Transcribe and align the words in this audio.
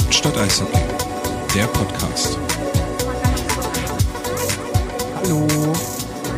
Hauptstadt 0.00 0.38
Eishockey, 0.38 0.78
der 1.56 1.66
Podcast. 1.66 2.38
Hallo, 5.16 5.40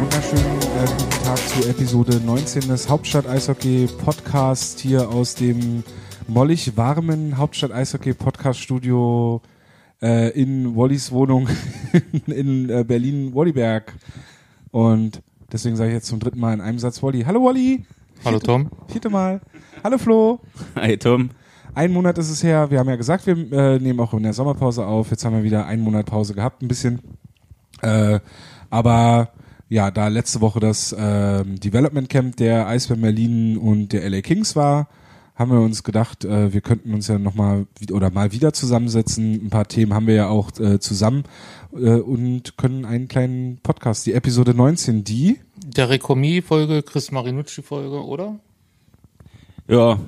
wunderschönen 0.01 0.63
äh, 0.63 0.87
guten 0.87 1.25
Tag 1.25 1.37
zu 1.37 1.69
Episode 1.69 2.21
19 2.25 2.69
des 2.69 2.89
Hauptstadt 2.89 3.27
Eishockey 3.27 3.87
Podcast 4.03 4.81
hier 4.81 5.11
aus 5.11 5.35
dem 5.35 5.85
mollig 6.27 6.79
warmen 6.79 7.37
Hauptstadt 7.37 7.71
Eishockey 7.71 8.15
Podcast 8.15 8.61
Studio 8.61 9.43
äh, 10.01 10.31
in 10.31 10.75
Wallys 10.75 11.13
Wohnung 11.13 11.47
in 12.29 12.71
äh, 12.71 12.83
Berlin 12.83 13.35
Wolliberg. 13.35 13.93
Und 14.71 15.21
deswegen 15.53 15.77
sage 15.77 15.91
ich 15.91 15.97
jetzt 15.97 16.07
zum 16.07 16.19
dritten 16.19 16.41
Mal 16.41 16.55
in 16.55 16.63
einem 16.63 16.79
Satz 16.79 17.03
Wolli. 17.03 17.25
Hallo 17.25 17.43
Wolli. 17.43 17.85
Hallo 18.25 18.39
Tom. 18.39 18.71
Vierte 18.89 19.11
Mal. 19.11 19.43
Hallo 19.85 19.99
Flo. 19.99 20.41
Hi 20.77 20.97
Tom. 20.97 21.29
Ein 21.75 21.93
Monat 21.93 22.19
ist 22.19 22.31
es 22.31 22.43
her. 22.43 22.71
Wir 22.71 22.79
haben 22.79 22.89
ja 22.89 22.97
gesagt, 22.97 23.27
wir 23.27 23.53
äh, 23.53 23.79
nehmen 23.79 24.01
auch 24.01 24.13
in 24.15 24.23
der 24.23 24.33
Sommerpause 24.33 24.87
auf. 24.87 25.11
Jetzt 25.11 25.25
haben 25.25 25.37
wir 25.37 25.45
wieder 25.45 25.67
einen 25.67 25.83
Monat 25.83 26.07
Pause 26.07 26.35
gehabt, 26.35 26.63
ein 26.63 26.69
bisschen. 26.69 27.01
Äh, 27.83 28.21
aber 28.71 29.31
ja, 29.69 29.91
da 29.91 30.09
letzte 30.09 30.41
Woche 30.41 30.59
das 30.59 30.93
äh, 30.93 31.45
Development 31.45 32.09
Camp 32.09 32.37
der 32.37 32.67
Eisbären 32.67 33.03
Berlin 33.03 33.57
und 33.57 33.93
der 33.93 34.09
LA 34.09 34.21
Kings 34.21 34.57
war, 34.57 34.89
haben 35.37 35.53
wir 35.53 35.61
uns 35.61 35.85
gedacht, 35.85 36.25
äh, 36.25 36.53
wir 36.53 36.61
könnten 36.61 36.93
uns 36.93 37.07
ja 37.07 37.19
nochmal 37.19 37.67
oder 37.93 38.11
mal 38.11 38.33
wieder 38.33 38.53
zusammensetzen. 38.53 39.47
Ein 39.47 39.51
paar 39.51 39.69
Themen 39.69 39.95
haben 39.95 40.09
wir 40.09 40.15
ja 40.15 40.29
auch 40.29 40.51
äh, 40.59 40.81
zusammen 40.81 41.23
äh, 41.73 41.95
und 41.95 42.59
können 42.59 42.85
einen 42.85 43.07
kleinen 43.07 43.59
Podcast, 43.63 44.07
die 44.07 44.13
Episode 44.13 44.55
19, 44.55 45.05
die 45.05 45.39
Der 45.65 45.89
Rekomi-Folge, 45.89 46.83
Chris 46.83 47.13
Marinucci-Folge, 47.13 48.05
oder? 48.05 48.41
Ja, 49.69 50.01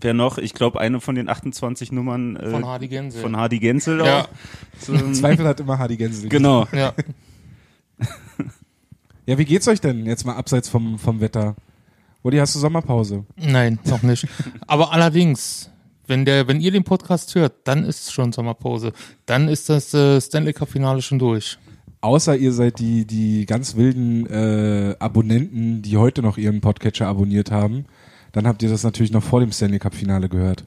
wer 0.00 0.14
noch? 0.14 0.38
Ich 0.38 0.54
glaube, 0.54 0.80
eine 0.80 1.00
von 1.00 1.14
den 1.14 1.28
28 1.28 1.92
Nummern 1.92 2.36
äh, 2.36 2.50
Von 2.50 2.64
Hardy 2.66 2.88
Gensel. 2.88 3.20
von 3.22 3.36
Hardy 3.36 3.58
Gensel. 3.58 4.04
Ja. 4.04 4.20
auch. 4.22 4.28
So, 4.78 4.96
Zweifel 5.12 5.46
hat 5.46 5.60
immer 5.60 5.78
Hardy 5.78 5.96
Gänse. 5.96 6.28
genau. 6.28 6.66
Ja. 6.72 6.92
Ja, 9.26 9.36
wie 9.36 9.44
geht's 9.44 9.68
euch 9.68 9.80
denn 9.82 10.06
jetzt 10.06 10.24
mal 10.24 10.36
abseits 10.36 10.70
vom, 10.70 10.98
vom 10.98 11.20
Wetter? 11.20 11.54
Wolli, 12.22 12.38
hast 12.38 12.54
du 12.54 12.60
Sommerpause? 12.60 13.26
Nein, 13.36 13.78
noch 13.84 14.02
nicht. 14.02 14.26
Aber 14.66 14.90
allerdings, 14.94 15.70
wenn 16.06 16.24
der, 16.24 16.48
wenn 16.48 16.62
ihr 16.62 16.70
den 16.70 16.82
Podcast 16.82 17.34
hört, 17.34 17.52
dann 17.64 17.84
ist 17.84 18.10
schon 18.10 18.32
Sommerpause. 18.32 18.94
Dann 19.26 19.48
ist 19.48 19.68
das 19.68 19.92
äh, 19.92 20.18
Stanley 20.18 20.54
Cup 20.54 20.70
Finale 20.70 21.02
schon 21.02 21.18
durch. 21.18 21.58
Außer 22.00 22.36
ihr 22.36 22.52
seid 22.54 22.78
die, 22.78 23.04
die 23.04 23.44
ganz 23.44 23.76
wilden 23.76 24.24
äh, 24.28 24.94
Abonnenten, 24.98 25.82
die 25.82 25.98
heute 25.98 26.22
noch 26.22 26.38
ihren 26.38 26.62
Podcatcher 26.62 27.06
abonniert 27.06 27.50
haben, 27.50 27.84
dann 28.32 28.46
habt 28.46 28.62
ihr 28.62 28.68
das 28.68 28.82
natürlich 28.84 29.12
noch 29.12 29.22
vor 29.22 29.40
dem 29.40 29.52
Stanley 29.52 29.78
Cup 29.78 29.94
Finale 29.94 30.28
gehört. 30.28 30.64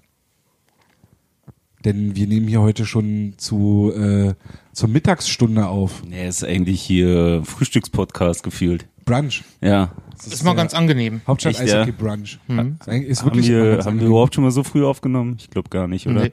Denn 1.83 2.15
wir 2.15 2.27
nehmen 2.27 2.47
hier 2.47 2.61
heute 2.61 2.85
schon 2.85 3.33
zu 3.37 3.91
äh, 3.95 4.33
zur 4.71 4.89
Mittagsstunde 4.89 5.67
auf. 5.67 6.03
Nee, 6.05 6.27
ist 6.27 6.43
eigentlich 6.43 6.81
hier 6.81 7.41
Frühstückspodcast 7.43 8.43
gefühlt. 8.43 8.85
Brunch. 9.03 9.43
Ja. 9.61 9.91
Das 10.15 10.27
Ist 10.27 10.43
mal 10.43 10.51
der 10.51 10.57
ganz 10.63 10.75
angenehm. 10.75 11.21
Hauptstadt 11.27 11.59
Echt, 11.59 11.69
ja? 11.73 11.81
Eishockey 11.81 11.91
Brunch. 11.91 12.39
Mhm. 12.47 12.77
Ist, 12.85 12.87
ist 12.87 13.25
Haben 13.25 13.43
wir, 13.43 13.79
haben 13.83 13.99
wir 13.99 14.07
überhaupt 14.07 14.35
schon 14.35 14.43
mal 14.43 14.51
so 14.51 14.63
früh 14.63 14.85
aufgenommen? 14.85 15.37
Ich 15.39 15.49
glaube 15.49 15.69
gar 15.69 15.87
nicht, 15.87 16.05
oder? 16.05 16.21
Nee. 16.23 16.31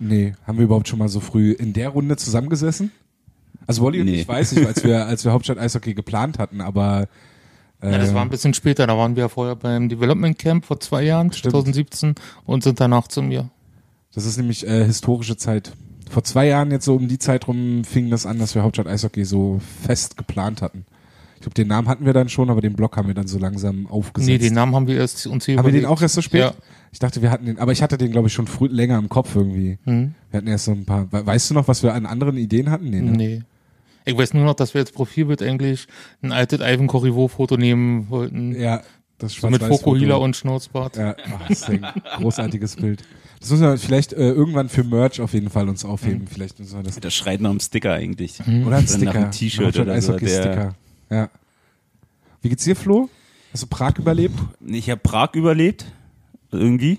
Nee, 0.00 0.32
haben 0.46 0.58
wir 0.58 0.64
überhaupt 0.64 0.88
schon 0.88 0.98
mal 0.98 1.08
so 1.08 1.20
früh 1.20 1.52
in 1.52 1.72
der 1.72 1.90
Runde 1.90 2.16
zusammengesessen? 2.16 2.90
Also 3.66 3.82
Wolli 3.82 4.00
und 4.00 4.06
Nee. 4.06 4.22
ich 4.22 4.28
weiß 4.28 4.52
nicht, 4.52 4.66
als 4.66 4.82
wir, 4.82 5.06
als 5.06 5.24
wir 5.24 5.32
Hauptstadt 5.32 5.58
Eishockey 5.58 5.94
geplant 5.94 6.38
hatten, 6.38 6.60
aber 6.60 7.02
äh, 7.02 7.06
Ja, 7.82 7.96
das 7.98 8.12
war 8.14 8.22
ein 8.22 8.28
bisschen 8.28 8.52
später. 8.54 8.86
Da 8.86 8.96
waren 8.96 9.16
wir 9.16 9.22
ja 9.24 9.28
vorher 9.28 9.56
beim 9.56 9.88
Development 9.88 10.38
Camp 10.38 10.64
vor 10.66 10.80
zwei 10.80 11.02
Jahren, 11.02 11.32
Stimmt. 11.32 11.52
2017, 11.52 12.14
und 12.44 12.62
sind 12.62 12.78
danach 12.80 13.08
zu 13.08 13.22
mir. 13.22 13.48
Das 14.14 14.26
ist 14.26 14.36
nämlich 14.36 14.66
äh, 14.66 14.84
historische 14.84 15.36
Zeit. 15.36 15.72
Vor 16.10 16.24
zwei 16.24 16.46
Jahren 16.48 16.70
jetzt 16.72 16.84
so 16.84 16.96
um 16.96 17.06
die 17.08 17.18
Zeit 17.18 17.46
rum 17.48 17.84
fing 17.84 18.10
das 18.10 18.26
an, 18.26 18.38
dass 18.38 18.54
wir 18.54 18.62
Hauptstadt 18.62 18.86
Eishockey 18.88 19.24
so 19.24 19.60
fest 19.86 20.16
geplant 20.16 20.60
hatten. 20.60 20.84
Ich 21.36 21.42
glaube, 21.42 21.54
den 21.54 21.68
Namen 21.68 21.88
hatten 21.88 22.04
wir 22.04 22.12
dann 22.12 22.28
schon, 22.28 22.50
aber 22.50 22.60
den 22.60 22.74
Blog 22.74 22.96
haben 22.98 23.06
wir 23.06 23.14
dann 23.14 23.26
so 23.28 23.38
langsam 23.38 23.86
aufgesetzt. 23.86 24.28
Nee, 24.28 24.36
den 24.38 24.52
Namen 24.52 24.74
haben 24.74 24.86
wir 24.88 24.96
erst 24.98 25.26
uns 25.26 25.46
hier 25.46 25.56
haben 25.56 25.64
wir 25.64 25.70
den 25.72 25.82
überlegt. 25.82 25.98
auch 25.98 26.02
erst 26.02 26.16
so 26.16 26.20
spät? 26.20 26.40
Ja. 26.40 26.52
Ich 26.92 26.98
dachte, 26.98 27.22
wir 27.22 27.30
hatten 27.30 27.46
den, 27.46 27.58
aber 27.58 27.72
ich 27.72 27.80
hatte 27.82 27.96
den, 27.96 28.10
glaube 28.10 28.26
ich, 28.28 28.34
schon 28.34 28.46
früh, 28.48 28.66
länger 28.66 28.98
im 28.98 29.08
Kopf 29.08 29.34
irgendwie. 29.36 29.78
Hm? 29.84 30.14
Wir 30.30 30.38
hatten 30.38 30.48
erst 30.48 30.64
so 30.66 30.72
ein 30.72 30.84
paar. 30.84 31.10
we- 31.12 31.24
Weißt 31.24 31.48
du 31.48 31.54
noch, 31.54 31.66
was 31.68 31.82
wir 31.82 31.94
an 31.94 32.04
anderen 32.04 32.36
Ideen 32.36 32.70
hatten? 32.70 32.90
Nee, 32.90 33.00
ne? 33.00 33.10
Nee. 33.12 33.42
Ich 34.04 34.16
weiß 34.16 34.34
nur 34.34 34.44
noch, 34.44 34.54
dass 34.54 34.74
wir 34.74 34.80
jetzt 34.80 34.94
Profilbild 34.94 35.42
eigentlich 35.42 35.86
ein 36.22 36.32
altes 36.32 36.60
Ivan 36.60 36.86
Corriveau-Foto 36.86 37.56
nehmen 37.56 38.08
wollten. 38.10 38.58
Ja, 38.58 38.82
das 39.18 39.34
so 39.34 39.50
mit. 39.50 39.62
Fokuhila 39.62 40.16
und 40.16 40.34
Schnauzbart. 40.36 40.96
Ja, 40.96 41.14
ach, 41.24 41.48
das 41.48 41.60
ist 41.62 41.70
ein 41.70 41.86
großartiges 42.16 42.76
Bild. 42.76 43.02
Das 43.40 43.50
müssen 43.50 43.62
wir 43.62 43.78
vielleicht 43.78 44.12
äh, 44.12 44.30
irgendwann 44.30 44.68
für 44.68 44.84
Merch 44.84 45.20
auf 45.20 45.32
jeden 45.32 45.50
Fall 45.50 45.68
uns 45.68 45.84
aufheben. 45.84 46.26
Vielleicht 46.26 46.58
müssen 46.58 46.76
wir 46.78 46.82
das. 46.82 46.98
Das 47.00 47.14
schreit 47.14 47.40
nach 47.40 47.50
einem 47.50 47.60
Sticker 47.60 47.92
eigentlich. 47.94 48.40
Oder 48.40 48.48
ein 48.48 48.64
Oder 48.66 48.80
nach 48.80 48.88
Sticker. 48.88 49.14
einem 49.14 49.30
T-Shirt 49.30 49.78
oder 49.78 50.00
so, 50.00 50.12
Eishockey-Sticker. 50.14 50.74
Ja. 51.10 51.30
Wie 52.42 52.48
geht's 52.48 52.64
dir, 52.64 52.76
Flo? 52.76 53.08
Hast 53.52 53.62
du 53.62 53.66
Prag 53.66 53.98
überlebt? 53.98 54.38
Ich 54.66 54.88
habe 54.90 55.00
Prag 55.00 55.34
überlebt. 55.34 55.86
Irgendwie. 56.52 56.98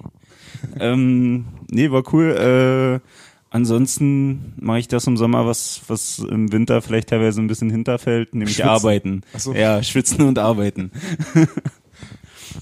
ähm, 0.80 1.46
nee, 1.70 1.90
war 1.92 2.04
cool. 2.14 3.02
Äh, 3.02 3.08
ansonsten 3.52 4.54
mache 4.60 4.80
ich 4.80 4.88
das 4.88 5.06
im 5.06 5.18
Sommer, 5.18 5.46
was, 5.46 5.82
was 5.88 6.20
im 6.20 6.52
Winter 6.52 6.82
vielleicht 6.82 7.10
teilweise 7.10 7.40
ein 7.42 7.48
bisschen 7.48 7.70
hinterfällt, 7.70 8.34
nämlich 8.34 8.56
Schwitzen. 8.56 8.70
arbeiten. 8.70 9.22
Ach 9.36 9.40
so. 9.40 9.54
Ja, 9.54 9.84
schwitzen 9.84 10.22
und 10.26 10.40
arbeiten. 10.40 10.92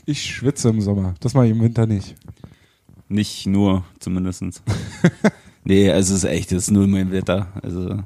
Ich 0.05 0.23
schwitze 0.23 0.69
im 0.69 0.81
Sommer. 0.81 1.15
Das 1.19 1.33
mache 1.33 1.45
ich 1.45 1.51
im 1.51 1.61
Winter 1.61 1.85
nicht. 1.85 2.15
Nicht 3.07 3.47
nur, 3.47 3.85
zumindestens. 3.99 4.61
nee, 5.63 5.89
also 5.89 6.13
es 6.13 6.23
ist 6.23 6.29
echt, 6.29 6.51
es 6.51 6.63
ist 6.63 6.71
null 6.71 6.87
mein 6.87 7.11
Wetter. 7.11 7.47
Also 7.63 8.03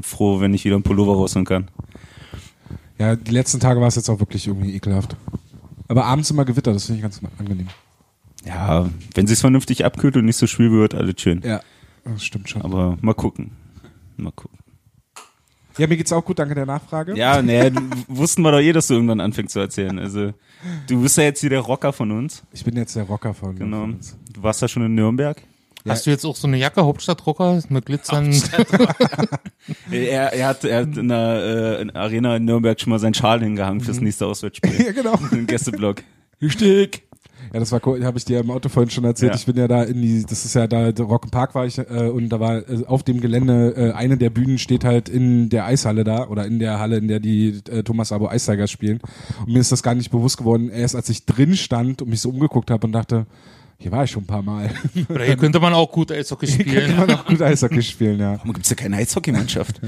froh, 0.00 0.40
wenn 0.40 0.54
ich 0.54 0.64
wieder 0.64 0.76
einen 0.76 0.82
Pullover 0.82 1.14
rausholen 1.14 1.46
kann. 1.46 1.70
Ja, 2.98 3.16
die 3.16 3.30
letzten 3.30 3.60
Tage 3.60 3.80
war 3.80 3.88
es 3.88 3.96
jetzt 3.96 4.08
auch 4.08 4.20
wirklich 4.20 4.46
irgendwie 4.46 4.74
ekelhaft. 4.74 5.16
Aber 5.88 6.06
abends 6.06 6.30
immer 6.30 6.44
Gewitter, 6.44 6.72
das 6.72 6.86
finde 6.86 6.98
ich 6.98 7.02
ganz 7.02 7.20
angenehm. 7.38 7.68
Ja, 8.46 8.88
wenn 9.14 9.26
sich's 9.26 9.40
vernünftig 9.40 9.84
abkühlt 9.84 10.16
und 10.16 10.24
nicht 10.24 10.36
so 10.36 10.46
schwül 10.46 10.70
wird, 10.72 10.94
alles 10.94 11.14
schön. 11.20 11.40
Ja, 11.44 11.60
das 12.04 12.24
stimmt 12.24 12.48
schon. 12.48 12.62
Aber 12.62 12.96
mal 13.00 13.14
gucken. 13.14 13.52
Mal 14.16 14.32
gucken. 14.32 14.58
Ja, 15.76 15.88
mir 15.88 15.96
geht's 15.96 16.12
auch 16.12 16.24
gut, 16.24 16.38
danke 16.38 16.54
der 16.54 16.66
Nachfrage. 16.66 17.16
Ja, 17.16 17.42
ne, 17.42 17.72
wussten 18.06 18.42
wir 18.42 18.52
doch 18.52 18.60
eh, 18.60 18.72
dass 18.72 18.86
du 18.86 18.94
irgendwann 18.94 19.20
anfängst 19.20 19.54
zu 19.54 19.58
erzählen. 19.58 19.98
Also, 19.98 20.32
du 20.86 21.02
bist 21.02 21.16
ja 21.16 21.24
jetzt 21.24 21.40
hier 21.40 21.50
der 21.50 21.60
Rocker 21.60 21.92
von 21.92 22.12
uns. 22.12 22.44
Ich 22.52 22.64
bin 22.64 22.76
jetzt 22.76 22.94
der 22.94 23.04
Rocker 23.04 23.34
von, 23.34 23.56
Genau. 23.56 23.80
von 23.80 23.94
uns. 23.94 24.16
Du 24.32 24.42
warst 24.42 24.62
ja 24.62 24.68
schon 24.68 24.84
in 24.86 24.94
Nürnberg. 24.94 25.42
Hast 25.86 26.06
du 26.06 26.10
jetzt 26.10 26.24
auch 26.24 26.36
so 26.36 26.46
eine 26.46 26.56
Jacke, 26.56 26.82
Hauptstadtrocker, 26.82 27.60
mit 27.68 27.86
Glitzern? 27.86 28.32
Er, 29.90 30.32
er 30.32 30.48
hat, 30.48 30.64
er 30.64 30.82
hat 30.82 30.96
in 30.96 31.08
der, 31.08 31.78
äh, 31.78 31.82
in 31.82 31.90
Arena 31.90 32.36
in 32.36 32.44
Nürnberg 32.44 32.78
schon 32.78 32.90
mal 32.90 32.98
seinen 32.98 33.14
Schal 33.14 33.40
hingehangen 33.40 33.80
fürs 33.80 34.00
nächste 34.00 34.26
Auswärtsspiel. 34.26 34.72
Ja, 34.86 34.92
genau. 34.92 35.18
Im 35.32 35.46
Gästeblock. 35.46 36.02
Richtig. 36.42 37.02
Ja, 37.54 37.60
das 37.60 37.70
war 37.70 37.80
cool, 37.86 38.04
habe 38.04 38.18
ich 38.18 38.24
dir 38.24 38.40
im 38.40 38.50
Auto 38.50 38.68
vorhin 38.68 38.90
schon 38.90 39.04
erzählt. 39.04 39.30
Ja. 39.30 39.36
Ich 39.38 39.46
bin 39.46 39.56
ja 39.56 39.68
da 39.68 39.84
in 39.84 40.02
die, 40.02 40.24
das 40.24 40.44
ist 40.44 40.54
ja 40.54 40.66
da, 40.66 40.90
der 40.90 41.06
Rock'n'Park 41.06 41.54
war 41.54 41.64
ich 41.64 41.78
äh, 41.78 42.08
und 42.08 42.28
da 42.30 42.40
war 42.40 42.68
äh, 42.68 42.84
auf 42.86 43.04
dem 43.04 43.20
Gelände, 43.20 43.76
äh, 43.76 43.92
eine 43.92 44.16
der 44.16 44.30
Bühnen 44.30 44.58
steht 44.58 44.82
halt 44.82 45.08
in 45.08 45.50
der 45.50 45.64
Eishalle 45.64 46.02
da 46.02 46.26
oder 46.26 46.46
in 46.46 46.58
der 46.58 46.80
Halle, 46.80 46.96
in 46.96 47.06
der 47.06 47.20
die 47.20 47.60
äh, 47.70 47.84
Thomas 47.84 48.10
Abo 48.10 48.26
Eistigers 48.26 48.72
spielen. 48.72 49.00
Und 49.46 49.52
mir 49.52 49.60
ist 49.60 49.70
das 49.70 49.84
gar 49.84 49.94
nicht 49.94 50.10
bewusst 50.10 50.38
geworden, 50.38 50.68
erst 50.68 50.96
als 50.96 51.08
ich 51.10 51.26
drin 51.26 51.54
stand 51.54 52.02
und 52.02 52.08
mich 52.08 52.22
so 52.22 52.30
umgeguckt 52.30 52.72
habe 52.72 52.88
und 52.88 52.92
dachte, 52.92 53.24
hier 53.78 53.92
war 53.92 54.02
ich 54.02 54.10
schon 54.10 54.24
ein 54.24 54.26
paar 54.26 54.42
Mal. 54.42 54.70
Oder 55.08 55.24
hier 55.24 55.36
könnte 55.36 55.60
man 55.60 55.74
auch 55.74 55.92
gut 55.92 56.10
Eishockey 56.10 56.48
Hier 56.48 56.64
könnte 56.64 56.80
spielen. 56.80 56.96
man 56.96 57.10
auch 57.12 57.24
gut 57.24 57.40
Eishockey 57.40 57.82
spielen, 57.82 58.18
ja. 58.18 58.32
Warum 58.38 58.52
gibt's 58.54 58.70
ja 58.70 58.74
keine 58.74 58.96
Eishockeymannschaft? 58.96 59.80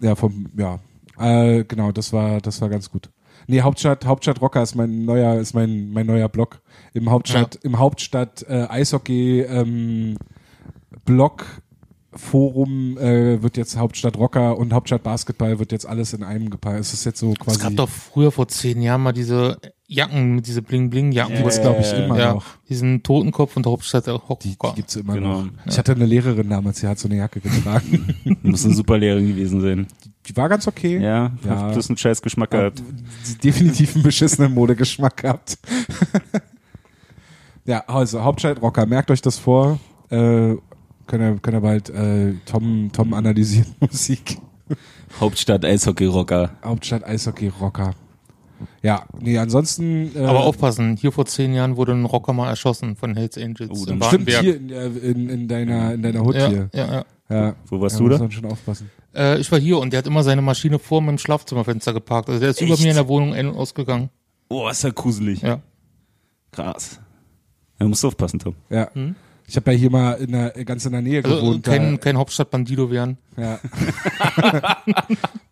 Ja, 0.00 0.14
vom, 0.14 0.46
ja. 0.56 0.78
Äh, 1.18 1.64
genau, 1.64 1.90
das 1.90 2.12
war, 2.12 2.40
das 2.40 2.60
war 2.60 2.68
ganz 2.68 2.88
gut. 2.88 3.10
Nee, 3.46 3.60
Hauptstadt, 3.62 4.06
Hauptstadt 4.06 4.40
Rocker 4.40 4.62
ist 4.62 4.74
mein 4.74 5.04
neuer, 5.04 5.34
ist 5.38 5.54
mein, 5.54 5.90
mein 5.90 6.06
neuer 6.06 6.28
Blog. 6.28 6.60
Im 6.94 7.10
Hauptstadt, 7.10 7.56
im 7.62 7.78
Hauptstadt 7.78 8.44
äh, 8.48 8.66
Eishockey 8.68 9.40
ähm, 9.42 10.16
Blog 11.04 11.44
Forum 12.16 12.96
äh, 12.98 13.42
wird 13.42 13.56
jetzt 13.56 13.76
Hauptstadt 13.76 14.16
Rocker 14.16 14.56
und 14.56 14.72
Hauptstadt 14.72 15.02
Basketball 15.02 15.58
wird 15.58 15.72
jetzt 15.72 15.84
alles 15.84 16.12
in 16.12 16.22
einem 16.22 16.48
gepackt. 16.48 16.78
Es 16.78 16.92
ist 16.92 17.04
jetzt 17.04 17.18
so 17.18 17.32
Es 17.32 17.38
quasi. 17.40 17.58
gab 17.60 17.74
doch 17.76 17.88
früher 17.88 18.30
vor 18.30 18.46
zehn 18.46 18.80
Jahren 18.82 19.02
mal 19.02 19.12
diese 19.12 19.58
Jacken, 19.88 20.40
diese 20.40 20.62
Bling-Bling-Jacken. 20.62 21.36
gibt's, 21.36 21.60
glaube 21.60 21.80
ich, 21.80 21.92
immer 21.92 22.16
ja, 22.18 22.34
noch. 22.34 22.44
diesen 22.68 23.02
Totenkopf 23.02 23.56
und 23.56 23.66
Hauptstadt 23.66 24.06
der 24.06 24.14
Die, 24.14 24.48
die 24.50 24.54
Hocker. 24.54 24.72
gibt's 24.76 24.94
immer 24.96 25.14
Genau. 25.14 25.42
noch. 25.42 25.48
Ich 25.66 25.76
hatte 25.76 25.92
eine 25.92 26.06
Lehrerin 26.06 26.48
damals, 26.48 26.80
die 26.80 26.86
hat 26.86 26.98
so 27.00 27.08
eine 27.08 27.16
Jacke 27.18 27.40
getragen. 27.40 28.14
Muss 28.42 28.64
eine 28.64 28.74
super 28.74 28.96
Lehrerin 28.96 29.26
gewesen 29.26 29.60
sein. 29.60 29.86
Die 30.26 30.36
war 30.36 30.48
ganz 30.48 30.66
okay. 30.66 30.98
Ja, 30.98 31.32
Ja. 31.44 31.62
hat 31.62 31.72
bloß 31.72 31.90
einen 31.90 31.96
scheiß 31.98 32.22
Geschmack 32.22 32.50
gehabt. 32.50 32.82
definitiv 33.42 33.94
einen 33.94 34.04
beschissenen 34.04 34.52
Modegeschmack 34.54 35.16
gehabt. 35.18 35.58
ja, 37.64 37.82
also 37.86 38.22
Hauptstadt 38.22 38.60
Rocker, 38.62 38.86
merkt 38.86 39.10
euch 39.10 39.22
das 39.22 39.38
vor. 39.38 39.78
Äh, 40.10 40.56
können 41.06 41.34
wir, 41.34 41.38
können 41.40 41.56
wir 41.56 41.60
bald 41.60 41.90
äh, 41.90 42.34
Tom, 42.46 42.90
Tom 42.92 43.14
analysieren 43.14 43.74
Musik. 43.80 44.38
Hauptstadt 45.20 45.64
Eishockey-Rocker. 45.64 46.50
Hauptstadt 46.64 47.04
Eishockey 47.04 47.48
Rocker. 47.48 47.94
Ja, 48.82 49.04
nee, 49.20 49.36
ansonsten. 49.36 50.10
Äh, 50.16 50.24
Aber 50.24 50.40
aufpassen, 50.44 50.96
hier 50.96 51.12
vor 51.12 51.26
zehn 51.26 51.52
Jahren 51.54 51.76
wurde 51.76 51.92
ein 51.92 52.04
Rocker 52.04 52.32
mal 52.32 52.48
erschossen 52.48 52.96
von 52.96 53.14
Hells 53.14 53.36
Angels 53.36 53.70
Oh, 53.70 53.84
in 53.90 53.98
dann 54.00 54.08
Stimmt, 54.08 54.32
Wartenberg. 54.32 54.42
hier 54.42 54.56
in, 54.56 54.70
äh, 54.70 54.86
in, 55.10 55.28
in 55.28 55.48
deiner 55.48 55.92
in 55.94 56.02
deiner 56.02 56.20
Hut 56.24 56.34
ja, 56.36 56.48
hier. 56.48 56.70
ja, 56.72 56.92
ja. 56.94 57.04
Ja. 57.30 57.54
Wo 57.68 57.80
warst 57.80 57.96
ja, 57.96 58.02
du 58.02 58.08
muss 58.08 58.16
da? 58.18 58.22
man 58.24 58.30
schon 58.30 58.44
aufpassen. 58.46 58.90
Äh, 59.14 59.38
ich 59.38 59.50
war 59.52 59.58
hier 59.58 59.78
und 59.78 59.92
der 59.92 59.98
hat 59.98 60.06
immer 60.06 60.22
seine 60.22 60.42
Maschine 60.42 60.78
vor 60.78 61.00
meinem 61.00 61.18
Schlafzimmerfenster 61.18 61.92
geparkt. 61.92 62.28
Also 62.28 62.40
der 62.40 62.50
ist 62.50 62.60
über 62.60 62.74
Echt? 62.74 62.82
mir 62.82 62.90
in 62.90 62.96
der 62.96 63.08
Wohnung 63.08 63.32
ein- 63.34 63.46
und 63.48 63.56
ausgegangen. 63.56 64.10
Oh, 64.48 64.68
ist 64.68 64.82
ja 64.84 64.90
gruselig. 64.90 65.42
Ja. 65.42 65.60
Krass. 66.52 67.00
Da 67.78 67.86
musst 67.86 68.02
du 68.02 68.08
aufpassen, 68.08 68.38
Tom. 68.38 68.54
Ja. 68.70 68.88
Ich 69.46 69.56
habe 69.56 69.72
ja 69.72 69.78
hier 69.78 69.90
mal 69.90 70.12
in 70.14 70.32
der, 70.32 70.50
ganz 70.64 70.86
in 70.86 70.92
der 70.92 71.02
Nähe 71.02 71.22
Hm? 71.22 71.30
Also 71.30 71.40
gewohnt. 71.44 71.64
kein, 71.64 71.92
da, 71.92 71.96
kein 71.98 72.16
Hauptstadt-Bandido 72.16 72.90
werden. 72.90 73.18
ja. 73.36 73.58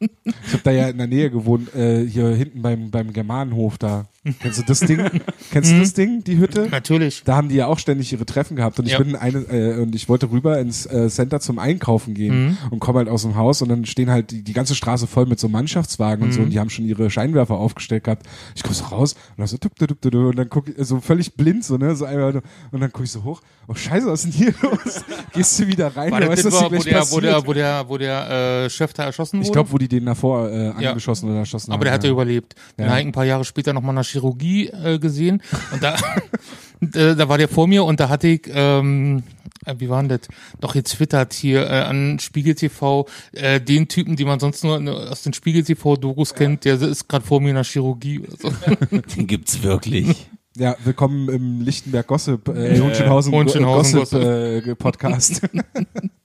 ich 0.00 0.52
habe 0.52 0.62
da 0.64 0.70
ja 0.70 0.88
in 0.88 0.98
der 0.98 1.06
Nähe 1.06 1.30
gewohnt, 1.30 1.74
äh, 1.74 2.06
hier 2.06 2.28
hinten 2.28 2.62
beim, 2.62 2.90
beim 2.90 3.12
Germanenhof 3.12 3.78
da. 3.78 4.06
Kennst 4.40 4.60
du 4.60 4.62
das 4.64 4.78
Ding? 4.80 5.00
Kennst 5.50 5.72
du 5.72 5.80
das 5.80 5.94
Ding, 5.94 6.22
die 6.22 6.38
Hütte? 6.38 6.68
Natürlich. 6.70 7.22
Da 7.24 7.34
haben 7.34 7.48
die 7.48 7.56
ja 7.56 7.66
auch 7.66 7.78
ständig 7.80 8.12
ihre 8.12 8.24
Treffen 8.24 8.54
gehabt 8.56 8.78
und 8.78 8.86
ich 8.86 8.92
Ja. 8.92 8.98
bin 8.98 9.16
eine 9.16 9.38
äh, 9.50 9.80
und 9.80 9.94
ich 9.96 10.08
wollte 10.08 10.30
rüber 10.30 10.60
ins 10.60 10.86
äh, 10.86 11.08
Center 11.08 11.40
zum 11.40 11.58
Einkaufen 11.58 12.14
gehen 12.14 12.32
Mhm. 12.50 12.58
und 12.70 12.78
komme 12.78 12.98
halt 13.00 13.08
aus 13.08 13.22
dem 13.22 13.34
Haus 13.34 13.62
und 13.62 13.68
dann 13.68 13.84
stehen 13.84 14.10
halt 14.10 14.30
die, 14.30 14.42
die 14.42 14.52
ganze 14.52 14.76
Straße 14.76 15.08
voll 15.08 15.26
mit 15.26 15.40
so 15.40 15.48
Mannschaftswagen 15.48 16.22
und 16.24 16.32
so 16.32 16.38
Mhm. 16.38 16.44
und 16.44 16.50
die 16.50 16.60
haben 16.60 16.70
schon 16.70 16.84
ihre 16.84 17.10
Scheinwerfer 17.10 17.54
aufgestellt 17.56 18.04
gehabt. 18.04 18.26
Ich 18.54 18.62
komme 18.62 18.76
so 18.76 18.84
raus 18.84 19.14
und 19.14 19.38
dann 19.38 19.46
so 19.48 19.56
tup, 19.56 19.74
tup, 19.76 19.88
tup, 19.88 20.00
tup, 20.00 20.14
und 20.14 20.36
dann 20.36 20.48
guck 20.48 20.68
ich 20.68 20.86
so 20.86 21.00
völlig 21.00 21.34
blind 21.34 21.64
so 21.64 21.76
ne 21.76 21.96
so 21.96 22.04
einmal 22.04 22.36
und 22.70 22.80
dann 22.80 22.92
gucke 22.92 23.04
ich 23.04 23.10
so 23.10 23.24
hoch. 23.24 23.40
Oh 23.66 23.74
Scheiße, 23.74 24.06
was 24.06 24.24
ist 24.24 24.34
denn 24.38 24.44
hier 24.46 24.54
los? 24.62 25.04
Gehst 25.34 25.58
du 25.58 25.66
wieder 25.66 25.96
rein? 25.96 26.12
War 26.12 26.20
du 26.20 26.26
das 26.28 26.44
weißt, 26.44 26.58
hier 26.68 26.70
wo, 26.70 26.82
der, 26.82 27.10
wo, 27.10 27.20
der, 27.20 27.46
wo 27.46 27.52
der, 27.52 27.88
wo 27.88 27.98
der 27.98 28.64
äh, 28.66 28.70
Chef 28.70 28.92
da 28.92 29.04
erschossen 29.04 29.38
wurde? 29.38 29.46
ich 29.46 29.52
glaube, 29.52 29.72
wo 29.72 29.78
die 29.78 29.88
den 29.88 30.06
davor 30.06 30.48
äh, 30.48 30.66
Ja. 30.80 30.90
angeschossen 30.90 31.28
oder 31.28 31.38
erschossen 31.40 31.72
haben. 31.72 31.74
Aber 31.78 31.84
der 31.86 31.94
hat 31.94 32.04
ja 32.04 32.08
ja. 32.08 32.12
überlebt. 32.12 32.54
Ja. 32.78 32.86
ich 32.98 33.04
ein 33.06 33.12
paar 33.12 33.24
Jahre 33.24 33.44
später 33.44 33.72
nochmal 33.72 33.94
nach 33.94 34.04
Chirurgie 34.12 34.68
äh, 34.68 34.98
gesehen. 34.98 35.42
Und 35.72 35.82
da, 35.82 35.96
äh, 36.80 37.16
da 37.16 37.28
war 37.28 37.38
der 37.38 37.48
vor 37.48 37.66
mir 37.66 37.84
und 37.84 38.00
da 38.00 38.08
hatte 38.08 38.28
ich, 38.28 38.42
ähm, 38.52 39.22
äh, 39.64 39.74
wie 39.78 39.88
war 39.88 40.02
denn 40.02 40.08
das? 40.08 40.20
Doch 40.60 40.74
jetzt 40.74 40.92
twittert 40.92 41.32
hier 41.32 41.66
äh, 41.66 41.80
an 41.82 42.18
Spiegel 42.18 42.54
TV, 42.54 43.06
äh, 43.32 43.60
den 43.60 43.88
Typen, 43.88 44.16
den 44.16 44.26
man 44.26 44.40
sonst 44.40 44.64
nur 44.64 44.80
äh, 44.80 44.90
aus 44.90 45.22
den 45.22 45.32
Spiegel 45.32 45.62
TV-Dokus 45.62 46.34
kennt, 46.34 46.64
der 46.64 46.80
ist 46.80 47.08
gerade 47.08 47.24
vor 47.24 47.40
mir 47.40 47.50
in 47.50 47.56
der 47.56 47.64
Chirurgie 47.64 48.20
oder 48.20 48.36
so. 48.36 48.52
Den 49.16 49.26
gibt's 49.26 49.62
wirklich. 49.62 50.28
Ja, 50.56 50.76
willkommen 50.84 51.30
im 51.30 51.62
Lichtenberg 51.62 52.06
Gossip, 52.06 52.48
äh, 52.48 52.78
Hohenschönhausen, 52.78 53.32
Hohenschönhausen 53.32 54.00
Gossip, 54.00 54.22
äh, 54.22 54.74
Podcast. 54.74 55.40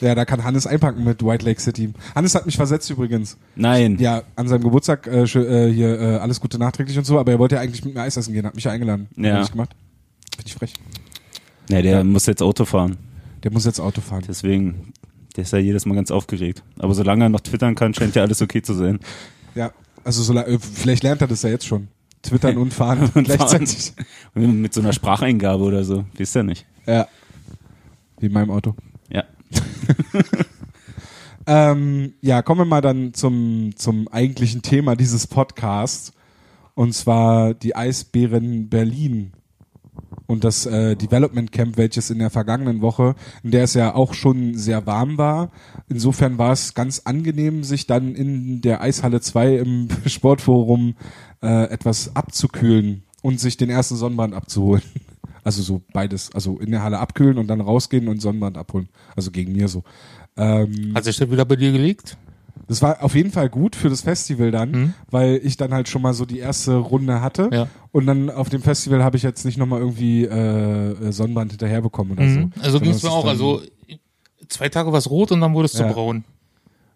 ja, 0.00 0.14
da 0.14 0.24
kann 0.24 0.44
Hannes 0.44 0.66
einpacken 0.66 1.04
mit 1.04 1.24
White 1.24 1.44
Lake 1.44 1.60
City. 1.60 1.92
Hannes 2.14 2.34
hat 2.34 2.46
mich 2.46 2.56
versetzt 2.56 2.88
übrigens. 2.90 3.36
Nein. 3.54 3.98
Ja, 3.98 4.22
an 4.36 4.48
seinem 4.48 4.62
Geburtstag 4.62 5.06
äh, 5.06 5.22
äh, 5.22 5.72
hier 5.72 6.00
äh, 6.00 6.16
alles 6.16 6.40
Gute 6.40 6.58
nachträglich 6.58 6.96
und 6.96 7.04
so, 7.04 7.18
aber 7.18 7.32
er 7.32 7.38
wollte 7.38 7.56
ja 7.56 7.60
eigentlich 7.60 7.84
mit 7.84 7.94
mir 7.94 8.00
Eis 8.00 8.16
essen 8.16 8.32
gehen, 8.32 8.46
hat 8.46 8.54
mich 8.54 8.64
ja 8.64 8.72
eingeladen. 8.72 9.08
Ja. 9.16 9.36
Hab 9.36 9.44
ich 9.44 9.52
gemacht. 9.52 9.70
Finde 10.34 10.48
ich 10.48 10.54
frech. 10.54 10.74
Nee, 11.68 11.82
der 11.82 12.02
muss 12.02 12.26
jetzt 12.26 12.42
Auto 12.42 12.64
fahren. 12.64 12.96
Der 13.42 13.52
muss 13.52 13.64
jetzt 13.64 13.80
Auto 13.80 14.00
fahren. 14.00 14.24
Deswegen, 14.26 14.92
der 15.36 15.44
ist 15.44 15.52
ja 15.52 15.58
jedes 15.58 15.86
Mal 15.86 15.94
ganz 15.94 16.10
aufgeregt. 16.10 16.62
Aber 16.78 16.94
solange 16.94 17.26
er 17.26 17.28
noch 17.28 17.40
twittern 17.40 17.74
kann, 17.74 17.94
scheint 17.94 18.14
ja 18.14 18.22
alles 18.22 18.42
okay 18.42 18.62
zu 18.62 18.74
sein. 18.74 18.98
Ja, 19.54 19.70
also 20.02 20.22
so, 20.22 20.34
äh, 20.34 20.58
vielleicht 20.58 21.02
lernt 21.02 21.20
er 21.20 21.28
das 21.28 21.42
ja 21.42 21.50
jetzt 21.50 21.66
schon. 21.66 21.88
Twittern 22.22 22.56
und 22.58 22.74
fahren 22.74 23.10
Und 23.14 23.24
gleichzeitig. 23.24 23.92
Und 24.34 24.60
mit 24.60 24.74
so 24.74 24.80
einer 24.80 24.92
Spracheingabe 24.92 25.62
oder 25.62 25.84
so. 25.84 26.04
Wisst 26.14 26.36
ihr 26.36 26.42
nicht. 26.42 26.66
Ja. 26.86 27.06
Wie 28.18 28.26
in 28.26 28.32
meinem 28.32 28.50
Auto. 28.50 28.74
Ja. 29.50 29.60
Ähm, 31.46 32.14
ja, 32.20 32.42
kommen 32.42 32.60
wir 32.60 32.64
mal 32.64 32.80
dann 32.80 33.12
zum, 33.12 33.72
zum 33.74 34.06
eigentlichen 34.06 34.62
Thema 34.62 34.94
dieses 34.94 35.26
Podcasts. 35.26 36.12
Und 36.74 36.94
zwar 36.94 37.54
die 37.54 37.74
Eisbären 37.74 38.68
Berlin 38.68 39.32
und 40.26 40.44
das 40.44 40.64
äh, 40.64 40.94
Development 40.94 41.50
Camp, 41.50 41.76
welches 41.76 42.10
in 42.10 42.20
der 42.20 42.30
vergangenen 42.30 42.82
Woche, 42.82 43.16
in 43.42 43.50
der 43.50 43.64
es 43.64 43.74
ja 43.74 43.94
auch 43.96 44.14
schon 44.14 44.54
sehr 44.54 44.86
warm 44.86 45.18
war. 45.18 45.50
Insofern 45.88 46.38
war 46.38 46.52
es 46.52 46.74
ganz 46.74 47.02
angenehm, 47.04 47.64
sich 47.64 47.88
dann 47.88 48.14
in 48.14 48.60
der 48.60 48.80
Eishalle 48.80 49.20
2 49.20 49.56
im 49.56 49.88
Sportforum 50.06 50.94
äh, 51.42 51.64
etwas 51.64 52.14
abzukühlen 52.14 53.02
und 53.22 53.40
sich 53.40 53.56
den 53.56 53.70
ersten 53.70 53.96
Sonnenbrand 53.96 54.34
abzuholen. 54.34 54.82
Also 55.44 55.62
so 55.62 55.82
beides. 55.92 56.30
Also 56.34 56.58
in 56.58 56.70
der 56.70 56.82
Halle 56.82 56.98
abkühlen 56.98 57.38
und 57.38 57.46
dann 57.48 57.60
rausgehen 57.60 58.08
und 58.08 58.20
Sonnenbrand 58.20 58.58
abholen. 58.58 58.88
Also 59.16 59.30
gegen 59.30 59.52
mir 59.52 59.68
so. 59.68 59.82
Ähm, 60.36 60.92
Hat 60.94 61.04
sich 61.04 61.16
das 61.16 61.30
wieder 61.30 61.44
bei 61.44 61.56
dir 61.56 61.72
gelegt? 61.72 62.16
das 62.68 62.82
war 62.82 63.02
auf 63.02 63.16
jeden 63.16 63.32
Fall 63.32 63.48
gut 63.48 63.74
für 63.74 63.88
das 63.90 64.02
Festival 64.02 64.52
dann, 64.52 64.70
Mhm. 64.70 64.94
weil 65.10 65.40
ich 65.42 65.56
dann 65.56 65.72
halt 65.74 65.88
schon 65.88 66.02
mal 66.02 66.14
so 66.14 66.24
die 66.24 66.38
erste 66.38 66.76
Runde 66.76 67.20
hatte. 67.20 67.48
Ja. 67.52 67.66
Und 67.90 68.06
dann 68.06 68.30
auf 68.30 68.48
dem 68.48 68.62
Festival 68.62 69.02
habe 69.02 69.16
ich 69.16 69.24
jetzt 69.24 69.44
nicht 69.44 69.56
nochmal 69.58 69.80
irgendwie 69.80 70.24
äh, 70.24 70.90
äh, 70.92 71.10
Sonnenbrand 71.12 71.50
hinterher 71.52 71.80
bekommen 71.82 72.12
oder 72.12 72.22
Mhm. 72.22 72.52
so. 72.56 72.62
Also 72.62 72.78
ging 72.80 72.92
es 72.92 73.02
mir 73.02 73.10
auch. 73.10 73.24
Also 73.24 73.60
zwei 74.48 74.68
Tage 74.68 74.92
war 74.92 74.98
es 74.98 75.10
rot 75.10 75.32
und 75.32 75.40
dann 75.40 75.52
wurde 75.52 75.66
es 75.66 75.72
zu 75.72 75.82
Ja. 75.82 75.90
braun. 75.92 76.22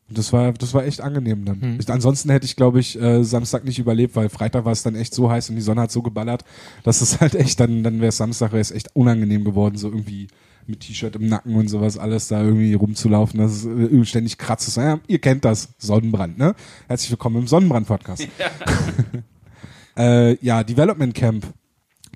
Das 0.08 0.32
war, 0.32 0.52
das 0.52 0.74
war 0.74 0.84
echt 0.84 1.00
angenehm 1.00 1.44
dann. 1.44 1.58
Mhm. 1.60 1.80
Ich, 1.80 1.90
ansonsten 1.90 2.30
hätte 2.30 2.44
ich, 2.44 2.56
glaube 2.56 2.78
ich, 2.78 3.00
äh, 3.00 3.24
Samstag 3.24 3.64
nicht 3.64 3.78
überlebt, 3.78 4.16
weil 4.16 4.28
Freitag 4.28 4.64
war 4.64 4.72
es 4.72 4.82
dann 4.82 4.96
echt 4.96 5.14
so 5.14 5.30
heiß 5.30 5.48
und 5.48 5.56
die 5.56 5.62
Sonne 5.62 5.82
hat 5.82 5.92
so 5.92 6.02
geballert, 6.02 6.44
dass 6.82 7.00
es 7.00 7.20
halt 7.20 7.34
echt, 7.34 7.58
dann, 7.58 7.82
dann 7.82 8.00
wäre 8.00 8.08
es 8.08 8.18
Samstag 8.18 8.52
wäre 8.52 8.60
es 8.60 8.70
echt 8.70 8.94
unangenehm 8.94 9.44
geworden, 9.44 9.78
so 9.78 9.88
irgendwie 9.88 10.28
mit 10.66 10.80
T-Shirt 10.80 11.16
im 11.16 11.28
Nacken 11.28 11.54
und 11.56 11.68
sowas 11.68 11.98
alles 11.98 12.28
da 12.28 12.42
irgendwie 12.42 12.74
rumzulaufen, 12.74 13.40
dass 13.40 13.64
es 13.64 13.66
äh, 13.66 14.04
ständig 14.04 14.38
kratzt. 14.38 14.68
ist. 14.68 14.76
Ja, 14.76 15.00
ihr 15.06 15.18
kennt 15.20 15.44
das, 15.44 15.70
Sonnenbrand, 15.78 16.38
ne? 16.38 16.54
Herzlich 16.86 17.10
willkommen 17.10 17.36
im 17.36 17.46
Sonnenbrand-Podcast. 17.46 18.28
äh, 19.96 20.36
ja, 20.44 20.64
Development 20.64 21.14
Camp. 21.14 21.46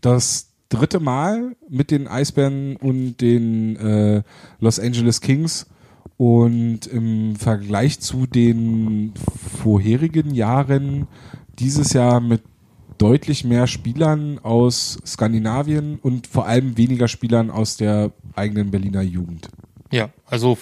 Das 0.00 0.48
dritte 0.68 1.00
Mal 1.00 1.56
mit 1.68 1.90
den 1.90 2.06
Eisbären 2.06 2.76
und 2.76 3.16
den 3.18 3.76
äh, 3.76 4.22
Los 4.60 4.78
Angeles 4.78 5.20
Kings. 5.20 5.66
Und 6.18 6.86
im 6.88 7.36
Vergleich 7.36 8.00
zu 8.00 8.26
den 8.26 9.14
vorherigen 9.62 10.34
Jahren 10.34 11.06
dieses 11.58 11.92
Jahr 11.94 12.20
mit 12.20 12.42
deutlich 12.98 13.44
mehr 13.44 13.66
Spielern 13.68 14.40
aus 14.40 14.98
Skandinavien 15.06 15.98
und 16.02 16.26
vor 16.26 16.46
allem 16.46 16.76
weniger 16.76 17.08
Spielern 17.08 17.50
aus 17.50 17.76
der 17.76 18.10
eigenen 18.34 18.70
Berliner 18.70 19.02
Jugend. 19.02 19.48
Ja, 19.90 20.10
also 20.26 20.58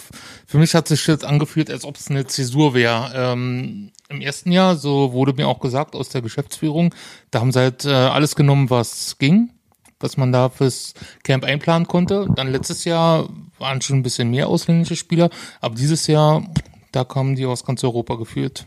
für 0.46 0.58
mich 0.58 0.74
hat 0.74 0.86
sich 0.86 1.06
jetzt 1.06 1.24
angefühlt, 1.24 1.70
als 1.70 1.84
ob 1.84 1.96
es 1.96 2.10
eine 2.10 2.26
Zäsur 2.26 2.74
wäre. 2.74 3.10
Ähm, 3.14 3.90
Im 4.08 4.20
ersten 4.20 4.52
Jahr, 4.52 4.76
so 4.76 5.12
wurde 5.12 5.32
mir 5.32 5.48
auch 5.48 5.58
gesagt 5.58 5.96
aus 5.96 6.10
der 6.10 6.22
Geschäftsführung, 6.22 6.94
da 7.30 7.40
haben 7.40 7.50
sie 7.50 7.58
halt 7.58 7.84
äh, 7.84 7.90
alles 7.90 8.36
genommen, 8.36 8.70
was 8.70 9.18
ging, 9.18 9.50
was 10.00 10.16
man 10.16 10.32
da 10.32 10.48
fürs 10.48 10.94
Camp 11.22 11.44
einplanen 11.44 11.86
konnte. 11.88 12.26
Dann 12.34 12.50
letztes 12.50 12.84
Jahr 12.84 13.28
waren 13.58 13.80
schon 13.80 13.98
ein 13.98 14.02
bisschen 14.02 14.30
mehr 14.30 14.48
ausländische 14.48 14.96
Spieler, 14.96 15.30
aber 15.60 15.74
dieses 15.74 16.06
Jahr, 16.06 16.46
da 16.92 17.04
kamen 17.04 17.36
die 17.36 17.46
aus 17.46 17.64
ganz 17.64 17.82
Europa 17.84 18.16
geführt. 18.16 18.66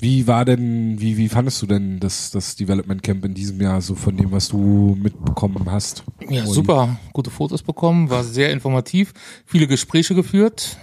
Wie 0.00 0.28
war 0.28 0.44
denn, 0.44 1.00
wie, 1.00 1.16
wie 1.16 1.28
fandest 1.28 1.60
du 1.60 1.66
denn 1.66 1.98
das, 1.98 2.30
das 2.30 2.54
Development 2.54 3.02
Camp 3.02 3.24
in 3.24 3.34
diesem 3.34 3.60
Jahr, 3.60 3.80
so 3.82 3.96
von 3.96 4.16
dem, 4.16 4.30
was 4.30 4.48
du 4.48 4.96
mitbekommen 5.00 5.70
hast? 5.70 6.04
Ja, 6.28 6.46
super. 6.46 7.00
Gute 7.12 7.30
Fotos 7.30 7.64
bekommen, 7.64 8.08
war 8.08 8.22
sehr 8.22 8.52
informativ, 8.52 9.12
viele 9.44 9.66
Gespräche 9.66 10.14
geführt 10.14 10.78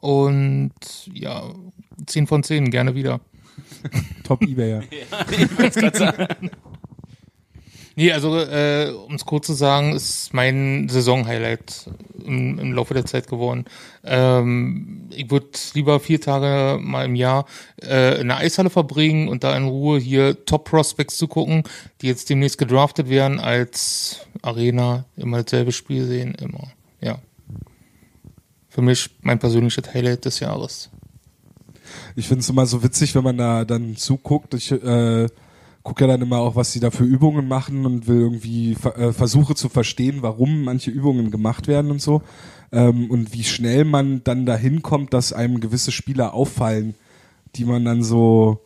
und 0.00 0.72
ja, 1.14 1.44
10 2.06 2.26
von 2.26 2.42
10, 2.42 2.70
gerne 2.70 2.94
wieder. 2.94 3.20
Top 4.24 4.42
Ebayer. 4.42 4.82
Nee, 7.98 8.12
also 8.12 8.38
äh, 8.38 8.92
um 9.08 9.16
es 9.16 9.24
kurz 9.24 9.48
zu 9.48 9.54
sagen, 9.54 9.92
ist 9.92 10.32
mein 10.32 10.88
Saisonhighlight 10.88 11.90
im, 12.24 12.56
im 12.60 12.72
Laufe 12.72 12.94
der 12.94 13.06
Zeit 13.06 13.26
geworden. 13.26 13.64
Ähm, 14.04 15.08
ich 15.10 15.28
würde 15.32 15.48
lieber 15.74 15.98
vier 15.98 16.20
Tage 16.20 16.78
mal 16.80 17.06
im 17.06 17.16
Jahr 17.16 17.44
äh, 17.82 18.20
in 18.20 18.28
der 18.28 18.36
Eishalle 18.36 18.70
verbringen 18.70 19.26
und 19.26 19.42
da 19.42 19.56
in 19.56 19.64
Ruhe 19.64 19.98
hier 19.98 20.44
Top 20.44 20.66
Prospects 20.66 21.18
zu 21.18 21.26
gucken, 21.26 21.64
die 22.00 22.06
jetzt 22.06 22.30
demnächst 22.30 22.56
gedraftet 22.56 23.08
werden, 23.08 23.40
als 23.40 24.20
Arena 24.42 25.04
immer 25.16 25.42
dasselbe 25.42 25.72
Spiel 25.72 26.06
sehen, 26.06 26.36
immer. 26.36 26.68
Ja. 27.00 27.18
Für 28.68 28.82
mich 28.82 29.10
mein 29.22 29.40
persönliches 29.40 29.92
Highlight 29.92 30.24
des 30.24 30.38
Jahres. 30.38 30.88
Ich 32.14 32.28
finde 32.28 32.42
es 32.42 32.48
immer 32.48 32.66
so 32.66 32.80
witzig, 32.84 33.16
wenn 33.16 33.24
man 33.24 33.38
da 33.38 33.64
dann 33.64 33.96
zuguckt. 33.96 34.54
Ich 34.54 34.70
äh, 34.70 35.26
gucke 35.82 36.04
ja 36.04 36.08
dann 36.08 36.22
immer 36.22 36.38
auch, 36.38 36.56
was 36.56 36.72
sie 36.72 36.80
da 36.80 36.90
für 36.90 37.04
Übungen 37.04 37.48
machen 37.48 37.86
und 37.86 38.06
will 38.06 38.20
irgendwie 38.20 38.72
äh, 38.96 39.12
versuche 39.12 39.54
zu 39.54 39.68
verstehen, 39.68 40.18
warum 40.20 40.64
manche 40.64 40.90
Übungen 40.90 41.30
gemacht 41.30 41.66
werden 41.66 41.90
und 41.90 42.02
so. 42.02 42.22
Ähm, 42.72 43.10
und 43.10 43.32
wie 43.32 43.44
schnell 43.44 43.84
man 43.84 44.22
dann 44.24 44.44
dahin 44.46 44.82
kommt, 44.82 45.14
dass 45.14 45.32
einem 45.32 45.60
gewisse 45.60 45.92
Spieler 45.92 46.34
auffallen, 46.34 46.94
die 47.54 47.64
man 47.64 47.84
dann 47.84 48.02
so 48.02 48.60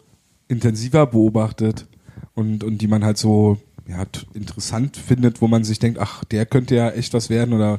intensiver 0.48 1.06
beobachtet 1.06 1.86
und, 2.34 2.64
und 2.64 2.78
die 2.78 2.88
man 2.88 3.04
halt 3.04 3.18
so 3.18 3.58
ja, 3.86 4.04
interessant 4.34 4.96
findet, 4.96 5.40
wo 5.40 5.48
man 5.48 5.64
sich 5.64 5.78
denkt, 5.78 5.98
ach, 5.98 6.24
der 6.24 6.46
könnte 6.46 6.74
ja 6.74 6.90
echt 6.90 7.14
was 7.14 7.30
werden 7.30 7.54
oder 7.54 7.78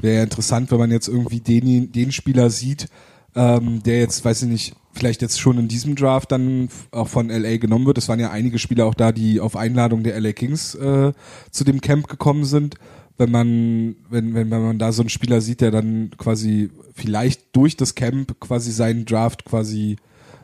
wäre 0.00 0.16
ja 0.16 0.22
interessant, 0.22 0.70
wenn 0.70 0.78
man 0.78 0.90
jetzt 0.90 1.08
irgendwie 1.08 1.40
den, 1.40 1.92
den 1.92 2.12
Spieler 2.12 2.50
sieht, 2.50 2.88
ähm, 3.34 3.82
der 3.82 4.00
jetzt, 4.00 4.24
weiß 4.24 4.42
ich 4.42 4.48
nicht, 4.48 4.74
vielleicht 4.92 5.22
jetzt 5.22 5.40
schon 5.40 5.58
in 5.58 5.68
diesem 5.68 5.96
Draft 5.96 6.32
dann 6.32 6.68
auch 6.90 7.08
von 7.08 7.28
LA 7.28 7.56
genommen 7.56 7.86
wird. 7.86 7.98
Es 7.98 8.08
waren 8.08 8.20
ja 8.20 8.30
einige 8.30 8.58
Spieler 8.58 8.86
auch 8.86 8.94
da, 8.94 9.12
die 9.12 9.40
auf 9.40 9.56
Einladung 9.56 10.02
der 10.02 10.20
LA 10.20 10.32
Kings 10.32 10.74
äh, 10.74 11.12
zu 11.50 11.64
dem 11.64 11.80
Camp 11.80 12.08
gekommen 12.08 12.44
sind. 12.44 12.76
Wenn 13.18 13.30
man, 13.30 13.96
wenn, 14.08 14.34
wenn, 14.34 14.50
wenn 14.50 14.62
man 14.62 14.78
da 14.78 14.92
so 14.92 15.02
einen 15.02 15.08
Spieler 15.08 15.40
sieht, 15.40 15.60
der 15.60 15.70
dann 15.70 16.10
quasi 16.16 16.70
vielleicht 16.94 17.54
durch 17.54 17.76
das 17.76 17.94
Camp 17.94 18.40
quasi 18.40 18.72
seinen 18.72 19.04
Draft 19.04 19.44
quasi 19.44 19.96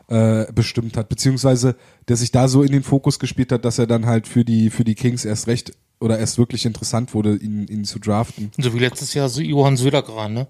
äh, 0.07 0.45
bestimmt 0.53 0.97
hat, 0.97 1.09
beziehungsweise 1.09 1.75
der 2.07 2.17
sich 2.17 2.31
da 2.31 2.47
so 2.47 2.63
in 2.63 2.71
den 2.71 2.83
Fokus 2.83 3.19
gespielt 3.19 3.51
hat, 3.51 3.65
dass 3.65 3.79
er 3.79 3.87
dann 3.87 4.05
halt 4.05 4.27
für 4.27 4.45
die, 4.45 4.69
für 4.69 4.83
die 4.83 4.95
Kings 4.95 5.25
erst 5.25 5.47
recht 5.47 5.73
oder 5.99 6.17
erst 6.17 6.37
wirklich 6.37 6.65
interessant 6.65 7.13
wurde, 7.13 7.35
ihn, 7.35 7.67
ihn 7.67 7.83
zu 7.83 7.99
draften. 7.99 8.51
So 8.57 8.73
wie 8.73 8.79
letztes 8.79 9.13
Jahr 9.13 9.29
so 9.29 9.41
Johann 9.41 9.77
Södergran, 9.77 10.33
ne? 10.33 10.47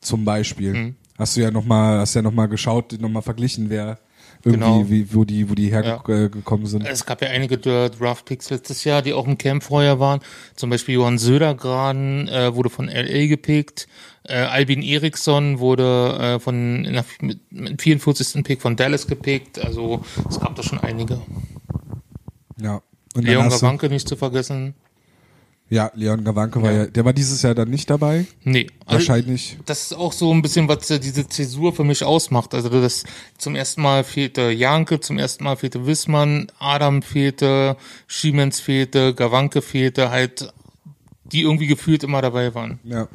Zum 0.00 0.24
Beispiel. 0.24 0.94
Hast 1.18 1.36
du 1.36 1.40
ja 1.40 1.50
nochmal, 1.50 2.00
hast 2.00 2.14
ja 2.14 2.22
noch 2.22 2.32
mal 2.32 2.46
geschaut, 2.46 3.00
nochmal 3.00 3.22
verglichen, 3.22 3.70
wer 3.70 3.98
irgendwie, 4.44 4.60
Genau. 4.60 4.88
wie, 4.88 5.14
wo 5.14 5.24
die, 5.24 5.50
wo 5.50 5.54
die 5.54 5.70
hergekommen 5.70 6.66
sind. 6.66 6.86
Es 6.86 7.04
gab 7.04 7.22
ja 7.22 7.28
einige 7.28 7.58
der 7.58 7.90
Draft-Picks 7.90 8.50
letztes 8.50 8.84
Jahr, 8.84 9.02
die 9.02 9.12
auch 9.12 9.26
im 9.26 9.38
Camp 9.38 9.62
vorher 9.62 9.98
waren. 9.98 10.20
Zum 10.54 10.70
Beispiel 10.70 10.94
Johann 10.94 11.18
Södergran 11.18 12.28
äh, 12.28 12.54
wurde 12.54 12.70
von 12.70 12.86
LA 12.88 13.26
gepickt. 13.26 13.88
Äh, 14.24 14.36
Albin 14.36 14.82
Eriksson 14.82 15.58
wurde 15.58 16.18
äh, 16.36 16.38
von 16.38 16.82
nach, 16.82 17.04
mit, 17.20 17.40
mit 17.50 17.82
44. 17.82 18.44
Pick 18.44 18.60
von 18.60 18.76
Dallas 18.76 19.06
gepickt. 19.06 19.58
Also 19.58 20.02
es 20.28 20.38
gab 20.38 20.54
da 20.54 20.62
schon 20.62 20.78
einige. 20.78 21.20
Ja. 22.60 22.82
Und 23.14 23.24
Leon 23.24 23.48
Gawanke 23.48 23.88
nicht 23.88 24.08
zu 24.08 24.16
vergessen. 24.16 24.74
Ja, 25.68 25.90
Leon 25.94 26.22
Gawanke 26.22 26.62
war 26.62 26.70
Ja. 26.72 26.78
ja, 26.84 26.86
der 26.86 27.04
war 27.04 27.12
dieses 27.12 27.42
Jahr 27.42 27.54
dann 27.54 27.70
nicht 27.70 27.90
dabei. 27.90 28.26
Nee, 28.44 28.68
also 28.84 28.94
Wahrscheinlich. 28.94 29.58
das 29.66 29.82
ist 29.82 29.94
auch 29.94 30.12
so 30.12 30.32
ein 30.32 30.42
bisschen, 30.42 30.68
was 30.68 30.88
äh, 30.90 31.00
diese 31.00 31.26
Zäsur 31.28 31.72
für 31.72 31.82
mich 31.84 32.04
ausmacht. 32.04 32.54
Also 32.54 32.68
das 32.68 33.04
zum 33.36 33.56
ersten 33.56 33.82
Mal 33.82 34.04
fehlte 34.04 34.50
Janke, 34.50 35.00
zum 35.00 35.18
ersten 35.18 35.44
Mal 35.44 35.56
fehlte 35.56 35.86
Wissmann, 35.86 36.46
Adam 36.58 37.02
fehlte, 37.02 37.76
Schiemens 38.06 38.60
fehlte, 38.60 39.12
Gawanke 39.14 39.60
fehlte, 39.60 40.10
halt 40.10 40.52
die 41.24 41.42
irgendwie 41.42 41.66
gefühlt 41.66 42.04
immer 42.04 42.22
dabei 42.22 42.54
waren. 42.54 42.78
Ja. 42.84 43.08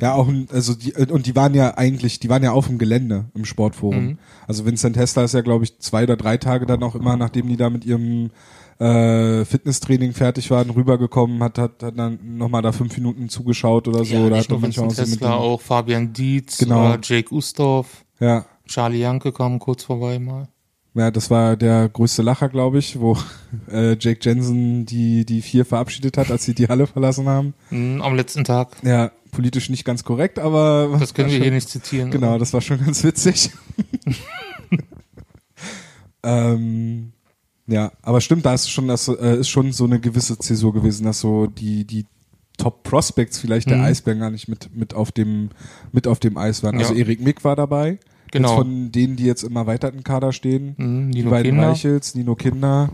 Ja, 0.00 0.14
auch, 0.14 0.28
also 0.50 0.74
die, 0.74 0.92
und 0.92 1.26
die 1.26 1.34
waren 1.34 1.54
ja 1.54 1.76
eigentlich, 1.76 2.20
die 2.20 2.28
waren 2.28 2.42
ja 2.42 2.52
auf 2.52 2.66
dem 2.66 2.78
Gelände 2.78 3.26
im 3.34 3.44
Sportforum. 3.44 4.04
Mhm. 4.04 4.18
Also 4.46 4.66
Vincent 4.66 4.96
Hessler 4.96 5.24
ist 5.24 5.34
ja, 5.34 5.40
glaube 5.40 5.64
ich, 5.64 5.78
zwei 5.78 6.04
oder 6.04 6.16
drei 6.16 6.36
Tage 6.36 6.66
dann 6.66 6.82
auch 6.82 6.94
immer, 6.94 7.16
nachdem 7.16 7.48
die 7.48 7.56
da 7.56 7.70
mit 7.70 7.84
ihrem 7.84 8.30
äh, 8.78 9.44
Fitnesstraining 9.44 10.12
fertig 10.12 10.50
waren, 10.50 10.70
rübergekommen, 10.70 11.42
hat, 11.42 11.58
hat, 11.58 11.82
hat 11.82 11.98
dann 11.98 12.18
nochmal 12.36 12.62
da 12.62 12.72
fünf 12.72 12.96
Minuten 12.96 13.28
zugeschaut 13.28 13.88
oder 13.88 14.04
so. 14.04 14.14
ja, 14.14 14.20
oder 14.26 14.38
hat 14.38 14.48
nur 14.50 14.60
manchmal 14.60 14.86
auch 14.88 14.90
so 14.92 15.02
mit 15.06 15.20
dem- 15.20 15.26
auch 15.28 15.60
Fabian 15.60 16.12
Dietz, 16.12 16.58
Genau. 16.58 16.80
oder 16.80 16.98
Jake 17.02 17.34
Ustorf, 17.34 18.04
Ja, 18.20 18.44
Charlie 18.66 18.98
Janke 19.00 19.32
kam 19.32 19.58
kurz 19.58 19.84
vorbei 19.84 20.18
mal. 20.18 20.48
ja, 20.94 21.10
das 21.10 21.30
war 21.30 21.56
der 21.56 21.88
größte 21.88 22.22
Lacher, 22.22 22.48
glaube 22.48 22.78
ich, 22.78 23.00
wo 23.00 23.16
äh, 23.70 23.96
Jake 23.98 24.18
Jensen 24.22 24.84
die, 24.86 25.24
die 25.24 25.40
vier 25.42 25.64
verabschiedet 25.64 26.18
hat, 26.18 26.30
als 26.30 26.44
sie 26.44 26.54
die 26.54 26.68
Halle 26.68 26.86
verlassen 26.86 27.28
haben. 27.28 27.54
Mhm, 27.70 28.02
am 28.02 28.14
letzten 28.14 28.44
Tag. 28.44 28.76
Ja, 28.82 29.10
politisch 29.30 29.68
nicht 29.70 29.84
ganz 29.84 30.04
korrekt, 30.04 30.38
aber 30.38 30.96
Das 30.98 31.14
können 31.14 31.28
wir 31.28 31.36
schon- 31.36 31.42
hier 31.42 31.52
nicht 31.52 31.68
zitieren. 31.68 32.10
Genau, 32.10 32.38
das 32.38 32.52
war 32.52 32.60
schon 32.60 32.78
ganz 32.84 33.02
witzig. 33.04 33.50
ähm, 36.22 37.12
ja, 37.66 37.90
aber 38.02 38.20
stimmt, 38.20 38.46
da 38.46 38.54
ist 38.54 38.70
schon, 38.70 38.88
das 38.88 39.08
äh, 39.08 39.38
ist 39.38 39.48
schon 39.48 39.72
so 39.72 39.84
eine 39.84 39.98
gewisse 40.00 40.38
Zäsur 40.38 40.72
gewesen, 40.72 41.04
dass 41.04 41.20
so 41.20 41.46
die, 41.46 41.84
die 41.84 42.06
Top 42.58 42.82
Prospects 42.84 43.38
vielleicht 43.38 43.68
der 43.68 43.76
Mhm. 43.78 43.84
Eisbären 43.84 44.20
gar 44.20 44.30
nicht 44.30 44.48
mit, 44.48 44.74
mit 44.74 44.94
auf 44.94 45.12
dem, 45.12 45.50
mit 45.92 46.06
auf 46.06 46.18
dem 46.20 46.38
Eis 46.38 46.62
waren. 46.62 46.78
Also 46.78 46.94
Ja. 46.94 47.00
Erik 47.00 47.20
Mick 47.20 47.44
war 47.44 47.54
dabei. 47.56 47.98
Genau. 48.32 48.48
Jetzt 48.48 48.56
von 48.56 48.92
denen, 48.92 49.16
die 49.16 49.24
jetzt 49.24 49.42
im 49.44 49.54
erweiterten 49.56 50.02
Kader 50.04 50.32
stehen. 50.32 50.74
Mhm, 50.78 51.12
die 51.12 51.18
Nino 51.18 51.30
beiden 51.30 51.52
Kinder. 51.52 51.68
Reichels, 51.70 52.14
Nino 52.14 52.34
Kinder. 52.34 52.90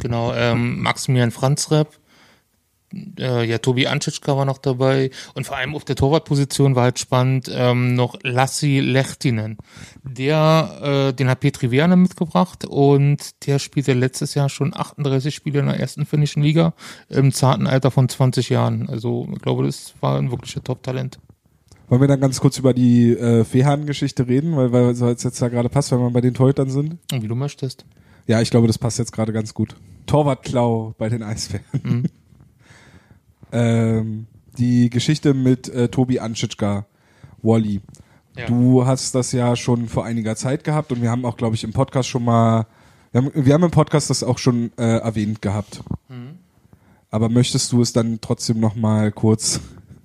Genau, 0.00 0.32
ähm, 0.34 0.80
Maximilian 0.82 1.30
Franzrep, 1.30 1.98
äh, 3.18 3.44
ja, 3.44 3.58
Tobi 3.58 3.86
Antschitschka 3.86 4.36
war 4.36 4.44
noch 4.44 4.58
dabei 4.58 5.10
und 5.34 5.46
vor 5.46 5.56
allem 5.56 5.74
auf 5.74 5.84
der 5.84 5.96
Torwartposition 5.96 6.74
war 6.74 6.84
halt 6.84 6.98
spannend 6.98 7.50
ähm, 7.52 7.94
noch 7.94 8.18
Lassi 8.22 8.80
Lehtinen. 8.80 9.58
Der, 10.02 11.08
äh, 11.10 11.12
den 11.14 11.28
hat 11.28 11.40
Petri 11.40 11.70
Werner 11.70 11.96
mitgebracht 11.96 12.64
und 12.64 13.46
der 13.46 13.58
spielte 13.58 13.92
letztes 13.92 14.34
Jahr 14.34 14.48
schon 14.48 14.74
38 14.74 15.34
Spiele 15.34 15.60
in 15.60 15.66
der 15.66 15.80
ersten 15.80 16.06
finnischen 16.06 16.42
Liga 16.42 16.74
im 17.08 17.32
zarten 17.32 17.66
Alter 17.66 17.90
von 17.90 18.08
20 18.08 18.48
Jahren. 18.48 18.88
Also 18.88 19.28
ich 19.32 19.42
glaube, 19.42 19.66
das 19.66 19.94
war 20.00 20.18
ein 20.18 20.30
wirklicher 20.30 20.62
Top-Talent. 20.62 21.18
Wollen 21.88 22.02
wir 22.02 22.08
dann 22.08 22.20
ganz 22.20 22.40
kurz 22.40 22.58
über 22.58 22.74
die 22.74 23.12
äh, 23.12 23.44
Fehan-Geschichte 23.44 24.28
reden, 24.28 24.56
weil, 24.56 24.72
weil 24.72 24.90
es 24.90 25.22
jetzt 25.22 25.40
da 25.40 25.48
gerade 25.48 25.70
passt, 25.70 25.90
wenn 25.90 26.00
wir 26.00 26.10
bei 26.10 26.20
den 26.20 26.34
Torhütern 26.34 26.68
sind? 26.68 26.98
Wie 27.10 27.28
du 27.28 27.34
möchtest. 27.34 27.86
Ja, 28.26 28.42
ich 28.42 28.50
glaube, 28.50 28.66
das 28.66 28.76
passt 28.76 28.98
jetzt 28.98 29.12
gerade 29.12 29.32
ganz 29.32 29.54
gut. 29.54 29.74
Torwartklau 30.04 30.94
bei 30.98 31.08
den 31.08 31.22
Eisbären. 31.22 31.64
Mhm. 31.82 32.04
Ähm, 33.52 34.26
die 34.58 34.90
Geschichte 34.90 35.34
mit 35.34 35.68
äh, 35.68 35.88
Tobi 35.88 36.18
Anschitschka, 36.20 36.86
Wally. 37.42 37.80
Ja. 38.36 38.46
Du 38.46 38.86
hast 38.86 39.14
das 39.14 39.32
ja 39.32 39.56
schon 39.56 39.88
vor 39.88 40.04
einiger 40.04 40.36
Zeit 40.36 40.64
gehabt 40.64 40.92
und 40.92 41.02
wir 41.02 41.10
haben 41.10 41.24
auch, 41.24 41.36
glaube 41.36 41.56
ich, 41.56 41.64
im 41.64 41.72
Podcast 41.72 42.08
schon 42.08 42.24
mal, 42.24 42.66
wir 43.12 43.22
haben, 43.22 43.30
wir 43.34 43.54
haben 43.54 43.64
im 43.64 43.70
Podcast 43.70 44.10
das 44.10 44.22
auch 44.22 44.38
schon 44.38 44.72
äh, 44.78 44.98
erwähnt 44.98 45.42
gehabt. 45.42 45.82
Mhm. 46.08 46.38
Aber 47.10 47.28
möchtest 47.28 47.72
du 47.72 47.80
es 47.80 47.92
dann 47.92 48.20
trotzdem 48.20 48.60
noch 48.60 48.74
mal 48.74 49.10
kurz 49.12 49.60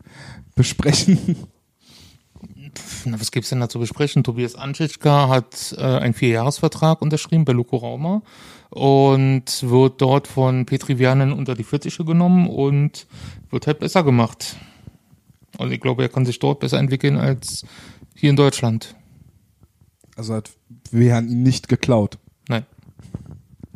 besprechen? 0.56 1.48
Na, 3.06 3.20
was 3.20 3.32
gibt's 3.32 3.50
denn 3.50 3.60
da 3.60 3.70
zu 3.70 3.80
besprechen? 3.80 4.24
Tobias 4.24 4.56
Antschitschka 4.56 5.28
hat 5.28 5.76
äh, 5.78 5.82
einen 5.82 6.14
Vierjahresvertrag 6.14 7.02
unterschrieben 7.02 7.46
bei 7.46 7.54
Luko 7.54 7.78
Rauma 7.78 8.24
und 8.74 9.70
wird 9.70 10.02
dort 10.02 10.28
von 10.28 10.66
Petri 10.66 10.98
Wernen 10.98 11.32
unter 11.32 11.54
die 11.54 11.64
Fittiche 11.64 12.04
genommen 12.06 12.48
und 12.48 13.06
wird 13.52 13.68
halt 13.68 13.80
besser 13.80 14.04
gemacht. 14.04 14.56
Und 15.60 15.72
ich 15.72 15.80
glaube, 15.80 16.02
er 16.02 16.10
kann 16.10 16.26
sich 16.26 16.40
dort 16.40 16.60
besser 16.60 16.80
entwickeln 16.80 17.18
als 17.18 17.66
hier 18.16 18.32
in 18.32 18.36
Deutschland. 18.36 18.96
Also 20.16 20.34
hat 20.34 20.52
Wehan 20.90 21.30
ihn 21.30 21.44
nicht 21.44 21.70
geklaut. 21.70 22.18
Nein. 22.50 22.66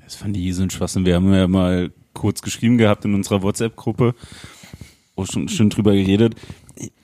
Das 0.04 0.16
fand 0.16 0.36
ich 0.36 0.44
eh 0.44 0.52
so 0.52 0.64
ein 0.64 0.72
Schwachsinn. 0.72 1.06
Wir 1.06 1.16
haben 1.16 1.32
ja 1.32 1.48
mal 1.48 1.92
kurz 2.14 2.42
geschrieben 2.42 2.80
gehabt 2.80 3.06
in 3.06 3.14
unserer 3.14 3.44
WhatsApp-Gruppe, 3.44 4.16
auch 5.16 5.28
schon, 5.28 5.48
schon 5.48 5.70
drüber 5.70 5.94
geredet. 5.94 6.36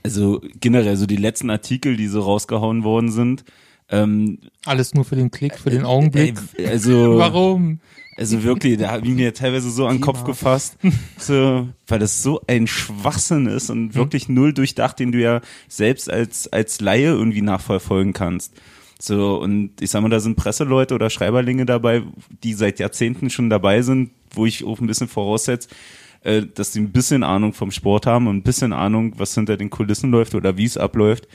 Also 0.02 0.42
generell, 0.60 0.98
so 0.98 1.06
die 1.06 1.18
letzten 1.18 1.52
Artikel, 1.52 1.96
die 1.96 2.08
so 2.08 2.22
rausgehauen 2.22 2.84
worden 2.84 3.12
sind, 3.12 3.44
ähm, 3.90 4.40
Alles 4.66 4.94
nur 4.94 5.06
für 5.06 5.16
den 5.16 5.32
Klick, 5.32 5.58
für 5.58 5.70
den 5.70 5.86
Augenblick. 5.86 6.36
ey, 6.56 6.68
also, 6.68 7.18
Warum? 7.18 7.80
also 8.16 8.44
wirklich, 8.44 8.78
da 8.78 8.92
habe 8.92 9.08
ich 9.08 9.14
mir 9.14 9.34
teilweise 9.34 9.70
so 9.70 9.88
an 9.88 9.98
den 9.98 10.02
Kopf 10.02 10.24
gefasst, 10.24 10.78
so, 11.18 11.68
weil 11.88 12.00
das 12.00 12.22
so 12.22 12.42
ein 12.48 12.68
Schwachsinn 12.68 13.48
ist 13.48 13.70
und 13.70 13.96
wirklich 13.96 14.30
null 14.30 14.54
durchdacht, 14.54 15.00
den 15.00 15.12
du 15.12 15.20
ja 15.20 15.42
selbst 15.68 16.12
als, 16.12 16.52
als 16.52 16.80
Laie 16.80 17.08
irgendwie 17.08 17.42
nachverfolgen 17.42 18.14
kannst. 18.14 18.54
So, 19.00 19.38
und 19.42 19.82
ich 19.82 19.90
sag 19.90 20.02
mal, 20.02 20.10
da 20.10 20.20
sind 20.20 20.38
Presseleute 20.38 20.96
oder 20.96 21.10
Schreiberlinge 21.10 21.66
dabei, 21.66 22.04
die 22.44 22.54
seit 22.54 22.80
Jahrzehnten 22.80 23.30
schon 23.30 23.50
dabei 23.50 23.82
sind, 23.82 24.12
wo 24.32 24.46
ich 24.46 24.64
auch 24.64 24.80
ein 24.80 24.88
bisschen 24.88 25.10
voraussetze, 25.10 25.68
äh, 26.22 26.44
dass 26.44 26.72
die 26.72 26.80
ein 26.80 26.92
bisschen 26.92 27.24
Ahnung 27.24 27.54
vom 27.54 27.72
Sport 27.72 28.06
haben 28.06 28.28
und 28.28 28.38
ein 28.38 28.44
bisschen 28.44 28.72
Ahnung, 28.72 29.14
was 29.18 29.36
hinter 29.36 29.58
den 29.58 29.70
Kulissen 29.70 30.10
läuft 30.12 30.36
oder 30.36 30.56
wie 30.56 30.66
es 30.66 30.78
abläuft. 30.78 31.28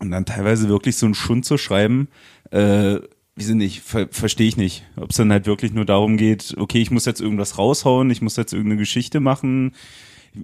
Und 0.00 0.10
dann 0.10 0.24
teilweise 0.24 0.68
wirklich 0.68 0.96
so 0.96 1.06
einen 1.06 1.14
Schund 1.14 1.44
zu 1.44 1.58
schreiben, 1.58 2.08
äh, 2.50 2.96
wie 3.36 3.42
sie 3.44 3.54
nicht, 3.54 3.82
ver 3.82 4.08
verstehe 4.10 4.48
ich 4.48 4.56
nicht. 4.56 4.84
Ob 4.96 5.10
es 5.10 5.16
dann 5.16 5.30
halt 5.30 5.46
wirklich 5.46 5.72
nur 5.72 5.84
darum 5.84 6.16
geht, 6.16 6.54
okay, 6.58 6.80
ich 6.82 6.90
muss 6.90 7.04
jetzt 7.04 7.20
irgendwas 7.20 7.58
raushauen, 7.58 8.10
ich 8.10 8.20
muss 8.22 8.36
jetzt 8.36 8.52
irgendeine 8.52 8.78
Geschichte 8.80 9.20
machen, 9.20 9.72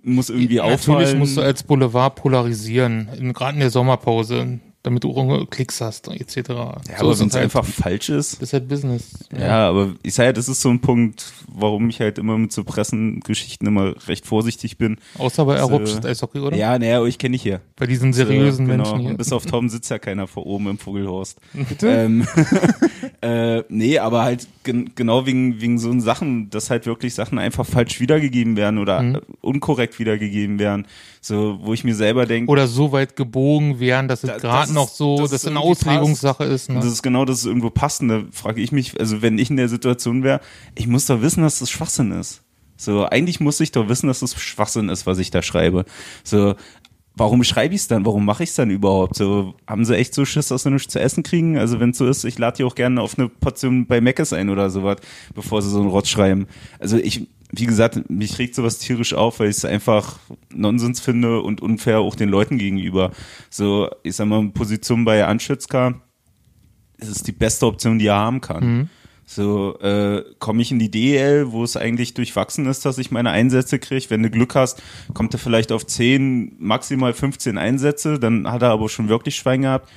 muss 0.02 0.30
irgendwie 0.30 0.60
auffallen. 0.60 0.98
Natürlich 1.00 1.18
musst 1.18 1.36
du 1.36 1.40
als 1.42 1.62
Boulevard 1.62 2.14
polarisieren, 2.16 3.08
in- 3.18 3.32
gerade 3.32 3.54
in 3.54 3.60
der 3.60 3.70
Sommerpause, 3.70 4.60
damit 4.86 5.04
du 5.04 5.10
auch 5.10 5.50
Klicks 5.50 5.80
hast, 5.80 6.08
etc. 6.08 6.36
ja, 6.36 6.44
so 6.46 6.70
aber 6.98 7.18
wenn 7.18 7.26
es 7.28 7.34
es 7.34 7.40
einfach 7.40 7.64
falsch 7.64 8.08
ist. 8.08 8.34
Das 8.34 8.42
ist 8.48 8.52
halt 8.52 8.68
Business. 8.68 9.10
Ja, 9.36 9.68
aber 9.68 9.94
ich 10.02 10.14
sage 10.14 10.28
ja, 10.28 10.32
das 10.32 10.48
ist 10.48 10.60
so 10.62 10.68
ein 10.70 10.80
Punkt, 10.80 11.32
warum 11.52 11.88
ich 11.90 12.00
halt 12.00 12.18
immer 12.18 12.38
mit 12.38 12.52
so 12.52 12.62
Pressengeschichten 12.64 13.66
immer 13.66 13.94
recht 14.06 14.26
vorsichtig 14.26 14.78
bin. 14.78 14.98
Außer 15.18 15.44
bei 15.44 15.58
So. 15.60 15.68
Erupst 15.68 16.06
Eishockey, 16.06 16.38
oder? 16.38 16.56
Ja, 16.56 16.78
naja, 16.78 17.00
euch 17.00 17.18
kenne 17.18 17.36
ich 17.36 17.42
hier. 17.42 17.60
Bei 17.76 17.86
diesen 17.86 18.12
seriösen 18.12 18.66
So, 18.66 18.72
genau. 18.72 18.84
Menschen 18.84 19.00
hier. 19.00 19.10
Und 19.10 19.16
bis 19.16 19.32
auf 19.32 19.44
Tom 19.44 19.68
sitzt 19.68 19.90
ja 19.90 19.98
keiner 19.98 20.26
vor 20.26 20.46
oben 20.46 20.68
im 20.68 20.78
Vogelhorst. 20.78 21.38
Bitte? 21.68 21.88
Ähm, 21.88 22.26
äh, 23.22 23.62
nee, 23.68 23.98
aber 23.98 24.22
halt 24.22 24.46
gen 24.62 24.92
genau 24.94 25.26
wegen, 25.26 25.60
wegen 25.60 25.78
so 25.78 25.98
Sachen, 26.00 26.50
dass 26.50 26.70
halt 26.70 26.86
wirklich 26.86 27.14
Sachen 27.14 27.38
einfach 27.38 27.66
falsch 27.66 28.00
wiedergegeben 28.00 28.56
werden 28.56 28.78
oder 28.78 29.02
Mhm. 29.02 29.14
äh, 29.16 29.20
unkorrekt 29.40 29.98
wiedergegeben 29.98 30.58
werden. 30.58 30.86
So, 31.26 31.58
wo 31.60 31.72
ich 31.74 31.82
mir 31.82 31.94
selber 31.96 32.24
denke, 32.24 32.48
Oder 32.52 32.68
so 32.68 32.92
weit 32.92 33.16
gebogen 33.16 33.80
werden, 33.80 34.06
dass 34.06 34.22
es 34.22 34.28
Da- 34.28 34.32
das 34.34 34.42
gerade 34.42 34.68
ist- 34.68 34.74
noch 34.74 34.88
so, 34.88 35.18
das 35.18 35.30
dass 35.32 35.42
ist 35.42 35.48
eine 35.48 35.58
Auslegungssache 35.58 36.44
ist. 36.44 36.68
Ne? 36.68 36.76
das 36.76 36.84
ist 36.86 37.02
genau, 37.02 37.24
dass 37.24 37.38
es 37.40 37.46
irgendwo 37.46 37.70
passt. 37.70 38.00
Und 38.02 38.08
da 38.08 38.22
frage 38.30 38.60
ich 38.60 38.70
mich, 38.70 39.00
also 39.00 39.22
wenn 39.22 39.36
ich 39.38 39.50
in 39.50 39.56
der 39.56 39.68
Situation 39.68 40.22
wäre, 40.22 40.40
ich 40.76 40.86
muss 40.86 41.06
doch 41.06 41.22
wissen, 41.22 41.42
dass 41.42 41.58
das 41.58 41.68
Schwachsinn 41.68 42.12
ist. 42.12 42.42
So, 42.76 43.06
eigentlich 43.06 43.40
muss 43.40 43.58
ich 43.58 43.72
doch 43.72 43.88
wissen, 43.88 44.06
dass 44.06 44.20
das 44.20 44.40
Schwachsinn 44.40 44.88
ist, 44.88 45.04
was 45.06 45.18
ich 45.18 45.30
da 45.32 45.42
schreibe. 45.42 45.84
So, 46.22 46.54
warum 47.16 47.42
schreibe 47.42 47.74
ich 47.74 47.80
es 47.80 47.88
dann? 47.88 48.04
Warum 48.06 48.24
mache 48.24 48.44
ich 48.44 48.50
es 48.50 48.54
dann 48.54 48.70
überhaupt? 48.70 49.16
So, 49.16 49.54
haben 49.66 49.84
sie 49.84 49.96
echt 49.96 50.14
so 50.14 50.24
Schiss, 50.24 50.48
dass 50.48 50.62
sie 50.62 50.70
nichts 50.70 50.92
zu 50.92 51.00
essen 51.00 51.24
kriegen? 51.24 51.58
Also 51.58 51.80
wenn 51.80 51.90
es 51.90 51.98
so 51.98 52.06
ist, 52.06 52.22
ich 52.24 52.38
lade 52.38 52.58
die 52.58 52.64
auch 52.64 52.74
gerne 52.76 53.00
auf 53.00 53.18
eine 53.18 53.28
Portion 53.30 53.86
bei 53.86 54.00
Meckes 54.00 54.32
ein 54.32 54.48
oder 54.50 54.70
sowas, 54.70 54.98
bevor 55.34 55.60
sie 55.62 55.70
so 55.70 55.80
einen 55.80 55.88
Rotz 55.88 56.08
schreiben. 56.08 56.46
Also 56.78 56.98
ich, 56.98 57.26
wie 57.52 57.66
gesagt, 57.66 58.10
mich 58.10 58.38
regt 58.38 58.54
sowas 58.54 58.78
tierisch 58.78 59.14
auf, 59.14 59.40
weil 59.40 59.50
ich 59.50 59.58
es 59.58 59.64
einfach 59.64 60.18
Nonsens 60.52 61.00
finde 61.00 61.40
und 61.40 61.60
unfair 61.60 62.00
auch 62.00 62.16
den 62.16 62.28
Leuten 62.28 62.58
gegenüber. 62.58 63.12
So, 63.50 63.88
ich 64.02 64.16
sag 64.16 64.26
mal, 64.26 64.48
Position 64.48 65.04
bei 65.04 65.24
Anschützka 65.24 65.94
ist 66.98 67.08
es 67.08 67.22
die 67.22 67.32
beste 67.32 67.66
Option, 67.66 67.98
die 67.98 68.06
er 68.06 68.16
haben 68.16 68.40
kann. 68.40 68.64
Mhm. 68.64 68.88
So, 69.28 69.78
äh, 69.80 70.24
komme 70.38 70.62
ich 70.62 70.70
in 70.70 70.78
die 70.78 70.90
DL, 70.90 71.50
wo 71.50 71.64
es 71.64 71.76
eigentlich 71.76 72.14
durchwachsen 72.14 72.66
ist, 72.66 72.84
dass 72.84 72.98
ich 72.98 73.10
meine 73.10 73.30
Einsätze 73.30 73.80
kriege. 73.80 74.06
Wenn 74.08 74.22
du 74.22 74.30
Glück 74.30 74.54
hast, 74.54 74.80
kommt 75.14 75.34
er 75.34 75.40
vielleicht 75.40 75.72
auf 75.72 75.84
10, 75.84 76.54
maximal 76.58 77.12
15 77.12 77.58
Einsätze, 77.58 78.20
dann 78.20 78.50
hat 78.50 78.62
er 78.62 78.70
aber 78.70 78.88
schon 78.88 79.08
wirklich 79.08 79.34
Schwein 79.34 79.62
gehabt. 79.62 79.90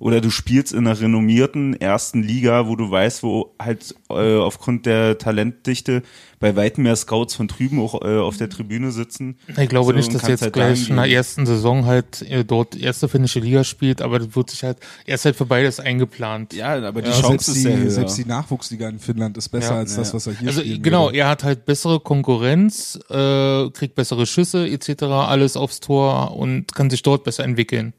Oder 0.00 0.20
du 0.22 0.30
spielst 0.30 0.72
in 0.72 0.86
einer 0.86 0.98
renommierten 0.98 1.78
ersten 1.80 2.22
Liga, 2.22 2.66
wo 2.66 2.74
du 2.74 2.90
weißt, 2.90 3.22
wo 3.22 3.54
halt 3.62 3.94
äh, 4.08 4.36
aufgrund 4.38 4.86
der 4.86 5.18
Talentdichte 5.18 6.02
bei 6.40 6.56
weitem 6.56 6.84
mehr 6.84 6.96
Scouts 6.96 7.34
von 7.34 7.48
drüben 7.48 7.78
auch 7.80 8.00
äh, 8.02 8.16
auf 8.18 8.38
der 8.38 8.48
Tribüne 8.48 8.92
sitzen. 8.92 9.36
Ich 9.58 9.68
glaube 9.68 9.92
So, 9.92 9.96
nicht, 9.98 10.14
dass 10.14 10.26
jetzt 10.26 10.40
halt 10.40 10.54
gleich 10.54 10.88
in 10.88 10.96
der 10.96 11.04
ersten 11.10 11.44
Saison 11.44 11.84
halt 11.84 12.22
äh, 12.22 12.46
dort 12.46 12.74
erste 12.76 13.08
finnische 13.10 13.40
Liga 13.40 13.62
spielt, 13.62 14.00
aber 14.00 14.18
das 14.20 14.34
wird 14.34 14.48
sich 14.48 14.64
halt, 14.64 14.78
er 15.04 15.16
ist 15.16 15.26
halt 15.26 15.36
für 15.36 15.44
beides 15.44 15.80
eingeplant. 15.80 16.54
Ja, 16.54 16.82
aber 16.82 17.02
die 17.02 17.10
Ja, 17.10 17.20
Chance 17.20 17.28
selbst, 17.44 17.48
ist 17.48 17.64
die, 17.66 17.76
höher. 17.76 17.90
selbst 17.90 18.16
die 18.16 18.24
Nachwuchsliga 18.24 18.88
in 18.88 18.98
Finnland 19.00 19.36
ist 19.36 19.50
besser 19.50 19.74
Ja, 19.74 19.78
als 19.80 19.96
das, 19.96 20.08
ja. 20.08 20.14
was 20.14 20.26
er 20.28 20.32
hier 20.32 20.48
Also 20.48 20.60
spielen 20.62 20.82
genau, 20.82 21.06
würde. 21.08 21.18
er 21.18 21.28
hat 21.28 21.44
halt 21.44 21.66
bessere 21.66 22.00
Konkurrenz, 22.00 22.98
äh, 23.10 23.68
kriegt 23.70 23.94
bessere 23.96 24.24
Schüsse 24.24 24.66
etc., 24.66 25.02
alles 25.02 25.58
aufs 25.58 25.80
Tor 25.80 26.34
und 26.36 26.74
kann 26.74 26.88
sich 26.88 27.02
dort 27.02 27.24
besser 27.24 27.44
entwickeln. 27.44 27.92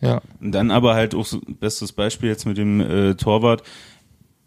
Ja. 0.00 0.20
Und 0.40 0.52
dann 0.52 0.70
aber 0.70 0.94
halt 0.94 1.14
auch 1.14 1.24
so, 1.26 1.40
bestes 1.60 1.92
Beispiel 1.92 2.28
jetzt 2.28 2.44
mit 2.46 2.58
dem 2.58 2.80
äh, 2.80 3.14
Torwart, 3.14 3.62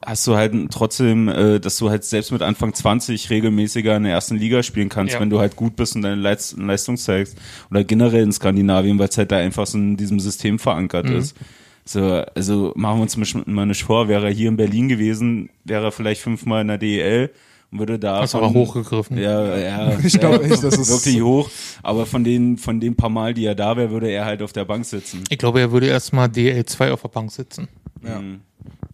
hast 0.05 0.25
du 0.27 0.35
halt 0.35 0.53
trotzdem, 0.71 1.27
äh, 1.27 1.59
dass 1.59 1.77
du 1.77 1.89
halt 1.89 2.03
selbst 2.05 2.31
mit 2.31 2.41
Anfang 2.41 2.73
20 2.73 3.29
regelmäßiger 3.29 3.97
in 3.97 4.03
der 4.03 4.13
ersten 4.13 4.37
Liga 4.37 4.63
spielen 4.63 4.87
kannst, 4.89 5.15
Ja. 5.15 5.19
wenn 5.19 5.29
du 5.29 5.39
halt 5.39 5.55
gut 5.55 5.75
bist 5.75 5.95
und 5.95 6.03
deine 6.03 6.15
Leist 6.21 6.57
Leistung 6.57 6.95
zeigst. 6.97 7.37
Oder 7.69 7.83
generell 7.83 8.23
in 8.23 8.31
Skandinavien, 8.31 8.97
weil 8.99 9.09
es 9.09 9.17
halt 9.17 9.31
da 9.31 9.37
einfach 9.37 9.67
so 9.67 9.77
in 9.77 9.97
diesem 9.97 10.19
System 10.19 10.57
verankert 10.59 11.09
Mhm. 11.09 11.15
ist. 11.17 11.35
So, 11.83 12.01
also 12.35 12.71
machen 12.75 12.99
wir 12.99 13.01
uns 13.01 13.17
mal 13.47 13.65
nicht 13.65 13.83
vor, 13.83 14.07
wäre 14.07 14.27
er 14.27 14.31
hier 14.33 14.49
in 14.49 14.57
Berlin 14.57 14.87
gewesen, 14.89 15.49
wäre 15.65 15.85
er 15.85 15.91
vielleicht 15.91 16.21
fünfmal 16.21 16.61
in 16.61 16.67
der 16.67 16.77
DEL 16.77 17.31
und 17.71 17.79
würde 17.79 17.99
da. 17.99 18.21
Hast 18.21 18.35
aber 18.35 18.51
hochgegriffen. 18.53 19.17
Ja, 19.17 19.57
ja. 19.57 19.97
Ich 20.03 20.19
glaube 20.19 20.43
echt, 20.43 20.63
das 20.63 20.77
ist- 20.77 20.89
wirklich 20.89 21.21
hoch. 21.21 21.49
Aber 21.83 22.05
von 22.05 22.23
den, 22.23 22.57
von 22.57 22.79
den 22.79 22.95
paar 22.95 23.09
Mal, 23.09 23.33
die 23.33 23.45
er 23.45 23.55
da 23.55 23.77
wäre, 23.77 23.91
würde 23.91 24.09
er 24.09 24.25
halt 24.25 24.41
auf 24.41 24.53
der 24.53 24.65
Bank 24.65 24.85
sitzen. 24.85 25.23
Ich 25.29 25.37
glaube, 25.37 25.59
er 25.59 25.71
würde 25.71 25.87
erstmal 25.87 26.27
DL2 26.27 26.91
auf 26.91 27.01
der 27.01 27.09
Bank 27.09 27.31
sitzen. 27.31 27.67
Ja. 28.03 28.21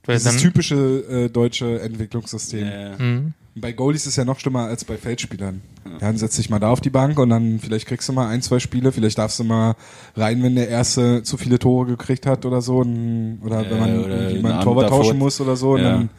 Weil 0.05 0.17
Dieses 0.17 0.31
dann, 0.33 0.37
typische 0.41 0.75
äh, 0.75 1.29
deutsche 1.29 1.79
Entwicklungssystem. 1.81 2.65
Ja. 2.65 2.97
Mhm. 2.97 3.33
Bei 3.57 3.71
Goalies 3.71 4.01
ist 4.01 4.07
es 4.07 4.15
ja 4.17 4.25
noch 4.25 4.37
schlimmer 4.39 4.65
als 4.65 4.83
bei 4.83 4.97
Feldspielern. 4.97 5.61
Ja, 5.85 5.91
dann 5.99 6.17
setz 6.17 6.35
dich 6.35 6.49
mal 6.49 6.59
da 6.59 6.69
auf 6.71 6.81
die 6.81 6.89
Bank 6.89 7.17
und 7.17 7.29
dann 7.29 7.59
vielleicht 7.59 7.87
kriegst 7.87 8.09
du 8.09 8.13
mal 8.13 8.27
ein, 8.27 8.41
zwei 8.41 8.59
Spiele, 8.59 8.91
vielleicht 8.91 9.17
darfst 9.17 9.39
du 9.39 9.45
mal 9.45 9.75
rein, 10.17 10.43
wenn 10.43 10.55
der 10.55 10.67
erste 10.67 11.23
zu 11.23 11.37
viele 11.37 11.57
Tore 11.57 11.85
gekriegt 11.87 12.25
hat 12.25 12.45
oder 12.45 12.61
so, 12.61 12.79
und, 12.79 13.39
oder 13.45 13.61
Ja, 13.63 13.69
wenn 13.71 13.79
man 13.79 14.03
oder 14.03 14.15
einen 14.27 14.61
Torwart 14.61 14.87
davor. 14.87 15.03
tauschen 15.03 15.17
muss 15.17 15.39
oder 15.39 15.55
so, 15.55 15.71
und 15.75 15.81
Ja. 15.83 15.89
dann 15.91 16.09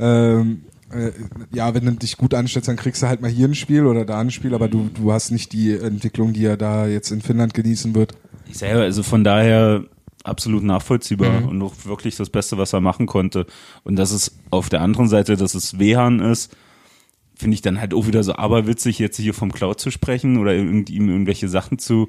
ähm, 0.00 0.62
äh, 0.92 1.12
ja, 1.54 1.74
wenn 1.74 1.84
du 1.84 1.92
dich 1.92 2.16
gut 2.16 2.34
anstellst, 2.34 2.68
dann 2.68 2.76
kriegst 2.76 3.02
du 3.02 3.08
halt 3.08 3.20
mal 3.20 3.30
hier 3.30 3.48
ein 3.48 3.54
Spiel 3.54 3.86
oder 3.86 4.04
da 4.04 4.20
ein 4.20 4.30
Spiel, 4.30 4.54
aber 4.54 4.68
du, 4.68 4.90
du 4.92 5.12
hast 5.12 5.30
nicht 5.30 5.52
die 5.52 5.72
Entwicklung, 5.76 6.32
die 6.32 6.44
er 6.44 6.56
da 6.56 6.86
jetzt 6.86 7.10
in 7.10 7.20
Finnland 7.20 7.54
genießen 7.54 7.94
wird. 7.94 8.14
Ich 8.48 8.58
selber, 8.58 8.82
also 8.82 9.02
von 9.02 9.24
daher 9.24 9.84
absolut 10.24 10.62
nachvollziehbar 10.62 11.40
Mhm. 11.40 11.48
und 11.48 11.62
auch 11.62 11.74
wirklich 11.84 12.16
das 12.16 12.30
Beste, 12.30 12.58
was 12.58 12.72
er 12.72 12.80
machen 12.80 13.06
konnte. 13.06 13.46
Und 13.84 13.96
dass 13.96 14.10
es 14.10 14.36
auf 14.50 14.68
der 14.68 14.82
anderen 14.82 15.08
Seite, 15.08 15.36
dass 15.36 15.54
es 15.54 15.78
Wehan 15.78 16.20
ist, 16.20 16.54
finde 17.34 17.54
ich 17.54 17.62
dann 17.62 17.80
halt 17.80 17.94
auch 17.94 18.06
wieder 18.06 18.22
so 18.22 18.34
aberwitzig, 18.34 18.98
jetzt 18.98 19.16
hier 19.16 19.32
vom 19.32 19.50
Cloud 19.50 19.80
zu 19.80 19.90
sprechen 19.90 20.36
oder 20.36 20.54
ihm 20.54 20.84
irgendwelche 20.86 21.48
Sachen 21.48 21.78
zu 21.78 22.08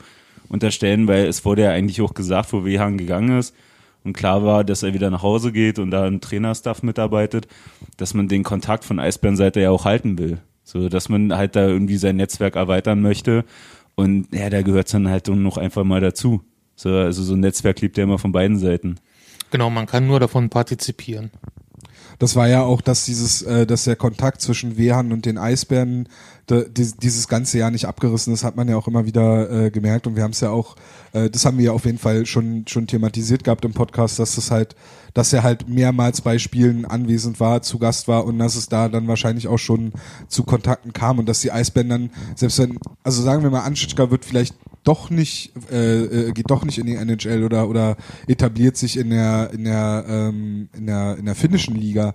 unterstellen, 0.49 1.07
weil 1.07 1.25
es 1.25 1.45
wurde 1.45 1.61
ja 1.63 1.69
eigentlich 1.71 2.01
auch 2.01 2.13
gesagt, 2.13 2.51
wo 2.51 2.65
Wehan 2.65 2.97
gegangen 2.97 3.39
ist 3.39 3.55
und 4.03 4.13
klar 4.13 4.43
war, 4.43 4.63
dass 4.63 4.83
er 4.83 4.93
wieder 4.93 5.09
nach 5.09 5.23
Hause 5.23 5.51
geht 5.51 5.79
und 5.79 5.91
da 5.91 6.05
ein 6.05 6.21
Trainerstaff 6.21 6.83
mitarbeitet, 6.83 7.47
dass 7.97 8.13
man 8.13 8.27
den 8.27 8.43
Kontakt 8.43 8.83
von 8.83 8.99
Eisbärenseite 8.99 9.61
ja 9.61 9.69
auch 9.69 9.85
halten 9.85 10.17
will. 10.17 10.39
So, 10.63 10.89
dass 10.89 11.09
man 11.09 11.35
halt 11.35 11.55
da 11.55 11.67
irgendwie 11.67 11.97
sein 11.97 12.15
Netzwerk 12.15 12.55
erweitern 12.55 13.01
möchte. 13.01 13.45
Und 13.95 14.27
ja, 14.33 14.49
da 14.49 14.61
gehört 14.61 14.93
dann 14.93 15.09
halt 15.09 15.27
noch 15.27 15.57
einfach 15.57 15.83
mal 15.83 16.01
dazu. 16.01 16.41
So, 16.75 16.89
also 16.89 17.23
so 17.23 17.33
ein 17.33 17.41
Netzwerk 17.41 17.81
lebt 17.81 17.97
ja 17.97 18.05
immer 18.05 18.17
von 18.17 18.31
beiden 18.31 18.57
Seiten. 18.57 18.95
genau, 19.51 19.69
man 19.69 19.85
kann 19.85 20.07
nur 20.07 20.19
davon 20.19 20.49
partizipieren. 20.49 21.31
Das 22.21 22.35
war 22.35 22.47
ja 22.47 22.61
auch, 22.61 22.81
dass 22.81 23.05
dieses, 23.05 23.41
äh, 23.41 23.65
dass 23.65 23.85
der 23.85 23.95
Kontakt 23.95 24.41
zwischen 24.41 24.77
Wehan 24.77 25.11
und 25.11 25.25
den 25.25 25.39
Eisbären 25.39 26.07
de, 26.47 26.69
dies, 26.69 26.95
dieses 26.95 27.27
ganze 27.27 27.57
Jahr 27.57 27.71
nicht 27.71 27.85
abgerissen 27.85 28.31
ist, 28.31 28.43
hat 28.43 28.55
man 28.55 28.69
ja 28.69 28.77
auch 28.77 28.87
immer 28.87 29.07
wieder 29.07 29.49
äh, 29.49 29.71
gemerkt. 29.71 30.05
Und 30.05 30.15
wir 30.15 30.21
haben 30.21 30.29
es 30.29 30.39
ja 30.39 30.51
auch, 30.51 30.75
äh, 31.13 31.31
das 31.31 31.45
haben 31.45 31.57
wir 31.57 31.65
ja 31.65 31.71
auf 31.71 31.85
jeden 31.85 31.97
Fall 31.97 32.27
schon 32.27 32.65
schon 32.67 32.85
thematisiert 32.85 33.43
gehabt 33.43 33.65
im 33.65 33.73
Podcast, 33.73 34.19
dass 34.19 34.35
das 34.35 34.51
halt, 34.51 34.75
dass 35.15 35.33
er 35.33 35.41
halt 35.41 35.67
mehrmals 35.67 36.21
bei 36.21 36.37
Spielen 36.37 36.85
anwesend 36.85 37.39
war, 37.39 37.63
zu 37.63 37.79
Gast 37.79 38.07
war 38.07 38.23
und 38.25 38.37
dass 38.37 38.55
es 38.55 38.69
da 38.69 38.87
dann 38.87 39.07
wahrscheinlich 39.07 39.47
auch 39.47 39.57
schon 39.57 39.91
zu 40.27 40.43
Kontakten 40.43 40.93
kam 40.93 41.17
und 41.17 41.27
dass 41.27 41.41
die 41.41 41.51
Eisbären 41.51 41.89
dann, 41.89 42.11
selbst 42.35 42.59
wenn, 42.59 42.77
also 43.01 43.23
sagen 43.23 43.41
wir 43.41 43.49
mal, 43.49 43.61
Anschitschka 43.61 44.11
wird 44.11 44.25
vielleicht 44.25 44.53
doch 44.83 45.09
nicht 45.09 45.51
äh, 45.71 46.03
äh, 46.03 46.31
geht 46.31 46.49
doch 46.49 46.65
nicht 46.65 46.77
in 46.77 46.87
die 46.87 46.95
NHL 46.95 47.43
oder 47.43 47.69
oder 47.69 47.97
etabliert 48.27 48.77
sich 48.77 48.97
in 48.97 49.09
der 49.11 49.51
in 49.53 49.63
der 49.63 50.05
ähm, 50.07 50.69
in 50.75 50.87
der 50.87 51.17
in 51.17 51.25
der 51.25 51.35
finnischen 51.35 51.75
Liga 51.75 52.13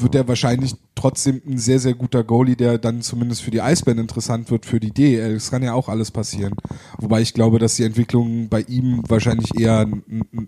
wird 0.00 0.14
er 0.14 0.26
wahrscheinlich 0.26 0.74
trotzdem 0.94 1.40
ein 1.46 1.58
sehr, 1.58 1.78
sehr 1.78 1.94
guter 1.94 2.24
Goalie, 2.24 2.56
der 2.56 2.78
dann 2.78 3.02
zumindest 3.02 3.42
für 3.42 3.50
die 3.50 3.62
Eisbären 3.62 3.98
interessant 3.98 4.50
wird, 4.50 4.66
für 4.66 4.80
die 4.80 4.90
DEL. 4.90 5.34
Das 5.34 5.50
kann 5.50 5.62
ja 5.62 5.74
auch 5.74 5.88
alles 5.88 6.10
passieren. 6.10 6.54
Wobei 6.98 7.20
ich 7.20 7.34
glaube, 7.34 7.58
dass 7.58 7.76
die 7.76 7.84
Entwicklung 7.84 8.48
bei 8.48 8.62
ihm 8.62 9.02
wahrscheinlich 9.08 9.58
eher 9.58 9.86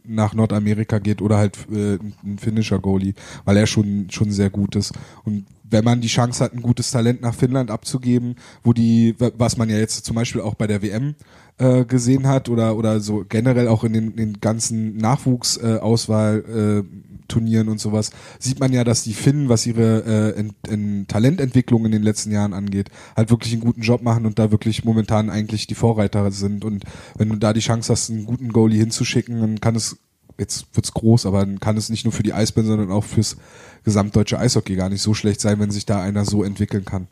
nach 0.04 0.34
Nordamerika 0.34 0.98
geht 0.98 1.22
oder 1.22 1.36
halt 1.36 1.58
äh, 1.70 1.98
ein 2.24 2.38
finnischer 2.38 2.78
Goalie, 2.78 3.14
weil 3.44 3.56
er 3.56 3.66
schon, 3.66 4.08
schon 4.10 4.30
sehr 4.30 4.50
gut 4.50 4.76
ist. 4.76 4.92
Und 5.24 5.46
wenn 5.70 5.84
man 5.84 6.00
die 6.00 6.08
Chance 6.08 6.44
hat, 6.44 6.52
ein 6.52 6.62
gutes 6.62 6.90
Talent 6.90 7.20
nach 7.22 7.34
Finnland 7.34 7.70
abzugeben, 7.70 8.36
wo 8.62 8.72
die, 8.72 9.14
was 9.18 9.56
man 9.56 9.68
ja 9.68 9.78
jetzt 9.78 10.04
zum 10.04 10.16
Beispiel 10.16 10.40
auch 10.40 10.54
bei 10.54 10.66
der 10.66 10.82
WM 10.82 11.14
äh, 11.58 11.84
gesehen 11.84 12.26
hat 12.26 12.48
oder 12.48 12.76
oder 12.76 13.00
so 13.00 13.24
generell 13.28 13.68
auch 13.68 13.84
in 13.84 13.92
den, 13.92 14.16
den 14.16 14.40
ganzen 14.40 14.96
Nachwuchsauswahl 14.96 16.44
äh, 16.46 16.78
äh, 16.78 16.84
Turnieren 17.28 17.68
und 17.68 17.80
sowas, 17.80 18.10
sieht 18.38 18.60
man 18.60 18.72
ja, 18.72 18.84
dass 18.84 19.02
die 19.02 19.12
Finnen, 19.12 19.48
was 19.48 19.66
ihre 19.66 20.34
äh, 20.36 20.40
in, 20.40 20.52
in 20.68 21.06
Talententwicklung 21.08 21.84
in 21.84 21.90
den 21.90 22.04
letzten 22.04 22.30
Jahren 22.30 22.52
angeht, 22.52 22.90
halt 23.16 23.30
wirklich 23.30 23.52
einen 23.52 23.62
guten 23.62 23.80
Job 23.80 24.02
machen 24.02 24.26
und 24.26 24.38
da 24.38 24.52
wirklich 24.52 24.84
momentan 24.84 25.28
eigentlich 25.28 25.66
die 25.66 25.74
Vorreiter 25.74 26.30
sind. 26.30 26.64
Und 26.64 26.84
wenn 27.16 27.28
du 27.28 27.36
da 27.36 27.52
die 27.52 27.60
Chance 27.60 27.92
hast, 27.92 28.10
einen 28.10 28.26
guten 28.26 28.52
Goalie 28.52 28.78
hinzuschicken, 28.78 29.40
dann 29.40 29.60
kann 29.60 29.74
es, 29.74 29.96
jetzt 30.38 30.66
wird's 30.74 30.92
groß, 30.92 31.26
aber 31.26 31.40
dann 31.40 31.60
kann 31.60 31.76
es 31.76 31.88
nicht 31.88 32.04
nur 32.04 32.12
für 32.12 32.22
die 32.22 32.32
Eisbären, 32.32 32.68
sondern 32.68 32.90
auch 32.90 33.04
fürs 33.04 33.36
gesamtdeutsche 33.84 34.38
Eishockey 34.38 34.76
gar 34.76 34.88
nicht 34.88 35.02
so 35.02 35.14
schlecht 35.14 35.40
sein, 35.40 35.58
wenn 35.60 35.70
sich 35.70 35.86
da 35.86 36.00
einer 36.00 36.24
so 36.24 36.44
entwickeln 36.44 36.84
kann. 36.84 37.08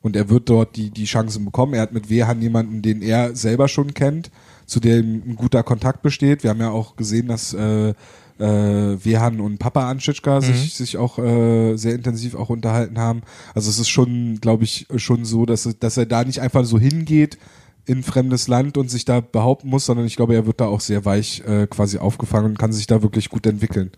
Und 0.00 0.16
er 0.16 0.28
wird 0.28 0.48
dort 0.48 0.76
die, 0.76 0.90
die 0.90 1.04
Chancen 1.04 1.44
bekommen. 1.44 1.74
Er 1.74 1.82
hat 1.82 1.92
mit 1.92 2.10
Wehan 2.10 2.42
jemanden, 2.42 2.82
den 2.82 3.02
er 3.02 3.36
selber 3.36 3.68
schon 3.68 3.94
kennt, 3.94 4.30
zu 4.66 4.80
dem 4.80 5.22
ein 5.26 5.36
guter 5.36 5.62
Kontakt 5.62 6.02
besteht. 6.02 6.42
Wir 6.42 6.50
haben 6.50 6.60
ja 6.60 6.70
auch 6.70 6.96
gesehen, 6.96 7.28
dass 7.28 7.54
äh, 7.54 7.90
äh, 7.90 9.04
Wehan 9.04 9.40
und 9.40 9.58
Papa 9.58 9.88
Anschitschka 9.88 10.40
sich, 10.40 10.74
sich 10.74 10.96
auch 10.96 11.18
äh, 11.18 11.76
sehr 11.76 11.94
intensiv 11.94 12.34
auch 12.34 12.50
unterhalten 12.50 12.98
haben. 12.98 13.22
Also 13.54 13.70
es 13.70 13.78
ist 13.78 13.90
schon, 13.90 14.40
glaube 14.40 14.64
ich, 14.64 14.86
schon 14.96 15.24
so, 15.24 15.46
dass, 15.46 15.68
dass 15.78 15.96
er 15.96 16.06
da 16.06 16.24
nicht 16.24 16.40
einfach 16.40 16.64
so 16.64 16.80
hingeht 16.80 17.38
in 17.84 18.02
fremdes 18.02 18.48
Land 18.48 18.76
und 18.76 18.90
sich 18.90 19.04
da 19.04 19.20
behaupten 19.20 19.68
muss, 19.68 19.86
sondern 19.86 20.06
ich 20.06 20.16
glaube, 20.16 20.34
er 20.34 20.46
wird 20.46 20.60
da 20.60 20.66
auch 20.66 20.80
sehr 20.80 21.04
weich 21.04 21.42
äh, 21.46 21.66
quasi 21.66 21.98
aufgefangen 21.98 22.52
und 22.52 22.58
kann 22.58 22.72
sich 22.72 22.86
da 22.86 23.02
wirklich 23.02 23.28
gut 23.28 23.46
entwickeln. 23.46 23.90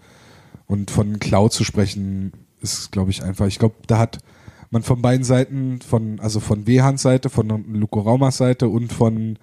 Und 0.67 0.91
von 0.91 1.19
Cloud 1.19 1.53
zu 1.53 1.65
sprechen, 1.65 2.33
ist, 2.65 2.91
glaube 2.91 3.11
ich, 3.11 3.23
einfach. 3.23 3.47
Ich 3.47 3.59
glaube, 3.59 3.77
da 3.87 3.99
hat 3.99 4.19
man 4.71 4.83
von 4.83 5.03
beiden 5.03 5.25
Seiten, 5.25 5.81
von, 5.81 6.19
also 6.21 6.41
von 6.41 6.67
Wehans 6.67 7.03
Seite, 7.03 7.31
von 7.31 7.65
Luko 7.73 8.01
Raumas 8.01 8.39
Seite 8.39 8.69
und 8.69 8.93
von 8.93 9.39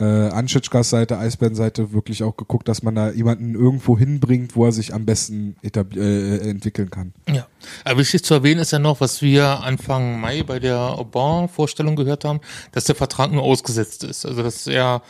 äh, 0.00 0.04
Anschitschkas 0.04 0.90
Seite, 0.90 1.18
Eisbären 1.18 1.54
Seite 1.54 1.92
wirklich 1.92 2.22
auch 2.22 2.36
geguckt, 2.36 2.68
dass 2.68 2.82
man 2.82 2.94
da 2.94 3.10
jemanden 3.10 3.54
irgendwo 3.54 3.96
hinbringt, 3.96 4.56
wo 4.56 4.64
er 4.66 4.72
sich 4.72 4.92
am 4.92 5.06
besten 5.06 5.56
äh, 5.62 6.48
entwickeln 6.48 6.90
kann. 6.90 7.12
Ja, 7.28 7.46
aber 7.84 8.00
wichtig 8.00 8.24
zu 8.24 8.34
erwähnen 8.34 8.60
ist 8.60 8.72
ja 8.72 8.78
noch, 8.78 9.00
was 9.00 9.22
wir 9.22 9.62
Anfang 9.62 10.20
Mai 10.20 10.42
bei 10.42 10.58
der 10.58 10.78
Aubin-Vorstellung 10.78 11.96
gehört 11.96 12.24
haben, 12.24 12.40
dass 12.72 12.84
der 12.84 12.94
Vertrag 12.94 13.30
nur 13.30 13.42
ausgesetzt 13.42 14.04
ist. 14.04 14.26
Also 14.26 14.42
dass 14.42 14.66
er 14.66 15.02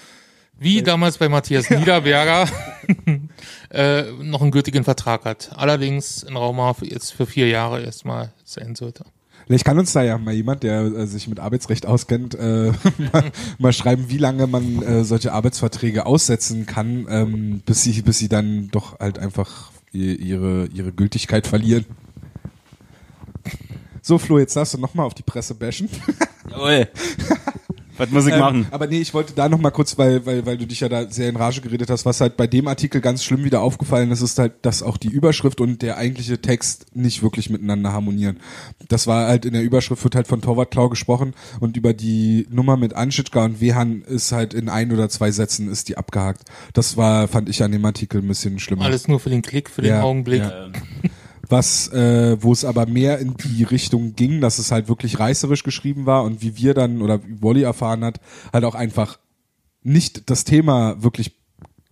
wie 0.58 0.82
damals 0.82 1.18
bei 1.18 1.28
Matthias 1.28 1.70
Niederberger 1.70 2.46
äh, 3.70 4.02
noch 4.22 4.42
einen 4.42 4.50
gültigen 4.50 4.84
Vertrag 4.84 5.24
hat. 5.24 5.50
Allerdings 5.54 6.22
in 6.22 6.36
Rauma 6.36 6.76
jetzt 6.82 7.12
für 7.12 7.26
vier 7.26 7.48
Jahre 7.48 7.82
erstmal 7.82 8.32
sein 8.44 8.74
sollte. 8.74 9.04
Vielleicht 9.46 9.64
kann 9.64 9.78
uns 9.78 9.92
da 9.92 10.02
ja 10.02 10.16
mal 10.18 10.34
jemand, 10.34 10.62
der 10.62 10.82
äh, 10.82 11.06
sich 11.06 11.28
mit 11.28 11.40
Arbeitsrecht 11.40 11.86
auskennt, 11.86 12.34
äh, 12.34 12.72
mal, 13.12 13.32
mal 13.58 13.72
schreiben, 13.72 14.06
wie 14.08 14.18
lange 14.18 14.46
man 14.46 14.82
äh, 14.82 15.04
solche 15.04 15.32
Arbeitsverträge 15.32 16.06
aussetzen 16.06 16.66
kann, 16.66 17.06
ähm, 17.08 17.62
bis 17.66 17.82
sie, 17.82 18.02
bis 18.02 18.18
sie 18.18 18.28
dann 18.28 18.68
doch 18.70 18.98
halt 19.00 19.18
einfach 19.18 19.70
ihre, 19.92 20.66
ihre 20.74 20.92
Gültigkeit 20.92 21.46
verlieren. 21.46 21.84
So, 24.02 24.18
Flo, 24.18 24.38
jetzt 24.38 24.56
darfst 24.56 24.74
du 24.74 24.78
nochmal 24.78 25.06
auf 25.06 25.14
die 25.14 25.22
Presse 25.22 25.54
bashen. 25.54 25.88
Jawohl. 26.50 26.88
Was 27.96 28.10
muss 28.10 28.26
ich 28.26 28.32
Ähm, 28.32 28.38
machen? 28.40 28.66
aber 28.70 28.86
nee, 28.86 28.98
ich 29.00 29.14
wollte 29.14 29.34
da 29.34 29.48
noch 29.48 29.58
mal 29.60 29.70
kurz, 29.70 29.96
weil, 29.98 30.26
weil, 30.26 30.44
weil 30.46 30.56
du 30.58 30.66
dich 30.66 30.80
ja 30.80 30.88
da 30.88 31.08
sehr 31.10 31.28
in 31.28 31.36
Rage 31.36 31.60
geredet 31.60 31.90
hast, 31.90 32.04
was 32.04 32.20
halt 32.20 32.36
bei 32.36 32.46
dem 32.46 32.66
Artikel 32.68 33.00
ganz 33.00 33.22
schlimm 33.24 33.44
wieder 33.44 33.60
aufgefallen 33.62 34.10
ist, 34.10 34.20
ist 34.20 34.38
halt, 34.38 34.52
dass 34.62 34.82
auch 34.82 34.96
die 34.96 35.08
Überschrift 35.08 35.60
und 35.60 35.82
der 35.82 35.96
eigentliche 35.96 36.40
Text 36.40 36.86
nicht 36.96 37.22
wirklich 37.22 37.50
miteinander 37.50 37.92
harmonieren. 37.92 38.38
Das 38.88 39.06
war 39.06 39.28
halt 39.28 39.44
in 39.44 39.52
der 39.52 39.62
Überschrift 39.62 40.02
wird 40.04 40.14
halt 40.16 40.26
von 40.26 40.40
Torwartklau 40.40 40.88
gesprochen 40.88 41.34
und 41.60 41.76
über 41.76 41.92
die 41.94 42.46
Nummer 42.50 42.76
mit 42.76 42.94
Anschitschka 42.94 43.44
und 43.44 43.60
Wehan 43.60 44.02
ist 44.02 44.32
halt 44.32 44.54
in 44.54 44.68
ein 44.68 44.90
oder 44.92 45.08
zwei 45.08 45.30
Sätzen 45.30 45.68
ist 45.70 45.88
die 45.88 45.96
abgehakt. 45.96 46.42
Das 46.72 46.96
war, 46.96 47.28
fand 47.28 47.48
ich 47.48 47.62
an 47.62 47.72
dem 47.72 47.84
Artikel 47.84 48.20
ein 48.22 48.28
bisschen 48.28 48.58
schlimmer. 48.58 48.84
Alles 48.84 49.08
nur 49.08 49.20
für 49.20 49.30
den 49.30 49.42
Klick, 49.42 49.70
für 49.70 49.82
den 49.82 49.90
Ja, 49.92 50.02
Augenblick. 50.02 50.42
ja. 50.42 50.68
was, 51.48 51.88
äh, 51.88 52.36
wo 52.40 52.52
es 52.52 52.64
aber 52.64 52.86
mehr 52.86 53.18
in 53.18 53.34
die 53.36 53.62
Richtung 53.64 54.14
ging, 54.14 54.40
dass 54.40 54.58
es 54.58 54.70
halt 54.70 54.88
wirklich 54.88 55.18
reißerisch 55.18 55.62
geschrieben 55.62 56.06
war 56.06 56.24
und 56.24 56.42
wie 56.42 56.56
wir 56.56 56.74
dann 56.74 57.02
oder 57.02 57.24
wie 57.24 57.42
Wolli 57.42 57.62
erfahren 57.62 58.04
hat, 58.04 58.20
halt 58.52 58.64
auch 58.64 58.74
einfach 58.74 59.18
nicht 59.82 60.30
das 60.30 60.44
Thema 60.44 61.02
wirklich 61.02 61.32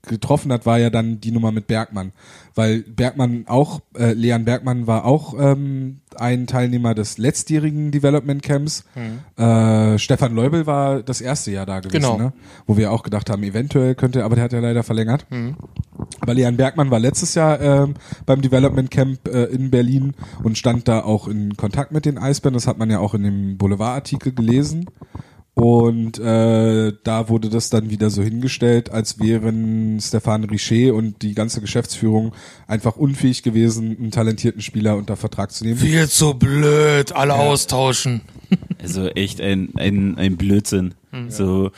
getroffen 0.02 0.52
hat, 0.52 0.66
war 0.66 0.78
ja 0.78 0.90
dann 0.90 1.20
die 1.20 1.30
Nummer 1.30 1.52
mit 1.52 1.66
Bergmann. 1.68 2.12
Weil 2.54 2.80
Bergmann 2.82 3.44
auch, 3.46 3.80
äh, 3.96 4.12
Leon 4.12 4.44
Bergmann 4.44 4.86
war 4.86 5.04
auch 5.04 5.34
ähm, 5.38 6.00
ein 6.16 6.46
Teilnehmer 6.46 6.94
des 6.94 7.16
letztjährigen 7.18 7.92
Development 7.92 8.42
Camps. 8.42 8.84
Äh, 9.36 9.98
Stefan 9.98 10.34
Leubel 10.34 10.66
war 10.66 11.02
das 11.02 11.20
erste 11.20 11.50
Jahr 11.52 11.66
da 11.66 11.80
gewesen, 11.80 12.02
Genau. 12.02 12.18
ne? 12.18 12.32
wo 12.66 12.76
wir 12.76 12.90
auch 12.92 13.04
gedacht 13.04 13.30
haben, 13.30 13.42
eventuell 13.44 13.94
könnte, 13.94 14.24
aber 14.24 14.34
der 14.34 14.44
hat 14.44 14.52
ja 14.52 14.60
leider 14.60 14.82
verlängert. 14.82 15.24
Aber 16.20 16.34
Leon 16.34 16.56
Bergmann 16.56 16.90
war 16.90 16.98
letztes 16.98 17.34
Jahr 17.34 17.60
ähm, 17.60 17.94
beim 18.26 18.42
Development 18.42 18.90
Camp 18.90 19.28
äh, 19.28 19.44
in 19.44 19.70
Berlin 19.70 20.14
und 20.42 20.58
stand 20.58 20.88
da 20.88 21.00
auch 21.04 21.28
in 21.28 21.56
Kontakt 21.56 21.92
mit 21.92 22.04
den 22.04 22.18
Eisbären. 22.18 22.54
Das 22.54 22.66
hat 22.66 22.76
man 22.76 22.90
ja 22.90 22.98
auch 22.98 23.14
in 23.14 23.22
dem 23.22 23.56
Boulevard-Artikel 23.56 24.32
gelesen. 24.34 24.86
Und 25.54 26.18
äh, 26.18 26.92
da 27.04 27.28
wurde 27.28 27.50
das 27.50 27.68
dann 27.68 27.90
wieder 27.90 28.08
so 28.08 28.22
hingestellt, 28.22 28.90
als 28.90 29.20
wären 29.20 29.98
Stefan 30.00 30.44
Richer 30.44 30.94
und 30.94 31.20
die 31.20 31.34
ganze 31.34 31.60
Geschäftsführung 31.60 32.32
einfach 32.66 32.96
unfähig 32.96 33.42
gewesen, 33.42 33.94
einen 33.98 34.10
talentierten 34.10 34.62
Spieler 34.62 34.96
unter 34.96 35.14
Vertrag 35.16 35.52
zu 35.52 35.64
nehmen. 35.64 35.76
Viel 35.78 36.08
zu 36.08 36.34
blöd, 36.34 37.12
alle 37.12 37.34
austauschen. 37.34 38.22
Also 38.80 39.08
echt 39.08 39.40
ein, 39.42 39.70
ein, 39.76 40.16
ein 40.16 40.36
Blödsinn. 40.38 40.94
So, 41.28 41.70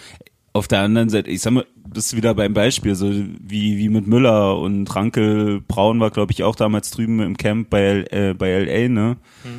auf 0.53 0.69
der 0.69 0.81
anderen 0.81 1.09
Seite, 1.09 1.29
ich 1.31 1.41
sag 1.41 1.53
mal, 1.53 1.67
bist 1.93 2.13
du 2.13 2.17
wieder 2.17 2.33
beim 2.35 2.55
Beispiel, 2.55 2.95
so 2.95 3.11
wie, 3.13 3.77
wie 3.77 3.89
mit 3.89 4.07
Müller 4.07 4.57
und 4.59 4.93
Rankel 4.95 5.61
Braun 5.67 5.99
war, 5.99 6.11
glaube 6.13 6.31
ich, 6.33 6.45
auch 6.45 6.55
damals 6.55 6.91
drüben 6.93 7.21
im 7.21 7.37
Camp 7.37 7.71
bei, 7.71 7.83
L- 7.83 8.07
äh, 8.11 8.35
bei 8.35 8.57
LA, 8.63 8.89
ne? 8.89 9.17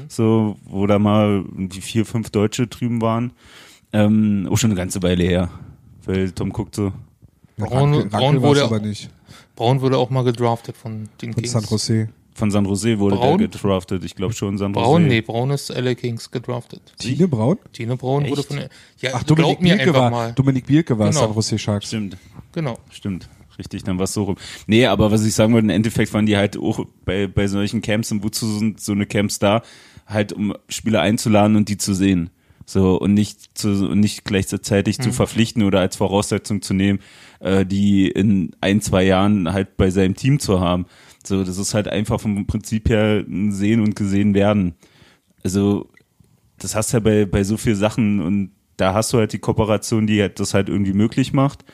So, 0.08 0.56
wo 0.64 0.88
da 0.88 1.00
mal 1.00 1.44
die 1.58 1.82
vier, 1.82 2.06
fünf 2.06 2.30
Deutsche 2.30 2.68
drüben 2.68 3.02
waren. 3.02 3.34
Ähm, 3.96 4.48
auch 4.52 4.58
schon 4.58 4.72
eine 4.72 4.78
ganze 4.78 5.02
Weile 5.04 5.24
her. 5.24 5.50
Weil 6.06 6.32
Tom 6.32 6.52
guckt 6.52 6.76
so. 6.76 6.92
Braun- 7.58 7.94
Ranke- 7.94 8.10
Braun 8.10 8.42
wurde 8.42 8.64
auch- 8.66 8.72
aber 8.72 8.80
nicht. 8.86 9.10
Braun 9.56 9.82
wurde 9.82 9.98
auch 9.98 10.10
mal 10.10 10.24
gedraftet 10.24 10.76
von 10.76 11.08
den 11.22 11.34
Von 11.34 11.42
Kings. 11.42 11.52
San 11.54 11.64
Jose. 11.64 12.10
Von 12.34 12.52
San 12.52 12.66
Jose 12.66 13.00
wurde 13.00 13.16
Braun? 13.16 13.38
der 13.38 13.48
gedraftet. 13.48 14.04
Ich 14.04 14.14
glaube 14.16 14.34
schon 14.34 14.58
San 14.58 14.74
Jose. 14.74 14.84
Braun, 14.86 15.08
nee, 15.08 15.22
Braun 15.22 15.52
ist 15.52 15.70
LA 15.70 15.96
Kings 15.96 16.30
gedraftet. 16.30 16.82
Tine 17.00 17.30
Braun? 17.30 17.58
Tine 17.72 17.96
Braun 17.96 18.24
wurde 18.28 18.42
Echt? 18.42 18.48
von, 18.50 18.58
ja, 19.00 19.12
Ach, 19.14 19.26
glaub 19.26 19.38
Dominik 19.40 19.80
einfach 19.80 19.94
war, 19.94 20.12
mal. 20.12 20.34
Dominik 20.34 20.66
Bielke 20.68 21.00
war 21.00 21.08
Genau. 21.10 21.22
San 21.22 21.34
Jose 21.34 21.58
Sharks. 21.58 21.88
Stimmt. 21.88 22.18
Genau. 22.52 22.78
Stimmt. 22.92 23.30
Richtig, 23.58 23.86
dann 23.86 23.98
war 23.98 24.04
es 24.04 24.12
so 24.14 24.24
rum. 24.24 24.36
Nee, 24.68 24.86
aber 24.86 25.12
was 25.12 25.26
ich 25.26 25.34
sagen 25.34 25.54
wollte, 25.54 25.64
im 25.68 25.70
Endeffekt 25.70 26.14
waren 26.14 26.26
die 26.26 26.36
halt 26.36 26.58
auch 26.58 26.86
bei, 27.06 27.28
bei 27.28 27.48
solchen 27.48 27.82
Camps 27.82 28.12
und 28.12 28.22
wozu 28.22 28.46
sind 28.60 28.82
so 28.82 28.92
eine 28.92 29.06
Camps 29.06 29.40
da? 29.40 29.62
Halt, 30.06 30.34
um 30.34 30.54
Spieler 30.68 31.00
einzuladen 31.02 31.56
und 31.56 31.70
die 31.70 31.78
zu 31.78 31.94
sehen. 31.94 32.32
So, 32.68 33.00
und 33.00 33.14
nicht 33.14 33.58
zu, 33.58 33.90
und 33.90 34.00
nicht 34.00 34.26
gleichzeitig 34.26 35.00
zu 35.00 35.12
verpflichten 35.12 35.62
oder 35.64 35.82
als 35.82 35.98
Voraussetzung 35.98 36.64
zu 36.64 36.74
nehmen, 36.74 37.00
äh, 37.40 37.64
die 37.64 38.08
in 38.08 38.56
ein, 38.60 38.82
zwei 38.82 39.04
Jahren 39.04 39.54
halt 39.54 39.78
bei 39.78 39.92
seinem 39.92 40.16
Team 40.16 40.40
zu 40.40 40.60
haben. 40.60 40.88
So, 41.24 41.44
das 41.44 41.60
ist 41.60 41.76
halt 41.76 41.88
einfach 41.88 42.20
vom 42.20 42.48
Prinzip 42.48 42.90
her 42.90 43.24
ein 43.28 43.52
Sehen 43.52 43.82
und 43.82 43.96
gesehen 43.96 44.34
werden. 44.34 44.74
Also, 45.44 45.90
das 46.58 46.76
hast 46.76 46.92
du 46.92 46.98
ja 46.98 47.02
bei, 47.02 47.26
bei 47.26 47.44
so 47.44 47.58
vielen 47.58 47.76
Sachen 47.76 48.20
und 48.20 48.52
da 48.78 48.94
hast 48.94 49.14
du 49.14 49.20
halt 49.20 49.34
die 49.34 49.40
Kooperation, 49.40 50.08
die 50.08 50.22
halt 50.22 50.40
das 50.40 50.54
halt 50.54 50.68
irgendwie 50.68 50.94
möglich 50.94 51.34
macht. 51.34 51.66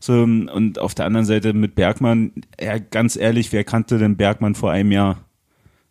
So, 0.00 0.22
und 0.22 0.78
auf 0.78 0.94
der 0.94 1.06
anderen 1.06 1.26
Seite 1.26 1.52
mit 1.52 1.74
Bergmann, 1.74 2.32
ja, 2.60 2.78
ganz 2.78 3.16
ehrlich, 3.16 3.52
wer 3.52 3.64
kannte 3.64 3.98
denn 3.98 4.16
Bergmann 4.16 4.54
vor 4.54 4.72
einem 4.72 4.92
Jahr? 4.92 5.24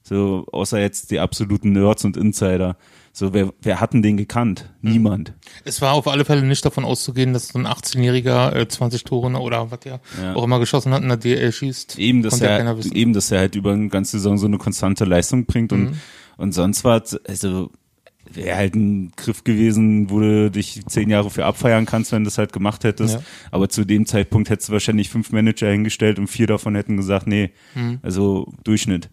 So, 0.01 0.47
außer 0.51 0.79
jetzt 0.79 1.11
die 1.11 1.19
absoluten 1.19 1.71
Nerds 1.71 2.03
und 2.05 2.17
Insider. 2.17 2.77
So, 3.19 3.33
wer, 3.33 3.51
wer 3.61 3.81
hat 3.81 3.91
denn 3.93 4.01
den 4.01 4.15
gekannt? 4.15 4.69
Niemand. 4.81 5.33
Es 5.65 5.81
war 5.81 5.91
auf 5.91 6.07
alle 6.07 6.23
Fälle 6.23 6.41
nicht 6.41 6.63
davon 6.63 6.85
auszugehen, 6.85 7.33
dass 7.33 7.49
so 7.49 7.59
ein 7.59 7.67
18-Jähriger 7.67 8.55
äh, 8.55 8.65
20 8.65 9.03
Tore 9.03 9.29
oder 9.39 9.69
was 9.71 9.79
der 9.81 9.99
Ja. 10.23 10.35
auch 10.35 10.43
immer 10.45 10.57
geschossen 10.59 10.93
hat 10.93 11.01
in 11.01 11.09
der 11.09 11.17
DL 11.17 11.51
schießt. 11.51 11.99
Eben, 11.99 12.23
dass 12.23 12.39
ja 12.39 12.47
er, 12.47 12.77
wissen. 12.77 12.95
eben, 12.95 13.11
dass 13.11 13.29
er 13.29 13.39
halt 13.39 13.55
über 13.55 13.73
eine 13.73 13.89
ganze 13.89 14.11
Saison 14.17 14.37
so 14.37 14.45
eine 14.47 14.57
konstante 14.57 15.03
Leistung 15.03 15.45
bringt 15.45 15.73
und, 15.73 15.81
Mhm. 15.89 15.93
und 16.37 16.53
sonst 16.53 16.85
was, 16.85 17.15
also, 17.25 17.71
wäre 18.31 18.55
halt 18.55 18.75
ein 18.75 19.11
Griff 19.17 19.43
gewesen, 19.43 20.09
wo 20.11 20.19
du 20.19 20.51
dich 20.51 20.81
zehn 20.87 21.09
Jahre 21.09 21.29
für 21.31 21.45
abfeiern 21.45 21.85
kannst, 21.87 22.11
wenn 22.11 22.23
du 22.23 22.27
das 22.27 22.37
halt 22.37 22.53
gemacht 22.53 22.83
hättest. 22.83 23.15
Ja. 23.15 23.21
Aber 23.51 23.67
zu 23.69 23.83
dem 23.85 24.05
Zeitpunkt 24.05 24.49
hättest 24.51 24.69
du 24.69 24.73
wahrscheinlich 24.73 25.09
fünf 25.09 25.31
Manager 25.31 25.69
hingestellt 25.71 26.19
und 26.19 26.27
vier 26.27 26.45
davon 26.47 26.75
hätten 26.75 26.95
gesagt, 26.95 27.25
nee, 27.27 27.49
Mhm. 27.75 27.99
also 28.03 28.53
Durchschnitt. 28.63 29.09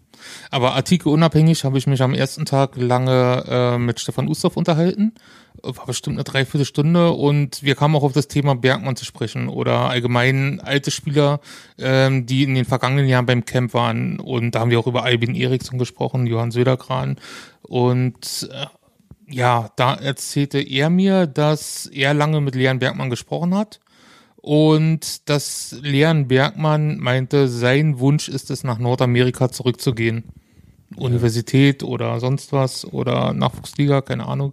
Aber 0.50 0.74
Artikel 0.74 1.08
unabhängig 1.08 1.64
habe 1.64 1.78
ich 1.78 1.86
mich 1.86 2.02
am 2.02 2.14
ersten 2.14 2.44
Tag 2.44 2.76
lange 2.76 3.44
äh, 3.48 3.78
mit 3.78 4.00
Stefan 4.00 4.28
Ustorf 4.28 4.56
unterhalten. 4.56 5.14
War 5.62 5.86
bestimmt 5.86 6.16
eine 6.16 6.24
Dreiviertelstunde 6.24 7.12
und 7.12 7.62
wir 7.62 7.74
kamen 7.74 7.96
auch 7.96 8.02
auf 8.02 8.12
das 8.12 8.28
Thema 8.28 8.54
Bergmann 8.54 8.96
zu 8.96 9.04
sprechen 9.04 9.48
oder 9.48 9.88
allgemein 9.88 10.60
alte 10.60 10.90
Spieler, 10.90 11.40
ähm, 11.78 12.26
die 12.26 12.42
in 12.42 12.54
den 12.54 12.64
vergangenen 12.66 13.08
Jahren 13.08 13.26
beim 13.26 13.44
Camp 13.44 13.72
waren. 13.74 14.20
Und 14.20 14.54
da 14.54 14.60
haben 14.60 14.70
wir 14.70 14.78
auch 14.78 14.86
über 14.86 15.04
Albin 15.04 15.34
Eriksson 15.34 15.78
gesprochen, 15.78 16.26
Johann 16.26 16.50
Söderkran. 16.50 17.16
Und 17.62 18.48
äh, 18.52 18.66
ja, 19.28 19.70
da 19.76 19.94
erzählte 19.94 20.60
er 20.60 20.90
mir, 20.90 21.26
dass 21.26 21.86
er 21.86 22.14
lange 22.14 22.40
mit 22.40 22.54
Leon 22.54 22.78
Bergmann 22.78 23.10
gesprochen 23.10 23.54
hat 23.54 23.80
und 24.46 25.28
dass 25.28 25.76
Leon 25.82 26.28
Bergmann 26.28 26.98
meinte, 26.98 27.48
sein 27.48 27.98
Wunsch 27.98 28.28
ist 28.28 28.48
es, 28.52 28.62
nach 28.62 28.78
Nordamerika 28.78 29.50
zurückzugehen. 29.50 30.22
Universität 30.94 31.82
oder 31.82 32.20
sonst 32.20 32.52
was 32.52 32.84
oder 32.84 33.32
Nachwuchsliga, 33.32 34.02
keine 34.02 34.26
Ahnung. 34.26 34.52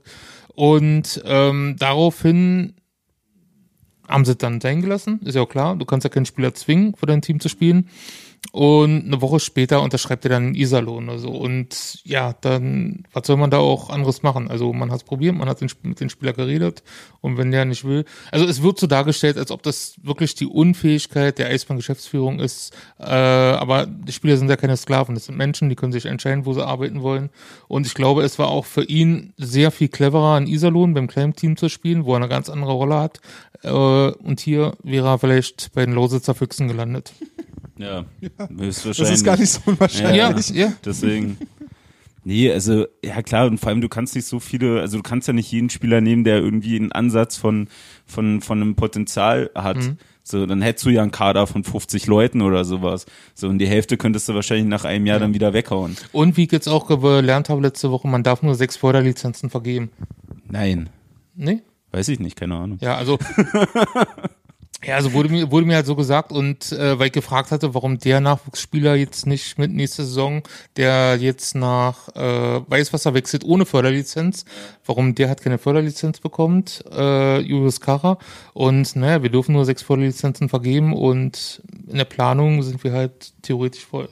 Und 0.55 1.21
ähm, 1.25 1.75
daraufhin 1.77 2.73
haben 4.07 4.25
sie 4.25 4.35
dann 4.35 4.59
sein 4.61 4.81
gelassen, 4.81 5.19
ist 5.25 5.35
ja 5.35 5.43
auch 5.43 5.49
klar. 5.49 5.75
Du 5.75 5.85
kannst 5.85 6.05
ja 6.05 6.09
keinen 6.09 6.25
Spieler 6.25 6.55
zwingen, 6.55 6.95
für 6.95 7.05
dein 7.05 7.21
Team 7.21 7.39
zu 7.39 7.47
spielen. 7.47 7.87
Und 8.51 9.05
eine 9.05 9.21
Woche 9.21 9.39
später 9.39 9.81
unterschreibt 9.81 10.25
er 10.25 10.29
dann 10.29 10.53
Iserlohn. 10.53 11.09
Also 11.09 11.29
und 11.29 11.99
ja, 12.03 12.33
dann, 12.41 13.03
was 13.11 13.25
soll 13.25 13.37
man 13.37 13.49
da 13.49 13.57
auch 13.57 13.89
anderes 13.89 14.21
machen? 14.21 14.49
Also 14.49 14.73
man 14.73 14.91
hat 14.91 14.97
es 14.97 15.03
probiert, 15.03 15.35
man 15.35 15.49
hat 15.49 15.61
mit 15.81 15.99
dem 15.99 16.09
Spieler 16.09 16.33
geredet 16.33 16.83
und 17.21 17.37
wenn 17.37 17.51
der 17.51 17.65
nicht 17.65 17.83
will. 17.83 18.05
Also 18.31 18.45
es 18.45 18.61
wird 18.61 18.79
so 18.79 18.85
dargestellt, 18.85 19.37
als 19.37 19.49
ob 19.49 19.63
das 19.63 19.95
wirklich 20.03 20.35
die 20.35 20.45
Unfähigkeit 20.45 21.39
der 21.39 21.47
Eisbahn-Geschäftsführung 21.47 22.39
ist. 22.39 22.75
Äh, 22.99 23.05
aber 23.05 23.87
die 23.87 24.11
Spieler 24.11 24.37
sind 24.37 24.49
ja 24.49 24.55
keine 24.55 24.77
Sklaven, 24.77 25.15
das 25.15 25.25
sind 25.25 25.37
Menschen, 25.37 25.69
die 25.69 25.75
können 25.75 25.93
sich 25.93 26.05
entscheiden, 26.05 26.45
wo 26.45 26.53
sie 26.53 26.65
arbeiten 26.65 27.01
wollen. 27.01 27.29
Und 27.67 27.87
ich 27.87 27.95
glaube, 27.95 28.23
es 28.23 28.37
war 28.37 28.49
auch 28.49 28.65
für 28.65 28.83
ihn 28.83 29.33
sehr 29.37 29.71
viel 29.71 29.87
cleverer, 29.87 30.37
in 30.37 30.47
Iserlohn 30.47 30.93
beim 30.93 31.07
kleinen 31.07 31.35
Team 31.35 31.57
zu 31.57 31.69
spielen, 31.69 32.05
wo 32.05 32.13
er 32.13 32.17
eine 32.17 32.29
ganz 32.29 32.49
andere 32.49 32.73
Rolle 32.73 32.99
hat. 32.99 33.19
Äh, 33.63 33.69
und 33.69 34.41
hier 34.41 34.73
wäre 34.83 35.07
er 35.07 35.17
vielleicht 35.17 35.71
bei 35.73 35.85
den 35.85 35.95
Lausitzer 35.95 36.35
Füchsen 36.35 36.67
gelandet. 36.67 37.13
Ja, 37.83 38.05
Das 38.49 38.85
ist 38.85 39.23
gar 39.23 39.37
nicht 39.37 39.49
so 39.49 39.59
unwahrscheinlich. 39.65 40.49
Ja, 40.49 40.67
ja. 40.67 40.73
Deswegen. 40.85 41.37
Nee, 42.25 42.51
also, 42.51 42.85
ja 43.03 43.21
klar, 43.21 43.47
und 43.47 43.59
vor 43.59 43.69
allem, 43.69 43.81
du 43.81 43.89
kannst 43.89 44.15
nicht 44.15 44.25
so 44.25 44.39
viele, 44.39 44.79
also 44.79 44.97
du 44.97 45.03
kannst 45.03 45.27
ja 45.27 45.33
nicht 45.33 45.51
jeden 45.51 45.69
Spieler 45.69 45.99
nehmen, 45.99 46.23
der 46.23 46.37
irgendwie 46.37 46.77
einen 46.77 46.93
Ansatz 46.93 47.35
von, 47.35 47.67
von, 48.05 48.41
von 48.41 48.61
einem 48.61 48.75
Potenzial 48.75 49.51
hat. 49.55 49.77
Mhm. 49.77 49.97
So, 50.25 50.45
dann 50.45 50.61
hättest 50.61 50.85
du 50.85 50.89
ja 50.89 51.01
einen 51.01 51.11
Kader 51.11 51.47
von 51.47 51.65
50 51.65 52.07
Leuten 52.07 52.41
oder 52.41 52.63
sowas. 52.63 53.05
So, 53.33 53.49
und 53.49 53.59
die 53.59 53.67
Hälfte 53.67 53.97
könntest 53.97 54.29
du 54.29 54.33
wahrscheinlich 54.33 54.67
nach 54.67 54.85
einem 54.85 55.05
Jahr 55.05 55.19
dann 55.19 55.33
wieder 55.33 55.51
weghauen. 55.51 55.97
Und 56.13 56.37
wie 56.37 56.45
ich 56.45 56.51
jetzt 56.53 56.69
auch 56.69 56.87
gelernt 56.87 57.49
habe 57.49 57.61
letzte 57.61 57.91
Woche, 57.91 58.07
man 58.07 58.23
darf 58.23 58.41
nur 58.41 58.55
sechs 58.55 58.77
Förderlizenzen 58.77 59.49
vergeben. 59.49 59.91
Nein. 60.47 60.89
Nee? 61.35 61.61
Weiß 61.91 62.07
ich 62.07 62.21
nicht, 62.21 62.37
keine 62.37 62.55
Ahnung. 62.55 62.77
Ja, 62.79 62.95
also 62.95 63.19
Ja, 64.85 64.95
also 64.95 65.13
wurde 65.13 65.29
mir, 65.29 65.49
wurde 65.49 65.65
mir 65.65 65.75
halt 65.75 65.85
so 65.85 65.95
gesagt 65.95 66.31
und 66.31 66.71
äh, 66.73 66.99
weil 66.99 67.07
ich 67.07 67.13
gefragt 67.13 67.51
hatte, 67.51 67.73
warum 67.73 67.99
der 67.99 68.19
Nachwuchsspieler 68.19 68.95
jetzt 68.95 69.25
nicht 69.25 69.57
mit 69.57 69.71
nächste 69.71 70.03
Saison, 70.03 70.43
der 70.75 71.17
jetzt 71.17 71.55
nach 71.55 72.09
äh, 72.15 72.61
Weißwasser 72.69 73.13
wechselt 73.13 73.45
ohne 73.45 73.65
Förderlizenz, 73.65 74.45
warum 74.85 75.15
der 75.15 75.29
halt 75.29 75.41
keine 75.41 75.57
Förderlizenz 75.57 76.19
bekommt, 76.19 76.83
äh, 76.91 77.39
Julius 77.39 77.79
Kara. 77.79 78.17
Und 78.53 78.95
naja, 78.95 79.23
wir 79.23 79.29
dürfen 79.29 79.53
nur 79.53 79.65
sechs 79.65 79.81
Förderlizenzen 79.81 80.49
vergeben 80.49 80.93
und 80.93 81.61
in 81.87 81.97
der 81.97 82.05
Planung 82.05 82.61
sind 82.61 82.83
wir 82.83 82.91
halt 82.91 83.33
theoretisch 83.41 83.85
voll. 83.85 84.09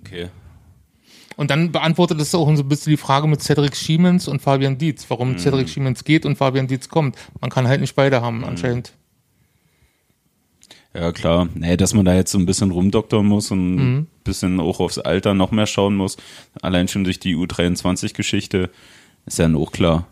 Okay. 0.00 0.28
Und 1.36 1.50
dann 1.50 1.72
beantwortet 1.72 2.20
es 2.20 2.34
auch 2.34 2.46
so 2.54 2.62
ein 2.62 2.68
bisschen 2.68 2.92
die 2.92 2.96
Frage 2.96 3.26
mit 3.26 3.42
Cedric 3.42 3.76
Schiemens 3.76 4.28
und 4.28 4.40
Fabian 4.40 4.78
Dietz, 4.78 5.04
warum 5.08 5.32
Mhm. 5.32 5.38
Cedric 5.38 5.68
Schiemens 5.68 6.04
geht 6.04 6.24
und 6.24 6.36
Fabian 6.36 6.66
Dietz 6.68 6.88
kommt. 6.88 7.16
Man 7.40 7.50
kann 7.50 7.66
halt 7.66 7.80
nicht 7.80 7.96
beide 7.96 8.22
haben, 8.22 8.44
anscheinend. 8.44 8.92
Ja, 10.94 11.10
klar. 11.12 11.48
Nee, 11.54 11.76
dass 11.76 11.92
man 11.92 12.04
da 12.04 12.14
jetzt 12.14 12.30
so 12.30 12.38
ein 12.38 12.46
bisschen 12.46 12.70
rumdoktern 12.70 13.26
muss 13.26 13.50
und 13.50 13.76
ein 13.76 14.06
bisschen 14.22 14.60
auch 14.60 14.78
aufs 14.78 14.98
Alter 14.98 15.34
noch 15.34 15.50
mehr 15.50 15.66
schauen 15.66 15.96
muss. 15.96 16.16
Allein 16.62 16.86
schon 16.86 17.02
durch 17.02 17.18
die 17.18 17.34
U23-Geschichte 17.36 18.70
ist 19.26 19.38
ja 19.38 19.52
auch 19.54 19.72
klar. 19.72 20.06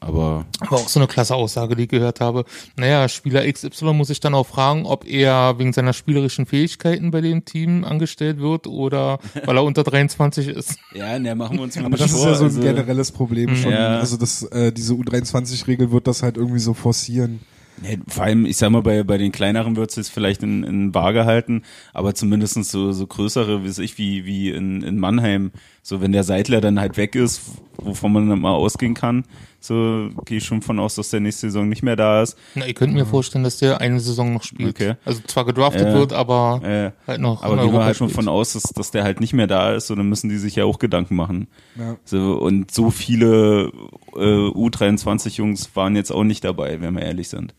Aber 0.00 0.44
Aber 0.60 0.76
auch 0.76 0.88
so 0.88 0.98
eine 0.98 1.06
klasse 1.06 1.34
Aussage, 1.34 1.76
die 1.76 1.84
ich 1.84 1.88
gehört 1.88 2.20
habe. 2.20 2.44
Naja, 2.76 3.08
Spieler 3.08 3.50
XY 3.50 3.92
muss 3.94 4.10
ich 4.10 4.18
dann 4.18 4.34
auch 4.34 4.46
fragen, 4.46 4.86
ob 4.86 5.06
er 5.06 5.58
wegen 5.58 5.72
seiner 5.72 5.92
spielerischen 5.92 6.46
Fähigkeiten 6.46 7.10
bei 7.10 7.20
dem 7.20 7.44
Team 7.44 7.84
angestellt 7.84 8.38
wird 8.40 8.66
oder 8.66 9.20
weil 9.44 9.56
er 9.56 9.62
unter 9.64 9.84
23 9.84 10.48
ist. 10.48 10.78
ja, 10.94 11.18
ne, 11.18 11.34
machen 11.34 11.58
wir 11.58 11.62
uns 11.62 11.76
mal 11.76 11.86
Aber 11.86 11.96
das 11.96 12.12
ist 12.12 12.24
ja 12.24 12.34
so 12.34 12.46
ein 12.46 12.60
generelles 12.60 13.12
Problem 13.12 13.54
schon. 13.54 13.72
Ja. 13.72 13.98
Also 13.98 14.16
das, 14.16 14.42
äh, 14.44 14.72
diese 14.72 14.94
U23-Regel 14.94 15.92
wird 15.92 16.06
das 16.08 16.22
halt 16.22 16.36
irgendwie 16.36 16.60
so 16.60 16.74
forcieren. 16.74 17.40
Ja, 17.82 17.96
vor 18.08 18.24
allem, 18.24 18.46
ich 18.46 18.56
sag 18.56 18.70
mal, 18.70 18.82
bei, 18.82 19.02
bei 19.02 19.18
den 19.18 19.32
kleineren 19.32 19.76
wird 19.76 19.90
es 19.90 19.96
jetzt 19.96 20.10
vielleicht 20.10 20.42
in, 20.42 20.64
in 20.64 20.92
Bar 20.92 21.12
gehalten, 21.12 21.62
aber 21.92 22.14
zumindestens 22.14 22.70
so, 22.70 22.92
so 22.92 23.06
größere, 23.06 23.62
wie 23.62 23.68
weiß 23.68 23.78
ich, 23.78 23.98
wie, 23.98 24.24
wie 24.24 24.50
in, 24.50 24.82
in 24.82 24.98
Mannheim, 24.98 25.52
so 25.82 26.00
wenn 26.00 26.12
der 26.12 26.24
Seidler 26.24 26.60
dann 26.60 26.80
halt 26.80 26.96
weg 26.96 27.14
ist, 27.14 27.42
wovon 27.76 28.12
man 28.12 28.28
dann 28.28 28.40
mal 28.40 28.52
ausgehen 28.52 28.94
kann, 28.94 29.24
so 29.60 30.10
gehe 30.24 30.38
ich 30.38 30.44
schon 30.44 30.62
von 30.62 30.78
aus, 30.78 30.94
dass 30.96 31.10
der 31.10 31.20
nächste 31.20 31.48
Saison 31.48 31.68
nicht 31.68 31.82
mehr 31.82 31.96
da 31.96 32.22
ist. 32.22 32.36
Na, 32.54 32.66
ihr 32.66 32.74
könnt 32.74 32.94
mir 32.94 33.06
vorstellen, 33.06 33.44
dass 33.44 33.58
der 33.58 33.80
eine 33.80 33.98
Saison 34.00 34.32
noch 34.32 34.42
spielt. 34.42 34.70
Okay. 34.70 34.94
Also 35.04 35.20
zwar 35.26 35.44
gedraftet 35.44 35.88
Ja. 35.88 35.94
wird, 35.94 36.12
aber 36.12 36.60
Äh, 36.64 36.90
halt 37.06 37.20
noch 37.20 37.42
aber 37.42 37.62
gehen 37.62 37.72
wir 37.72 37.84
halt 37.84 37.96
schon 37.96 38.08
von 38.10 38.28
aus, 38.28 38.52
dass, 38.52 38.64
dass 38.64 38.90
der 38.90 39.04
halt 39.04 39.20
nicht 39.20 39.32
mehr 39.32 39.46
da 39.46 39.74
ist, 39.74 39.88
so 39.88 39.94
dann 39.94 40.08
müssen 40.08 40.28
die 40.28 40.38
sich 40.38 40.56
ja 40.56 40.64
auch 40.64 40.78
Gedanken 40.78 41.16
machen. 41.16 41.48
Ja. 41.76 41.96
So, 42.04 42.34
und 42.38 42.70
so 42.70 42.90
viele 42.90 43.72
äh, 44.14 44.20
U23-Jungs 44.20 45.74
waren 45.74 45.96
jetzt 45.96 46.10
auch 46.10 46.24
nicht 46.24 46.44
dabei, 46.44 46.80
wenn 46.80 46.94
wir 46.94 47.02
ehrlich 47.02 47.28
sind. 47.28 47.54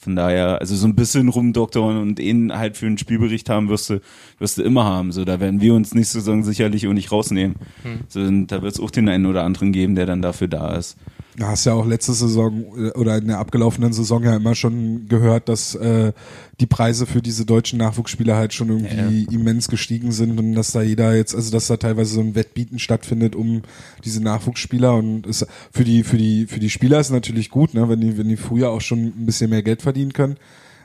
Von 0.00 0.14
daher, 0.14 0.60
also 0.60 0.76
so 0.76 0.86
ein 0.86 0.94
bisschen 0.94 1.28
rumdoktern 1.28 1.98
und 1.98 2.20
ihn 2.20 2.56
halt 2.56 2.76
für 2.76 2.86
einen 2.86 2.98
Spielbericht 2.98 3.50
haben 3.50 3.68
wirst 3.68 3.90
du, 3.90 4.00
wirst 4.38 4.56
du 4.56 4.62
immer 4.62 4.84
haben. 4.84 5.10
So, 5.10 5.24
da 5.24 5.40
werden 5.40 5.60
wir 5.60 5.74
uns 5.74 5.92
nächste 5.92 6.20
Saison 6.20 6.44
sicherlich 6.44 6.86
auch 6.86 6.92
nicht 6.92 7.10
rausnehmen. 7.10 7.56
So, 8.08 8.20
und 8.20 8.46
da 8.46 8.62
wird 8.62 8.74
es 8.74 8.80
auch 8.80 8.92
den 8.92 9.08
einen 9.08 9.26
oder 9.26 9.42
anderen 9.42 9.72
geben, 9.72 9.96
der 9.96 10.06
dann 10.06 10.22
dafür 10.22 10.46
da 10.46 10.76
ist. 10.76 10.96
Du 11.38 11.46
hast 11.46 11.64
ja 11.66 11.72
auch 11.72 11.86
letzte 11.86 12.14
Saison 12.14 12.64
äh, 12.76 12.90
oder 12.98 13.16
in 13.16 13.28
der 13.28 13.38
abgelaufenen 13.38 13.92
Saison 13.92 14.24
ja 14.24 14.34
immer 14.34 14.56
schon 14.56 15.06
gehört, 15.08 15.48
dass 15.48 15.76
äh, 15.76 16.12
die 16.58 16.66
Preise 16.66 17.06
für 17.06 17.22
diese 17.22 17.46
deutschen 17.46 17.78
Nachwuchsspieler 17.78 18.34
halt 18.34 18.52
schon 18.52 18.70
irgendwie 18.70 19.28
immens 19.32 19.68
gestiegen 19.68 20.10
sind 20.10 20.38
und 20.40 20.54
dass 20.54 20.72
da 20.72 20.82
jeder 20.82 21.14
jetzt, 21.14 21.36
also 21.36 21.52
dass 21.52 21.68
da 21.68 21.76
teilweise 21.76 22.14
so 22.14 22.20
ein 22.20 22.34
Wettbieten 22.34 22.80
stattfindet 22.80 23.36
um 23.36 23.62
diese 24.04 24.20
Nachwuchsspieler 24.20 24.94
und 24.94 25.26
ist 25.28 25.46
für 25.70 25.84
die 25.84 26.02
für 26.02 26.18
die 26.18 26.46
für 26.46 26.58
die 26.58 26.70
Spieler 26.70 26.98
ist 26.98 27.10
natürlich 27.10 27.50
gut, 27.50 27.72
ne, 27.72 27.88
wenn 27.88 28.00
die 28.00 28.18
wenn 28.18 28.28
die 28.28 28.36
früher 28.36 28.70
auch 28.70 28.80
schon 28.80 28.98
ein 28.98 29.26
bisschen 29.26 29.50
mehr 29.50 29.62
Geld 29.62 29.82
verdienen 29.82 30.12
können. 30.12 30.38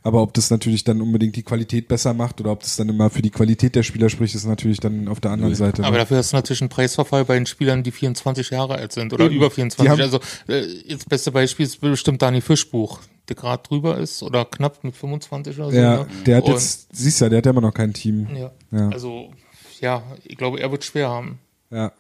Aber 0.06 0.22
ob 0.22 0.34
das 0.34 0.50
natürlich 0.50 0.84
dann 0.84 1.02
unbedingt 1.02 1.36
die 1.38 1.44
Qualität 1.44 1.88
besser 1.88 2.14
macht 2.14 2.42
oder 2.42 2.52
ob 2.52 2.60
das 2.60 2.76
dann 2.76 2.90
immer 2.90 3.10
für 3.10 3.22
die 3.22 3.30
Qualität 3.30 3.74
der 3.76 3.84
Spieler 3.84 4.10
spricht, 4.10 4.36
ist 4.36 4.46
natürlich 4.46 4.80
dann 4.82 5.08
auf 5.08 5.22
der 5.22 5.32
anderen 5.32 5.56
Seite. 5.56 5.82
ne? 5.82 5.88
Aber 5.88 5.98
dafür 5.98 6.18
hast 6.18 6.34
du 6.34 6.36
natürlich 6.36 6.62
einen 6.62 6.70
Preisverfall 6.70 7.24
bei 7.24 7.36
den 7.36 7.46
Spielern, 7.46 7.84
die 7.84 7.92
24 7.92 8.50
Jahre 8.50 8.76
alt 8.76 8.92
sind 8.92 9.14
oder 9.14 9.26
Eben. 9.26 9.36
über 9.36 9.48
Die 9.48 9.56
24. 9.56 9.90
haben- 9.90 10.02
Also 10.02 10.20
äh, 10.48 10.66
jetzt 10.86 11.08
beste 11.08 11.32
Beispiel 11.32 11.66
ist 11.66 11.80
bestimmt 11.80 12.22
Dani 12.22 12.42
Fischbuch, 12.42 13.00
der 13.30 13.38
gerade 13.38 13.64
drüber 13.64 13.98
ist 13.98 14.22
oder 14.24 14.44
knapp 14.44 14.84
mit 14.84 14.96
25 14.96 15.58
oder 15.58 15.72
so. 15.72 15.78
ja, 15.78 15.98
ne? 16.00 16.08
der 16.26 16.38
hat 16.38 16.44
Und- 16.46 16.52
jetzt, 16.54 16.90
siehst 16.94 17.22
ja, 17.22 17.30
der 17.30 17.38
hat 17.38 17.46
ja 17.46 17.52
immer 17.52 17.62
noch 17.62 17.74
kein 17.74 17.94
Team. 17.94 18.28
Ja. 18.36 18.52
Ja. 18.72 18.90
Also, 18.90 19.32
ja, 19.80 20.04
ich 20.26 20.36
glaube, 20.38 20.60
er 20.60 20.70
wird 20.70 20.84
schwer 20.84 21.10
haben. 21.10 21.40
Ja. 21.72 21.94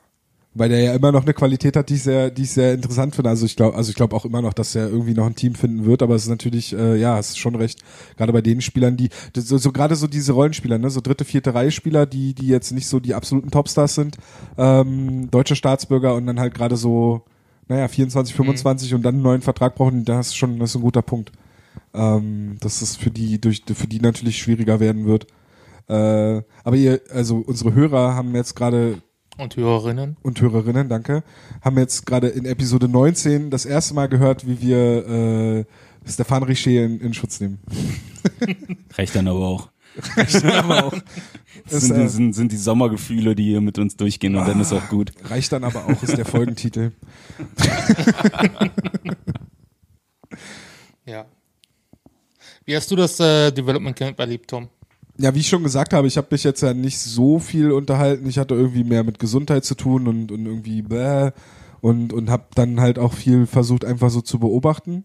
Weil 0.56 0.70
der 0.70 0.82
ja 0.82 0.94
immer 0.94 1.12
noch 1.12 1.24
eine 1.24 1.34
Qualität 1.34 1.76
hat, 1.76 1.89
die 1.89 1.96
ich 1.96 2.04
sehr, 2.04 2.30
die 2.30 2.44
ich 2.44 2.52
sehr 2.52 2.74
interessant 2.74 3.16
finde. 3.16 3.32
Also 3.32 3.46
ich 3.46 3.56
glaube, 3.56 3.76
also 3.76 3.89
ich 3.89 3.96
glaube 3.96 4.16
auch 4.16 4.24
immer 4.24 4.42
noch, 4.42 4.54
dass 4.54 4.76
er 4.76 4.88
irgendwie 4.88 5.16
noch 5.16 5.26
ein 5.26 5.36
Team 5.36 5.56
finden 5.56 5.86
wird, 5.86 6.04
aber 6.04 6.13
es 6.13 6.24
ist 6.24 6.30
natürlich, 6.30 6.74
äh, 6.74 6.96
ja, 6.96 7.18
es 7.18 7.30
ist 7.30 7.39
schon 7.39 7.56
recht, 7.56 7.80
gerade 8.18 8.34
bei 8.34 8.42
den 8.42 8.62
Spielern, 8.62 8.96
die, 8.96 9.10
so, 9.36 9.58
so 9.58 9.72
gerade 9.72 9.96
so 9.96 10.06
diese 10.06 10.34
Rollenspieler, 10.34 10.78
ne, 10.78 10.92
so 10.92 11.02
dritte, 11.02 11.26
vierte 11.26 11.56
Reihe 11.56 11.72
Spieler, 11.72 12.06
die, 12.06 12.36
die 12.36 12.48
jetzt 12.48 12.72
nicht 12.72 12.88
so 12.88 13.00
die 13.00 13.16
absoluten 13.16 13.50
Topstars 13.50 13.96
sind, 13.96 14.18
ähm, 14.58 15.32
deutsche 15.32 15.56
Staatsbürger 15.56 16.13
und 16.13 16.28
dann 16.28 16.39
halt 16.39 16.54
gerade 16.54 16.78
so, 16.78 17.24
naja, 17.68 17.88
24, 17.88 18.36
25 18.36 18.94
und 18.94 19.02
dann 19.02 19.16
einen 19.16 19.24
neuen 19.24 19.42
Vertrag 19.42 19.74
brauchen, 19.74 20.06
das 20.06 20.28
ist 20.28 20.36
schon, 20.36 20.60
das 20.60 20.72
ist 20.72 20.76
ein 20.76 20.82
guter 20.84 21.02
Punkt. 21.02 21.32
Ähm, 21.96 22.58
dass 22.60 22.82
es 22.82 22.96
für 22.96 23.12
die, 23.12 23.39
durch, 23.39 23.63
für 23.74 23.88
die 23.88 24.00
natürlich 24.00 24.38
schwieriger 24.38 24.80
werden 24.80 25.06
wird. 25.06 25.28
Äh, 25.88 26.42
aber 26.63 26.76
ihr, 26.76 27.02
also 27.12 27.38
unsere 27.38 27.74
Hörer 27.74 28.16
haben 28.16 28.36
jetzt 28.36 28.56
gerade 28.56 29.02
Und 29.38 29.56
Hörerinnen. 29.56 30.17
und 30.22 30.39
Hörerinnen, 30.39 30.89
danke, 30.89 31.24
haben 31.62 31.78
jetzt 31.80 32.06
gerade 32.06 32.28
in 32.28 32.46
Episode 32.46 32.88
19 32.88 33.50
das 33.50 33.65
erste 33.65 33.96
Mal 33.96 34.08
gehört, 34.08 34.46
wie 34.46 34.62
wir 34.62 35.08
äh, 35.08 35.65
Stefan 36.06 36.43
Richer 36.43 36.84
in, 36.84 37.00
in 37.00 37.13
Schutz 37.13 37.39
nehmen. 37.39 37.60
Reicht 38.93 39.15
dann 39.15 39.28
aber 39.28 39.39
auch. 39.39 39.69
aber 40.43 40.86
auch. 40.86 40.93
Das 41.69 41.82
sind, 41.88 41.98
die, 41.98 42.08
sind, 42.08 42.34
sind 42.34 42.52
die 42.52 42.58
Sommergefühle, 42.58 43.36
die 43.36 43.46
hier 43.46 43.62
mit 43.62 43.80
uns 43.80 43.98
durchgehen 43.98 44.36
und 44.36 44.48
dann 44.48 44.60
ist 44.60 44.72
auch 44.72 44.88
gut. 44.89 45.12
reicht 45.26 45.52
dann 45.52 45.63
aber 45.63 45.86
auch, 45.86 46.04
ist 46.04 46.17
der 46.17 46.26
Folgentitel. 46.26 46.91
Ja. 51.06 51.26
Wie 52.65 52.76
hast 52.76 52.89
du 52.89 52.96
das 52.96 53.19
äh, 53.19 53.52
Development 53.52 53.96
Camp 53.96 54.17
erlebt, 54.19 54.50
Tom? 54.50 54.69
Ja, 55.17 55.36
wie 55.36 55.39
ich 55.39 55.47
schon 55.47 55.63
gesagt 55.63 55.93
habe, 55.93 56.08
ich 56.08 56.17
habe 56.17 56.28
mich 56.32 56.43
jetzt 56.43 56.62
ja 56.62 56.73
nicht 56.73 56.99
so 56.99 57.38
viel 57.38 57.71
unterhalten. 57.71 58.28
Ich 58.28 58.39
hatte 58.39 58.56
irgendwie 58.56 58.84
mehr 58.84 59.04
mit 59.04 59.19
Gesundheit 59.19 59.63
zu 59.63 59.76
tun 59.76 60.08
und, 60.08 60.32
und 60.32 60.45
irgendwie 60.45 60.82
bäh 60.82 61.32
und, 61.82 62.13
und 62.13 62.30
habe 62.30 62.45
dann 62.56 62.80
halt 62.80 62.97
auch 62.97 63.13
viel 63.13 63.45
versucht, 63.45 63.86
einfach 63.86 64.10
so 64.10 64.21
zu 64.21 64.39
beobachten. 64.39 65.04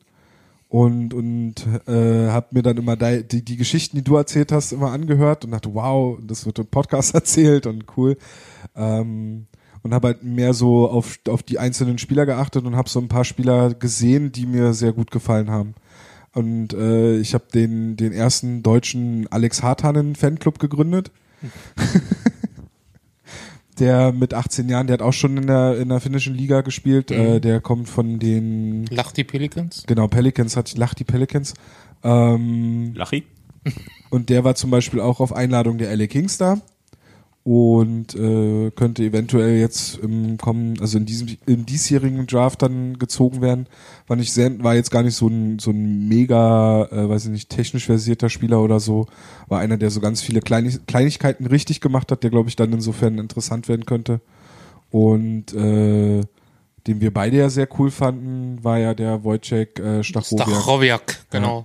Und, 0.69 1.15
und 1.15 1.55
äh, 1.87 2.29
habe 2.29 2.49
mir 2.51 2.63
dann 2.63 2.77
immer 2.77 2.95
die, 2.97 3.27
die, 3.27 3.43
die 3.43 3.57
Geschichten, 3.57 3.97
die 3.97 4.05
du 4.05 4.17
erzählt 4.17 4.53
hast, 4.53 4.73
immer 4.73 4.93
angehört 4.93 5.45
und 5.45 5.51
dachte, 5.51 5.73
wow, 5.73 6.19
das 6.23 6.45
wird 6.47 6.59
im 6.59 6.67
Podcast 6.67 7.15
erzählt 7.15 7.67
und 7.67 7.85
cool. 7.97 8.17
Ähm, 8.77 9.47
und 9.83 9.95
habe 9.95 10.09
halt 10.09 10.23
mehr 10.23 10.55
so 10.55 10.89
auf, 10.89 11.19
auf 11.29 11.43
die 11.43 11.59
einzelnen 11.59 11.99
Spieler 11.99 12.27
geachtet 12.27 12.65
und 12.65 12.77
habe 12.77 12.89
so 12.89 13.01
ein 13.01 13.09
paar 13.09 13.25
Spieler 13.25 13.75
gesehen, 13.75 14.33
die 14.33 14.47
mir 14.47 14.75
sehr 14.75 14.93
gut 14.93 15.11
gefallen 15.11 15.51
haben. 15.51 15.75
Und 16.35 16.73
äh, 16.73 17.19
ich 17.19 17.35
habe 17.35 17.45
den, 17.53 17.97
den 17.97 18.13
ersten 18.13 18.63
deutschen 18.63 19.27
Alex 19.31 19.63
Hartanen 19.63 20.15
Fanclub 20.15 20.59
gegründet. 20.59 21.11
der 23.79 24.13
mit 24.13 24.35
18 24.35 24.69
Jahren, 24.69 24.87
der 24.87 24.95
hat 24.95 25.03
auch 25.03 25.13
schon 25.13 25.37
in 25.37 25.47
der, 25.47 25.79
in 25.79 25.89
der 25.89 26.01
finnischen 26.01 26.35
Liga 26.35 26.63
gespielt. 26.63 27.11
Äh, 27.11 27.41
der 27.41 27.61
kommt 27.61 27.89
von 27.89 28.19
den, 28.19 28.87
Lacht 28.87 29.17
die 29.17 29.25
Pelicans? 29.25 29.85
genau, 29.87 30.09
Pelicans, 30.09 30.57
hat 30.57 30.77
Lach 30.77 30.95
die 30.95 31.05
Pelicans. 31.05 31.55
Ähm, 32.03 32.93
Lachi? 32.95 33.25
und 34.11 34.29
der 34.29 34.45
war 34.45 34.55
zum 34.55 34.71
Beispiel 34.71 35.01
auch 35.01 35.21
auf 35.21 35.33
Einladung 35.33 35.79
der 35.79 35.95
LA 35.97 36.07
Kings 36.07 36.39
da 36.39 36.61
und 37.49 38.15
äh, 38.15 38.71
könnte 38.73 39.03
eventuell 39.03 39.59
jetzt 39.59 39.97
im 40.01 40.37
kommen, 40.37 40.79
also 40.83 40.99
in 40.99 41.07
diesem 41.07 41.29
im 41.47 41.65
diesjährigen 41.65 42.27
Draft 42.27 42.61
dann 42.61 42.99
gezogen 42.99 43.41
werden. 43.41 43.69
War 44.07 44.19
nicht 44.19 44.35
sehr, 44.35 44.63
war 44.63 44.75
jetzt 44.75 44.91
gar 44.91 45.03
nicht 45.03 45.15
so 45.15 45.29
ein 45.29 45.59
so 45.59 45.71
ein 45.71 46.09
mega, 46.09 46.85
äh, 46.93 47.09
weiß 47.09 47.25
ich 47.25 47.31
nicht, 47.31 47.49
technisch 47.49 47.87
versierter 47.87 48.29
Spieler 48.29 48.61
oder 48.61 48.81
so. 48.81 49.07
War 49.47 49.61
einer, 49.61 49.79
der 49.79 49.89
so 49.89 50.01
ganz 50.01 50.21
viele 50.21 50.43
Kleinig 50.43 50.85
Kleinigkeiten 50.87 51.47
richtig 51.47 51.81
gemacht 51.81 52.13
hat, 52.13 52.23
der 52.23 52.29
glaube 52.29 52.51
ich 52.51 52.57
dann 52.57 52.71
insofern 52.71 53.17
interessant 53.17 53.67
werden 53.67 53.87
könnte. 53.87 54.21
Und 54.91 55.55
äh, 55.55 56.21
den 56.87 57.01
wir 57.01 57.15
beide 57.15 57.39
ja 57.39 57.49
sehr 57.49 57.69
cool 57.79 57.91
fanden, 57.91 58.63
war 58.63 58.79
ja 58.79 58.93
der 58.93 59.25
Wojciech 59.25 59.79
äh, 59.79 60.05
Stachowiak, 60.05 60.49
Stachowiak, 60.49 61.25
genau. 61.31 61.65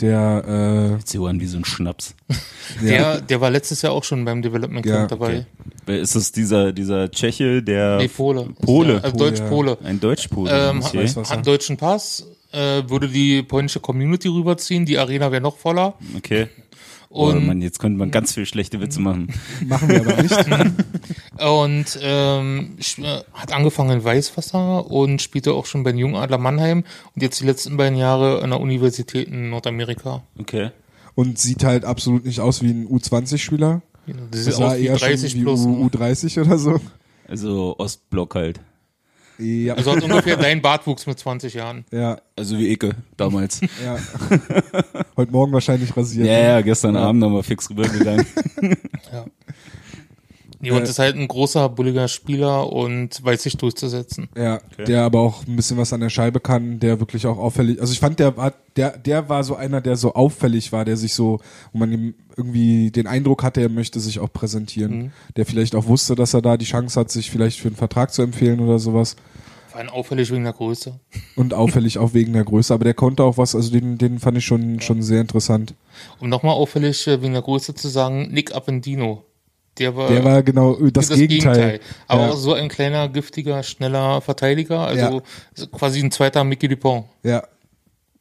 Der 0.00 0.96
Jetzt 0.98 1.12
hier 1.12 1.20
an 1.22 1.40
wie 1.40 1.46
so 1.46 1.56
ein 1.58 1.64
Schnaps. 1.64 2.14
äh, 2.82 2.86
ja, 2.86 2.90
Der, 3.14 3.20
der 3.20 3.40
war 3.40 3.50
letztes 3.50 3.82
Jahr 3.82 3.92
auch 3.92 4.04
schon 4.04 4.24
beim 4.24 4.42
Development 4.42 4.84
Ja, 4.86 4.96
Camp 4.96 5.10
dabei. 5.10 5.26
Okay. 5.38 5.46
Wer 5.86 6.00
Ist 6.00 6.14
es 6.14 6.32
dieser, 6.32 6.72
dieser 6.72 7.10
Tscheche, 7.10 7.62
der 7.62 7.96
Nee, 7.98 8.08
Pole. 8.08 8.48
Pole. 8.60 9.00
Pole, 9.00 9.12
Deutsch-Pole. 9.12 9.78
ein 9.82 10.00
Deutschpole 10.00 10.50
Ähm, 10.70 10.82
okay. 10.82 10.98
weiß 10.98 11.16
was. 11.16 11.28
hat 11.30 11.36
einen 11.36 11.44
deutschen 11.44 11.76
Pass, 11.78 12.26
äh, 12.52 12.82
würde 12.88 13.08
die 13.08 13.42
polnische 13.42 13.80
Community 13.80 14.28
rüberziehen, 14.28 14.84
die 14.84 14.98
Arena 14.98 15.30
wäre 15.32 15.40
noch 15.42 15.56
voller. 15.56 15.94
okay. 16.16 16.48
Oh 17.10 17.28
Und, 17.28 17.46
Mann, 17.46 17.62
jetzt 17.62 17.78
könnte 17.78 17.98
man 17.98 18.10
ganz 18.10 18.34
viel 18.34 18.44
schlechte 18.44 18.80
Witze 18.80 19.00
machen. 19.00 19.32
Machen 19.66 19.88
wir 19.88 20.00
aber 20.00 20.22
nicht. 20.22 20.34
und 21.40 21.98
ähm, 22.02 22.76
äh, 22.98 23.20
hat 23.32 23.52
angefangen 23.52 23.98
in 23.98 24.04
Weißwasser 24.04 24.90
und 24.90 25.22
spielte 25.22 25.54
auch 25.54 25.64
schon 25.64 25.84
bei 25.84 25.92
den 25.92 25.98
Jungadler 25.98 26.36
Mannheim 26.36 26.84
und 27.14 27.22
jetzt 27.22 27.40
die 27.40 27.46
letzten 27.46 27.78
beiden 27.78 27.98
Jahre 27.98 28.42
an 28.42 28.50
der 28.50 28.60
Universität 28.60 29.28
in 29.28 29.48
Nordamerika. 29.48 30.22
Okay. 30.38 30.70
Und 31.14 31.38
sieht 31.38 31.64
halt 31.64 31.84
absolut 31.84 32.26
nicht 32.26 32.40
aus 32.40 32.62
wie 32.62 32.70
ein 32.70 32.86
U20-Spieler. 32.86 33.82
Das 34.06 34.16
Das 34.30 34.44
sieht 34.44 34.54
sah 34.54 34.66
aus 34.68 34.76
wie 34.78 34.86
eher 34.86 34.98
schon 34.98 35.08
30 35.08 35.34
wie 35.34 35.42
plus. 35.42 35.64
U 35.64 35.86
U30 35.86 36.40
oder 36.42 36.58
so. 36.58 36.80
Also 37.26 37.74
Ostblock 37.78 38.34
halt. 38.34 38.60
Ja, 39.38 39.74
Also 39.74 39.92
hat 39.94 40.02
ungefähr 40.02 40.36
dein 40.36 40.60
Bartwuchs 40.60 41.06
mit 41.06 41.18
20 41.18 41.54
Jahren. 41.54 41.84
ja, 41.92 42.18
Also 42.36 42.58
wie 42.58 42.72
Ecke 42.72 42.96
damals. 43.16 43.60
ja. 43.84 43.96
Heute 45.16 45.32
Morgen 45.32 45.52
wahrscheinlich 45.52 45.96
rasiert. 45.96 46.26
ja, 46.26 46.38
ja, 46.40 46.60
gestern 46.60 46.96
Abend 46.96 47.20
nochmal 47.20 47.42
fix 47.42 47.70
rübergegangen. 47.70 48.26
Ja. 49.12 49.24
Nee, 50.60 50.70
und 50.72 50.82
Äh, 50.82 50.84
ist 50.84 50.98
halt 50.98 51.16
ein 51.16 51.28
großer, 51.28 51.68
bulliger 51.68 52.08
Spieler 52.08 52.72
und 52.72 53.22
weiß 53.24 53.42
sich 53.44 53.56
durchzusetzen. 53.56 54.28
Ja, 54.36 54.60
der 54.86 55.02
aber 55.02 55.20
auch 55.20 55.46
ein 55.46 55.56
bisschen 55.56 55.76
was 55.76 55.92
an 55.92 56.00
der 56.00 56.10
Scheibe 56.10 56.40
kann, 56.40 56.80
der 56.80 56.98
wirklich 56.98 57.26
auch 57.26 57.38
auffällig. 57.38 57.80
Also 57.80 57.92
ich 57.92 58.00
fand, 58.00 58.18
der 58.18 58.36
war, 58.36 58.52
der, 58.76 58.98
der 58.98 59.28
war 59.28 59.44
so 59.44 59.54
einer, 59.54 59.80
der 59.80 59.96
so 59.96 60.14
auffällig 60.14 60.72
war, 60.72 60.84
der 60.84 60.96
sich 60.96 61.14
so, 61.14 61.38
wo 61.72 61.78
man 61.78 61.92
ihm 61.92 62.14
irgendwie 62.36 62.90
den 62.90 63.06
Eindruck 63.06 63.42
hatte, 63.42 63.60
er 63.60 63.68
möchte 63.68 64.00
sich 64.00 64.18
auch 64.20 64.32
präsentieren. 64.32 65.12
Der 65.36 65.46
vielleicht 65.46 65.74
auch 65.74 65.86
wusste, 65.86 66.14
dass 66.14 66.34
er 66.34 66.42
da 66.42 66.56
die 66.56 66.64
Chance 66.64 66.98
hat, 66.98 67.10
sich 67.10 67.30
vielleicht 67.30 67.60
für 67.60 67.68
einen 67.68 67.76
Vertrag 67.76 68.12
zu 68.12 68.22
empfehlen 68.22 68.60
oder 68.60 68.78
sowas. 68.78 69.16
Vor 69.68 69.80
allem 69.80 69.90
auffällig 69.90 70.32
wegen 70.32 70.44
der 70.44 70.52
Größe. 70.54 70.98
Und 71.36 71.54
auffällig 71.54 71.98
auch 71.98 72.14
wegen 72.14 72.32
der 72.32 72.44
Größe. 72.44 72.72
Aber 72.74 72.84
der 72.84 72.94
konnte 72.94 73.22
auch 73.22 73.36
was, 73.38 73.54
also 73.54 73.70
den, 73.70 73.98
den 73.98 74.18
fand 74.18 74.38
ich 74.38 74.44
schon, 74.44 74.80
schon 74.80 75.02
sehr 75.02 75.20
interessant. 75.20 75.74
Um 76.20 76.28
nochmal 76.28 76.54
auffällig 76.54 77.06
äh, 77.06 77.20
wegen 77.22 77.34
der 77.34 77.42
Größe 77.42 77.74
zu 77.74 77.88
sagen, 77.88 78.28
Nick 78.32 78.54
Appendino. 78.54 79.24
Der 79.78 79.94
war, 79.96 80.08
Der 80.08 80.24
war 80.24 80.42
genau 80.42 80.74
das, 80.90 81.08
Gegenteil. 81.10 81.80
Aber 82.06 82.22
Ja. 82.22 82.30
auch 82.30 82.36
so 82.36 82.52
ein 82.54 82.68
kleiner, 82.68 83.08
giftiger, 83.08 83.62
schneller 83.62 84.20
Verteidiger. 84.20 84.80
Also 84.80 85.22
Ja. 85.56 85.66
quasi 85.72 86.00
ein 86.00 86.10
zweiter 86.10 86.42
Mickey 86.44 86.68
Dupont. 86.68 87.06
Ja. 87.22 87.42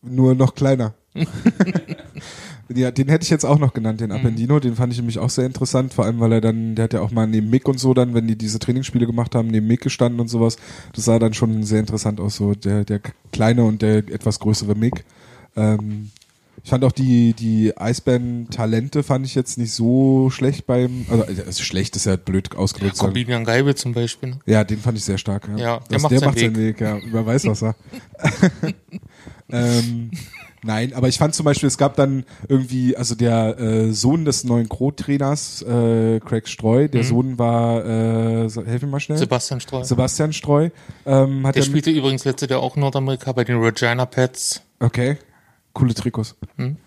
Nur 0.02 0.36
noch 0.36 0.54
kleiner. 0.54 0.94
ja, 2.74 2.92
den 2.92 3.08
hätte 3.10 3.24
ich 3.24 3.30
jetzt 3.30 3.46
auch 3.46 3.60
noch 3.60 3.74
genannt, 3.74 4.02
den 4.02 4.12
Appendino. 4.12 4.60
Den 4.60 4.76
fand 4.76 4.94
ich 4.94 5.00
nämlich 5.00 5.20
auch 5.20 5.30
sehr 5.30 5.46
interessant, 5.46 5.94
vor 5.94 6.06
allem 6.06 6.20
weil 6.20 6.34
er 6.34 6.42
dann, 6.42 6.76
der 6.76 6.84
hat 6.84 6.94
ja 6.94 7.02
auch 7.02 7.12
mal 7.12 7.26
neben 7.28 7.50
Mick 7.50 7.68
und 7.68 7.80
so 7.80 7.94
dann, 7.94 8.14
wenn 8.14 8.28
die 8.28 8.38
diese 8.38 8.60
Trainingsspiele 8.60 9.06
gemacht 9.06 9.34
haben, 9.36 9.48
neben 9.48 9.68
Mick 9.68 9.82
gestanden 9.82 10.20
und 10.20 10.28
sowas. 10.28 10.58
Das 10.94 11.06
sah 11.06 11.18
dann 11.20 11.34
schon 11.34 11.64
sehr 11.64 11.80
interessant 11.80 12.20
aus, 12.20 12.36
so 12.36 12.54
der, 12.54 12.84
der 12.86 13.02
kleine 13.32 13.64
und 13.64 13.82
der 13.82 13.98
etwas 13.98 14.40
größere 14.40 14.76
Mick. 14.76 15.04
Ähm, 15.56 16.12
ich 16.64 16.70
fand 16.70 16.84
auch 16.84 16.92
die, 16.92 17.34
die 17.34 17.78
Eisbären-Talente 17.78 19.04
fand 19.04 19.26
ich 19.26 19.36
jetzt 19.36 19.58
nicht 19.58 19.74
so 19.74 20.30
schlecht 20.30 20.66
beim, 20.66 21.06
also, 21.10 21.24
also 21.24 21.64
schlecht 21.64 21.96
ist 21.96 22.06
ja 22.06 22.16
blöd 22.16 22.56
ausgedrückt. 22.56 22.98
sagen. 22.98 23.08
Corbinian 23.08 23.46
Geibe 23.46 23.76
zum 23.76 23.94
Beispiel. 23.94 24.30
ne? 24.32 24.40
Ja, 24.46 24.64
den 24.64 24.80
fand 24.80 24.98
ich 24.98 25.04
sehr 25.04 25.18
stark. 25.18 25.48
Ja, 25.56 25.58
Ja, 25.58 25.80
der 25.80 25.86
das, 25.90 26.02
macht 26.02 26.12
der 26.12 26.20
seinen 26.20 26.28
macht 26.30 26.40
seinen 26.40 26.56
Weg, 26.58 26.82
ja, 26.82 26.98
über 26.98 27.26
Weißwasser. 27.26 27.76
ähm, 29.50 30.12
nein, 30.64 30.94
aber 30.94 31.08
ich 31.08 31.18
fand 31.18 31.36
zum 31.36 31.46
Beispiel, 31.46 31.68
es 31.68 31.78
gab 31.78 31.96
dann 31.96 32.26
irgendwie, 32.48 32.98
also 32.98 33.16
der 33.16 33.60
äh, 33.60 33.92
Sohn 33.94 34.26
des 34.26 34.44
neuen 34.44 34.68
Crow-Trainers, 34.68 35.62
äh, 35.62 36.20
Craig 36.20 36.48
Streu, 36.48 36.88
der 36.88 37.04
Sohn 37.04 37.38
war, 37.38 37.86
äh, 37.86 38.50
helf 38.50 38.82
mir 38.82 38.88
mal 38.88 39.00
schnell. 39.00 39.18
Sebastian 39.18 39.60
Streu. 39.62 39.84
Sebastian 39.84 40.34
Streu. 40.34 40.70
Ähm, 41.06 41.46
hat 41.46 41.56
Der 41.56 41.64
ja 41.64 41.70
spielte 41.70 41.92
übrigens 41.92 42.26
letztes 42.26 42.50
Jahr 42.50 42.60
auch 42.62 42.76
in 42.76 42.82
Nordamerika 42.82 43.32
bei 43.32 43.44
den 43.44 43.58
Regina 43.58 44.06
Pets. 44.06 44.62
Okay, 44.80 45.18
coole 45.78 45.94
Trikots. 45.94 46.36
Hm? 46.58 46.78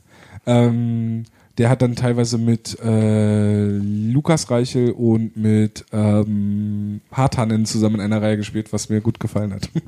ähm, 0.46 1.24
der 1.58 1.68
hat 1.68 1.82
dann 1.82 1.94
teilweise 1.94 2.38
mit 2.38 2.78
äh, 2.80 3.66
Lukas 3.66 4.50
Reichel 4.50 4.92
und 4.92 5.36
mit 5.36 5.84
ähm, 5.92 7.00
Hartanen 7.12 7.66
zusammen 7.66 7.96
in 7.96 8.00
einer 8.00 8.22
Reihe 8.22 8.36
gespielt, 8.36 8.72
was 8.72 8.88
mir 8.88 9.00
gut 9.00 9.20
gefallen 9.20 9.54
hat. 9.54 9.68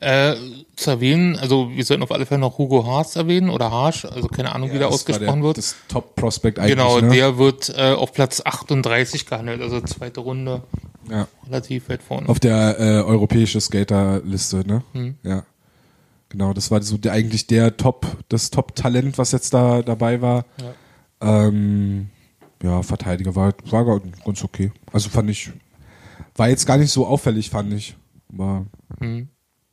Äh, 0.00 0.34
zu 0.76 0.90
erwähnen, 0.90 1.34
also 1.36 1.70
wir 1.70 1.82
sollten 1.82 2.02
auf 2.02 2.12
alle 2.12 2.26
Fälle 2.26 2.40
noch 2.40 2.58
Hugo 2.58 2.84
Haas 2.84 3.16
erwähnen 3.16 3.48
oder 3.48 3.70
Harsch, 3.70 4.04
also 4.04 4.28
keine 4.28 4.54
Ahnung, 4.54 4.70
wie 4.70 4.78
der 4.78 4.88
ausgesprochen 4.88 5.40
der, 5.40 5.42
wird. 5.44 5.56
Das 5.56 5.76
Top-Prospect 5.88 6.58
eigentlich. 6.58 6.76
Genau, 6.76 7.00
ne? 7.00 7.08
der 7.08 7.38
wird 7.38 7.72
äh, 7.74 7.92
auf 7.92 8.12
Platz 8.12 8.42
38 8.44 9.24
gehandelt, 9.24 9.62
also 9.62 9.80
zweite 9.80 10.20
Runde, 10.20 10.62
ja. 11.08 11.26
relativ 11.46 11.88
weit 11.88 12.02
vorne. 12.02 12.28
Auf 12.28 12.38
der 12.38 12.78
äh, 12.78 12.82
europäische 13.00 13.58
Skater-Liste, 13.62 14.64
ne? 14.66 14.82
Hm. 14.92 15.14
Ja. 15.22 15.44
Genau, 16.28 16.52
das 16.52 16.70
war 16.70 16.82
so 16.82 16.96
der, 16.96 17.12
eigentlich 17.12 17.46
der 17.46 17.76
Top, 17.76 18.18
das 18.28 18.50
Top-Talent, 18.50 19.18
was 19.18 19.32
jetzt 19.32 19.54
da 19.54 19.82
dabei 19.82 20.20
war. 20.20 20.46
Ja, 20.60 21.46
ähm, 21.46 22.08
ja 22.62 22.82
Verteidiger 22.82 23.34
war, 23.36 23.54
war 23.70 23.84
gar- 23.84 24.00
ganz 24.24 24.42
okay. 24.42 24.72
Also 24.92 25.10
fand 25.10 25.30
ich, 25.30 25.52
war 26.36 26.48
jetzt 26.48 26.66
gar 26.66 26.76
nicht 26.78 26.90
so 26.90 27.06
auffällig, 27.06 27.50
fand 27.50 27.72
ich. 27.72 27.96
War, 28.28 28.66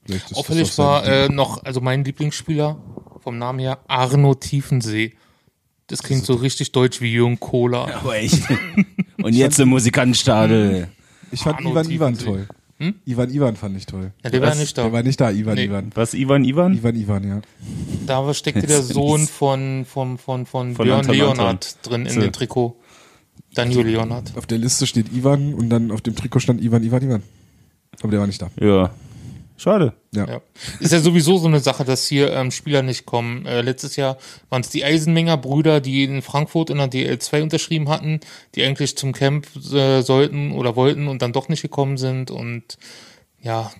das 0.07 0.33
Auffällig 0.33 0.77
war 0.77 1.05
äh, 1.07 1.29
noch, 1.29 1.63
also 1.63 1.81
mein 1.81 2.03
Lieblingsspieler 2.03 2.77
vom 3.19 3.37
Namen 3.37 3.59
her, 3.59 3.79
Arno 3.87 4.35
Tiefensee. 4.35 5.15
Das 5.87 6.03
klingt 6.03 6.25
so 6.25 6.35
richtig 6.35 6.71
deutsch 6.71 7.01
wie 7.01 7.11
Jürgen 7.11 7.39
Kohler. 7.39 7.93
Aber 7.95 8.15
echt. 8.15 8.43
Und 9.21 9.33
jetzt 9.33 9.59
der 9.59 9.65
Musikantenstadel. 9.65 10.89
ich 11.31 11.41
fand 11.41 11.57
Arno 11.57 11.71
Ivan 11.71 11.89
Ivan 11.91 12.17
Tiefensee. 12.17 12.47
Toll. 12.81 12.93
Ivan 13.05 13.29
Ivan 13.33 13.55
fand 13.55 13.77
ich 13.77 13.85
toll. 13.85 14.11
Ja, 14.23 14.29
der 14.29 14.41
war 14.41 14.55
nicht 14.55 14.77
da. 14.77 14.83
Der 14.83 14.91
war 14.91 15.03
nicht 15.03 15.19
da, 15.21 15.31
Ivan 15.31 15.55
Nee. 15.55 15.65
Ivan. 15.65 15.91
Was, 15.93 16.13
Ivan 16.13 16.43
Ivan? 16.43 16.73
Ivan 16.75 16.95
Ivan, 16.95 17.27
ja. 17.27 17.41
Da 18.07 18.33
steckte 18.33 18.65
der 18.67 18.81
Sohn 18.81 19.27
von, 19.27 19.85
von, 19.85 20.17
von, 20.17 20.45
von, 20.45 20.75
Von 20.75 20.85
Björn 20.85 20.99
Anton 21.01 21.15
Leonhardt 21.15 21.77
drin 21.83 22.05
in 22.05 22.11
So. 22.13 22.21
dem 22.21 22.31
Trikot. 22.31 22.75
Daniel 23.53 23.85
Leonhardt. 23.85 24.37
Auf 24.37 24.45
der 24.45 24.57
Liste 24.57 24.87
steht 24.87 25.11
Ivan 25.13 25.53
und 25.53 25.69
dann 25.69 25.91
auf 25.91 26.01
dem 26.01 26.15
Trikot 26.15 26.39
stand 26.39 26.61
Ivan 26.61 26.83
Ivan 26.83 27.03
Ivan. 27.03 27.23
Aber 28.01 28.11
der 28.11 28.19
war 28.21 28.27
nicht 28.27 28.41
da. 28.41 28.49
Ja. 28.59 28.91
Schade. 29.61 29.93
Ja. 30.11 30.27
Ja. 30.27 30.41
Ist 30.79 30.91
ja 30.91 31.01
sowieso 31.01 31.37
so 31.37 31.47
eine 31.47 31.59
Sache, 31.59 31.85
dass 31.85 32.07
hier 32.07 32.33
ähm, 32.33 32.49
Spieler 32.49 32.81
nicht 32.81 33.05
kommen. 33.05 33.45
Äh, 33.45 33.61
letztes 33.61 33.95
Jahr 33.95 34.17
waren 34.49 34.61
es 34.61 34.69
die 34.69 34.83
Eisenmenger 34.83 35.37
Brüder, 35.37 35.81
die 35.81 36.03
in 36.03 36.23
Frankfurt 36.23 36.71
in 36.71 36.77
der 36.77 36.89
DL2 36.89 37.43
unterschrieben 37.43 37.87
hatten, 37.87 38.21
die 38.55 38.63
eigentlich 38.63 38.97
zum 38.97 39.13
Camp 39.13 39.45
äh, 39.71 40.01
sollten 40.01 40.51
oder 40.51 40.75
wollten 40.75 41.07
und 41.07 41.21
dann 41.21 41.31
doch 41.31 41.47
nicht 41.47 41.61
gekommen 41.61 41.97
sind. 41.97 42.31
Und 42.31 42.79
ja, 43.39 43.71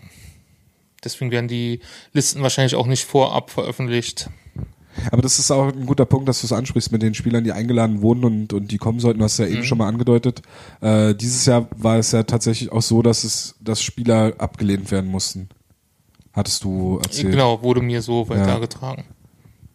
deswegen 1.04 1.32
werden 1.32 1.48
die 1.48 1.80
Listen 2.13 2.44
wahrscheinlich 2.44 2.76
auch 2.76 2.86
nicht 2.86 3.06
vorab 3.06 3.50
veröffentlicht. 3.50 4.30
Aber 5.12 5.24
das 5.24 5.39
ist 5.39 5.50
auch 5.50 5.74
ein 5.74 5.88
guter 5.88 6.06
Punkt, 6.06 6.30
dass 6.30 6.41
du 6.41 6.46
es 6.46 6.54
ansprichst 6.54 6.91
mit 6.91 7.02
den 7.02 7.15
Spielern, 7.15 7.44
die 7.44 7.54
eingeladen 7.54 8.04
wurden 8.04 8.24
und, 8.24 8.54
und 8.54 8.72
die 8.72 8.78
kommen 8.78 9.00
sollten. 9.00 9.17
Du 9.17 9.26
hast 9.26 9.39
ja 9.39 9.48
eben 9.48 9.63
schon 9.63 9.80
mal 9.80 9.88
angedeutet. 9.88 10.44
Äh, 10.80 11.15
dieses 11.15 11.48
Jahr 11.48 11.67
war 11.76 11.98
es 11.98 12.12
ja 12.12 12.22
tatsächlich 12.22 12.72
auch 12.72 12.84
so, 12.84 13.02
dass 13.02 13.24
es, 13.24 13.56
dass 13.62 13.82
Spieler 13.82 14.34
abgelehnt 14.38 14.91
werden 14.91 15.10
mussten. 15.10 15.50
Hattest 16.34 16.63
du 16.63 17.00
erzählt. 17.04 17.32
Genau, 17.32 17.62
wurde 17.62 17.82
mir 17.82 18.02
so 18.02 18.28
weitergetragen. 18.30 19.04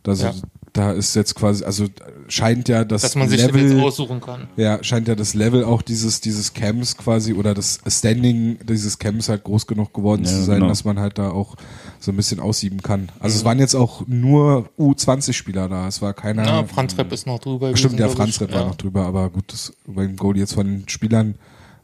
Also 0.06 0.26
ja. 0.26 0.34
da 0.72 0.92
ist 0.92 1.16
jetzt 1.16 1.34
quasi, 1.34 1.64
also 1.64 1.86
scheint 2.28 2.68
ja 2.68 2.84
das 2.84 3.02
Dass 3.02 3.16
man 3.16 3.28
sich 3.28 3.44
Level, 3.44 3.72
jetzt 3.72 3.82
aussuchen 3.82 4.20
kann. 4.20 4.46
ja, 4.56 4.82
scheint 4.84 5.08
ja 5.08 5.16
das 5.16 5.34
Level 5.34 5.64
auch 5.64 5.82
dieses, 5.82 6.20
dieses 6.20 6.54
Camps 6.54 6.96
quasi 6.96 7.34
oder 7.34 7.54
das 7.54 7.80
Standing 7.88 8.58
dieses 8.68 8.98
Camps 9.00 9.28
halt 9.28 9.42
groß 9.42 9.66
genug 9.66 9.92
geworden 9.92 10.22
Ja, 10.22 10.30
zu 10.30 10.44
sein, 10.44 10.56
genau. 10.60 10.68
dass 10.68 10.84
man 10.84 11.00
halt 11.00 11.18
da 11.18 11.30
auch 11.30 11.56
so 11.98 12.12
ein 12.12 12.16
bisschen 12.16 12.38
aussieben 12.38 12.82
kann. 12.82 13.08
Also 13.18 13.36
es 13.36 13.44
waren 13.44 13.58
jetzt 13.58 13.74
auch 13.74 14.06
nur 14.06 14.68
U20-Spieler 14.78 15.68
da. 15.68 15.88
Es 15.88 16.00
war 16.02 16.14
keiner. 16.14 16.44
Na, 16.44 16.64
Franz 16.64 16.96
Repp 16.96 17.10
ist 17.12 17.26
noch 17.26 17.40
drüber. 17.40 17.76
Stimmt, 17.76 17.96
gewesen, 17.96 17.96
der 17.96 18.06
glaub 18.06 18.16
Franz. 18.16 18.40
Repp 18.40 18.52
war 18.54 18.60
Ja. 18.60 18.66
noch 18.68 18.76
drüber, 18.76 19.06
aber 19.06 19.28
gut, 19.30 19.52
das, 19.52 19.72
beim 19.86 20.14
Goal 20.16 20.36
jetzt 20.38 20.54
von 20.54 20.66
den 20.66 20.88
Spielern 20.88 21.34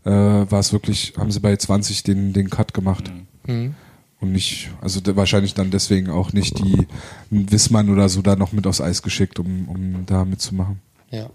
äh, 0.05 0.11
war 0.11 0.61
es 0.61 0.73
wirklich, 0.73 1.15
haben 1.19 1.33
sie 1.33 1.41
bei 1.41 1.57
20 1.57 2.05
den, 2.05 2.33
den 2.33 2.51
Cut 2.51 2.73
gemacht. 2.73 3.11
Mhm. 3.47 3.75
Und 4.23 4.31
nicht, 4.31 4.71
also 4.81 5.01
wahrscheinlich 5.17 5.55
dann 5.55 5.73
deswegen 5.73 6.09
auch 6.09 6.33
nicht 6.33 6.57
die 6.61 6.87
Wissmann 7.31 7.91
oder 7.91 8.09
so 8.09 8.23
da 8.23 8.37
noch 8.37 8.53
mit 8.53 8.69
aufs 8.69 8.81
Eis 8.81 9.03
geschickt, 9.03 9.41
um, 9.41 9.69
um 9.69 10.07
da 10.07 10.25
mitzumachen. 10.25 10.81
Ja. 11.11 11.29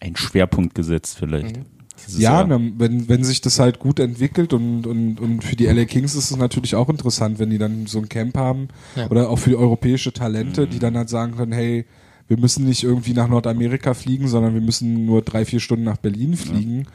Ein 0.00 0.16
Schwerpunkt 0.16 0.74
gesetzt 0.74 1.18
vielleicht. 1.18 1.60
Dieses 2.06 2.18
Ja, 2.18 2.48
wenn, 2.48 3.08
wenn 3.08 3.24
sich 3.24 3.42
das 3.42 3.58
halt 3.58 3.78
gut 3.78 4.00
entwickelt 4.00 4.54
und, 4.54 4.86
und, 4.86 5.20
und 5.20 5.44
für 5.44 5.54
die 5.54 5.66
LA 5.66 5.84
Kings 5.84 6.14
ist 6.14 6.30
es 6.30 6.36
natürlich 6.38 6.74
auch 6.74 6.88
interessant, 6.88 7.38
wenn 7.38 7.50
die 7.50 7.58
dann 7.58 7.86
so 7.86 7.98
ein 7.98 8.08
Camp 8.08 8.36
haben 8.36 8.68
Ja. 8.96 9.10
oder 9.10 9.28
auch 9.28 9.38
für 9.38 9.50
die 9.50 9.56
europäische 9.56 10.14
Talente, 10.14 10.66
die 10.66 10.78
dann 10.78 10.96
halt 10.96 11.10
sagen 11.10 11.36
können, 11.36 11.52
hey, 11.52 11.84
wir 12.26 12.38
müssen 12.38 12.64
nicht 12.64 12.82
irgendwie 12.82 13.12
nach 13.12 13.28
Nordamerika 13.28 13.92
fliegen, 13.92 14.28
sondern 14.28 14.54
wir 14.54 14.62
müssen 14.62 15.04
nur 15.04 15.20
drei, 15.20 15.44
vier 15.44 15.60
Stunden 15.60 15.84
nach 15.84 15.98
Berlin 15.98 16.36
fliegen, 16.38 16.86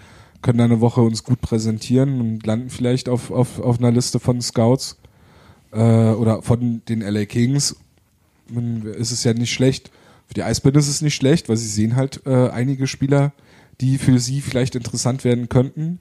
können 0.42 0.60
dann 0.60 0.72
eine 0.72 0.82
Woche 0.82 1.02
uns 1.02 1.24
gut 1.24 1.42
präsentieren 1.42 2.22
und 2.22 2.46
landen 2.46 2.70
vielleicht 2.70 3.10
auf, 3.10 3.32
auf, 3.32 3.60
auf 3.60 3.80
einer 3.80 3.92
Liste 3.92 4.20
von 4.20 4.42
Scouts 4.42 4.98
äh, 5.72 5.78
oder 5.80 6.42
von 6.42 6.82
den 6.88 7.02
LA 7.02 7.26
Kings. 7.26 7.76
Man, 8.50 8.84
ist 8.84 9.12
es 9.12 9.24
ja 9.24 9.34
nicht 9.34 9.52
schlecht. 9.52 9.92
Für 10.28 10.34
die 10.34 10.44
Eisbären 10.44 10.80
ist 10.80 10.88
es 10.88 11.02
nicht 11.02 11.16
schlecht, 11.16 11.50
weil 11.50 11.58
sie 11.58 11.68
sehen 11.68 11.96
halt 11.96 12.22
äh, 12.26 12.50
einige 12.50 12.88
Spieler, 12.88 13.34
die 13.82 13.98
für 13.98 14.20
sie 14.20 14.42
vielleicht 14.42 14.76
interessant 14.76 15.24
werden 15.24 15.50
könnten. 15.50 16.00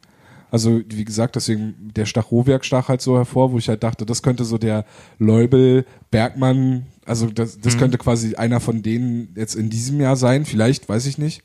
Also 0.50 0.80
wie 0.88 1.04
gesagt, 1.04 1.36
deswegen 1.36 1.74
der 1.96 2.06
Stachowiak 2.06 2.64
stach 2.64 2.88
halt 2.88 3.00
so 3.00 3.16
hervor, 3.16 3.52
wo 3.52 3.58
ich 3.58 3.68
halt 3.68 3.82
dachte, 3.82 4.06
das 4.06 4.22
könnte 4.22 4.44
so 4.44 4.58
der 4.58 4.84
Leubel, 5.18 5.84
Bergmann, 6.10 6.86
also 7.04 7.26
das, 7.26 7.60
das 7.60 7.76
könnte 7.78 7.98
quasi 7.98 8.36
einer 8.36 8.60
von 8.60 8.82
denen 8.82 9.28
jetzt 9.36 9.54
in 9.54 9.70
diesem 9.70 10.00
Jahr 10.00 10.16
sein, 10.16 10.44
vielleicht, 10.44 10.88
weiß 10.88 11.06
ich 11.06 11.18
nicht. 11.18 11.42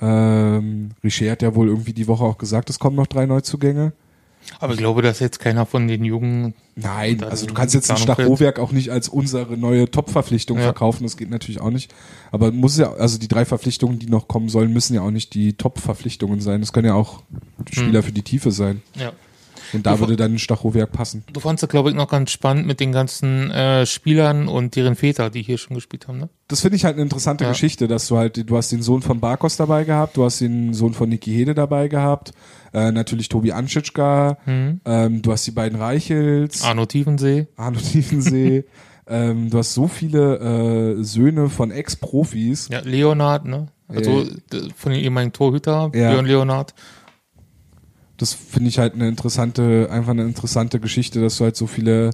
Ähm, 0.00 0.90
Richer 1.04 1.30
hat 1.30 1.42
ja 1.42 1.54
wohl 1.54 1.68
irgendwie 1.68 1.92
die 1.92 2.08
Woche 2.08 2.24
auch 2.24 2.38
gesagt, 2.38 2.70
es 2.70 2.78
kommen 2.78 2.96
noch 2.96 3.06
drei 3.06 3.26
Neuzugänge. 3.26 3.92
Aber 4.58 4.72
ich 4.72 4.78
glaube, 4.78 5.02
dass 5.02 5.20
jetzt 5.20 5.38
keiner 5.38 5.66
von 5.66 5.86
den 5.86 6.02
Jungen. 6.02 6.54
Nein, 6.74 7.22
also 7.22 7.46
du 7.46 7.52
kannst 7.52 7.74
jetzt 7.74 7.88
fällt. 7.88 7.98
Stachowiak 8.00 8.58
auch 8.58 8.72
nicht 8.72 8.90
als 8.90 9.08
unsere 9.08 9.58
neue 9.58 9.90
Top-Verpflichtung 9.90 10.56
Ja. 10.56 10.64
verkaufen, 10.64 11.02
das 11.02 11.18
geht 11.18 11.28
natürlich 11.28 11.60
auch 11.60 11.70
nicht. 11.70 11.92
Aber 12.32 12.50
muss 12.50 12.78
ja, 12.78 12.92
also 12.94 13.18
die 13.18 13.28
drei 13.28 13.44
Verpflichtungen, 13.44 13.98
die 13.98 14.06
noch 14.06 14.28
kommen 14.28 14.48
sollen, 14.48 14.72
müssen 14.72 14.94
ja 14.94 15.02
auch 15.02 15.10
nicht 15.10 15.34
die 15.34 15.52
Top-Verpflichtungen 15.52 16.40
sein. 16.40 16.60
Das 16.60 16.72
können 16.72 16.86
ja 16.86 16.94
auch 16.94 17.22
Spieler 17.70 18.02
für 18.02 18.12
die 18.12 18.22
Tiefe 18.22 18.50
sein. 18.50 18.80
Ja. 18.96 19.12
Und 19.72 19.86
da 19.86 19.94
Du- 19.94 20.00
würde 20.00 20.16
dann 20.16 20.38
Stachowiak 20.38 20.92
passen. 20.92 21.24
Du 21.32 21.40
fandst 21.40 21.62
das, 21.62 21.70
glaube 21.70 21.90
ich, 21.90 21.94
noch 21.96 22.08
ganz 22.08 22.30
spannend 22.30 22.66
mit 22.66 22.80
den 22.80 22.92
ganzen 22.92 23.50
äh, 23.50 23.86
Spielern 23.86 24.48
und 24.48 24.76
deren 24.76 24.96
Väter, 24.96 25.30
die 25.30 25.42
hier 25.42 25.58
schon 25.58 25.74
gespielt 25.74 26.08
haben, 26.08 26.18
ne? 26.18 26.28
Das 26.48 26.60
finde 26.62 26.76
ich 26.76 26.84
halt 26.84 26.94
eine 26.94 27.02
interessante 27.02 27.44
Ja. 27.44 27.50
Geschichte, 27.50 27.86
dass 27.86 28.08
du 28.08 28.16
halt, 28.16 28.48
du 28.50 28.56
hast 28.56 28.72
den 28.72 28.82
Sohn 28.82 29.02
von 29.02 29.20
Barkos 29.20 29.56
dabei 29.56 29.84
gehabt, 29.84 30.16
du 30.16 30.24
hast 30.24 30.40
den 30.40 30.74
Sohn 30.74 30.94
von 30.94 31.08
Niki 31.08 31.30
Hede 31.32 31.54
dabei 31.54 31.86
gehabt, 31.88 32.32
äh, 32.72 32.90
natürlich 32.90 33.28
Tobi 33.28 33.52
Anschitschka, 33.52 34.38
Mhm. 34.46 34.80
ähm, 34.84 35.22
du 35.22 35.30
hast 35.32 35.46
die 35.46 35.52
beiden 35.52 35.78
Reichels, 35.78 36.62
Arno 36.62 36.86
Tiefensee. 36.86 37.46
Arno 37.56 37.78
Tiefensee, 37.78 38.64
ähm, 39.06 39.50
du 39.50 39.58
hast 39.58 39.74
so 39.74 39.86
viele 39.86 40.96
äh, 40.98 41.04
Söhne 41.04 41.48
von 41.48 41.70
Ex-Profis. 41.70 42.68
Ja, 42.72 42.80
Leonard, 42.80 43.44
ne? 43.46 43.68
Also 43.88 44.22
Äh. 44.22 44.26
von 44.76 44.92
den 44.92 45.00
ehemaligen 45.02 45.32
Torhüter, 45.32 45.90
Ja. 45.94 46.10
Björn 46.10 46.26
Leonard. 46.26 46.74
Das 48.20 48.32
finde 48.34 48.68
ich 48.68 48.78
halt 48.78 48.94
eine 48.94 49.08
interessante, 49.08 49.88
einfach 49.90 50.10
eine 50.10 50.22
interessante 50.24 50.78
Geschichte, 50.80 51.20
dass 51.20 51.38
du 51.38 51.44
halt 51.44 51.56
so 51.56 51.66
viele 51.66 52.10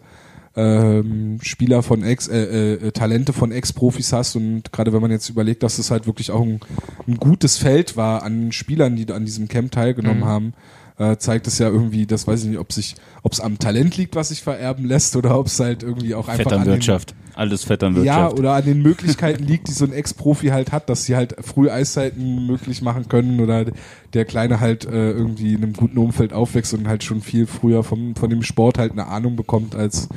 ähm, 0.54 1.38
Spieler 1.42 1.82
von 1.82 2.02
Ex, 2.02 2.28
äh, 2.28 2.74
äh, 2.74 2.92
Talente 2.92 3.32
von 3.32 3.52
Ex-Profis 3.52 4.12
hast 4.12 4.36
und 4.36 4.72
gerade 4.72 4.92
wenn 4.92 5.02
man 5.02 5.10
jetzt 5.10 5.28
überlegt, 5.28 5.62
dass 5.62 5.78
es 5.78 5.90
halt 5.90 6.06
wirklich 6.06 6.30
auch 6.30 6.40
ein, 6.42 6.60
ein 7.06 7.16
gutes 7.16 7.58
Feld 7.58 7.96
war 7.96 8.22
an 8.22 8.52
Spielern, 8.52 8.96
die 8.96 9.12
an 9.12 9.24
diesem 9.26 9.48
Camp 9.48 9.72
teilgenommen 9.72 10.20
Mhm. 10.20 10.24
haben, 10.26 10.54
äh, 10.98 11.16
zeigt 11.18 11.46
es 11.46 11.58
ja 11.58 11.68
irgendwie, 11.68 12.06
das 12.06 12.26
weiß 12.26 12.44
ich 12.44 12.48
nicht, 12.48 12.58
ob 12.58 12.72
sich, 12.72 12.94
ob 13.22 13.32
es 13.32 13.40
am 13.40 13.58
Talent 13.58 13.96
liegt, 13.96 14.16
was 14.16 14.30
sich 14.30 14.42
vererben 14.42 14.86
lässt 14.86 15.14
oder 15.16 15.38
ob 15.38 15.46
es 15.46 15.60
halt 15.60 15.82
irgendwie 15.82 16.14
auch 16.14 16.28
einfach 16.28 16.46
an 16.46 16.50
den, 16.50 16.58
Vetternwirtschaft. 16.60 17.14
Alles 17.34 17.62
ja, 17.62 17.68
Vetternwirtschaft. 17.68 18.38
oder 18.38 18.54
an 18.54 18.64
den 18.64 18.80
Möglichkeiten 18.82 19.44
liegt, 19.44 19.68
die 19.68 19.72
so 19.72 19.84
ein 19.84 19.92
Ex-Profi 19.92 20.48
halt 20.48 20.72
hat, 20.72 20.88
dass 20.88 21.04
sie 21.04 21.14
halt 21.14 21.36
früh 21.44 21.70
Eiszeiten 21.70 22.46
möglich 22.46 22.80
machen 22.80 23.08
können 23.08 23.40
oder 23.40 23.66
der 24.14 24.24
Kleine 24.24 24.60
halt 24.60 24.86
äh, 24.86 25.10
irgendwie 25.10 25.52
in 25.52 25.62
einem 25.62 25.72
guten 25.74 25.98
Umfeld 25.98 26.32
aufwächst 26.32 26.72
und 26.72 26.88
halt 26.88 27.04
schon 27.04 27.20
viel 27.20 27.46
früher 27.46 27.84
vom, 27.84 28.16
von 28.16 28.30
dem 28.30 28.42
Sport 28.42 28.78
halt 28.78 28.92
eine 28.92 29.06
Ahnung 29.06 29.36
bekommt 29.36 29.74
als, 29.74 30.08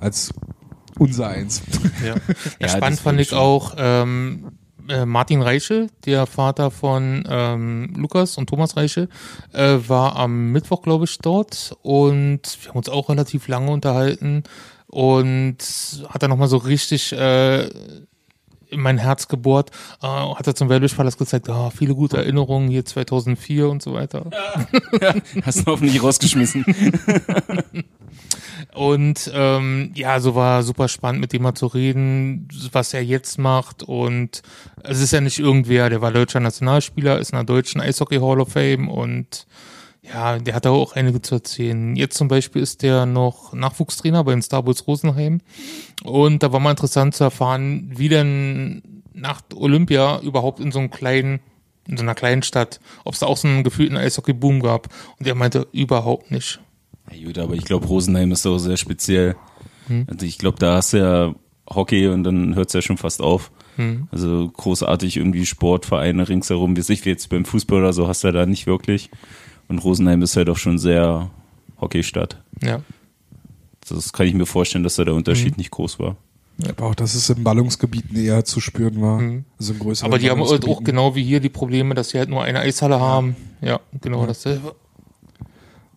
als 0.00 0.32
unser 0.98 1.28
Eins. 1.28 1.62
Ja. 2.04 2.14
Ja, 2.58 2.68
Spannend 2.68 3.00
fand 3.00 3.18
finde 3.18 3.22
ich 3.22 3.28
ich 3.28 3.30
schon. 3.30 3.38
auch 3.38 3.74
ähm, 3.76 4.52
äh, 4.88 5.06
Martin 5.06 5.42
Reichel, 5.42 5.88
der 6.04 6.26
Vater 6.26 6.70
von 6.70 7.24
ähm, 7.28 7.94
Lukas 7.96 8.38
und 8.38 8.48
Thomas 8.48 8.76
Reichel, 8.76 9.08
äh, 9.52 9.78
war 9.86 10.16
am 10.16 10.52
Mittwoch, 10.52 10.82
glaube 10.82 11.04
ich, 11.04 11.18
dort. 11.18 11.76
Und 11.82 12.40
wir 12.60 12.68
haben 12.70 12.78
uns 12.78 12.88
auch 12.88 13.08
relativ 13.08 13.48
lange 13.48 13.70
unterhalten. 13.70 14.44
Und 14.86 15.56
hat 16.08 16.22
dann 16.22 16.28
nochmal 16.28 16.48
so 16.48 16.58
richtig 16.58 17.12
äh, 17.12 17.70
in 18.72 18.80
mein 18.80 18.98
Herz 18.98 19.28
gebohrt, 19.28 19.70
äh, 20.02 20.06
hat 20.06 20.46
er 20.46 20.54
zum 20.54 20.68
Werbespalast 20.68 21.18
gezeigt, 21.18 21.48
ah, 21.48 21.70
viele 21.70 21.94
gute 21.94 22.16
Erinnerungen 22.16 22.68
hier 22.68 22.84
2004 22.84 23.68
und 23.68 23.82
so 23.82 23.92
weiter. 23.92 24.26
Hast 25.44 25.60
du 25.60 25.66
hoffentlich 25.66 26.02
rausgeschmissen. 26.02 26.64
Und 28.74 29.30
ähm, 29.34 29.90
ja, 29.94 30.18
so 30.20 30.34
war 30.34 30.62
super 30.62 30.88
spannend, 30.88 31.20
mit 31.20 31.32
dem 31.32 31.42
mal 31.42 31.54
zu 31.54 31.66
reden, 31.66 32.48
was 32.72 32.94
er 32.94 33.04
jetzt 33.04 33.38
macht. 33.38 33.82
Und 33.82 34.42
es 34.82 35.00
ist 35.00 35.12
ja 35.12 35.20
nicht 35.20 35.38
irgendwer, 35.38 35.90
der 35.90 36.00
war 36.00 36.10
deutscher 36.10 36.40
Nationalspieler, 36.40 37.18
ist 37.18 37.32
in 37.32 37.36
der 37.36 37.44
deutschen 37.44 37.80
Eishockey 37.80 38.18
Hall 38.18 38.40
of 38.40 38.50
Fame 38.50 38.88
und 38.88 39.46
ja, 40.02 40.38
der 40.38 40.54
hat 40.54 40.64
da 40.64 40.70
auch 40.70 40.94
einige 40.94 41.22
zu 41.22 41.36
erzählen. 41.36 41.94
Jetzt 41.94 42.16
zum 42.16 42.28
Beispiel 42.28 42.60
ist 42.60 42.82
der 42.82 43.06
noch 43.06 43.52
Nachwuchstrainer 43.52 44.24
bei 44.24 44.32
den 44.32 44.42
Star 44.42 44.66
Wars 44.66 44.86
Rosenheim. 44.86 45.40
Und 46.02 46.42
da 46.42 46.52
war 46.52 46.60
mal 46.60 46.70
interessant 46.70 47.14
zu 47.14 47.24
erfahren, 47.24 47.92
wie 47.94 48.08
denn 48.08 49.02
nach 49.14 49.42
Olympia 49.54 50.20
überhaupt 50.20 50.58
in 50.58 50.72
so 50.72 50.80
einem 50.80 50.90
kleinen, 50.90 51.40
in 51.86 51.96
so 51.96 52.02
einer 52.02 52.16
kleinen 52.16 52.42
Stadt, 52.42 52.80
ob 53.04 53.14
es 53.14 53.20
da 53.20 53.26
auch 53.26 53.36
so 53.36 53.46
einen 53.46 53.62
gefühlten 53.62 53.96
Eishockey-Boom 53.96 54.60
gab. 54.60 54.88
Und 55.18 55.26
er 55.26 55.36
meinte, 55.36 55.68
überhaupt 55.72 56.32
nicht. 56.32 56.60
Ja, 57.12 57.24
gut, 57.24 57.38
aber 57.38 57.54
ich 57.54 57.64
glaube, 57.64 57.86
Rosenheim 57.86 58.32
ist 58.32 58.46
auch 58.46 58.58
sehr 58.58 58.76
speziell. 58.76 59.36
Hm. 59.86 60.06
Also 60.08 60.26
ich 60.26 60.38
glaube, 60.38 60.58
da 60.58 60.76
hast 60.76 60.94
du 60.94 60.98
ja 60.98 61.34
Hockey 61.70 62.08
und 62.08 62.24
dann 62.24 62.56
hört 62.56 62.68
es 62.68 62.72
ja 62.72 62.82
schon 62.82 62.98
fast 62.98 63.20
auf. 63.20 63.52
Hm. 63.76 64.08
Also 64.10 64.48
großartig 64.48 65.16
irgendwie 65.16 65.46
Sportvereine 65.46 66.28
ringsherum, 66.28 66.76
wie 66.76 66.82
sich 66.82 67.04
jetzt 67.04 67.28
beim 67.28 67.44
Fußball 67.44 67.78
oder 67.78 67.92
so 67.92 68.08
hast 68.08 68.24
du 68.24 68.28
ja 68.28 68.32
da 68.32 68.46
nicht 68.46 68.66
wirklich. 68.66 69.10
Und 69.72 69.78
Rosenheim 69.78 70.20
ist 70.20 70.36
halt 70.36 70.50
auch 70.50 70.58
schon 70.58 70.78
sehr 70.78 71.30
Hockeystadt. 71.80 72.36
Ja. 72.62 72.82
Das 73.88 74.12
kann 74.12 74.26
ich 74.26 74.34
mir 74.34 74.44
vorstellen, 74.44 74.84
dass 74.84 74.96
da 74.96 75.04
der. 75.04 75.14
Unterschied 75.14 75.56
nicht 75.56 75.70
groß 75.70 75.98
war. 75.98 76.16
Aber 76.68 76.88
auch, 76.88 76.94
dass 76.94 77.14
es 77.14 77.30
in 77.30 77.42
Ballungsgebieten 77.42 78.14
eher 78.14 78.44
zu 78.44 78.60
spüren 78.60 79.00
war. 79.00 79.18
Also 79.58 79.72
in 79.72 79.78
größeren 79.78 80.10
Mhm. 80.10 80.12
Aber 80.12 80.18
die 80.18 80.30
haben 80.30 80.46
halt 80.46 80.68
auch 80.68 80.84
genau 80.84 81.14
wie 81.14 81.24
hier 81.24 81.40
die 81.40 81.48
Probleme, 81.48 81.94
dass 81.94 82.10
sie 82.10 82.18
halt 82.18 82.28
nur 82.28 82.42
eine 82.42 82.60
Eishalle 82.60 83.00
haben. 83.00 83.34
Ja, 83.62 83.80
genau 84.02 84.26
dasselbe. 84.26 84.74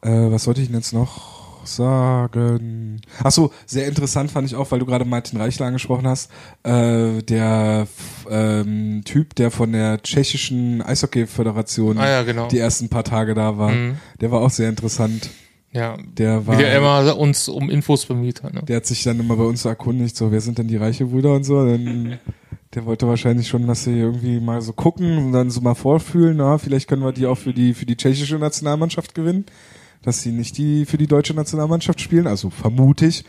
Äh, 0.02 0.32
was 0.32 0.46
sollte 0.46 0.62
ich 0.62 0.68
denn 0.68 0.78
jetzt 0.78 0.94
noch 0.94 1.35
sagen? 1.68 3.02
Ach 3.24 3.32
so, 3.32 3.52
sehr 3.66 3.88
interessant 3.88 4.32
fand 4.32 4.48
ich 4.48 4.56
auch, 4.56 4.70
weil 4.72 4.80
du 4.80 4.86
gerade 4.86 5.06
Martin 5.06 5.40
Reichler 5.40 5.68
angesprochen 5.68 6.08
hast. 6.08 6.32
Äh, 6.64 7.22
der 7.24 7.88
ähm, 8.30 9.02
Typ, 9.06 9.36
der 9.36 9.52
von 9.52 9.72
der 9.72 10.02
tschechischen 10.02 10.82
Eishockey-Föderation 10.82 11.98
Ah 11.98 12.10
ja, 12.10 12.24
genau. 12.24 12.48
die 12.48 12.60
ersten 12.60 12.90
paar 12.90 13.04
Tage 13.04 13.34
da 13.34 13.58
war, 13.58 13.72
Mhm. 13.72 13.98
der 14.22 14.32
war 14.32 14.42
auch 14.42 14.50
sehr 14.50 14.70
interessant. 14.70 15.30
Ja, 15.72 15.98
Der 16.18 16.48
war, 16.48 16.58
wie 16.58 16.62
der 16.62 16.78
immer 16.78 17.18
uns 17.18 17.50
um 17.50 17.70
Infos 17.70 18.06
bemüht 18.06 18.44
hat. 18.44 18.54
Ne? 18.54 18.62
der 18.66 18.78
hat 18.78 18.86
sich 18.86 19.04
dann 19.04 19.20
immer 19.20 19.36
bei 19.36 19.44
uns 19.44 19.62
so 19.64 19.68
erkundigt, 19.70 20.16
so 20.16 20.32
wer 20.32 20.40
sind 20.40 20.58
denn 20.58 20.70
die 20.70 20.78
reiche 20.78 21.06
Brüder 21.06 21.34
und 21.34 21.44
so. 21.44 21.66
Dann, 21.66 22.18
der 22.74 22.86
wollte 22.86 23.08
wahrscheinlich 23.10 23.50
schon, 23.50 23.68
dass 23.68 23.84
sie 23.84 24.00
irgendwie 24.00 24.40
mal 24.40 24.62
so 24.62 24.72
gucken 24.72 25.18
und 25.18 25.32
dann 25.34 25.50
so 25.50 25.60
mal 25.60 25.76
vorfühlen, 25.76 26.38
na, 26.38 26.58
vielleicht 26.58 26.88
können 26.88 27.04
wir 27.04 27.12
die 27.12 27.26
auch 27.26 27.38
für 27.38 27.54
die 27.54 27.74
für 27.74 27.86
die 27.86 27.98
tschechische 27.98 28.38
Nationalmannschaft 28.38 29.16
gewinnen, 29.16 29.46
dass 30.06 30.22
sie 30.22 30.32
nicht 30.32 30.58
die 30.58 30.86
für 30.86 30.98
die 30.98 31.08
deutsche 31.08 31.34
Nationalmannschaft 31.34 32.00
spielen, 32.00 32.28
also 32.28 32.50
vermute 32.50 33.08
ich. 33.08 33.26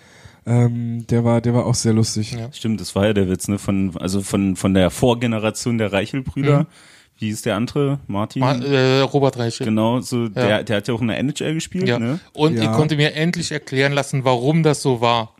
Ähm, 0.46 1.04
der 1.08 1.24
war 1.24 1.40
der 1.40 1.54
war 1.54 1.66
auch 1.66 1.74
sehr 1.74 1.92
lustig. 1.92 2.32
Ja. 2.32 2.52
Stimmt, 2.52 2.80
das 2.80 2.94
war 2.94 3.06
ja 3.06 3.12
der 3.12 3.28
Witz, 3.28 3.48
ne? 3.48 3.58
Von, 3.58 3.96
also 3.98 4.20
von, 4.22 4.54
von 4.54 4.74
der 4.74 4.90
Vorgeneration 4.90 5.78
der 5.78 5.92
Reichel-Brüder. 5.92 6.60
Mhm. 6.60 6.66
Wie 7.18 7.26
hieß 7.28 7.42
der 7.42 7.56
andere? 7.56 7.98
Martin? 8.06 8.40
Ma 8.40 8.52
äh, 8.56 9.00
Robert 9.00 9.38
Reichel. 9.38 9.64
Genau, 9.64 10.00
so, 10.00 10.28
der, 10.28 10.62
der 10.62 10.76
hat 10.76 10.86
ja 10.86 10.92
auch 10.94 11.00
in 11.00 11.08
der 11.08 11.18
NHL 11.18 11.54
gespielt, 11.54 11.88
Ja. 11.88 11.98
ne? 11.98 12.20
Und 12.34 12.56
Ja. 12.58 12.64
ich 12.64 12.72
konnte 12.76 12.94
mir 12.96 13.14
endlich 13.14 13.50
erklären 13.52 13.92
lassen, 13.92 14.24
warum 14.24 14.62
das 14.62 14.82
so 14.82 15.00
war. 15.00 15.34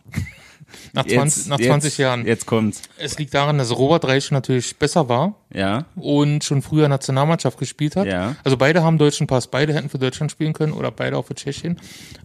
Nach 0.93 1.05
20, 1.07 1.47
nach 1.49 1.59
20 1.59 1.85
jetzt, 1.91 1.99
Jahren. 1.99 2.27
Jetzt 2.27 2.47
kommt's. 2.47 2.83
Es 2.99 3.19
liegt 3.19 3.35
daran, 3.35 3.59
dass 3.59 3.77
Robert 3.77 4.05
Reichel 4.05 4.35
natürlich 4.35 4.77
besser 4.77 5.09
war 5.09 5.35
Ja, 5.53 5.87
und 5.97 6.45
schon 6.45 6.63
früher 6.63 6.89
Nationalmannschaft 6.89 7.59
gespielt 7.59 7.97
hat. 7.97 8.07
Ja. 8.07 8.37
Also 8.45 8.57
beide 8.57 8.83
haben 8.83 8.99
deutschen 8.99 9.27
Pass, 9.27 9.47
beide 9.49 9.75
hätten 9.75 9.89
für 9.89 9.99
Deutschland 9.99 10.31
spielen 10.31 10.53
können 10.53 10.73
oder 10.73 10.91
beide 10.91 11.17
auch 11.17 11.27
für 11.27 11.35
Tschechien. 11.35 11.79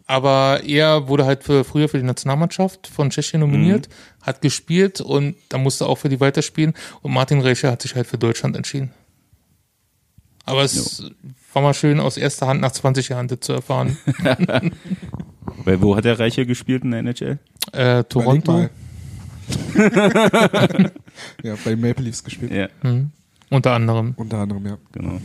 Aber 0.07 0.61
er 0.65 1.07
wurde 1.07 1.25
halt 1.25 1.43
für, 1.43 1.63
früher 1.63 1.89
für 1.89 1.97
die 1.97 2.05
Nationalmannschaft 2.05 2.87
von 2.87 3.09
Tschechien 3.09 3.39
nominiert, 3.39 3.87
Mhm. 3.89 4.25
hat 4.25 4.41
gespielt 4.41 5.01
und 5.01 5.35
dann 5.49 5.63
musste 5.63 5.85
auch 5.85 5.97
für 5.97 6.09
die 6.09 6.19
weiterspielen. 6.19 6.73
Und 7.01 7.13
Martin 7.13 7.41
Reichel 7.41 7.71
hat 7.71 7.81
sich 7.81 7.95
halt 7.95 8.07
für 8.07 8.17
Deutschland 8.17 8.55
entschieden. 8.55 8.91
Aber 10.45 10.63
es 10.63 11.03
war 11.53 11.61
mal 11.61 11.73
schön 11.73 11.99
aus 11.99 12.17
erster 12.17 12.47
Hand 12.47 12.61
nach 12.61 12.71
20 12.71 13.09
Jahren 13.09 13.27
das 13.27 13.41
zu 13.41 13.53
erfahren. 13.53 13.97
weil 15.63 15.81
wo 15.81 15.95
hat 15.95 16.05
der 16.05 16.19
Reichel 16.19 16.45
gespielt 16.45 16.83
in 16.83 16.91
der 16.91 17.01
NHL? 17.01 17.39
Äh, 17.73 18.03
Toronto. 18.05 18.69
ja, 21.43 21.55
bei 21.65 21.75
Maple 21.75 22.05
Leafs 22.05 22.23
gespielt. 22.23 22.51
Ja, 22.51 22.67
Unter 23.49 23.71
anderem. 23.73 24.13
Unter 24.17 24.37
anderem, 24.39 24.65
ja. 24.65 24.77
genau. 24.91 25.19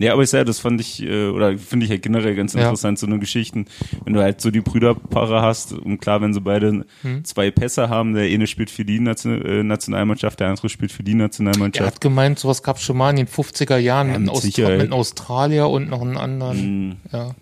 Ja, 0.00 0.12
aber 0.12 0.22
ich 0.22 0.30
sage, 0.30 0.44
das 0.44 0.60
fand 0.60 0.80
ich, 0.80 1.02
äh, 1.02 1.26
oder 1.26 1.58
finde 1.58 1.84
ich 1.84 1.90
halt 1.90 2.02
generell 2.02 2.36
ganz 2.36 2.52
Ja. 2.54 2.60
interessant, 2.60 3.00
so 3.00 3.06
eine 3.06 3.18
Geschichten, 3.18 3.66
wenn 4.04 4.12
du 4.14 4.22
halt 4.22 4.40
so 4.40 4.52
die 4.52 4.60
Brüderpaare 4.60 5.42
hast 5.42 5.72
und 5.72 5.98
klar, 5.98 6.20
wenn 6.20 6.32
sie 6.32 6.40
beide 6.40 6.84
Hm. 7.02 7.24
zwei 7.24 7.50
Pässe 7.50 7.88
haben, 7.88 8.14
der 8.14 8.24
eine 8.32 8.46
spielt 8.46 8.70
für 8.70 8.84
die 8.84 9.00
Nation 9.00 9.42
äh, 9.44 9.64
Nationalmannschaft, 9.64 10.38
der 10.38 10.50
andere 10.50 10.68
spielt 10.68 10.92
für 10.92 11.02
die 11.02 11.12
Er 11.12 11.16
Nationalmannschaft. 11.16 11.94
hat 11.96 12.00
gemeint, 12.00 12.38
sowas 12.38 12.62
gab 12.62 12.76
es 12.76 12.84
schon 12.84 12.96
mal 12.96 13.10
in 13.10 13.16
den 13.16 13.26
50er 13.26 13.76
Jahren 13.78 14.12
Ja, 14.12 14.18
mit, 14.20 14.28
Austra 14.30 14.76
mit 14.76 14.92
Australier 14.92 15.68
und 15.68 15.88
noch 15.88 16.02
einen 16.02 16.16
anderen. 16.16 16.86
Mhm. 16.90 16.96
Ja. 17.12 17.34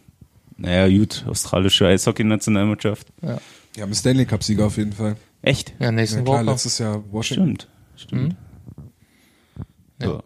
Naja, 0.56 0.88
gut, 0.98 1.26
australische 1.28 1.86
Eishockey-Nationalmannschaft. 1.88 3.08
Ja. 3.20 3.36
Ja, 3.76 3.84
im 3.84 3.94
Stanley 3.94 4.24
Cup 4.26 4.42
Sieger 4.42 4.66
auf 4.66 4.76
jeden 4.76 4.92
Fall. 4.92 5.16
Echt? 5.42 5.70
Ja, 5.78 5.86
Ja, 5.86 5.92
nächsten 5.92 6.24
klar, 6.24 6.38
Woche. 6.44 6.50
letztes 6.52 6.78
Jahr 6.78 7.02
Washington. 7.12 7.56
Stimmt, 7.56 7.68
stimmt. 7.96 8.36
Ja. 10.00 10.06
So. 10.08 10.22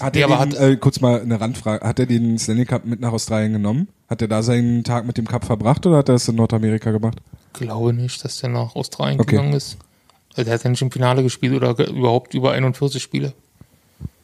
Hat 0.00 0.14
Nee, 0.14 0.20
er 0.20 0.26
aber 0.30 0.44
den, 0.46 0.52
hat- 0.52 0.60
äh, 0.60 0.76
kurz 0.76 1.00
mal 1.00 1.20
eine 1.22 1.40
Randfrage, 1.40 1.86
hat 1.86 1.98
er 1.98 2.04
den 2.06 2.38
Stanley 2.38 2.66
Cup 2.66 2.84
mit 2.84 3.00
nach 3.00 3.12
Australien 3.12 3.54
genommen? 3.54 3.88
Hat 4.08 4.20
er 4.20 4.28
da 4.28 4.42
seinen 4.42 4.84
Tag 4.84 5.06
mit 5.06 5.16
dem 5.16 5.26
Cup 5.26 5.44
verbracht 5.46 5.86
oder 5.86 5.96
hat 5.98 6.08
er 6.10 6.16
es 6.16 6.28
in 6.28 6.36
Nordamerika 6.36 6.90
gemacht? 6.90 7.18
glaube 7.54 7.92
nicht, 7.92 8.22
dass 8.24 8.38
der 8.40 8.50
nach 8.50 8.74
Australien 8.74 9.20
Okay. 9.20 9.32
gegangen 9.36 9.52
ist. 9.54 9.76
Also 10.30 10.44
der 10.44 10.54
hat 10.54 10.64
ja 10.64 10.70
nicht 10.70 10.82
im 10.82 10.90
Finale 10.90 11.22
gespielt 11.22 11.54
oder 11.54 11.74
ge- 11.74 11.90
überhaupt 11.90 12.34
über 12.34 12.52
41 12.52 13.02
Spiele. 13.02 13.32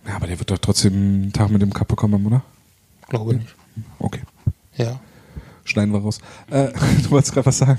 Ja, 0.07 0.17
aber 0.17 0.27
der 0.27 0.39
wird 0.39 0.51
doch 0.51 0.59
trotzdem 0.59 0.93
einen 0.95 1.33
Tag 1.33 1.51
mit 1.51 1.61
dem 1.63 1.73
Cup 1.73 1.89
bekommen, 1.89 2.15
haben, 2.15 2.27
oder? 2.27 2.43
Glaube 3.09 3.35
nicht. 3.35 3.55
Okay, 3.99 4.21
Ja. 4.77 4.99
Schneiden 5.69 5.93
wir 5.93 6.01
raus. 6.01 6.19
Äh, 6.51 6.69
du 7.03 7.11
wolltest 7.11 7.35
gerade 7.35 7.47
was 7.47 7.59
sagen? 7.59 7.79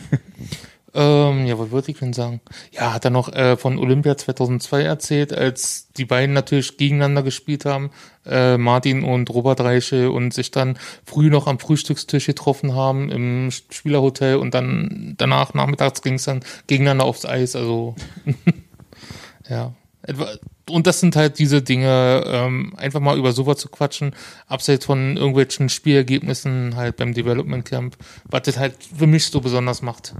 Ähm, 0.93 1.45
ja, 1.45 1.59
was 1.59 1.69
wollte 1.69 1.91
ich 1.91 1.99
denn 1.99 2.13
sagen? 2.13 2.41
Ja, 2.71 2.93
hat 2.93 3.05
er 3.05 3.11
noch 3.11 3.31
äh, 3.31 3.57
von 3.57 3.77
Olympia 3.77 4.17
2002 4.17 4.81
erzählt, 4.83 5.33
als 5.33 5.91
die 5.93 6.05
beiden 6.05 6.33
natürlich 6.33 6.77
gegeneinander 6.77 7.21
gespielt 7.21 7.65
haben, 7.65 7.91
äh, 8.25 8.57
Martin 8.57 9.03
und 9.03 9.29
Robert 9.29 9.61
Reiche 9.61 10.11
und 10.11 10.33
sich 10.33 10.49
dann 10.49 10.79
früh 11.05 11.29
noch 11.29 11.45
am 11.45 11.59
Frühstückstisch 11.59 12.25
getroffen 12.25 12.73
haben 12.73 13.11
im 13.11 13.51
Spielerhotel 13.51 14.37
und 14.37 14.53
dann 14.55 15.13
danach 15.17 15.53
nachmittags 15.53 16.01
ging 16.01 16.15
es 16.15 16.23
dann 16.23 16.39
gegeneinander 16.65 17.05
aufs 17.05 17.25
Eis. 17.25 17.55
Also 17.55 17.95
ja. 19.49 19.73
Etwa, 20.01 20.27
und 20.69 20.87
das 20.87 20.99
sind 20.99 21.15
halt 21.15 21.39
diese 21.39 21.61
Dinge, 21.61 22.23
ähm, 22.25 22.73
einfach 22.77 22.99
mal 22.99 23.17
über 23.17 23.31
sowas 23.31 23.57
zu 23.57 23.69
quatschen, 23.69 24.13
abseits 24.47 24.85
von 24.85 25.17
irgendwelchen 25.17 25.69
Spielergebnissen 25.69 26.75
halt 26.75 26.97
beim 26.97 27.13
Development 27.13 27.65
Camp, 27.65 27.97
was 28.25 28.43
das 28.43 28.57
halt 28.57 28.75
für 28.97 29.07
mich 29.07 29.25
so 29.25 29.41
besonders 29.41 29.81
macht. 29.81 30.13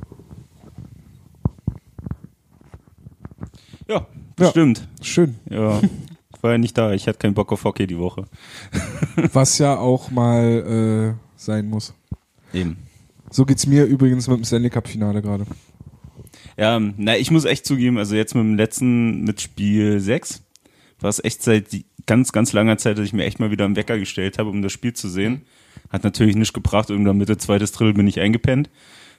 Ja, 3.87 4.05
Ja. 4.39 4.49
stimmt. 4.49 4.87
Schön. 5.01 5.35
Ja. 5.49 5.81
Ich 6.35 6.43
war 6.43 6.51
ja 6.53 6.57
nicht 6.57 6.77
da, 6.77 6.93
ich 6.93 7.07
hatte 7.07 7.17
keinen 7.19 7.33
Bock 7.33 7.51
auf 7.51 7.63
Hockey 7.65 7.85
die 7.87 7.97
Woche. 7.97 8.25
Was 9.33 9.57
ja 9.57 9.77
auch 9.77 10.09
mal 10.11 11.15
äh, 11.17 11.19
sein 11.35 11.67
muss. 11.67 11.93
Eben. 12.53 12.77
So 13.29 13.45
geht's 13.45 13.65
mir 13.67 13.83
übrigens 13.85 14.27
mit 14.27 14.37
dem 14.37 14.43
Stanley 14.45 14.69
Cup 14.69 14.87
Finale 14.87 15.21
gerade. 15.21 15.45
Ja, 16.59 16.79
na, 16.97 17.17
ich 17.17 17.31
muss 17.31 17.45
echt 17.45 17.65
zugeben, 17.65 17.97
also 17.97 18.15
jetzt 18.15 18.35
mit 18.35 18.43
dem 18.43 18.55
letzten, 18.55 19.23
mit 19.23 19.39
Spiel 19.39 19.99
6, 19.99 20.43
war 20.99 21.09
es 21.09 21.23
echt 21.23 21.41
seit 21.41 21.67
ganz, 22.05 22.31
ganz 22.31 22.51
langer 22.53 22.77
Zeit, 22.77 22.97
dass 22.97 23.05
ich 23.05 23.13
mir 23.13 23.23
echt 23.25 23.39
mal 23.39 23.51
wieder 23.51 23.65
einen 23.65 23.75
Wecker 23.75 23.97
gestellt 23.97 24.37
habe, 24.37 24.49
um 24.49 24.61
das 24.61 24.71
Spiel 24.73 24.93
zu 24.93 25.07
sehen. 25.07 25.43
Hat 25.89 26.03
natürlich 26.03 26.35
nicht 26.35 26.53
gebracht, 26.53 26.89
irgendwann 26.89 27.17
Mitte 27.17 27.37
zweites 27.37 27.71
Drittel 27.71 27.93
bin 27.93 28.07
ich 28.07 28.19
eingepennt. 28.19 28.69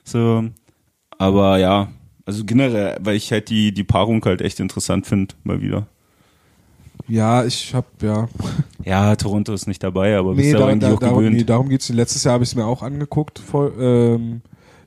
So, 0.03 0.43
aber 1.17 1.57
ja, 1.57 1.91
also 2.25 2.45
generell, 2.45 2.97
weil 3.01 3.15
ich 3.15 3.31
halt 3.31 3.49
die, 3.49 3.73
die 3.73 3.83
Paarung 3.83 4.23
halt 4.23 4.41
echt 4.41 4.59
interessant 4.59 5.07
finde, 5.07 5.33
mal 5.43 5.61
wieder. 5.61 5.87
Ja, 7.07 7.43
ich 7.43 7.73
hab, 7.73 8.01
ja. 8.03 8.29
Ja, 8.85 9.15
Toronto 9.15 9.53
ist 9.53 9.67
nicht 9.67 9.83
dabei, 9.83 10.17
aber 10.17 10.33
bist 10.33 10.45
Nee, 10.45 10.51
ja 10.53 10.59
da, 10.59 10.67
eigentlich 10.67 10.89
da, 10.89 10.95
auch 10.95 10.99
darum, 10.99 11.19
gewöhnt. 11.19 11.37
nee, 11.37 11.43
darum 11.43 11.69
geht's. 11.69 11.89
Letztes 11.89 12.23
Jahr 12.23 12.33
habe 12.35 12.43
ich 12.43 12.49
es 12.49 12.55
mir 12.55 12.65
auch 12.65 12.81
angeguckt. 12.81 13.37
Voll, 13.37 13.73
ähm, 13.79 14.41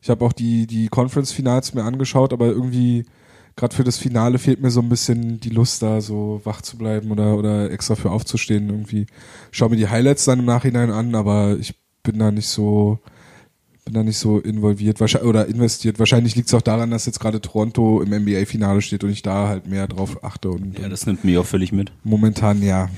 ich 0.05 0.11
habe 0.11 0.22
auch 0.22 0.34
die, 0.34 0.66
die 0.66 0.88
Conference-Finals 0.88 1.72
mir 1.72 1.82
angeschaut, 1.82 2.34
aber 2.34 2.48
irgendwie 2.48 3.07
gerade 3.57 3.74
für 3.74 3.84
das 3.84 3.96
Finale 3.96 4.38
fehlt 4.38 4.61
mir 4.61 4.70
so 4.70 4.82
ein 4.82 4.90
bisschen 4.90 5.40
die 5.40 5.48
Lust 5.48 5.82
da, 5.82 6.02
so 6.02 6.42
wach 6.44 6.61
zu 6.61 6.76
bleiben 6.76 7.11
oder, 7.11 7.38
oder 7.38 7.70
extra 7.70 7.94
für 7.94 8.11
aufzustehen. 8.11 8.68
Irgendwie 8.68 9.07
schau 9.50 9.70
mir 9.70 9.76
die 9.76 9.88
Highlights 9.88 10.26
dann 10.26 10.40
im 10.40 10.44
Nachhinein 10.44 10.90
an, 10.90 11.14
aber 11.14 11.57
ich 11.59 11.74
bin 12.02 12.18
da 12.18 12.30
nicht 12.30 12.48
so 12.48 12.98
bin 13.86 13.94
da 13.94 14.02
nicht 14.02 14.18
so 14.18 14.40
involviert 14.40 15.00
wahrscheinlich, 15.00 15.28
oder 15.28 15.46
investiert. 15.46 15.98
Wahrscheinlich 15.98 16.36
liegt 16.36 16.48
es 16.48 16.55
auch 16.55 16.62
daran, 16.62 16.90
dass 16.90 17.07
jetzt 17.07 17.20
gerade 17.20 17.40
Toronto 17.40 18.02
im 18.02 18.11
NBA-Finale 18.11 18.82
steht 18.82 19.05
und 19.05 19.11
ich 19.11 19.22
da 19.22 19.48
halt 19.48 19.66
mehr 19.66 19.88
drauf 19.88 20.22
achte. 20.22 20.50
Und, 20.50 20.78
ja, 20.78 20.90
das 20.90 21.07
nimmt 21.07 21.24
mich 21.24 21.38
auch 21.38 21.46
völlig 21.46 21.72
mit. 21.72 21.92
momentan 22.02 22.62
ja. 22.62 22.90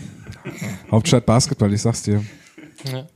Hauptstadt 0.90 1.24
Basketball, 1.24 1.72
ich 1.72 1.82
sag's 1.82 2.02
dir. 2.02 2.24
Ja. 2.92 3.06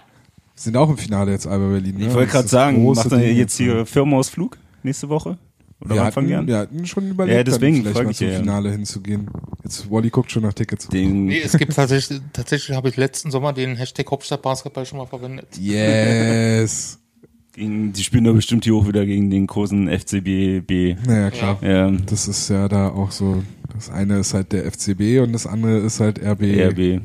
Sind 0.61 0.77
auch 0.77 0.91
im 0.91 0.99
Finale 0.99 1.31
jetzt 1.31 1.47
Alba 1.47 1.69
Berlin. 1.69 1.97
Ne? 1.97 2.09
Ich 2.09 2.13
wollte 2.13 2.33
gerade 2.33 2.49
sagen, 2.49 2.85
macht 2.85 3.11
er 3.11 3.19
Ding 3.19 3.35
jetzt 3.35 3.57
hier 3.57 3.87
Firmenausflug 3.87 4.59
nächste 4.83 5.09
Woche? 5.09 5.39
Oder 5.81 5.95
wir 5.95 6.01
hatten, 6.01 6.07
Anfang 6.09 6.29
Jahren? 6.29 6.47
wir 6.47 6.59
hatten 6.59 6.85
schon 6.85 7.09
überlegt, 7.09 7.35
Ja, 7.35 7.45
deswegen 7.45 7.83
dann 7.83 7.95
vielleicht 7.95 8.07
mal 8.07 8.15
zum 8.15 8.27
ja, 8.27 8.33
ja. 8.35 8.39
Finale 8.41 8.71
hinzugehen. 8.71 9.31
Jetzt 9.65 9.91
Wally 9.91 10.11
guckt 10.11 10.31
schon 10.31 10.43
nach 10.43 10.53
Tickets. 10.53 10.89
Den, 10.89 11.25
Nee, 11.25 11.41
es 11.41 11.57
gibt 11.57 11.75
tatsächlich, 11.75 12.21
tatsächlich 12.35 12.77
habe 12.77 12.91
ich 12.91 12.99
letzten 12.99 13.31
Sommer 13.31 13.55
den 13.55 13.77
Hashtag 13.77 14.11
Hauptstadt 14.11 14.43
Basketball 14.43 14.85
schon 14.85 14.99
mal 14.99 15.07
verwendet. 15.07 15.49
Yes. 15.59 16.99
gegen, 17.55 17.95
die 17.95 18.03
spielen 18.05 18.25
doch 18.25 18.35
bestimmt 18.35 18.65
hier 18.65 18.75
auch 18.75 18.87
wieder 18.87 19.07
gegen 19.07 19.31
den 19.31 19.47
großen 19.47 19.89
FCB. 19.89 21.07
naja, 21.07 21.31
klar. 21.31 21.59
Ja, 21.63 21.91
Das 21.91 22.29
ist 22.29 22.51
ja 22.51 22.69
da 22.69 22.91
auch 22.91 23.13
so. 23.13 23.43
Das 23.73 23.89
eine 23.89 24.19
ist 24.19 24.35
halt 24.35 24.53
der 24.53 24.71
FCB 24.71 25.21
und 25.23 25.33
das 25.33 25.47
andere 25.47 25.79
ist 25.79 26.01
halt 26.01 26.19
RB. 26.23 26.43
RB. 26.43 27.01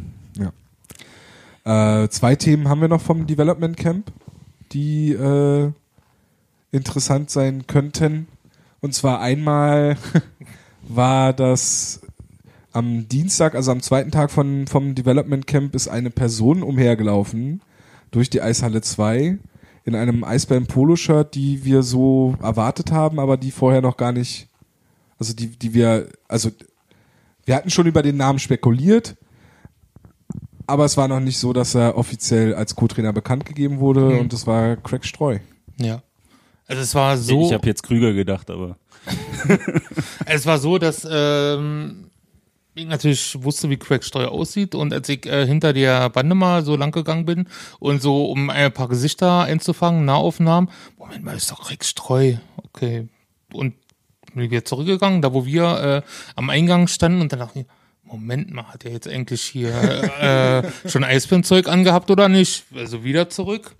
Äh, 1.66 2.10
zwei 2.10 2.36
Themen 2.36 2.70
haben 2.70 2.82
wir 2.82 2.88
noch 2.88 3.02
vom 3.02 3.26
Development 3.26 3.76
Camp, 3.76 4.12
die 4.72 5.12
äh, 5.14 5.72
interessant 6.72 7.32
sein 7.32 7.66
könnten. 7.66 8.28
Und 8.82 8.94
zwar 8.94 9.20
einmal 9.20 9.98
war 10.88 11.34
das 11.34 12.02
am 12.72 13.08
Dienstag, 13.08 13.56
also 13.56 13.72
am 13.72 13.82
zweiten 13.82 14.12
Tag 14.12 14.30
von, 14.30 14.68
vom 14.68 14.94
Development 14.94 15.48
Camp, 15.48 15.74
ist 15.74 15.88
eine 15.88 16.12
Person 16.12 16.62
umhergelaufen 16.62 17.62
durch 18.12 18.30
die 18.30 18.42
Eishalle 18.42 18.82
2 18.82 19.38
in 19.86 19.96
einem 19.96 20.24
Eisbären-Polo-Shirt, 20.24 21.34
die 21.34 21.64
wir 21.64 21.84
so 21.84 22.36
erwartet 22.42 22.92
haben, 22.92 23.20
aber 23.20 23.38
die 23.38 23.52
vorher 23.52 23.82
noch 23.82 23.98
gar 23.98 24.12
nicht, 24.12 24.50
also 25.18 25.34
die, 25.34 25.48
die 25.48 25.74
wir, 25.74 26.10
also 26.28 26.52
wir 27.46 27.56
hatten 27.56 27.70
schon 27.70 27.88
über 27.88 28.04
den 28.04 28.18
Namen 28.18 28.40
spekuliert, 28.40 29.16
aber 30.68 30.86
es 30.86 30.98
war 30.98 31.08
noch 31.08 31.20
nicht 31.20 31.38
so, 31.38 31.54
dass 31.54 31.76
er 31.76 31.98
offiziell 31.98 32.56
als 32.56 32.76
Co-Trainer 32.76 33.14
bekannt 33.14 33.46
gegeben 33.46 33.80
wurde 33.80 34.02
Mhm. 34.02 34.20
und 34.20 34.34
das 34.34 34.46
war 34.48 34.76
Craig 34.78 35.06
Streu. 35.06 35.40
Ja. 35.80 36.02
Also 36.68 36.82
es 36.82 36.96
war 36.96 37.18
so, 37.18 37.46
Ich 37.46 37.54
habe 37.54 37.68
jetzt 37.68 37.84
Krüger 37.84 38.14
gedacht, 38.14 38.50
aber 38.50 38.78
es 40.26 40.46
war 40.46 40.58
so, 40.58 40.78
dass 40.78 41.08
ähm, 41.10 42.10
ich 42.74 42.86
natürlich 42.88 43.38
wusste, 43.44 43.70
wie 43.70 43.78
Craig 43.78 44.04
Streu 44.04 44.26
aussieht 44.26 44.76
und 44.76 44.94
als 44.94 45.08
ich 45.10 45.26
äh, 45.26 45.46
hinter 45.46 45.74
der 45.74 46.10
Bande 46.10 46.36
mal 46.36 46.64
so 46.66 46.76
lang 46.76 46.92
gegangen 46.92 47.26
bin 47.26 47.48
und 47.80 48.02
so 48.02 48.26
um 48.26 48.50
ein 48.50 48.72
paar 48.72 48.88
Gesichter 48.90 49.42
einzufangen, 49.44 50.06
Nahaufnahmen, 50.06 50.70
Moment 50.98 51.24
mal, 51.24 51.36
ist 51.36 51.52
doch 51.52 51.68
Craig 51.68 51.84
Streu, 51.86 52.36
okay. 52.64 53.08
Und 53.54 53.76
bin 54.34 54.44
ich 54.46 54.52
wieder 54.52 54.66
zurückgegangen, 54.66 55.22
da 55.22 55.34
wo 55.34 55.46
wir 55.46 56.04
äh, 56.04 56.10
am 56.36 56.50
Eingang 56.50 56.88
standen 56.88 57.22
und 57.22 57.32
dann 57.32 57.40
dachte 57.40 57.60
ich, 57.60 57.66
Moment 58.06 58.52
mal, 58.54 58.66
hat 58.68 58.86
er 58.86 58.92
jetzt 58.92 59.08
eigentlich 59.08 59.42
hier 59.42 59.74
äh, 60.22 60.64
schon 60.90 61.04
Eisbärenzeug 61.04 61.68
angehabt 61.68 62.10
oder 62.12 62.30
nicht? 62.30 62.66
Also 62.76 63.04
wieder 63.04 63.30
zurück. 63.30 63.76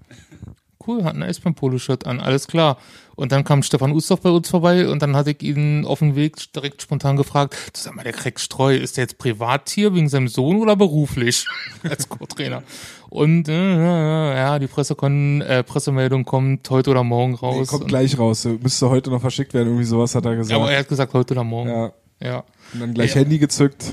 Cool, 0.86 1.04
hat 1.04 1.16
ein 1.16 1.24
Eisbären-Polo-Shirt 1.24 2.06
an, 2.06 2.20
alles 2.20 2.46
klar. 2.48 2.78
Und 3.16 3.32
dann 3.32 3.44
kam 3.44 3.64
Stefan 3.64 3.92
Ustorf 3.92 4.22
bei 4.22 4.30
uns 4.30 4.50
vorbei 4.50 4.88
und 4.88 5.02
dann 5.02 5.16
hatte 5.16 5.32
ich 5.32 5.42
ihn 5.42 5.84
auf 5.86 6.00
dem 6.00 6.16
Weg 6.16 6.36
direkt 6.54 6.82
spontan 6.82 7.16
gefragt, 7.16 7.56
sag 7.76 7.96
mal, 7.96 8.04
der 8.04 8.12
Craig 8.14 8.40
Streu, 8.40 8.76
ist 8.76 8.98
der 8.98 9.06
jetzt 9.06 9.18
Privattier 9.18 9.96
wegen 9.96 10.10
seinem 10.10 10.28
Sohn 10.28 10.58
oder 10.58 10.76
beruflich 10.76 11.46
als 11.84 12.08
Co-Trainer? 12.10 12.62
Und 13.10 13.48
äh, 13.48 14.36
ja, 14.36 14.60
die 14.60 14.68
Presse 14.68 14.94
kon, 14.96 15.42
äh, 15.42 15.64
Pressemeldung 15.64 16.24
kommt 16.26 16.70
heute 16.70 16.92
oder 16.92 17.04
morgen 17.04 17.32
Nee, 17.34 17.38
raus. 17.42 17.68
kommt 17.70 17.84
Und- 17.84 17.88
gleich 17.88 18.20
raus. 18.20 18.46
Müsste 18.46 18.90
heute 18.90 19.10
noch 19.10 19.22
verschickt 19.22 19.54
werden, 19.54 19.70
irgendwie 19.70 19.86
sowas 19.86 20.14
hat 20.14 20.26
er 20.26 20.32
ja, 20.32 20.38
gesagt. 20.38 20.60
aber 20.60 20.72
er 20.72 20.80
hat 20.80 20.88
gesagt 20.90 21.14
heute 21.14 21.34
oder 21.34 21.44
morgen. 21.44 21.70
Ja, 21.70 21.92
Ja. 22.22 22.44
Und 22.76 22.80
dann 22.82 22.94
gleich 22.94 23.16
Ja. 23.16 23.22
Handy 23.22 23.40
gezückt, 23.40 23.92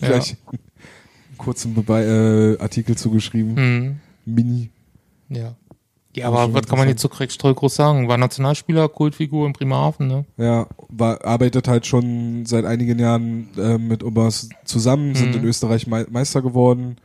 gleich 0.00 0.36
einen 0.48 1.38
kurzen 1.38 1.74
Bebe 1.74 2.56
äh, 2.58 2.62
Artikel 2.62 2.96
zugeschrieben. 2.96 3.56
Hm. 3.56 3.96
Mini. 4.24 4.70
Ja. 5.28 5.54
Ja, 6.14 6.28
Aber 6.28 6.52
was 6.52 6.66
kann 6.66 6.78
man 6.78 6.88
jetzt 6.88 7.00
zu 7.00 7.08
Craig 7.08 7.32
Streu 7.32 7.54
groß 7.54 7.74
sagen? 7.74 8.06
War 8.06 8.18
Nationalspieler, 8.18 8.90
Kultfigur 8.90 9.46
in 9.46 9.54
Bremerhaven, 9.54 10.08
ne? 10.08 10.24
Ja, 10.36 10.66
war, 10.90 11.24
arbeitet 11.24 11.68
halt 11.68 11.86
schon 11.86 12.44
seit 12.44 12.66
einigen 12.66 12.98
Jahren 12.98 13.48
äh, 13.56 13.78
mit 13.78 14.04
Obers 14.04 14.50
zusammen, 14.66 15.14
sind 15.14 15.30
Mhm. 15.30 15.36
in 15.38 15.44
Österreich 15.44 15.86
Mei- 15.86 16.06
Meister 16.10 16.42
geworden. 16.42 16.96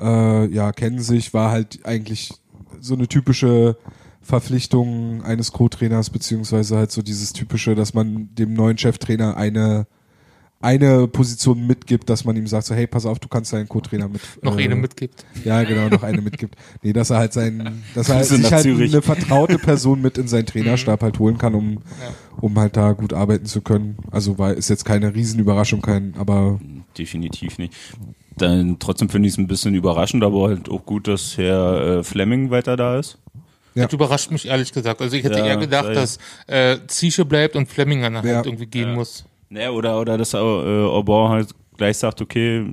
Äh, 0.00 0.46
ja, 0.52 0.72
kennen 0.72 0.98
sich, 0.98 1.32
war 1.32 1.52
halt 1.52 1.78
eigentlich 1.84 2.32
so 2.80 2.94
eine 2.94 3.06
typische 3.06 3.76
Verpflichtung 4.20 5.22
eines 5.22 5.52
Co-Trainers, 5.52 6.10
beziehungsweise 6.10 6.76
halt 6.76 6.90
so 6.90 7.02
dieses 7.02 7.32
typische, 7.32 7.74
dass 7.74 7.94
man 7.94 8.30
dem 8.34 8.52
neuen 8.54 8.78
Cheftrainer 8.78 9.36
eine 9.36 9.86
eine 10.62 11.08
Position 11.08 11.66
mitgibt, 11.66 12.10
dass 12.10 12.24
man 12.24 12.36
ihm 12.36 12.46
sagt, 12.46 12.66
so 12.66 12.74
hey, 12.74 12.86
pass 12.86 13.06
auf, 13.06 13.18
du 13.18 13.28
kannst 13.28 13.52
deinen 13.52 13.66
Co-Trainer 13.68 14.08
mit 14.08 14.20
Noch 14.42 14.58
äh, 14.58 14.64
eine 14.64 14.76
mitgibt. 14.76 15.24
Ja, 15.44 15.62
genau, 15.64 15.88
noch 15.88 16.02
eine 16.02 16.20
mitgibt. 16.20 16.54
Nee, 16.82 16.92
dass 16.92 17.08
er 17.10 17.16
halt 17.16 17.32
sein, 17.32 17.82
dass 17.94 18.10
er 18.10 18.16
halt 18.16 18.26
sich 18.26 18.52
halt 18.52 18.62
Zürich. 18.62 18.92
eine 18.92 19.00
vertraute 19.00 19.58
Person 19.58 20.02
mit 20.02 20.18
in 20.18 20.28
seinen 20.28 20.44
Trainerstab 20.46 21.02
halt 21.02 21.18
holen 21.18 21.38
kann, 21.38 21.54
um, 21.54 21.78
um 22.40 22.58
halt 22.58 22.76
da 22.76 22.92
gut 22.92 23.14
arbeiten 23.14 23.46
zu 23.46 23.62
können. 23.62 23.96
Also 24.10 24.38
war, 24.38 24.52
ist 24.52 24.68
jetzt 24.68 24.84
keine 24.84 25.14
Riesenüberraschung, 25.14 25.80
kein, 25.80 26.14
aber 26.18 26.60
definitiv 26.98 27.56
nicht. 27.58 27.72
Dann 28.36 28.78
trotzdem 28.78 29.08
finde 29.08 29.28
ich 29.28 29.34
es 29.34 29.38
ein 29.38 29.46
bisschen 29.46 29.74
überraschend, 29.74 30.22
aber 30.22 30.48
halt 30.48 30.68
auch 30.68 30.84
gut, 30.84 31.08
dass 31.08 31.38
Herr 31.38 31.98
äh, 31.98 32.04
Fleming 32.04 32.50
weiter 32.50 32.76
da 32.76 32.98
ist. 32.98 33.18
Ja. 33.74 33.84
Das 33.84 33.92
überrascht 33.92 34.30
mich 34.30 34.46
ehrlich 34.48 34.72
gesagt. 34.72 35.00
Also 35.00 35.16
ich 35.16 35.24
hätte 35.24 35.38
Ja, 35.38 35.46
eher 35.46 35.56
gedacht, 35.56 35.94
dass 35.94 36.18
äh, 36.48 36.78
Ziesche 36.88 37.24
bleibt 37.24 37.56
und 37.56 37.68
Fleming 37.68 38.02
dann 38.02 38.16
halt 38.16 38.24
Ja. 38.26 38.44
irgendwie 38.44 38.66
gehen 38.66 38.94
muss. 38.94 39.24
Ne, 39.50 39.70
oder, 39.72 40.00
oder 40.00 40.16
dass 40.16 40.32
äh, 40.34 40.36
Aubin 40.38 41.28
halt 41.28 41.54
gleich 41.76 41.98
sagt, 41.98 42.20
okay, 42.22 42.72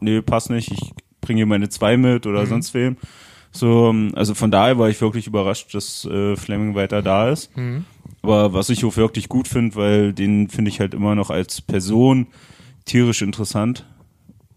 nee, 0.00 0.20
passt 0.20 0.50
nicht, 0.50 0.70
ich 0.70 0.92
bringe 1.20 1.38
hier 1.38 1.46
meine 1.46 1.68
zwei 1.68 1.96
mit 1.96 2.26
oder 2.26 2.42
Mhm. 2.42 2.46
sonst 2.46 2.74
wem. 2.74 2.96
So, 3.50 3.88
ähm, 3.88 4.12
also 4.14 4.34
von 4.34 4.50
daher 4.50 4.78
war 4.78 4.88
ich 4.90 5.00
wirklich 5.00 5.26
überrascht, 5.26 5.74
dass 5.74 6.04
äh, 6.04 6.36
Fleming 6.36 6.74
weiter 6.74 7.00
da 7.02 7.30
ist. 7.30 7.56
Mhm. 7.56 7.84
Aber 8.22 8.52
was 8.52 8.68
ich 8.68 8.84
auch 8.84 8.96
wirklich 8.96 9.28
gut 9.28 9.48
finde, 9.48 9.74
weil 9.74 10.12
den 10.12 10.48
finde 10.48 10.70
ich 10.70 10.80
halt 10.80 10.92
immer 10.92 11.14
noch 11.14 11.30
als 11.30 11.60
Person 11.62 12.26
tierisch 12.84 13.22
interessant. 13.22 13.86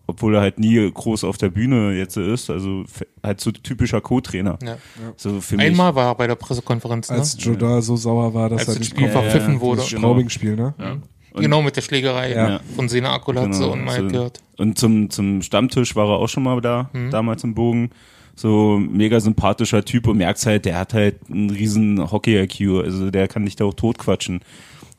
Obwohl 0.07 0.36
er 0.36 0.41
halt 0.41 0.59
nie 0.59 0.91
groß 0.91 1.24
auf 1.24 1.38
der 1.38 1.49
Bühne 1.49 1.93
jetzt 1.93 2.17
ist. 2.17 2.49
Also 2.49 2.82
f- 2.82 3.05
halt 3.24 3.39
so 3.39 3.49
typischer 3.51 4.01
Co-Trainer. 4.01 4.57
Ja. 4.61 4.76
So 5.15 5.39
für 5.39 5.55
mich. 5.55 5.67
Einmal 5.67 5.95
war 5.95 6.07
er 6.07 6.15
bei 6.15 6.28
der 6.28 6.36
Pressekonferenz, 6.36 7.09
ne? 7.09 7.17
Als 7.17 7.38
Jordan 7.41 7.82
so 7.82 7.95
sauer 7.95 8.34
war, 8.34 8.49
dass 8.49 8.59
Als 8.61 8.67
er 8.67 8.74
das 8.74 8.80
nicht 8.80 8.89
Spiel 8.89 9.03
kommt. 9.09 9.13
verpfiffen 9.13 9.53
ja, 9.53 9.61
wurde. 9.61 9.78
Das 9.82 9.89
Genau. 9.89 9.99
Straubing-Spiel, 10.01 10.55
ne? 10.57 10.74
Ja. 10.78 10.97
Und- 11.34 11.41
genau, 11.41 11.61
mit 11.61 11.75
der 11.75 11.82
Schlägerei 11.82 12.32
Ja. 12.34 12.59
von 12.75 12.89
Sena 12.89 13.13
Akulatze 13.13 13.59
Genau, 13.61 13.71
und 13.73 13.86
Mike 13.86 14.09
so-. 14.11 14.32
Und 14.57 14.77
zum, 14.77 15.09
zum 15.09 15.41
Stammtisch 15.41 15.95
war 15.95 16.07
er 16.09 16.17
auch 16.19 16.27
schon 16.29 16.43
mal 16.43 16.59
da, 16.61 16.89
Mhm. 16.93 17.09
damals 17.11 17.43
im 17.43 17.53
Bogen. 17.55 17.89
So 18.36 18.77
mega 18.79 19.19
sympathischer 19.19 19.84
Typ 19.86 20.07
und 20.07 20.17
merkst 20.17 20.45
halt, 20.45 20.65
der 20.65 20.77
hat 20.79 20.93
halt 20.93 21.17
einen 21.29 21.49
riesen 21.49 22.11
Hockey-IQ, 22.11 22.82
also 22.84 23.11
der 23.11 23.27
kann 23.27 23.45
dich 23.45 23.55
da 23.55 23.65
auch 23.65 23.73
totquatschen. 23.73 24.41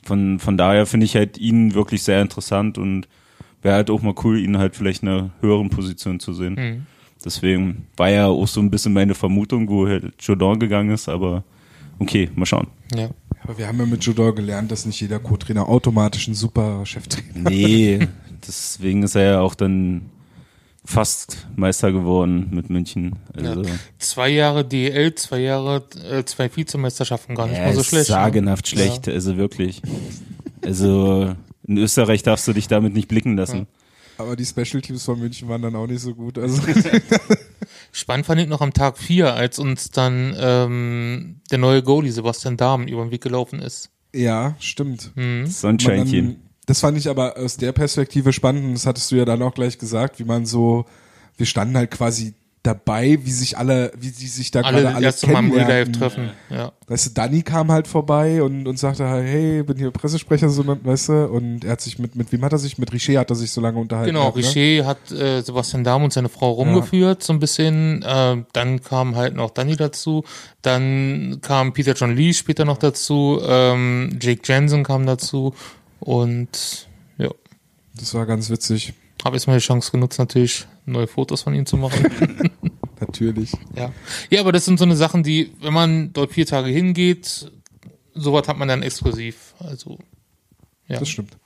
Von, 0.05 0.39
von 0.39 0.57
daher 0.57 0.87
finde 0.87 1.07
ich 1.07 1.17
halt 1.17 1.39
ihn 1.39 1.75
wirklich 1.75 2.03
sehr 2.03 2.21
interessant 2.23 2.77
und 2.79 3.09
wäre 3.63 3.75
halt 3.77 3.91
auch 3.91 4.03
mal 4.03 4.15
cool, 4.25 4.39
ihn 4.39 4.59
halt 4.59 4.75
vielleicht 4.77 5.03
in 5.03 5.09
einer 5.09 5.31
höheren 5.41 5.71
Position 5.71 6.19
zu 6.21 6.33
sehen. 6.35 6.55
Mhm. 6.55 6.87
Deswegen 7.25 7.87
war 7.97 8.11
ja 8.11 8.27
auch 8.27 8.49
so 8.49 8.61
ein 8.61 8.71
bisschen 8.71 8.93
meine 8.93 9.15
Vermutung, 9.15 9.69
wo 9.69 9.87
halt 9.87 10.13
Jordan 10.21 10.59
gegangen 10.59 10.91
ist, 10.91 11.09
aber 11.09 11.45
okay, 12.01 12.29
mal 12.35 12.47
schauen. 12.47 12.67
Ja. 12.95 13.11
Aber 13.45 13.59
wir 13.59 13.67
haben 13.67 13.79
ja 13.79 13.87
mit 13.87 14.05
Jodor 14.05 14.35
gelernt, 14.35 14.71
dass 14.71 14.87
nicht 14.87 15.01
jeder 15.01 15.19
Co-Trainer 15.19 15.69
automatisch 15.69 16.29
ein 16.29 16.35
super 16.35 16.87
Cheftrainer 16.87 17.51
Nee, 17.51 18.09
deswegen 18.47 19.03
ist 19.03 19.15
er 19.17 19.23
ja 19.23 19.41
auch 19.41 19.55
dann 19.55 20.11
fast 20.85 21.47
Meister 21.57 21.93
geworden 21.93 22.49
mit 22.51 22.71
München. 22.71 23.17
Also, 23.35 23.63
Zwei 23.99 24.31
Jahre 24.31 24.65
DL, 24.65 25.15
zwei 25.15 25.41
Jahre, 25.41 25.85
äh, 26.11 26.25
zwei 26.25 26.55
Vizemeisterschaften, 26.55 27.35
gar 27.35 27.47
nicht 27.47 27.59
er 27.59 27.67
mal 27.67 27.75
so 27.75 27.81
ist 27.81 27.89
schlecht. 27.89 28.09
ne? 28.09 28.15
sagenhaft 28.15 28.69
schlecht, 28.69 29.09
also 29.09 29.37
wirklich. 29.37 29.81
Also 30.65 31.35
in 31.67 31.79
Österreich 31.79 32.23
darfst 32.23 32.47
du 32.49 32.53
dich 32.53 32.69
damit 32.69 32.95
nicht 32.95 33.09
blicken 33.09 33.37
lassen. 33.37 33.67
Aber 34.19 34.37
die 34.37 34.45
Special 34.45 34.81
Teams 34.83 35.05
von 35.05 35.19
München 35.19 35.49
waren 35.49 35.63
dann 35.63 35.75
auch 35.77 35.87
nicht 35.87 36.01
so 36.01 36.15
gut. 36.15 36.39
Also 36.39 36.61
Spannend 37.93 38.27
fand 38.27 38.41
ich 38.41 38.49
noch 38.49 38.63
am 38.63 38.73
Tag 38.73 38.99
vier, 38.99 39.35
als 39.35 39.59
uns 39.59 39.91
dann 39.91 40.35
ähm, 40.39 41.41
der 41.51 41.59
neue 41.59 41.83
Goalie 41.83 42.11
Sebastian 42.11 42.57
Dahmen 42.57 42.89
über 42.89 43.05
den 43.05 43.11
Weg 43.11 43.23
gelaufen 43.23 43.61
ist. 43.61 43.91
ja, 44.15 44.57
stimmt. 44.59 45.13
Mhm. 45.15 45.47
Sonnenscheinchen. 45.47 46.25
Man, 46.25 46.37
das 46.67 46.81
fand 46.81 46.97
ich 46.97 47.09
aber 47.09 47.37
aus 47.37 47.59
der 47.59 47.73
Perspektive 47.73 48.33
spannend 48.33 48.65
und 48.65 48.73
das 48.73 48.87
hattest 48.87 49.11
du 49.11 49.17
ja 49.17 49.25
dann 49.25 49.43
auch 49.43 49.55
gleich 49.55 49.79
gesagt, 49.79 50.19
wie 50.19 50.25
man 50.25 50.47
so, 50.47 50.87
wir 51.37 51.47
standen 51.47 51.77
halt 51.77 51.91
quasi 51.91 52.35
dabei, 52.63 53.19
wie 53.25 53.31
sich 53.33 53.59
alle, 53.59 53.91
wie 53.99 54.09
sie 54.11 54.29
sich 54.29 54.53
da 54.53 54.61
Alle 54.61 54.83
gerade 54.83 54.95
alle 54.97 55.13
kennenlernten. 55.13 55.95
treffen. 55.95 56.31
Ja. 56.49 56.73
Weißt 56.87 57.07
du, 57.07 57.11
Danny 57.11 57.43
kam 57.43 57.73
halt 57.73 57.89
vorbei 57.89 58.41
und, 58.41 58.69
und 58.69 58.79
sagte 58.79 59.09
halt, 59.09 59.27
hey, 59.27 59.65
bin 59.65 59.79
hier 59.79 59.91
Pressesprecher, 59.91 60.49
so, 60.49 60.65
weißt 60.67 61.09
du, 61.09 61.27
und 61.29 61.65
er 61.65 61.73
hat 61.73 61.81
sich 61.81 61.99
mit, 61.99 62.15
mit 62.15 62.31
wem 62.31 62.45
hat 62.45 62.53
er 62.53 62.59
sich, 62.59 62.79
mit 62.79 62.93
Richer 62.93 63.19
hat 63.19 63.31
er 63.31 63.37
sich 63.37 63.51
so 63.51 63.61
lange 63.61 63.81
unterhalten. 63.81 64.11
Genau, 64.15 64.31
gehabt, 64.31 64.37
ne? 64.37 64.63
Richer 64.63 64.87
hat 64.87 65.11
äh, 65.11 65.41
Sebastian 65.43 65.83
Dahm 65.83 66.05
und 66.05 66.13
seine 66.13 66.29
Frau 66.29 66.53
rumgeführt, 66.53 67.23
so 67.25 67.33
ein 67.33 67.41
bisschen. 67.41 68.03
Äh, 68.03 68.45
dann 68.53 68.81
kam 68.81 69.17
halt 69.17 69.35
noch 69.35 69.51
Danny 69.51 69.75
dazu. 69.75 70.23
Dann 70.63 71.39
kam 71.43 71.73
Peter 71.73 71.95
John 71.95 72.15
Lee 72.15 72.33
später 72.33 72.65
noch 72.65 72.79
dazu. 72.79 73.41
Ähm, 73.45 74.19
Jake 74.21 74.43
Jensen 74.45 74.85
kam 74.85 75.05
dazu. 75.07 75.55
Und 75.99 76.89
ja, 77.19 77.29
Das 77.95 78.15
war 78.15 78.27
ganz 78.27 78.51
witzig, 78.51 78.93
habe 79.25 79.37
jetzt 79.37 79.47
mal 79.47 79.55
die 79.59 79.65
Chance 79.65 79.91
genutzt, 79.91 80.19
natürlich 80.19 80.67
neue 80.85 81.07
Fotos 81.07 81.43
von 81.43 81.55
ihm 81.55 81.67
zu 81.67 81.77
machen. 81.77 82.51
natürlich. 83.01 83.53
ja. 83.75 83.93
ja, 84.31 84.41
aber 84.41 84.53
das 84.53 84.65
sind 84.65 84.79
so 84.79 84.85
eine 84.85 84.97
Sachen, 84.97 85.23
die, 85.23 85.53
wenn 85.61 85.73
man 85.73 86.13
dort 86.13 86.33
vier 86.33 86.47
Tage 86.47 86.71
hingeht, 86.71 87.51
sowas 88.15 88.49
hat 88.49 88.59
man 88.59 88.69
dann 88.69 88.83
exklusiv. 88.83 89.55
Also, 89.59 89.99
ja. 90.89 90.99
Das 90.99 91.09
stimmt. 91.09 91.37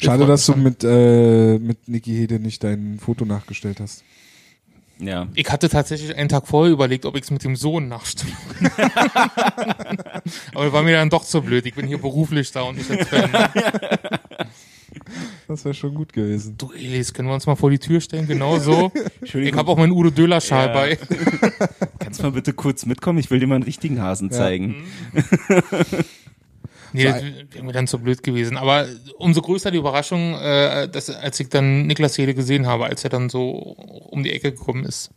Schade, 0.00 0.26
dass 0.26 0.46
du 0.46 0.54
mit, 0.54 0.84
äh, 0.84 1.58
mit 1.58 1.88
Niki 1.88 2.12
Hede 2.12 2.38
nicht 2.38 2.62
dein 2.62 2.98
Foto 3.00 3.24
nachgestellt 3.24 3.80
hast. 3.80 4.04
Ja. 5.00 5.28
Ich 5.34 5.50
hatte 5.50 5.68
tatsächlich 5.68 6.14
einen 6.16 6.28
Tag 6.28 6.48
vorher 6.48 6.72
überlegt, 6.72 7.04
ob 7.04 7.16
ich 7.16 7.22
es 7.22 7.30
mit 7.30 7.44
dem 7.44 7.56
Sohn 7.56 7.88
nachstelle. 7.88 8.32
Aber 10.54 10.72
war 10.72 10.82
mir 10.82 10.96
dann 10.96 11.10
doch 11.10 11.24
zu 11.24 11.40
blöd. 11.40 11.66
Ich 11.66 11.74
bin 11.74 11.86
hier 11.86 11.98
beruflich 11.98 12.50
da 12.50 12.62
und 12.62 12.78
nicht 12.78 12.90
als 12.90 13.08
Fan. 13.08 13.30
Das 15.48 15.64
wäre 15.64 15.74
schon 15.74 15.94
gut 15.94 16.12
gewesen. 16.12 16.56
Du 16.58 16.72
Elis, 16.72 17.14
können 17.14 17.28
wir 17.28 17.34
uns 17.34 17.46
mal 17.46 17.56
vor 17.56 17.70
die 17.70 17.78
Tür 17.78 18.00
stellen? 18.00 18.26
Genau 18.26 18.58
so. 18.58 18.92
Ich 19.22 19.52
habe 19.54 19.70
auch 19.70 19.76
meinen 19.78 19.92
Udo 19.92 20.10
Döler 20.10 20.40
Schal 20.40 20.68
Ja. 20.68 20.72
bei. 20.74 20.96
Kannst 21.98 22.20
du 22.20 22.24
mal 22.24 22.32
bitte 22.32 22.52
kurz 22.52 22.86
mitkommen? 22.86 23.18
Ich 23.18 23.30
will 23.30 23.40
dir 23.40 23.46
mal 23.46 23.56
einen 23.56 23.64
richtigen 23.64 24.00
Hasen 24.00 24.30
zeigen. 24.30 24.84
Nee, 26.92 27.04
das 27.04 27.22
wäre 27.22 27.64
mir 27.64 27.72
dann 27.72 27.86
zu 27.86 27.98
blöd 27.98 28.22
gewesen. 28.22 28.56
Aber 28.56 28.86
umso 29.18 29.42
größer 29.42 29.70
die 29.70 29.78
Überraschung, 29.78 30.34
äh, 30.34 30.88
dass, 30.88 31.10
als 31.10 31.38
ich 31.40 31.48
dann 31.48 31.86
Niklas 31.86 32.16
Hede 32.16 32.34
gesehen 32.34 32.66
habe, 32.66 32.86
als 32.86 33.04
er 33.04 33.10
dann 33.10 33.28
so 33.28 33.50
um 33.50 34.22
die 34.22 34.32
Ecke 34.32 34.52
gekommen 34.52 34.84
ist. 34.84 35.10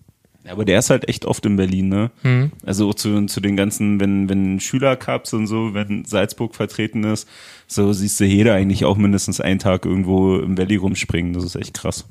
Ja, 0.44 0.54
aber 0.54 0.66
der 0.66 0.80
ist 0.80 0.90
halt 0.90 1.08
echt 1.08 1.26
oft 1.26 1.46
in 1.46 1.56
Berlin, 1.56 1.90
ne? 1.90 2.12
Hm. 2.24 2.52
Also 2.66 2.90
auch 2.90 2.96
zu, 2.96 3.26
zu 3.28 3.42
den 3.42 3.56
ganzen, 3.56 4.00
wenn, 4.00 4.28
wenn 4.28 4.60
Schülercups 4.60 5.34
und 5.34 5.46
so, 5.46 5.74
wenn 5.74 6.04
Salzburg 6.06 6.56
vertreten 6.56 7.04
ist, 7.04 7.28
so 7.68 7.94
siehst 7.94 8.20
du 8.20 8.26
jeder 8.26 8.56
eigentlich 8.56 8.86
auch 8.86 8.98
mindestens 8.98 9.40
einen 9.40 9.60
Tag 9.60 9.86
irgendwo 9.86 10.38
im 10.38 10.58
Valley 10.58 10.78
rumspringen. 10.78 11.34
Das 11.34 11.44
ist 11.44 11.56
echt 11.56 11.76
krass. 11.76 12.06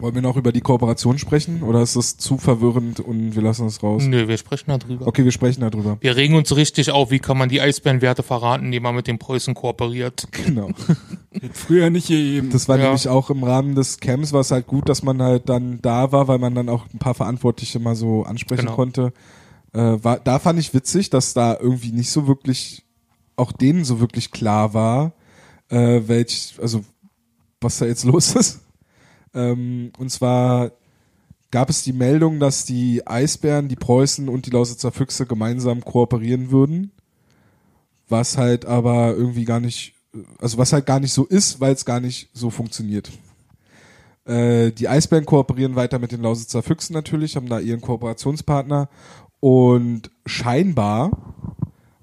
Wollen 0.00 0.14
wir 0.14 0.22
noch 0.22 0.36
über 0.36 0.52
die 0.52 0.60
Kooperation 0.60 1.18
sprechen 1.18 1.64
oder 1.64 1.82
ist 1.82 1.96
das 1.96 2.16
zu 2.16 2.38
verwirrend 2.38 3.00
und 3.00 3.34
wir 3.34 3.42
lassen 3.42 3.66
es 3.66 3.82
raus? 3.82 4.04
Nö, 4.04 4.28
wir 4.28 4.38
sprechen 4.38 4.66
darüber. 4.78 5.08
Okay, 5.08 5.24
wir 5.24 5.32
sprechen 5.32 5.60
darüber. 5.60 5.96
Wir 6.00 6.14
regen 6.14 6.34
uns 6.36 6.54
richtig 6.54 6.92
auf, 6.92 7.10
wie 7.10 7.18
kann 7.18 7.36
man 7.36 7.48
die 7.48 7.60
Eisbärenwerte 7.60 8.22
verraten, 8.22 8.66
indem 8.66 8.84
man 8.84 8.94
mit 8.94 9.08
den 9.08 9.18
Preußen 9.18 9.54
kooperiert. 9.54 10.28
Genau. 10.46 10.68
Früher 11.52 11.90
nicht 11.90 12.06
gegeben. 12.08 12.50
Das 12.50 12.68
war 12.68 12.78
Ja. 12.78 12.84
nämlich 12.84 13.08
auch 13.08 13.28
im 13.30 13.42
Rahmen 13.42 13.74
des 13.74 13.98
Camps 13.98 14.32
war 14.32 14.40
es 14.42 14.52
halt 14.52 14.68
gut, 14.68 14.88
dass 14.88 15.02
man 15.02 15.20
halt 15.20 15.48
dann 15.48 15.80
da 15.82 16.12
war, 16.12 16.28
weil 16.28 16.38
man 16.38 16.54
dann 16.54 16.68
auch 16.68 16.84
ein 16.94 16.98
paar 17.00 17.14
Verantwortliche 17.14 17.80
mal 17.80 17.96
so 17.96 18.22
ansprechen 18.22 18.66
Genau. 18.66 18.76
konnte. 18.76 19.12
Äh, 19.72 19.96
war, 20.02 20.20
da 20.20 20.38
fand 20.38 20.60
ich 20.60 20.72
witzig, 20.74 21.10
dass 21.10 21.34
da 21.34 21.56
irgendwie 21.60 21.90
nicht 21.92 22.10
so 22.10 22.28
wirklich, 22.28 22.84
auch 23.34 23.50
denen 23.50 23.84
so 23.84 23.98
wirklich 24.00 24.30
klar 24.30 24.74
war, 24.74 25.12
äh, 25.70 26.02
welch, 26.06 26.54
also 26.62 26.84
was 27.60 27.78
da 27.78 27.86
jetzt 27.86 28.04
los 28.04 28.36
ist. 28.36 28.60
Ähm, 29.38 29.92
und 29.98 30.10
zwar 30.10 30.72
gab 31.50 31.70
es 31.70 31.82
die 31.82 31.92
Meldung, 31.92 32.40
dass 32.40 32.64
die 32.64 33.06
Eisbären, 33.06 33.68
die 33.68 33.76
Preußen 33.76 34.28
und 34.28 34.46
die 34.46 34.50
Lausitzer 34.50 34.90
Füchse 34.90 35.26
gemeinsam 35.26 35.84
kooperieren 35.84 36.50
würden. 36.50 36.90
Was 38.08 38.36
halt 38.36 38.66
aber 38.66 39.14
irgendwie 39.14 39.44
gar 39.44 39.60
nicht, 39.60 39.94
also 40.40 40.58
was 40.58 40.72
halt 40.72 40.86
gar 40.86 40.98
nicht 40.98 41.12
so 41.12 41.24
ist, 41.24 41.60
weil 41.60 41.72
es 41.72 41.84
gar 41.84 42.00
nicht 42.00 42.30
so 42.32 42.50
funktioniert. 42.50 43.10
Äh, 44.24 44.72
die 44.72 44.88
Eisbären 44.88 45.26
kooperieren 45.26 45.76
weiter 45.76 45.98
mit 45.98 46.12
den 46.12 46.22
Lausitzer 46.22 46.62
Füchsen 46.62 46.94
natürlich, 46.94 47.36
haben 47.36 47.48
da 47.48 47.60
ihren 47.60 47.80
Kooperationspartner 47.80 48.88
und 49.40 50.10
scheinbar 50.26 51.34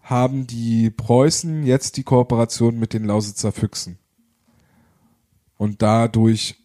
haben 0.01 0.47
die 0.47 0.89
Preußen 0.91 1.65
jetzt 1.65 1.97
die 1.97 2.03
Kooperation 2.03 2.79
mit 2.79 2.93
den 2.93 3.05
Lausitzer 3.05 3.51
Füchsen. 3.51 3.97
Und 5.57 5.81
dadurch 5.81 6.55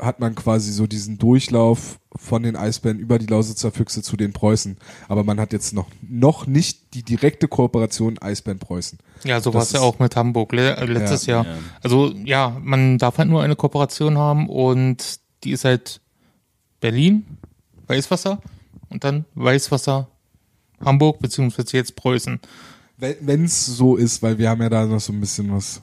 hat 0.00 0.20
man 0.20 0.34
quasi 0.34 0.72
so 0.72 0.86
diesen 0.86 1.18
Durchlauf 1.18 1.98
von 2.16 2.42
den 2.42 2.56
Eisbären 2.56 2.98
über 2.98 3.18
die 3.18 3.26
Lausitzer 3.26 3.70
Füchse 3.70 4.02
zu 4.02 4.16
den 4.16 4.32
Preußen. 4.32 4.76
Aber 5.08 5.24
man 5.24 5.38
hat 5.38 5.52
jetzt 5.52 5.72
noch, 5.72 5.86
noch 6.02 6.46
nicht 6.46 6.94
die 6.94 7.02
direkte 7.02 7.48
Kooperation 7.48 8.18
Eisbären-Preußen. 8.18 8.98
Ja, 9.24 9.40
so 9.40 9.54
war 9.54 9.62
es 9.62 9.72
ja 9.72 9.80
auch 9.80 9.98
mit 9.98 10.16
Hamburg 10.16 10.52
le 10.52 10.76
äh, 10.76 10.84
letztes 10.84 11.26
Ja. 11.26 11.42
Jahr. 11.44 11.58
Also 11.82 12.12
ja, 12.24 12.56
man 12.62 12.98
darf 12.98 13.18
halt 13.18 13.28
nur 13.28 13.42
eine 13.42 13.56
Kooperation 13.56 14.18
haben 14.18 14.48
und 14.48 15.20
die 15.44 15.52
ist 15.52 15.64
halt 15.64 16.00
Berlin, 16.80 17.24
Weißwasser 17.86 18.40
und 18.88 19.04
dann 19.04 19.24
Weißwasser, 19.34 20.08
Hamburg 20.84 21.20
beziehungsweise 21.20 21.76
jetzt 21.76 21.96
Preußen. 21.96 22.40
Wenn 22.98 23.44
es 23.44 23.64
so 23.64 23.96
ist, 23.96 24.22
weil 24.22 24.38
wir 24.38 24.50
haben 24.50 24.60
ja 24.60 24.68
da 24.68 24.84
noch 24.84 25.00
so 25.00 25.12
ein 25.12 25.20
bisschen 25.20 25.52
was. 25.52 25.80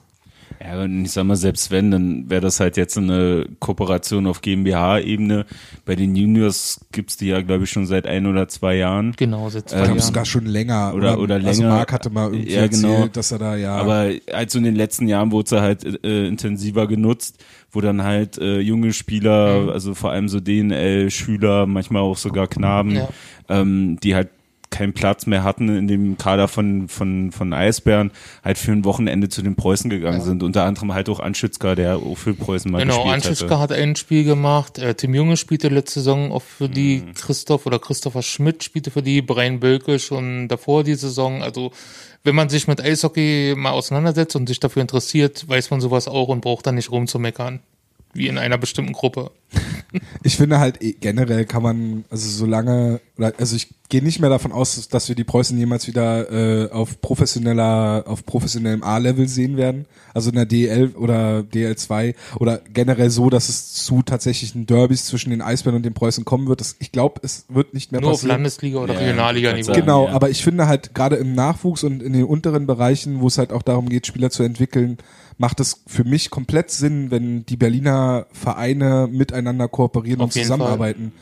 Ja, 0.60 0.82
und 0.82 1.04
ich 1.04 1.12
sag 1.12 1.24
mal, 1.24 1.36
selbst 1.36 1.70
wenn, 1.70 1.90
dann 1.92 2.28
wäre 2.30 2.40
das 2.40 2.58
halt 2.58 2.76
jetzt 2.76 2.98
eine 2.98 3.46
Kooperation 3.60 4.26
auf 4.26 4.40
GmbH-Ebene. 4.40 5.46
Bei 5.84 5.94
den 5.94 6.16
Juniors 6.16 6.80
gibt's 6.90 7.16
die 7.16 7.28
ja, 7.28 7.40
glaube 7.42 7.64
ich, 7.64 7.70
schon 7.70 7.86
seit 7.86 8.06
ein 8.08 8.26
oder 8.26 8.48
zwei 8.48 8.74
Jahren. 8.76 9.14
Genau, 9.16 9.48
seit 9.50 9.68
zwei 9.68 9.76
glaube 9.76 9.90
Jahren. 9.90 10.00
sogar 10.00 10.24
schon 10.24 10.46
länger. 10.46 10.92
Oder- 10.94 11.20
oder 11.20 11.36
Also 11.36 11.62
länger. 11.62 11.74
Marc 11.74 11.92
hatte 11.92 12.10
mal 12.10 12.32
irgendwie 12.32 12.52
Ja, 12.54 12.66
genau. 12.66 12.88
erzählt, 12.92 13.16
dass 13.16 13.30
er 13.30 13.38
da 13.38 13.56
ja. 13.56 13.76
Aber 13.76 14.10
also 14.32 14.58
in 14.58 14.64
den 14.64 14.74
letzten 14.74 15.06
Jahren 15.06 15.30
wurde 15.30 15.48
sie 15.48 15.60
halt 15.60 16.04
äh, 16.04 16.26
intensiver 16.26 16.86
genutzt, 16.88 17.42
wo 17.70 17.80
dann 17.80 18.02
halt 18.02 18.38
äh, 18.38 18.58
junge 18.58 18.92
Spieler, 18.92 19.70
also 19.72 19.94
vor 19.94 20.10
allem 20.10 20.28
so 20.28 20.40
DNL-Schüler, 20.40 21.66
manchmal 21.66 22.02
auch 22.02 22.16
sogar 22.16 22.48
Knaben, 22.48 22.96
Ja. 22.96 23.08
ähm, 23.48 23.98
die 24.02 24.14
halt 24.14 24.28
keinen 24.70 24.92
Platz 24.92 25.26
mehr 25.26 25.42
hatten 25.44 25.68
in 25.76 25.88
dem 25.88 26.18
Kader 26.18 26.46
von, 26.48 26.88
von, 26.88 27.32
von 27.32 27.52
Eisbären, 27.52 28.10
halt 28.44 28.58
für 28.58 28.72
ein 28.72 28.84
Wochenende 28.84 29.28
zu 29.28 29.42
den 29.42 29.56
Preußen 29.56 29.88
gegangen 29.90 30.20
sind. 30.20 30.42
Unter 30.42 30.64
anderem 30.64 30.92
halt 30.94 31.08
auch 31.08 31.20
Anschützka, 31.20 31.74
der 31.74 31.96
auch 31.96 32.14
für 32.16 32.34
Preußen 32.34 32.70
mal 32.70 32.78
Genau, 32.78 32.96
gespielt 32.96 33.14
Anschützka 33.14 33.58
hatte. 33.58 33.74
hat 33.74 33.80
ein 33.82 33.96
Spiel 33.96 34.24
gemacht, 34.24 34.78
äh, 34.78 34.94
Tim 34.94 35.14
Junge 35.14 35.36
spielte 35.36 35.68
letzte 35.68 36.00
Saison 36.00 36.32
auch 36.32 36.42
für 36.42 36.68
die, 36.68 37.02
Mhm. 37.06 37.14
Christoph 37.14 37.66
oder 37.66 37.78
Christopher 37.78 38.22
Schmidt 38.22 38.62
spielte 38.64 38.90
für 38.90 39.02
die, 39.02 39.22
Brian 39.22 39.60
Bölke 39.60 39.98
schon 39.98 40.48
davor 40.48 40.84
die 40.84 40.94
Saison. 40.94 41.42
Also 41.42 41.72
wenn 42.24 42.34
man 42.34 42.48
sich 42.48 42.68
mit 42.68 42.80
Eishockey 42.80 43.54
mal 43.56 43.70
auseinandersetzt 43.70 44.36
und 44.36 44.48
sich 44.48 44.60
dafür 44.60 44.82
interessiert, 44.82 45.48
weiß 45.48 45.70
man 45.70 45.80
sowas 45.80 46.08
auch 46.08 46.28
und 46.28 46.40
braucht 46.42 46.66
dann 46.66 46.74
nicht 46.74 46.90
rumzumeckern. 46.90 47.60
Wie 48.14 48.28
in 48.28 48.38
einer 48.38 48.58
bestimmten 48.58 48.92
Gruppe. 48.92 49.30
Ich 50.22 50.36
finde 50.36 50.58
halt 50.58 50.82
eh, 50.82 50.92
generell 51.00 51.46
kann 51.46 51.62
man, 51.62 52.04
also 52.10 52.28
solange, 52.28 53.00
oder, 53.16 53.32
also 53.38 53.56
ich 53.56 53.68
gehe 53.88 54.02
nicht 54.02 54.20
mehr 54.20 54.28
davon 54.28 54.52
aus, 54.52 54.88
dass 54.88 55.08
wir 55.08 55.16
die 55.16 55.24
Preußen 55.24 55.56
jemals 55.56 55.86
wieder 55.86 56.30
äh, 56.30 56.70
auf 56.70 57.00
professioneller, 57.00 58.04
auf 58.06 58.26
professionellem 58.26 58.82
A-Level 58.82 59.26
sehen 59.28 59.56
werden. 59.56 59.86
Also 60.12 60.28
in 60.28 60.36
der 60.36 60.44
DL 60.44 60.88
oder 60.94 61.38
DL2 61.40 62.14
oder 62.38 62.60
generell 62.74 63.08
so, 63.08 63.30
dass 63.30 63.48
es 63.48 63.72
zu 63.72 64.02
tatsächlichen 64.02 64.66
Derbys 64.66 65.06
zwischen 65.06 65.30
den 65.30 65.40
Eisbären 65.40 65.76
und 65.76 65.84
den 65.86 65.94
Preußen 65.94 66.26
kommen 66.26 66.48
wird. 66.48 66.60
Das, 66.60 66.76
ich 66.80 66.92
glaube, 66.92 67.20
es 67.22 67.46
wird 67.48 67.72
nicht 67.72 67.90
mehr 67.90 68.02
Nur 68.02 68.10
auf 68.10 68.16
passieren. 68.16 68.36
Landesliga 68.36 68.80
oder 68.80 68.92
Ja, 68.92 69.00
Regionalliga-Niveau. 69.00 69.72
Genau, 69.72 70.06
Ja. 70.08 70.12
aber 70.12 70.28
ich 70.28 70.42
finde 70.42 70.66
halt 70.66 70.94
gerade 70.94 71.16
im 71.16 71.34
Nachwuchs 71.34 71.82
und 71.84 72.02
in 72.02 72.12
den 72.12 72.24
unteren 72.24 72.66
Bereichen, 72.66 73.20
wo 73.22 73.28
es 73.28 73.38
halt 73.38 73.52
auch 73.52 73.62
darum 73.62 73.88
geht, 73.88 74.06
Spieler 74.06 74.28
zu 74.28 74.42
entwickeln, 74.42 74.98
macht 75.38 75.60
es 75.60 75.82
für 75.86 76.04
mich 76.04 76.30
komplett 76.30 76.70
Sinn, 76.70 77.10
wenn 77.10 77.46
die 77.46 77.56
Berliner 77.56 78.26
Vereine 78.32 79.08
miteinander 79.10 79.68
kooperieren 79.68 80.20
Auf 80.20 80.26
und 80.26 80.32
zusammenarbeiten. 80.32 81.12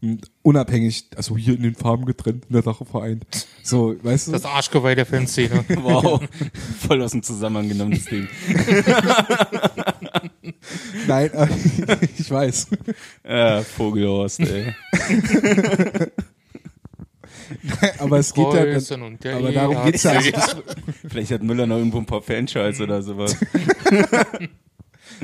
Und 0.00 0.30
unabhängig, 0.42 1.06
also 1.16 1.36
hier 1.36 1.54
in 1.54 1.62
den 1.62 1.74
Farben 1.74 2.04
getrennt, 2.04 2.44
in 2.48 2.52
der 2.52 2.62
Sache 2.62 2.84
vereint. 2.84 3.24
So, 3.62 3.96
weißt 4.02 4.28
du? 4.28 4.32
Das 4.32 4.44
Arschgeweih 4.44 4.94
der 4.94 5.06
Fanszene. 5.06 5.64
Wow, 5.82 6.20
voll 6.86 7.02
aus 7.02 7.12
dem 7.12 7.22
Zusammenhang 7.22 7.68
genommen, 7.68 7.92
das 7.92 8.04
Ding. 8.04 8.28
Nein, 11.06 11.30
äh, 11.32 11.48
ich 12.18 12.30
weiß. 12.30 12.68
Ja, 13.26 13.62
Vogelhorst, 13.62 14.40
ey. 14.40 14.74
Aber 17.98 18.18
es 18.18 18.32
geht 18.34 18.52
ja, 18.52 18.64
der 18.64 19.36
aber 19.36 19.52
darum 19.52 19.84
geht's 19.84 20.02
ja. 20.02 20.12
Also 20.12 20.30
das, 20.30 20.56
Vielleicht 21.08 21.30
hat 21.32 21.42
Müller 21.42 21.66
noch 21.66 21.76
irgendwo 21.76 21.98
ein 21.98 22.06
paar 22.06 22.22
Fanschals 22.22 22.80
oder 22.80 23.02
sowas. 23.02 23.36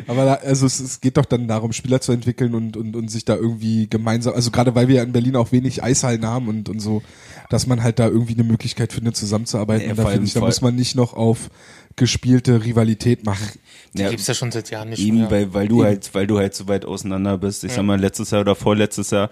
Aber 0.07 0.25
da, 0.25 0.35
also 0.35 0.67
es, 0.67 0.79
es 0.79 1.01
geht 1.01 1.17
doch 1.17 1.25
dann 1.25 1.49
darum, 1.49 1.73
Spieler 1.73 2.01
zu 2.01 2.13
entwickeln 2.13 2.55
und, 2.55 2.77
und, 2.77 2.95
und 2.95 3.11
sich 3.11 3.25
da 3.25 3.35
irgendwie 3.35 3.89
gemeinsam, 3.89 4.35
also 4.35 4.51
gerade 4.51 4.75
weil 4.75 4.89
wir 4.89 4.97
ja 4.97 5.03
in 5.03 5.13
Berlin 5.13 5.37
auch 5.37 5.53
wenig 5.53 5.83
Eishallen 5.83 6.25
haben 6.27 6.49
und, 6.49 6.69
und 6.69 6.81
so, 6.81 7.03
dass 7.49 7.67
man 7.67 7.83
halt 7.83 7.99
da 7.99 8.07
irgendwie 8.07 8.35
eine 8.35 8.45
Möglichkeit 8.45 8.93
findet, 8.93 9.17
zusammenzuarbeiten. 9.17 9.87
Ja, 9.87 9.91
und 9.93 9.99
da 9.99 10.07
finde 10.07 10.27
ich, 10.27 10.35
da 10.35 10.41
muss 10.41 10.61
man 10.61 10.77
nicht 10.77 10.95
noch 10.95 11.15
auf 11.15 11.51
gespielte 11.97 12.65
Rivalität 12.65 13.25
machen. 13.25 13.49
Die 13.95 14.03
Ja, 14.03 14.11
gibt's 14.11 14.27
ja 14.27 14.35
schon 14.35 14.53
seit 14.53 14.71
Jahren 14.71 14.91
nicht 14.91 15.05
Eben, 15.05 15.19
mehr. 15.19 15.31
weil, 15.31 15.55
weil 15.55 15.69
du 15.69 15.83
halt, 15.83 16.15
weil 16.15 16.27
du 16.27 16.39
halt 16.39 16.55
so 16.55 16.69
weit 16.69 16.85
auseinander 16.85 17.37
bist. 17.39 17.65
Ich 17.65 17.73
sag 17.73 17.83
mal, 17.83 17.99
letztes 17.99 18.31
Jahr 18.31 18.43
oder 18.43 18.55
vorletztes 18.55 19.11
Jahr 19.11 19.31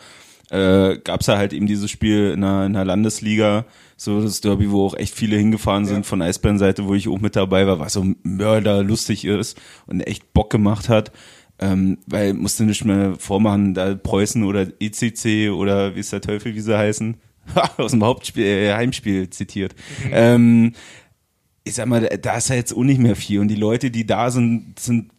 äh, 0.51 0.99
gab 0.99 1.21
es 1.21 1.27
ja 1.27 1.37
halt 1.37 1.53
eben 1.53 1.67
dieses 1.67 1.91
Spiel 1.91 2.31
in 2.31 2.41
der, 2.41 2.67
in 2.67 2.73
der 2.73 2.85
Landesliga, 2.85 3.67
so 3.97 4.23
das 4.23 4.41
Derby, 4.41 4.71
wo 4.71 4.87
auch 4.87 4.95
echt 4.95 5.15
viele 5.15 5.37
hingefahren 5.37 5.85
sind 5.85 6.07
von 6.07 6.23
Eisbärenseite, 6.23 6.87
wo 6.87 6.95
ich 6.95 7.09
auch 7.09 7.21
mit 7.21 7.37
dabei 7.37 7.67
war, 7.67 7.81
was 7.81 7.95
so 7.95 8.07
mörderlustig 8.23 9.25
ist 9.25 9.59
und 9.87 10.01
echt 10.01 10.33
Bock 10.33 10.51
gemacht 10.51 10.89
hat. 10.89 11.13
Ähm, 11.61 11.99
weil 12.07 12.35
musste 12.35 12.65
nicht 12.65 12.85
mehr 12.85 13.17
vormachen, 13.19 13.75
da 13.75 13.95
Preußen 13.95 14.45
oder 14.45 14.69
ECC 14.79 15.51
oder 15.51 15.97
wie 15.97 16.01
ist 16.01 16.13
der 16.13 16.21
Teufel, 16.21 16.55
wie 16.55 16.61
sie 16.61 16.79
heißen, 16.79 17.17
aus 17.77 17.91
dem 17.91 18.05
Hauptspiel, 18.05 18.45
äh, 18.45 18.73
Heimspiel 18.75 19.29
zitiert. 19.31 19.75
Ähm, 20.13 20.73
ich 21.65 21.75
sag 21.75 21.87
mal, 21.87 22.01
da 22.01 22.37
ist 22.37 22.49
ja 22.49 22.55
jetzt 22.55 22.73
auch 22.73 22.85
nicht 22.85 23.01
mehr 23.01 23.17
viel. 23.17 23.41
Und 23.41 23.49
die 23.49 23.57
Leute, 23.57 23.91
die 23.91 24.07
da 24.07 24.31
sind, 24.31 24.79
sind 24.79 25.11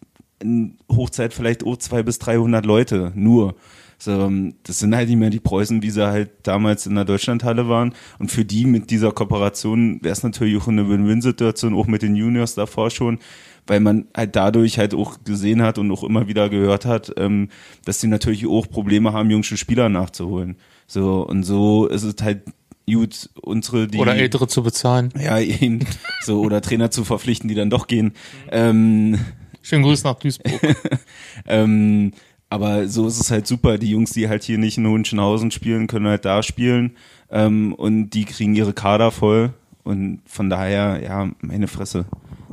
in 0.41 0.77
Hochzeit 0.89 1.33
vielleicht 1.33 1.65
auch 1.65 1.77
zwei 1.77 2.03
bis 2.03 2.19
300 2.19 2.65
Leute, 2.65 3.11
nur. 3.15 3.55
So, 4.01 4.11
ähm, 4.11 4.55
das 4.63 4.79
sind 4.79 4.95
halt 4.95 5.09
nicht 5.09 5.17
mehr 5.17 5.29
die 5.29 5.41
Preußen, 5.41 5.81
wie 5.83 5.89
sie 5.89 6.07
halt 6.07 6.31
damals 6.43 6.87
in 6.87 6.95
der 6.95 7.03
Deutschlandhalle 7.03 7.67
waren. 7.67 7.93
Und 8.17 8.31
für 8.31 8.45
die 8.45 8.65
mit 8.65 8.89
dieser 8.91 9.11
Kooperation 9.11 10.01
wäre 10.01 10.13
es 10.13 10.23
natürlich 10.23 10.59
auch 10.61 10.69
eine 10.69 10.89
Win-Win-Situation, 10.89 11.73
auch 11.73 11.85
mit 11.85 12.01
den 12.01 12.15
Juniors 12.15 12.55
davor 12.55 12.89
schon, 12.91 13.19
weil 13.67 13.81
man 13.81 14.07
halt 14.15 14.37
dadurch 14.37 14.79
halt 14.79 14.93
auch 14.93 15.17
gesehen 15.25 15.61
hat 15.61 15.77
und 15.77 15.91
auch 15.91 16.03
immer 16.03 16.29
wieder 16.29 16.49
gehört 16.49 16.85
hat, 16.85 17.13
ähm, 17.17 17.49
dass 17.83 17.99
die 17.99 18.07
natürlich 18.07 18.47
auch 18.47 18.69
Probleme 18.69 19.11
haben, 19.11 19.29
jüngste 19.29 19.57
Spieler 19.57 19.89
nachzuholen. 19.89 20.55
So, 20.87 21.27
und 21.27 21.43
so 21.43 21.85
ist 21.87 22.03
es 22.03 22.15
halt 22.21 22.43
gut, 22.89 23.29
unsere, 23.41 23.87
die. 23.87 23.97
Oder 23.97 24.15
Ältere 24.15 24.47
zu 24.47 24.63
bezahlen. 24.63 25.13
Ja, 25.19 25.39
eben. 25.39 25.85
So, 26.21 26.39
oder 26.41 26.61
Trainer 26.61 26.89
zu 26.89 27.03
verpflichten, 27.03 27.49
die 27.49 27.55
dann 27.55 27.69
doch 27.69 27.87
gehen. 27.87 28.13
Ähm, 28.49 29.19
Schönen 29.61 29.83
Gruß 29.83 30.03
nach 30.03 30.15
Duisburg. 30.15 30.59
ähm, 31.47 32.13
aber 32.49 32.87
so 32.87 33.07
ist 33.07 33.19
es 33.19 33.31
halt 33.31 33.47
super. 33.47 33.77
Die 33.77 33.89
Jungs, 33.91 34.11
die 34.11 34.27
halt 34.29 34.43
hier 34.43 34.57
nicht 34.57 34.77
in 34.77 34.87
Hohenschönhausen 34.87 35.51
spielen, 35.51 35.87
können 35.87 36.07
halt 36.07 36.25
da 36.25 36.41
spielen. 36.43 36.91
Ähm, 37.31 37.73
und 37.73 38.09
die 38.11 38.25
kriegen 38.25 38.55
ihre 38.55 38.73
Kader 38.73 39.11
voll. 39.11 39.53
Und 39.83 40.21
von 40.25 40.49
daher, 40.49 41.01
ja, 41.03 41.29
meine 41.41 41.67
Fresse. 41.67 42.05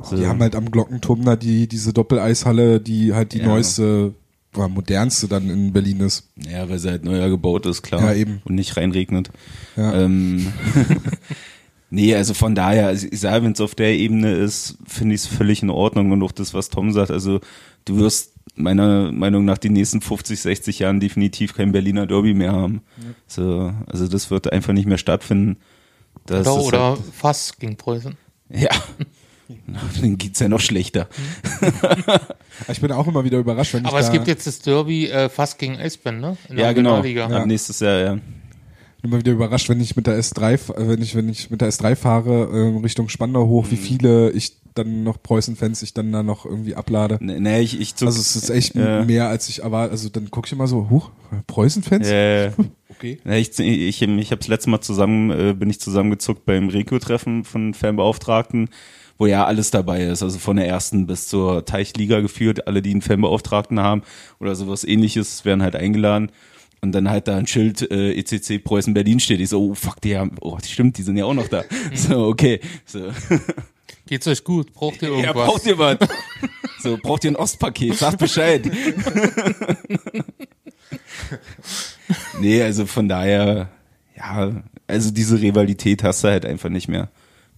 So. 0.03 0.17
Die 0.17 0.27
haben 0.27 0.41
halt 0.41 0.55
am 0.55 0.71
Glockenturm 0.71 1.25
da 1.25 1.37
die, 1.37 1.67
diese 1.67 1.93
Doppeleishalle, 1.93 2.81
die 2.81 3.15
halt 3.15 3.33
die 3.33 3.39
Ja. 3.39 3.47
neueste, 3.47 4.15
oder 4.55 4.69
modernste 4.69 5.29
dann 5.29 5.49
in 5.51 5.73
Berlin 5.73 6.01
ist. 6.01 6.29
Ja, 6.37 6.69
weil 6.69 6.79
sie 6.79 6.91
halt 6.91 7.05
neuer 7.05 7.29
gebaut 7.29 7.67
ist, 7.67 7.83
klar. 7.83 8.03
Ja, 8.03 8.15
eben. 8.15 8.41
Und 8.45 8.55
nicht 8.55 8.77
reinregnet. 8.77 9.31
Ja. 9.77 9.95
Ähm, 9.95 10.53
nee, 11.91 12.15
also 12.15 12.35
von 12.35 12.55
daher, 12.55 12.87
also 12.89 13.07
ich 13.11 13.21
sage, 13.21 13.45
wenn 13.45 13.53
es 13.53 13.61
auf 13.61 13.75
der 13.75 13.95
Ebene 13.97 14.33
ist, 14.35 14.77
finde 14.87 15.15
ich 15.15 15.23
es 15.23 15.27
völlig 15.27 15.63
in 15.63 15.71
Ordnung. 15.71 16.13
Und 16.13 16.23
auch 16.23 16.33
das, 16.33 16.55
was 16.55 16.69
Tom 16.69 16.93
sagt, 16.93 17.11
also 17.11 17.41
du 17.85 17.97
wirst 17.97 18.33
meiner 18.55 19.13
Meinung 19.13 19.45
nach 19.45 19.59
die 19.59 19.69
nächsten 19.71 20.01
50, 20.01 20.41
60 20.41 20.79
Jahren 20.79 21.01
definitiv 21.01 21.55
kein 21.55 21.73
Berliner 21.73 22.07
Derby 22.07 22.33
mehr 22.35 22.53
haben. 22.53 22.81
So, 23.27 23.73
also 23.87 24.09
das 24.09 24.31
wird 24.31 24.53
einfach 24.53 24.73
nicht 24.73 24.87
mehr 24.87 24.99
stattfinden. 24.99 25.59
Das 26.25 26.47
Oder, 26.47 26.63
oder 26.65 26.83
halt, 26.91 27.01
Fass 27.13 27.57
gegen 27.59 27.77
Preußen. 27.77 28.17
ja. 28.51 28.71
Dann 30.01 30.19
geht's 30.19 30.41
ja 30.41 30.49
noch 30.49 30.59
schlechter. 30.61 31.09
Ich 32.69 32.81
bin 32.81 32.91
auch 32.91 33.07
immer 33.07 33.23
wieder 33.23 33.39
überrascht, 33.39 33.75
wenn 33.75 33.83
ich 33.83 33.87
Aber 33.87 34.01
da 34.01 34.07
es 34.07 34.11
gibt 34.11 34.27
jetzt 34.27 34.47
das 34.47 34.59
Derby 34.61 35.07
äh, 35.09 35.29
Fass 35.29 35.57
gegen 35.59 35.77
Eisbären, 35.77 36.21
ne? 36.21 36.37
In 36.49 36.57
der 36.57 36.65
Ja, 36.67 36.73
genau. 36.73 36.97
Ab 36.97 37.47
nächstes 37.47 37.81
Jahr, 37.81 37.99
ja. 38.01 38.19
immer 39.03 39.19
wieder 39.19 39.33
überrascht, 39.33 39.69
wenn 39.69 39.81
ich 39.81 39.95
mit 39.95 40.07
der 40.07 40.19
S3, 40.19 40.53
f- 40.55 40.71
äh, 40.71 40.89
wenn 40.89 41.03
ich, 41.03 41.15
wenn 41.15 41.29
ich 41.29 41.51
mit 41.51 41.61
der 41.61 41.69
S3 41.71 41.95
fahre, 41.97 42.49
ähm, 42.53 42.79
Richtung 42.79 43.09
Spandau 43.11 43.47
hoch, 43.47 43.67
Mhm. 43.67 43.71
wie 43.73 43.77
viele 43.77 44.31
ich 44.31 44.57
dann 44.79 45.03
noch 45.03 45.23
Preußen-Fans 45.23 45.83
ich 45.83 45.95
dann 45.95 46.13
da 46.13 46.23
noch 46.23 46.45
irgendwie 46.47 46.75
ablade. 46.75 47.19
Nee, 47.21 47.41
nee 47.41 47.61
ich, 47.61 47.81
ich 47.81 47.95
zuck, 47.95 48.09
Also 48.09 48.21
es 48.21 48.37
ist 48.37 48.51
echt 48.51 48.75
Ja. 48.75 49.05
mehr 49.05 49.29
als 49.29 49.49
ich 49.49 49.63
erwarte. 49.63 49.91
Also 49.93 50.09
dann 50.09 50.31
gucke 50.31 50.47
ich 50.47 50.53
immer 50.53 50.67
so, 50.67 50.89
huch, 50.91 51.11
Preußen-Fans? 51.47 52.07
äh, 52.09 52.51
Okay. 52.89 53.19
Ja, 53.25 53.33
ich 53.33 53.59
ich, 53.59 54.01
ich 54.01 54.31
habe 54.31 54.39
das 54.39 54.49
letzte 54.49 54.71
Mal 54.71 54.81
zusammen, 54.81 55.31
äh, 55.31 55.53
bin 55.55 55.69
ich 55.69 55.81
zusammengezuckt 55.81 56.47
beim 56.47 56.69
Regio-Treffen 56.69 57.45
von 57.45 57.75
Fanbeauftragten, 57.75 58.71
wo 59.19 59.27
ja 59.27 59.45
alles 59.45 59.71
dabei 59.71 60.05
ist, 60.05 60.23
also 60.23 60.39
von 60.39 60.57
der 60.57 60.67
ersten 60.67 61.07
bis 61.07 61.29
zur 61.29 61.65
Teichliga 61.67 62.21
geführt, 62.21 62.67
alle, 62.67 62.81
die 62.81 62.93
einen 62.93 63.03
Fanbeauftragten 63.03 63.81
haben 63.81 64.03
oder 64.41 64.55
sowas 64.55 64.83
ähnliches, 64.85 65.45
werden 65.45 65.63
halt 65.63 65.77
eingeladen. 65.77 66.31
Und 66.83 66.93
dann 66.93 67.11
halt 67.11 67.27
da 67.27 67.37
ein 67.37 67.47
Schild 67.47 67.91
äh, 67.91 68.13
ECC 68.13 68.63
Preußen 68.63 68.95
Berlin 68.95 69.19
steht. 69.19 69.41
Ich 69.41 69.49
so, 69.49 69.71
oh 69.71 69.75
fuck, 69.75 70.01
die 70.01 70.17
haben, 70.17 70.37
oh, 70.41 70.57
stimmt, 70.65 70.97
die 70.99 71.03
sind 71.03 71.17
ja 71.17 71.25
auch 71.25 71.35
noch 71.35 71.49
da. 71.49 71.65
So, 71.95 72.27
okay. 72.27 72.61
So. 72.85 73.01
Geht's 74.07 74.27
euch 74.27 74.45
gut? 74.45 74.73
Braucht 74.73 75.03
ihr 75.03 75.09
Ja, 75.11 75.15
irgendwas? 75.17 75.47
braucht 75.47 75.67
ihr 75.67 75.79
was? 75.79 75.99
So, 76.83 76.99
braucht 77.03 77.25
ihr 77.25 77.33
ein 77.33 77.37
Ostpaket? 77.37 77.97
Sagt 77.97 78.19
Bescheid. 78.19 78.63
nee, 82.41 82.63
also 82.63 82.87
von 82.87 83.09
daher, 83.09 83.71
ja, 84.17 84.53
also 84.87 85.11
diese 85.11 85.41
Rivalität 85.41 86.03
hast 86.05 86.23
du 86.23 86.29
halt 86.29 86.45
einfach 86.45 86.69
nicht 86.69 86.87
mehr. 86.89 87.09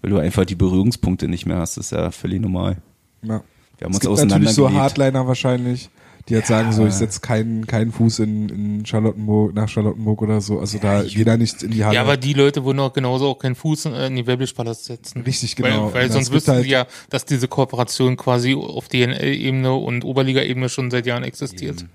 Weil 0.00 0.10
du 0.12 0.18
einfach 0.18 0.44
die 0.44 0.54
Berührungspunkte 0.54 1.26
nicht 1.28 1.44
mehr 1.44 1.56
hast. 1.58 1.76
Das 1.76 1.86
ist 1.86 1.90
ja 1.90 2.10
völlig 2.12 2.40
normal. 2.40 2.76
Ja. 3.22 3.42
Wir 3.78 3.84
haben 3.84 3.92
Es 3.94 3.98
uns 4.06 4.20
gibt 4.20 4.30
natürlich 4.30 4.54
so. 4.54 4.72
Hardliner 4.72 5.26
wahrscheinlich, 5.26 5.90
die 6.28 6.34
jetzt 6.34 6.48
sagen 6.48 6.72
so, 6.72 6.86
ich 6.86 6.94
setze 6.94 7.20
keinen, 7.20 7.66
keinen 7.66 7.92
Fuß 7.92 8.18
in, 8.20 8.48
in 8.48 8.86
Charlottenburg, 8.86 9.54
nach 9.54 9.68
Charlottenburg 9.68 10.22
oder 10.22 10.40
so. 10.40 10.60
Also 10.60 10.78
da 10.78 11.02
geht 11.02 11.26
da 11.26 11.36
nicht 11.36 11.62
in 11.62 11.70
die 11.70 11.84
Halle. 11.84 11.94
Ja, 11.94 12.02
aber 12.02 12.16
die 12.16 12.34
Leute 12.34 12.64
würden 12.64 12.80
auch 12.80 12.92
genauso 12.92 13.28
auch 13.28 13.38
keinen 13.38 13.54
Fuß 13.54 13.86
in, 13.86 13.94
in 13.94 14.16
die 14.16 14.26
Webelspalast 14.26 14.84
setzen. 14.84 15.22
Richtig, 15.22 15.56
genau. 15.56 15.86
Weil, 15.86 16.02
weil 16.02 16.12
sonst 16.12 16.32
wüssten 16.32 16.52
halt- 16.52 16.64
sie 16.64 16.70
ja, 16.70 16.86
dass 17.10 17.24
diese 17.24 17.48
Kooperation 17.48 18.16
quasi 18.16 18.54
auf 18.54 18.88
DNL-Ebene 18.88 19.72
und 19.72 20.04
Oberliga-Ebene 20.04 20.68
schon 20.68 20.90
seit 20.90 21.06
Jahren 21.06 21.24
existiert. 21.24 21.86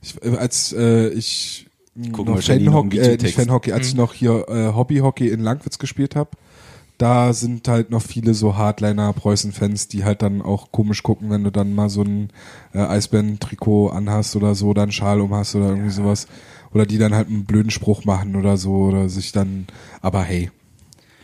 Ich, 0.00 0.22
äh, 0.24 0.36
als 0.36 0.72
äh, 0.72 1.08
ich 1.08 1.66
Gucken 2.12 2.34
noch 2.34 2.42
Fanhockey, 2.42 2.98
äh, 2.98 3.16
nicht. 3.18 3.34
Fanhockey, 3.34 3.72
als 3.72 3.88
ich 3.88 3.94
noch 3.94 4.14
hier 4.14 4.46
äh, 4.48 4.74
Hobbyhockey 4.74 5.28
in 5.28 5.40
Langwitz 5.40 5.78
gespielt 5.78 6.16
habe, 6.16 6.30
da 7.02 7.32
sind 7.32 7.66
halt 7.66 7.90
noch 7.90 8.00
viele 8.00 8.32
so 8.32 8.56
Hardliner 8.56 9.12
Preußen-Fans, 9.12 9.88
die 9.88 10.04
halt 10.04 10.22
dann 10.22 10.40
auch 10.40 10.70
komisch 10.70 11.02
gucken, 11.02 11.30
wenn 11.30 11.42
du 11.42 11.50
dann 11.50 11.74
mal 11.74 11.88
so 11.88 12.02
ein 12.02 12.28
äh, 12.72 12.78
Eisbären-Trikot 12.78 13.88
anhast 13.88 14.36
oder 14.36 14.54
so, 14.54 14.72
einen 14.72 14.92
Schal 14.92 15.20
umhast 15.20 15.56
oder 15.56 15.70
irgendwie 15.70 15.90
sowas. 15.90 16.28
Oder 16.72 16.86
die 16.86 16.98
dann 16.98 17.12
halt 17.12 17.26
einen 17.26 17.44
blöden 17.44 17.72
Spruch 17.72 18.04
machen 18.04 18.36
oder 18.36 18.56
so, 18.56 18.84
oder 18.84 19.08
sich 19.08 19.32
dann, 19.32 19.66
aber 20.00 20.22
hey, 20.22 20.52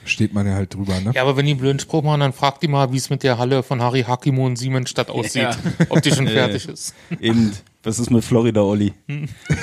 steht 0.05 0.35
man 0.35 0.49
ja 0.49 0.55
halt 0.55 0.75
drüber, 0.75 1.01
ne? 1.01 1.13
Ja, 1.15 1.23
aber 1.23 1.37
wenn 1.37 1.47
die 1.47 1.53
einen 1.53 1.61
blöden 1.61 1.79
Spruch 1.79 2.03
machen, 2.03 2.21
dann 2.21 2.33
fragt 2.33 2.65
die 2.65 2.69
mal, 2.69 2.93
wie 2.93 2.97
es 2.97 3.09
mit 3.09 3.23
der 3.23 3.39
Halle 3.39 3.63
von 3.63 3.81
Harry 3.81 4.03
Hakimo 4.03 4.47
und 4.47 4.57
Siemensstadt 4.57 5.11
aussieht. 5.11 5.43
Ja. 5.43 5.57
Ob 5.91 6.03
die 6.03 6.11
schon 6.11 6.27
Ja, 6.27 6.33
fertig 6.49 6.67
ja. 6.67 6.73
ist. 6.73 6.93
Eben, 7.21 7.53
was 7.85 8.01
ist 8.01 8.11
mit 8.11 8.25
Florida, 8.25 8.63
Olli? 8.63 8.95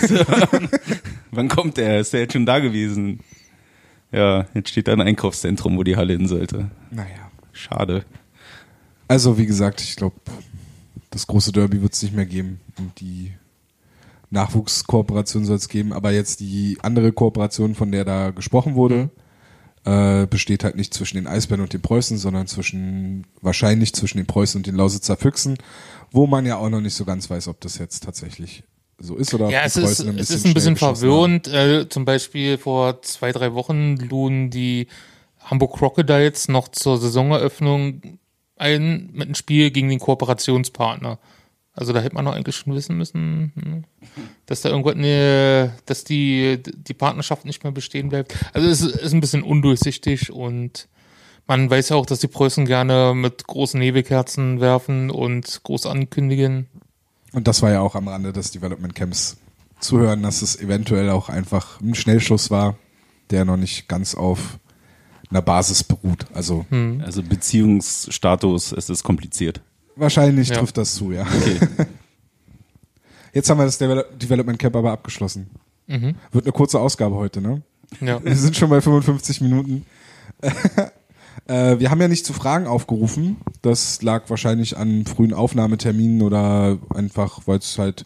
So. 0.07 0.16
Wann 1.32 1.49
kommt 1.49 1.76
der? 1.76 1.99
Ist 1.99 2.13
der 2.13 2.22
jetzt 2.22 2.32
schon 2.34 2.45
da 2.45 2.59
gewesen? 2.59 3.20
Ja, 4.16 4.45
jetzt 4.53 4.70
steht 4.70 4.88
da 4.88 4.93
ein 4.93 5.01
Einkaufszentrum, 5.01 5.78
wo 5.78 5.84
die 5.84 5.97
Halle 5.97 6.13
hin 6.13 6.30
sollte. 6.30 6.72
Naja. 6.89 7.30
Schade. 7.51 8.05
Also, 9.09 9.38
wie 9.38 9.45
gesagt, 9.45 9.82
ich 9.82 9.97
glaube, 9.97 10.16
das 11.09 11.28
große 11.28 11.51
Derby 11.51 11.82
wird 11.82 11.93
es 11.93 12.01
nicht 12.01 12.16
mehr 12.16 12.26
geben. 12.26 12.61
Und 12.80 12.97
die 13.01 13.34
Nachwuchskooperation 14.30 15.43
soll 15.43 15.57
es 15.57 15.68
geben. 15.68 15.91
Aber 15.91 16.11
jetzt 16.11 16.39
die 16.39 16.78
andere 16.82 17.11
Kooperation, 17.11 17.76
von 17.76 17.91
der 17.91 18.05
da 18.05 18.32
gesprochen 18.32 18.76
wurde, 18.76 19.09
äh, 19.84 20.28
besteht 20.28 20.63
halt 20.63 20.78
nicht 20.78 20.93
zwischen 20.93 21.18
den 21.18 21.28
Eisbären 21.28 21.61
und 21.61 21.74
den 21.74 21.82
Preußen, 21.82 22.18
sondern 22.18 22.47
zwischen, 22.47 23.28
wahrscheinlich 23.41 23.93
zwischen 23.93 24.18
den 24.18 24.28
Preußen 24.28 24.59
und 24.59 24.66
den 24.66 24.76
Lausitzer 24.76 25.18
Füchsen, 25.18 25.57
wo 26.11 26.26
man 26.26 26.45
ja 26.45 26.55
auch 26.55 26.70
noch 26.70 26.82
nicht 26.82 26.95
so 26.95 27.03
ganz 27.03 27.30
weiß, 27.30 27.49
ob 27.49 27.59
das 27.59 27.80
jetzt 27.80 28.03
tatsächlich 28.03 28.63
so 28.98 29.16
ist 29.16 29.34
oder 29.34 29.50
Ja, 29.50 29.64
es 29.64 29.76
ist, 29.76 30.00
es 30.00 30.30
ist 30.30 30.46
ein 30.46 30.54
bisschen 30.54 30.76
verwirrend. 30.76 31.48
Äh, 31.48 31.89
zum 31.89 32.06
Beispiel 32.06 32.58
vor 32.58 33.02
zwei, 33.02 33.32
drei 33.32 33.54
Wochen 33.54 33.98
luden 33.98 34.50
die 34.50 34.88
Hamburg 35.39 35.78
Crocodiles 35.78 36.48
noch 36.48 36.70
zur 36.70 36.98
Saisoneröffnung 36.98 38.20
ein 38.58 39.10
mit 39.12 39.24
einem 39.24 39.36
Spiel 39.36 39.72
gegen 39.72 39.89
den 39.89 40.00
Kooperationspartner. 40.00 41.20
Also 41.74 41.91
da 41.91 42.00
hätte 42.00 42.16
man 42.16 42.24
noch 42.24 42.34
eigentlich 42.34 42.56
schon 42.56 42.74
wissen 42.74 42.98
müssen, 42.98 43.52
hm, 43.56 43.84
dass 44.46 44.62
da 44.62 44.70
irgendwas, 44.70 44.96
ne, 44.96 45.74
dass 45.86 46.06
die, 46.06 46.64
die 46.64 46.93
Partnerschaft 46.93 47.43
nicht 47.43 47.64
mehr 47.64 47.74
bestehen 47.74 48.08
bleibt. 48.10 48.34
Also 48.54 48.70
es 48.70 48.82
ist 48.82 49.14
ein 49.14 49.20
bisschen 49.20 49.43
undurchsichtig 49.43 50.32
und 50.32 50.88
man 51.48 51.70
weiß 51.70 51.89
ja 51.89 51.98
auch, 51.98 52.06
dass 52.06 52.20
die 52.20 52.28
Preußen 52.28 52.66
gerne 52.66 53.14
mit 53.14 53.46
großen 53.46 53.80
Nebelkerzen 53.80 54.62
werfen 54.62 55.12
und 55.12 55.62
groß 55.64 55.86
ankündigen. 55.86 56.68
Und 57.36 57.48
das 57.48 57.62
war 57.62 57.70
ja 57.72 57.82
auch 57.82 57.96
am 57.96 58.08
Rande 58.08 58.34
des 58.34 58.52
Development 58.52 58.96
Camps 58.96 59.38
zu 59.80 60.00
hören, 60.00 60.24
dass 60.24 60.42
es 60.42 60.56
eventuell 60.60 61.10
auch 61.10 61.30
einfach 61.30 61.80
ein 61.82 61.94
Schnellschuss 61.94 62.50
war, 62.50 62.76
der 63.30 63.46
noch 63.46 63.58
nicht 63.58 63.88
ganz 63.88 64.16
auf 64.16 64.58
einer 65.30 65.42
Basis 65.42 65.84
beruht. 65.84 66.26
Also 66.34 66.66
Also 67.04 67.22
Beziehungsstatus, 67.24 68.72
es 68.72 68.90
ist 68.90 69.04
kompliziert. 69.04 69.62
wahrscheinlich 69.96 70.50
Ja. 70.50 70.58
trifft 70.58 70.78
das 70.78 70.96
zu, 70.96 71.12
ja. 71.12 71.24
Okay. 71.24 71.60
Jetzt 73.34 73.50
haben 73.50 73.58
wir 73.58 73.66
das 73.66 73.78
Devel 73.78 74.06
Development 74.16 74.58
Camp 74.58 74.76
aber 74.76 74.92
abgeschlossen. 74.94 75.50
Mhm. 75.88 76.16
Wird 76.32 76.46
eine 76.46 76.54
kurze 76.54 76.80
Ausgabe 76.80 77.16
heute, 77.16 77.42
ne? 77.42 77.62
Ja. 78.02 78.24
Wir 78.24 78.36
sind 78.36 78.56
schon 78.56 78.70
bei 78.70 78.80
55 78.82 79.42
Minuten. 79.42 79.86
äh, 81.48 81.80
wir 81.80 81.92
haben 81.92 82.02
ja 82.02 82.08
nicht 82.08 82.26
zu 82.26 82.34
Fragen 82.34 82.68
aufgerufen. 82.68 83.38
Das 83.62 84.02
lag 84.02 84.30
wahrscheinlich 84.30 84.78
an 84.78 85.06
frühen 85.06 85.34
Aufnahmeterminen 85.34 86.22
oder 86.22 86.78
einfach, 86.94 87.42
weil 87.46 87.58
es 87.60 87.78
halt 87.78 88.06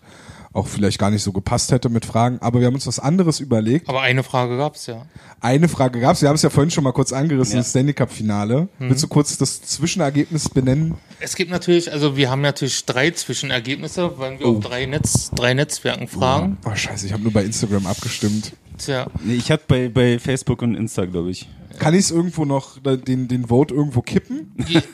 auch 0.52 0.66
vielleicht 0.68 0.98
gar 0.98 1.12
nicht 1.12 1.22
so 1.22 1.32
gepasst 1.32 1.72
hätte 1.72 1.90
mit 1.90 2.06
Fragen. 2.06 2.40
Aber 2.42 2.60
wir 2.60 2.66
haben 2.68 2.74
uns 2.74 2.88
was 2.88 2.98
anderes 3.00 3.40
überlegt. 3.40 3.88
Aber 3.88 4.02
eine 4.02 4.24
Frage 4.24 4.58
gab's 4.58 4.88
ja. 4.88 5.06
Eine 5.42 5.68
Frage 5.70 6.00
gab's. 6.00 6.22
Wir 6.24 6.30
haben 6.30 6.36
es 6.36 6.42
ja 6.42 6.50
vorhin 6.50 6.72
schon 6.72 6.84
mal 6.84 6.92
kurz 6.92 7.14
angerissen, 7.14 7.54
Ja. 7.56 7.60
das 7.60 7.70
Stanley 7.70 7.94
Cup 7.94 8.12
Finale. 8.12 8.68
Mhm. 8.80 8.90
Willst 8.90 9.04
du 9.04 9.08
kurz 9.08 9.38
das 9.38 9.62
Zwischenergebnis 9.62 10.50
benennen? 10.50 10.96
Es 11.20 11.36
gibt 11.36 11.52
natürlich, 11.52 11.92
also 11.94 12.18
wir 12.18 12.32
haben 12.32 12.42
natürlich 12.42 12.84
drei 12.86 13.12
Zwischenergebnisse, 13.12 14.20
wenn 14.20 14.40
wir 14.40 14.48
Oh. 14.48 14.58
auf 14.58 14.64
drei, 14.64 14.88
Netz, 14.88 15.30
drei 15.36 15.54
Netzwerken 15.54 16.08
fragen. 16.08 16.58
Oh, 16.66 16.74
scheiße, 16.76 17.06
ich 17.06 17.14
habe 17.14 17.22
nur 17.24 17.32
bei 17.32 17.44
Instagram 17.44 17.86
abgestimmt. 17.86 18.54
Tja, 18.80 19.06
Nee, 19.24 19.36
ich 19.36 19.52
hatte 19.52 19.66
bei, 19.68 19.88
bei 19.90 20.18
Facebook 20.18 20.64
und 20.64 20.74
Insta, 20.74 21.06
glaube 21.06 21.30
ich. 21.30 21.48
Kann 21.80 21.94
ich 21.94 22.02
es 22.02 22.12
irgendwo 22.12 22.46
noch, 22.46 22.78
den, 22.80 23.28
den 23.28 23.48
Vote 23.48 23.74
irgendwo 23.74 24.02
kippen? 24.02 24.52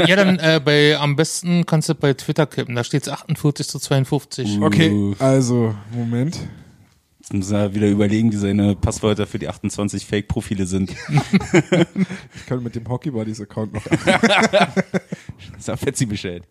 ja, 0.07 0.15
dann 0.15 0.39
äh, 0.39 0.61
bei 0.63 0.97
am 0.97 1.15
besten 1.15 1.65
kannst 1.65 1.89
du 1.89 1.95
bei 1.95 2.13
Twitter 2.13 2.45
kippen. 2.45 2.75
Da 2.75 2.83
steht's 2.83 3.09
48 3.09 3.67
zu 3.67 3.79
52. 3.79 4.61
Okay, 4.61 4.89
Uh. 4.91 5.15
also, 5.19 5.75
Moment. 5.93 6.39
Jetzt 7.19 7.33
muss 7.33 7.49
er 7.51 7.73
wieder 7.73 7.87
überlegen, 7.87 8.31
wie 8.31 8.37
seine 8.37 8.75
Passwörter 8.75 9.25
für 9.25 9.39
die 9.39 9.47
28 9.47 10.05
Fake-Profile 10.05 10.67
sind. 10.67 10.91
Ich 12.35 12.45
kann 12.45 12.61
mit 12.61 12.75
dem 12.75 12.87
Hockey 12.87 13.09
Buddies 13.09 13.41
Account 13.41 13.73
noch. 13.73 13.81
Sag 15.57 15.79
Fetzi 15.79 16.05
Bescheid. 16.05 16.43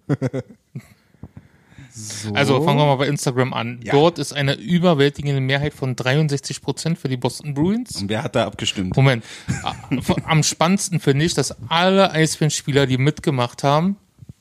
So. 1.96 2.32
Also 2.34 2.60
fangen 2.62 2.78
wir 2.78 2.86
mal 2.86 2.96
bei 2.96 3.06
Instagram 3.06 3.52
an. 3.52 3.78
Ja. 3.84 3.92
Dort 3.92 4.18
ist 4.18 4.32
eine 4.32 4.54
überwältigende 4.54 5.40
Mehrheit 5.40 5.74
von 5.74 5.94
63 5.94 6.60
Prozent 6.60 6.98
für 6.98 7.08
die 7.08 7.16
Boston 7.16 7.54
Bruins. 7.54 8.00
Und 8.00 8.08
wer 8.08 8.24
hat 8.24 8.34
da 8.34 8.46
abgestimmt? 8.46 8.96
Moment. 8.96 9.24
Am 10.24 10.42
spannendsten 10.42 10.98
finde 10.98 11.24
ich, 11.24 11.34
dass 11.34 11.54
alle 11.68 12.10
Eisbären-Spieler, 12.10 12.86
die 12.86 12.98
mitgemacht 12.98 13.62
haben, 13.62 13.96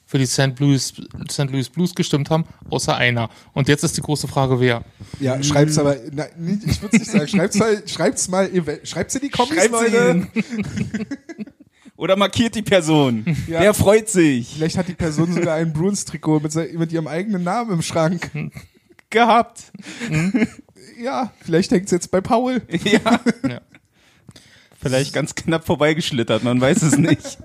für 0.05 0.17
die 0.17 0.25
St. 0.25 0.59
Louis, 0.59 0.93
St. 1.29 1.49
Louis 1.51 1.69
Blues 1.69 1.93
gestimmt 1.93 2.31
haben, 2.31 2.45
außer 2.69 2.95
einer. 2.95 3.29
Und 3.53 3.67
jetzt 3.67 3.83
ist 3.83 3.97
die 3.97 4.01
große 4.01 4.27
Frage, 4.27 4.59
wer? 4.59 4.83
Ja, 5.19 5.41
schreib's 5.43 5.77
aber, 5.77 5.95
na, 6.11 6.25
ich 6.65 6.81
würde 6.81 6.97
nicht 6.97 7.09
sagen, 7.09 7.27
schreib's 7.27 7.55
mal, 7.57 7.83
schreib's 7.87 8.27
mal, 8.27 8.49
schreib's 8.83 9.15
in 9.15 9.21
die 9.21 9.31
Schreibt's 9.31 9.69
Leute. 9.69 10.27
Oder 11.95 12.15
markiert 12.15 12.55
die 12.55 12.61
Person. 12.61 13.25
Ja. 13.47 13.61
Wer 13.61 13.73
freut 13.73 14.09
sich? 14.09 14.53
Vielleicht 14.55 14.77
hat 14.77 14.87
die 14.87 14.93
Person 14.93 15.33
sogar 15.33 15.55
ein 15.55 15.73
Bruins-Trikot 15.73 16.39
mit, 16.39 16.55
mit 16.77 16.91
ihrem 16.91 17.07
eigenen 17.07 17.43
Namen 17.43 17.71
im 17.71 17.81
Schrank. 17.81 18.31
Gehabt. 19.09 19.71
Ja, 21.01 21.33
vielleicht 21.41 21.71
hängt's 21.71 21.91
jetzt 21.91 22.11
bei 22.11 22.21
Paul. 22.21 22.61
Ja. 22.69 23.19
Ja. 23.49 23.61
Vielleicht 24.79 25.11
ganz 25.11 25.33
knapp 25.33 25.65
vorbeigeschlittert, 25.65 26.43
man 26.43 26.61
weiß 26.61 26.83
es 26.83 26.97
nicht. 26.97 27.39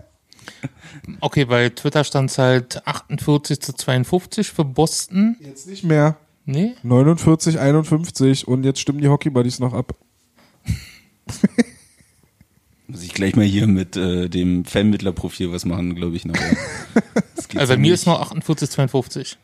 Okay, 1.21 1.47
bei 1.47 1.71
Twitter 1.71 2.05
stand 2.05 2.31
es 2.31 2.39
halt 2.39 2.87
48 2.87 3.61
zu 3.61 3.73
52 3.73 4.51
für 4.51 4.65
Boston. 4.65 5.37
Jetzt 5.41 5.67
nicht 5.67 5.83
mehr. 5.83 6.19
Nee? 6.45 6.75
49, 6.83 7.59
51 7.59 8.47
und 8.47 8.65
jetzt 8.65 8.81
stimmen 8.81 9.01
die 9.01 9.09
Hockey 9.09 9.31
Buddies 9.31 9.61
noch 9.61 9.73
ab. 9.73 9.95
Muss 12.89 13.03
ich 13.03 13.13
gleich 13.13 13.37
mal 13.37 13.45
hier 13.45 13.67
mit 13.67 13.97
äh, 13.97 14.29
dem 14.29 14.65
Fanmittlerprofil 14.65 15.53
was 15.53 15.67
machen, 15.67 15.95
glaube 15.95 16.17
ich. 16.17 16.25
Noch. 16.25 16.35
Geht 17.49 17.61
Also 17.61 17.75
bei 17.75 17.79
mir 17.79 17.95
ist 17.95 18.07
noch 18.07 18.21
48 18.21 18.71
52. 18.71 19.39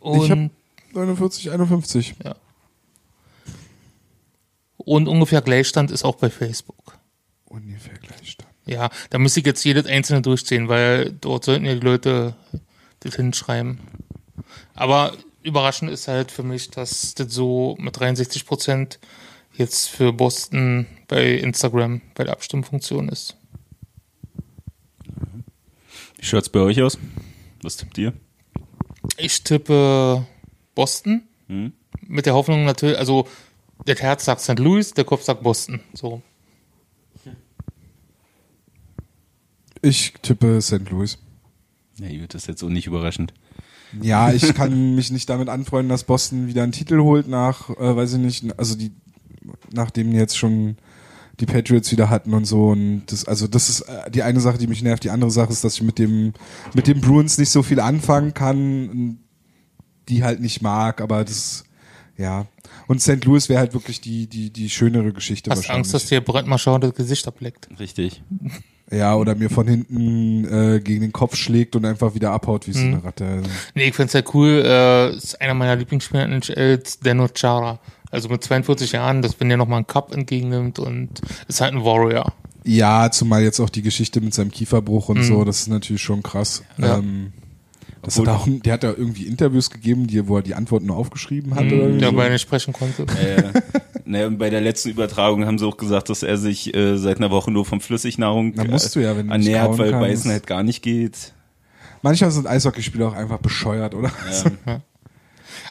Und, 0.00 0.24
Ich 0.24 0.30
hab 0.30 0.38
49, 0.92 1.50
51. 1.50 2.14
und 4.76 5.08
ungefähr 5.08 5.40
Gleichstand 5.40 5.90
ist 5.90 6.04
auch 6.04 6.16
bei 6.16 6.28
Facebook. 6.30 6.98
Ungefähr 7.46 7.94
gleich 7.94 8.36
dann. 8.36 8.48
Ja, 8.66 8.90
da 9.10 9.18
müsste 9.18 9.40
ich 9.40 9.46
jetzt 9.46 9.64
jedes 9.64 9.86
einzelne 9.86 10.22
durchziehen, 10.22 10.68
weil 10.68 11.12
dort 11.20 11.44
sollten 11.44 11.64
ja 11.64 11.74
die 11.74 11.80
Leute 11.80 12.36
das 13.00 13.16
hinschreiben. 13.16 13.80
Aber 14.74 15.14
überraschend 15.42 15.90
ist 15.90 16.08
halt 16.08 16.30
für 16.30 16.42
mich, 16.42 16.70
dass 16.70 17.14
das 17.14 17.32
so 17.32 17.76
mit 17.78 17.98
63 17.98 18.46
Prozent 18.46 18.98
jetzt 19.56 19.88
für 19.88 20.12
Boston 20.12 20.86
bei 21.08 21.34
Instagram 21.34 22.00
bei 22.14 22.24
der 22.24 22.32
Abstimmfunktion 22.32 23.08
ist. 23.08 23.36
Wie 26.16 26.24
schaut's 26.24 26.48
bei 26.48 26.60
euch 26.60 26.80
aus? 26.82 26.98
Was 27.62 27.76
tippt 27.76 27.98
ihr? 27.98 28.12
Ich 29.16 29.44
tippe 29.44 30.26
Boston. 30.74 31.22
Hm? 31.48 31.72
Mit 32.06 32.26
der 32.26 32.34
Hoffnung 32.34 32.64
natürlich, 32.64 32.98
also 32.98 33.28
der 33.86 33.96
Herz 33.96 34.24
sagt 34.24 34.40
St. 34.40 34.58
Louis, 34.58 34.94
der 34.94 35.04
Kopf 35.04 35.22
sagt 35.22 35.42
Boston. 35.42 35.80
So. 35.92 36.22
Ich 39.82 40.14
tippe 40.22 40.62
St. 40.62 40.88
Louis. 40.90 41.18
Ja, 41.98 42.08
gut, 42.08 42.32
das 42.32 42.42
ist 42.42 42.48
jetzt 42.48 42.60
so 42.60 42.70
nicht 42.70 42.86
überraschend. 42.86 43.34
Ja, 44.00 44.32
ich 44.32 44.54
kann 44.54 44.94
mich 44.96 45.10
nicht 45.10 45.28
damit 45.28 45.48
anfreunden, 45.48 45.90
dass 45.90 46.04
Boston 46.04 46.46
wieder 46.46 46.62
einen 46.62 46.72
Titel 46.72 47.00
holt 47.00 47.28
nach, 47.28 47.68
äh, 47.70 47.94
weiß 47.94 48.14
ich 48.14 48.18
nicht, 48.18 48.58
also 48.58 48.76
die, 48.76 48.92
nachdem 49.72 50.10
die 50.10 50.16
jetzt 50.16 50.36
schon 50.36 50.76
die 51.40 51.46
Patriots 51.46 51.90
wieder 51.90 52.10
hatten 52.10 52.32
und 52.32 52.44
so 52.44 52.68
und 52.68 53.06
das, 53.06 53.24
also 53.26 53.48
das 53.48 53.68
ist 53.68 53.80
äh, 53.82 54.10
die 54.10 54.22
eine 54.22 54.40
Sache, 54.40 54.56
die 54.58 54.68
mich 54.68 54.82
nervt. 54.82 55.02
Die 55.02 55.10
andere 55.10 55.30
Sache 55.32 55.50
ist, 55.52 55.64
dass 55.64 55.74
ich 55.74 55.82
mit 55.82 55.98
dem, 55.98 56.32
mit 56.74 56.86
den 56.86 57.00
Bruins 57.00 57.38
nicht 57.38 57.50
so 57.50 57.62
viel 57.64 57.80
anfangen 57.80 58.34
kann, 58.34 59.18
die 60.08 60.22
halt 60.22 60.40
nicht 60.40 60.62
mag, 60.62 61.00
aber 61.00 61.24
das, 61.24 61.64
ja. 62.16 62.46
Und 62.86 63.00
St. 63.02 63.24
Louis 63.24 63.48
wäre 63.48 63.58
halt 63.58 63.74
wirklich 63.74 64.00
die, 64.00 64.28
die, 64.28 64.50
die 64.50 64.70
schönere 64.70 65.12
Geschichte 65.12 65.50
Hast 65.50 65.58
wahrscheinlich. 65.58 65.78
Angst, 65.86 65.94
dass 65.94 66.06
dir 66.06 66.20
Brett 66.20 66.46
Marchand 66.46 66.84
das 66.84 66.94
Gesicht 66.94 67.26
ableckt. 67.26 67.68
Richtig. 67.80 68.22
ja, 68.92 69.16
oder 69.16 69.34
mir 69.34 69.50
von 69.50 69.66
hinten 69.66 70.44
äh, 70.44 70.80
gegen 70.80 71.00
den 71.00 71.12
Kopf 71.12 71.34
schlägt 71.36 71.74
und 71.74 71.84
einfach 71.84 72.14
wieder 72.14 72.30
abhaut 72.30 72.68
wie 72.68 72.72
so 72.72 72.80
Mhm. 72.80 72.94
eine 72.94 73.04
Ratte. 73.04 73.42
Nee, 73.74 73.88
ich 73.88 73.94
find's 73.94 74.14
halt 74.14 74.32
cool. 74.34 74.62
Äh, 74.64 75.16
ist 75.16 75.40
einer 75.40 75.54
meiner 75.54 75.74
Lieblingsspieler 75.76 76.26
in 76.26 76.32
NHL, 76.32 76.80
Dano 77.02 77.26
Chara. 77.34 77.80
Also 78.14 78.28
mit 78.28 78.42
42 78.42 78.92
Jahren, 78.92 79.22
dass 79.22 79.38
wenn 79.40 79.48
der 79.48 79.58
nochmal 79.58 79.78
einen 79.78 79.86
Cup 79.86 80.14
entgegennimmt 80.14 80.78
und 80.78 81.20
ist 81.48 81.60
halt 81.60 81.74
ein 81.74 81.84
Warrior. 81.84 82.32
Ja, 82.64 83.10
zumal 83.10 83.42
jetzt 83.42 83.60
auch 83.60 83.68
die 83.68 83.82
Geschichte 83.82 84.20
mit 84.20 84.32
seinem 84.32 84.50
Kieferbruch 84.50 85.10
und 85.10 85.22
so, 85.22 85.44
das 85.44 85.60
ist 85.60 85.68
natürlich 85.68 86.02
schon 86.02 86.22
krass. 86.22 86.62
Ja. 86.78 86.98
Ähm, 86.98 87.32
das 88.00 88.18
hat 88.18 88.28
auch, 88.28 88.46
der 88.48 88.72
hat 88.74 88.84
da 88.84 88.88
irgendwie 88.88 89.26
Interviews 89.26 89.70
gegeben, 89.70 90.06
die, 90.06 90.26
wo 90.28 90.36
er 90.36 90.42
die 90.42 90.54
Antworten 90.54 90.86
nur 90.86 90.96
aufgeschrieben 90.96 91.54
hat 91.54 91.66
oder 91.66 91.74
irgendwie 91.74 91.98
der 92.00 92.10
so. 92.10 92.16
bei 92.16 92.28
nicht 92.28 92.42
sprechen 92.42 92.72
konnte. 92.72 93.02
Äh, 93.02 93.60
Naja, 94.06 94.26
und 94.26 94.38
bei 94.38 94.50
der 94.50 94.60
letzten 94.60 94.90
Übertragung 94.90 95.46
haben 95.46 95.58
sie 95.58 95.66
auch 95.66 95.78
gesagt, 95.78 96.10
dass 96.10 96.22
er 96.22 96.36
sich 96.36 96.74
äh, 96.74 96.98
seit 96.98 97.16
einer 97.18 97.30
Woche 97.30 97.50
nur 97.50 97.64
von 97.64 97.80
Flüssignahrung 97.80 98.52
Na, 98.54 98.64
musst 98.64 98.94
du 98.94 99.00
ja, 99.00 99.16
wenn 99.16 99.28
du 99.28 99.32
ernährt, 99.32 99.78
weil 99.78 99.92
kannst. 99.92 100.06
Beißen 100.06 100.30
halt 100.30 100.46
gar 100.46 100.62
nicht 100.62 100.82
geht. 100.82 101.32
Manchmal 102.02 102.30
sind 102.30 102.46
Eishockeyspieler 102.46 103.08
auch 103.08 103.14
einfach 103.14 103.38
bescheuert, 103.38 103.94
oder? 103.94 104.12
Ja. 104.66 104.82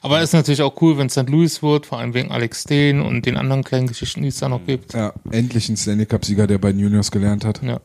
Aber 0.04 0.22
ist 0.22 0.34
natürlich 0.34 0.62
auch 0.62 0.80
cool, 0.82 0.98
wenn 0.98 1.10
St. 1.10 1.30
Louis 1.30 1.64
wird, 1.64 1.86
vor 1.86 1.98
allem 1.98 2.14
wegen 2.14 2.30
Alex 2.30 2.64
Steen 2.64 3.00
und 3.02 3.26
den 3.26 3.38
anderen 3.38 3.64
kleinen 3.64 3.88
Geschichten, 3.88 4.22
die 4.22 4.28
es 4.28 4.38
da 4.38 4.50
noch 4.50 4.66
gibt. 4.66 4.94
Ja, 4.94 5.14
endlich 5.32 5.70
ein 5.70 5.78
Stanley 5.78 6.06
Cup-Sieger, 6.06 6.46
der 6.46 6.58
bei 6.58 6.74
den 6.74 6.80
Juniors 6.80 7.10
gelernt 7.10 7.46
hat. 7.46 7.64
Ja. 7.64 7.80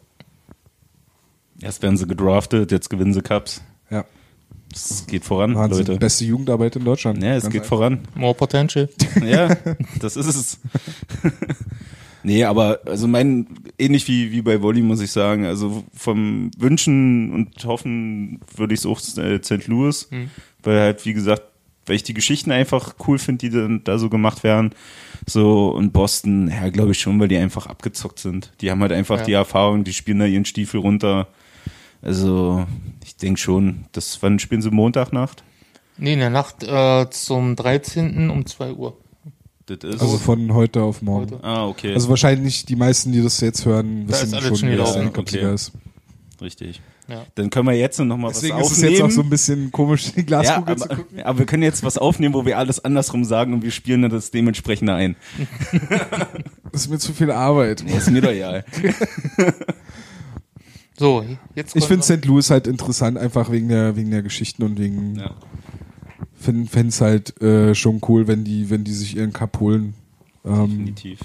Erst 1.61 1.81
werden 1.83 1.97
sie 1.97 2.07
gedraftet, 2.07 2.73
jetzt 2.73 2.91
gewinnen 2.91 3.15
sie 3.15 3.23
Cups. 3.23 3.63
Ja, 3.89 4.05
Es 4.73 5.07
geht 5.07 5.25
voran, 5.25 5.55
Wahnsinn. 5.55 5.87
Leute. 5.87 5.99
Beste 6.01 6.25
Jugendarbeit 6.25 6.75
in 6.77 6.85
Deutschland. 6.85 7.23
Ja, 7.23 7.37
es 7.37 7.45
Ganz 7.45 7.53
geht 7.53 7.63
einfach. 7.63 7.77
voran. 7.77 8.01
More 8.17 8.35
potential. 8.35 8.89
Ja, 9.25 9.57
das 10.01 10.17
ist 10.17 10.27
es. 10.27 10.59
nee, 12.25 12.43
aber 12.45 12.81
also 12.85 13.07
mein, 13.07 13.47
ähnlich 13.79 14.09
wie, 14.09 14.33
wie 14.33 14.43
bei 14.43 14.61
Volley 14.61 14.83
muss 14.83 15.01
ich 15.01 15.13
sagen, 15.13 15.47
also 15.47 15.85
vom 15.95 16.51
Wünschen 16.59 17.33
und 17.33 17.65
Hoffen 17.65 18.41
würde 18.57 18.75
ich 18.75 18.81
es 18.81 18.87
auch 18.87 19.01
äh, 19.19 19.41
St. 19.43 19.67
Louis, 19.69 20.09
weil 20.63 20.81
halt, 20.81 21.05
wie 21.07 21.15
gesagt, 21.15 21.43
weil 21.89 21.97
ich 21.97 22.03
die 22.03 22.15
Geschichten 22.15 22.51
einfach 22.53 22.95
cool 23.07 23.19
finde, 23.19 23.39
die 23.49 23.51
dann 23.51 23.83
da 23.85 23.99
so 23.99 24.09
gemacht 24.09 24.43
werden. 24.45 24.71
So, 25.27 25.69
und 25.71 25.93
Boston, 25.93 26.49
ja, 26.51 26.69
glaube 26.71 26.93
ich 26.93 27.01
schon, 27.01 27.19
weil 27.21 27.29
die 27.29 27.37
einfach 27.37 27.67
abgezockt 27.67 28.19
sind. 28.19 28.53
Die 28.61 28.71
haben 28.71 28.81
halt 28.81 28.93
einfach 28.93 29.19
Ja. 29.21 29.25
die 29.25 29.33
Erfahrung, 29.33 29.85
die 29.85 29.93
spielen 29.93 30.19
da 30.21 30.27
ihren 30.27 30.45
Stiefel 30.45 30.81
runter. 30.81 31.29
Also, 32.03 32.67
ich 33.05 33.17
denke 33.17 33.41
schon, 33.41 33.87
das, 33.93 34.23
wann 34.23 34.39
spielen 34.39 34.63
sie 34.63 34.71
Montagnacht? 34.71 35.43
Nee, 35.97 36.13
in 36.13 36.21
der 36.21 36.31
Nacht 36.31 36.63
äh, 36.63 37.11
zum 37.11 37.57
13. 37.57 38.31
um 38.31 38.47
2 38.47 38.73
Uhr. 38.73 38.97
Das 39.67 39.79
ist. 39.83 40.01
Also 40.01 40.17
von 40.17 40.55
heute 40.55 40.83
auf 40.83 41.03
morgen. 41.03 41.33
Heute. 41.33 41.45
ah, 41.45 41.67
okay. 41.67 41.93
Also 41.93 42.09
wahrscheinlich 42.09 42.65
die 42.65 42.77
meisten, 42.77 43.13
die 43.13 43.21
das 43.23 43.41
jetzt 43.41 43.67
hören, 43.67 44.07
Da 44.07 44.13
wissen 44.15 44.33
alles 44.35 44.47
schon. 44.61 44.87
Stanley 44.87 45.11
Cup-Sieger 45.11 45.43
Okay. 45.47 45.55
ist. 45.55 45.73
Richtig. 46.41 46.81
Ja. 47.09 47.25
Dann 47.37 47.49
können 47.49 47.67
wir 47.67 47.73
jetzt 47.75 47.99
noch 47.99 48.17
mal 48.19 48.29
Deswegen 48.29 48.57
was 48.57 48.67
ist 48.67 48.73
es 48.73 48.79
aufnehmen. 48.79 48.93
jetzt 48.95 49.03
auch 49.03 49.11
so 49.11 49.23
ein 49.23 49.31
bisschen 49.31 49.73
komisch, 49.73 50.13
die 50.13 50.21
ja, 50.21 50.27
Glaskugel 50.27 50.77
zu 50.77 50.85
aber, 50.85 50.97
gucken. 50.97 51.23
aber 51.23 51.39
wir 51.39 51.47
können 51.47 51.63
jetzt 51.63 51.83
was 51.83 51.97
aufnehmen, 51.97 52.35
wo 52.35 52.45
wir 52.45 52.59
alles 52.59 52.85
andersrum 52.85 53.25
sagen 53.25 53.55
und 53.55 53.63
wir 53.63 53.71
spielen 53.71 54.03
dann 54.03 54.11
das 54.11 54.31
dementsprechend 54.31 54.91
ein. 54.91 55.17
Das 56.71 56.83
ist 56.83 56.91
mir 56.91 56.99
zu 56.99 57.15
viel 57.15 57.31
Arbeit. 57.31 57.83
Nee, 57.87 57.97
ist 57.97 58.11
mir 58.11 58.21
doch 58.21 58.31
egal. 58.31 58.63
So, 60.99 61.25
jetzt 61.55 61.77
Ich 61.77 61.85
finde 61.85 62.05
St. 62.05 62.25
Louis 62.25 62.51
halt 62.51 62.67
interessant, 62.67 63.19
einfach 63.19 63.53
wegen 63.53 63.69
der, 63.69 63.95
wegen 63.97 64.11
der 64.11 64.23
Geschichten 64.23 64.65
und 64.65 64.79
wegen, 64.79 65.15
Ja. 65.17 65.35
fände 66.35 66.69
es 66.89 67.01
halt 67.01 67.41
äh, 67.41 67.75
schon 67.77 68.01
cool, 68.09 68.27
wenn 68.27 68.43
die, 68.45 68.69
wenn 68.69 68.83
die 68.85 68.93
sich 68.93 69.17
ihren 69.17 69.33
Cup 69.33 69.61
holen. 69.61 69.95
Ähm, 70.45 70.69
Definitiv. 70.71 71.21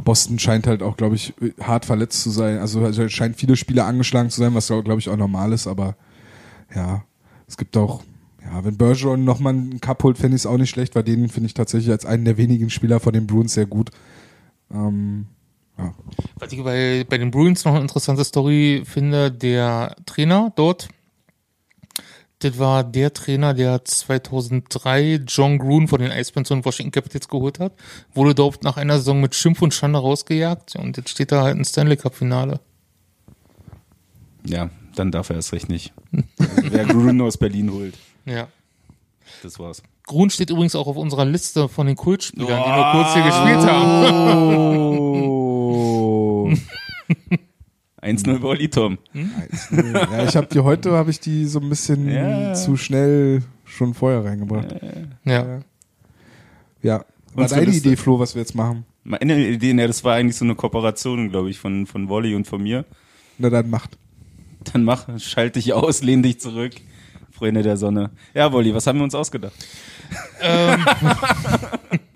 Boston 0.00 0.38
scheint 0.38 0.66
halt 0.66 0.82
auch, 0.82 0.96
glaube 0.96 1.14
ich, 1.14 1.34
hart 1.60 1.84
verletzt 1.84 2.22
zu 2.22 2.30
sein. 2.30 2.58
Also 2.58 2.84
es 2.84 3.12
scheint 3.12 3.36
viele 3.36 3.56
Spieler 3.56 3.86
angeschlagen 3.86 4.30
zu 4.30 4.40
sein, 4.40 4.54
was 4.54 4.68
glaube 4.68 4.98
ich 4.98 5.08
auch 5.08 5.16
normal 5.16 5.52
ist, 5.52 5.66
aber 5.66 5.96
ja, 6.74 7.04
es 7.46 7.56
gibt 7.56 7.76
auch, 7.76 8.02
ja, 8.42 8.64
wenn 8.64 8.76
Bergeron 8.76 9.24
nochmal 9.24 9.54
einen 9.54 9.80
Cup 9.80 10.02
holt, 10.02 10.18
fände 10.18 10.36
ich 10.36 10.42
es 10.42 10.46
auch 10.46 10.56
nicht 10.56 10.70
schlecht, 10.70 10.94
weil 10.94 11.02
den 11.02 11.28
finde 11.28 11.46
ich 11.46 11.54
tatsächlich 11.54 11.90
als 11.90 12.06
einen 12.06 12.24
der 12.24 12.36
wenigen 12.36 12.70
Spieler 12.70 13.00
von 13.00 13.12
den 13.12 13.26
Bruins 13.26 13.54
sehr 13.54 13.66
gut. 13.66 13.90
Ähm, 14.72 15.26
ja. 15.78 15.94
Was 16.38 16.52
ich 16.52 16.62
bei, 16.62 17.04
bei 17.08 17.18
den 17.18 17.30
Bruins 17.30 17.64
noch 17.64 17.72
eine 17.72 17.82
interessante 17.82 18.24
Story 18.24 18.82
finde, 18.84 19.32
der 19.32 19.96
Trainer 20.06 20.52
dort, 20.54 20.88
das 22.40 22.58
war 22.58 22.84
der 22.84 23.12
Trainer, 23.12 23.54
der 23.54 23.84
2003 23.84 25.20
John 25.28 25.58
Grun 25.58 25.88
von 25.88 26.00
den 26.00 26.10
Icebergs 26.10 26.48
von 26.48 26.64
Washington 26.64 26.90
Capitals 26.92 27.28
geholt 27.28 27.58
hat, 27.60 27.72
wurde 28.14 28.34
dort 28.34 28.62
nach 28.64 28.76
einer 28.76 28.96
Saison 28.98 29.20
mit 29.20 29.34
Schimpf 29.34 29.62
und 29.62 29.72
Schande 29.74 29.98
rausgejagt 29.98 30.76
und 30.76 30.96
jetzt 30.96 31.10
steht 31.10 31.32
da 31.32 31.42
halt 31.42 31.56
ein 31.56 31.64
Stanley 31.64 31.96
Cup 31.96 32.14
Finale. 32.14 32.60
Ja, 34.44 34.70
dann 34.96 35.10
darf 35.10 35.30
er 35.30 35.36
es 35.36 35.52
recht 35.52 35.68
nicht. 35.68 35.92
Wer 36.38 36.86
Gruden 36.86 37.20
aus 37.20 37.36
Berlin 37.36 37.70
holt, 37.72 37.94
Ja. 38.24 38.48
das 39.42 39.58
war's. 39.58 39.82
Grun 40.06 40.30
steht 40.30 40.50
übrigens 40.50 40.74
auch 40.74 40.86
auf 40.88 40.96
unserer 40.96 41.24
Liste 41.26 41.68
von 41.68 41.86
den 41.86 41.94
Kultspielern, 41.94 42.48
die 42.64 42.70
nur 42.72 42.92
kurz 42.92 43.12
hier 43.12 43.22
gespielt 43.22 43.70
haben. 43.70 44.98
Oh. 44.98 46.52
1-0 48.02 48.40
Volley, 48.42 48.68
Tom. 48.68 48.98
ja, 49.70 50.24
ich 50.24 50.36
habe 50.36 50.46
die 50.46 50.60
heute, 50.60 50.92
habe 50.92 51.10
ich 51.10 51.20
die 51.20 51.44
so 51.46 51.60
ein 51.60 51.68
bisschen 51.68 52.08
Ja. 52.10 52.54
zu 52.54 52.76
schnell 52.76 53.42
schon 53.64 53.94
vorher 53.94 54.24
reingebracht. 54.24 54.74
Ja. 55.24 55.60
Ja. 56.82 56.98
War 57.34 57.42
Unsere 57.44 57.60
deine 57.60 57.72
Liste. 57.72 57.88
Idee, 57.88 57.96
Flo, 57.96 58.18
was 58.18 58.34
wir 58.34 58.40
jetzt 58.42 58.54
machen? 58.54 58.84
Meine 59.04 59.38
Idee, 59.48 59.72
ne, 59.74 59.86
das 59.86 60.02
war 60.04 60.14
eigentlich 60.16 60.36
so 60.36 60.44
eine 60.44 60.54
Kooperation, 60.54 61.30
glaube 61.30 61.50
ich, 61.50 61.58
von, 61.58 61.86
von 61.86 62.08
Volley 62.08 62.34
und 62.34 62.46
von 62.46 62.62
mir. 62.62 62.84
Na 63.38 63.48
dann 63.50 63.70
macht. 63.70 63.96
Dann 64.72 64.84
mach, 64.84 65.06
schalt 65.20 65.56
dich 65.56 65.72
aus, 65.72 66.02
lehn 66.02 66.22
dich 66.22 66.40
zurück. 66.40 66.72
Freunde 67.30 67.62
der 67.62 67.76
Sonne. 67.78 68.10
Ja, 68.34 68.52
Volley, 68.52 68.74
was 68.74 68.86
haben 68.86 68.98
wir 68.98 69.04
uns 69.04 69.14
ausgedacht? 69.14 69.54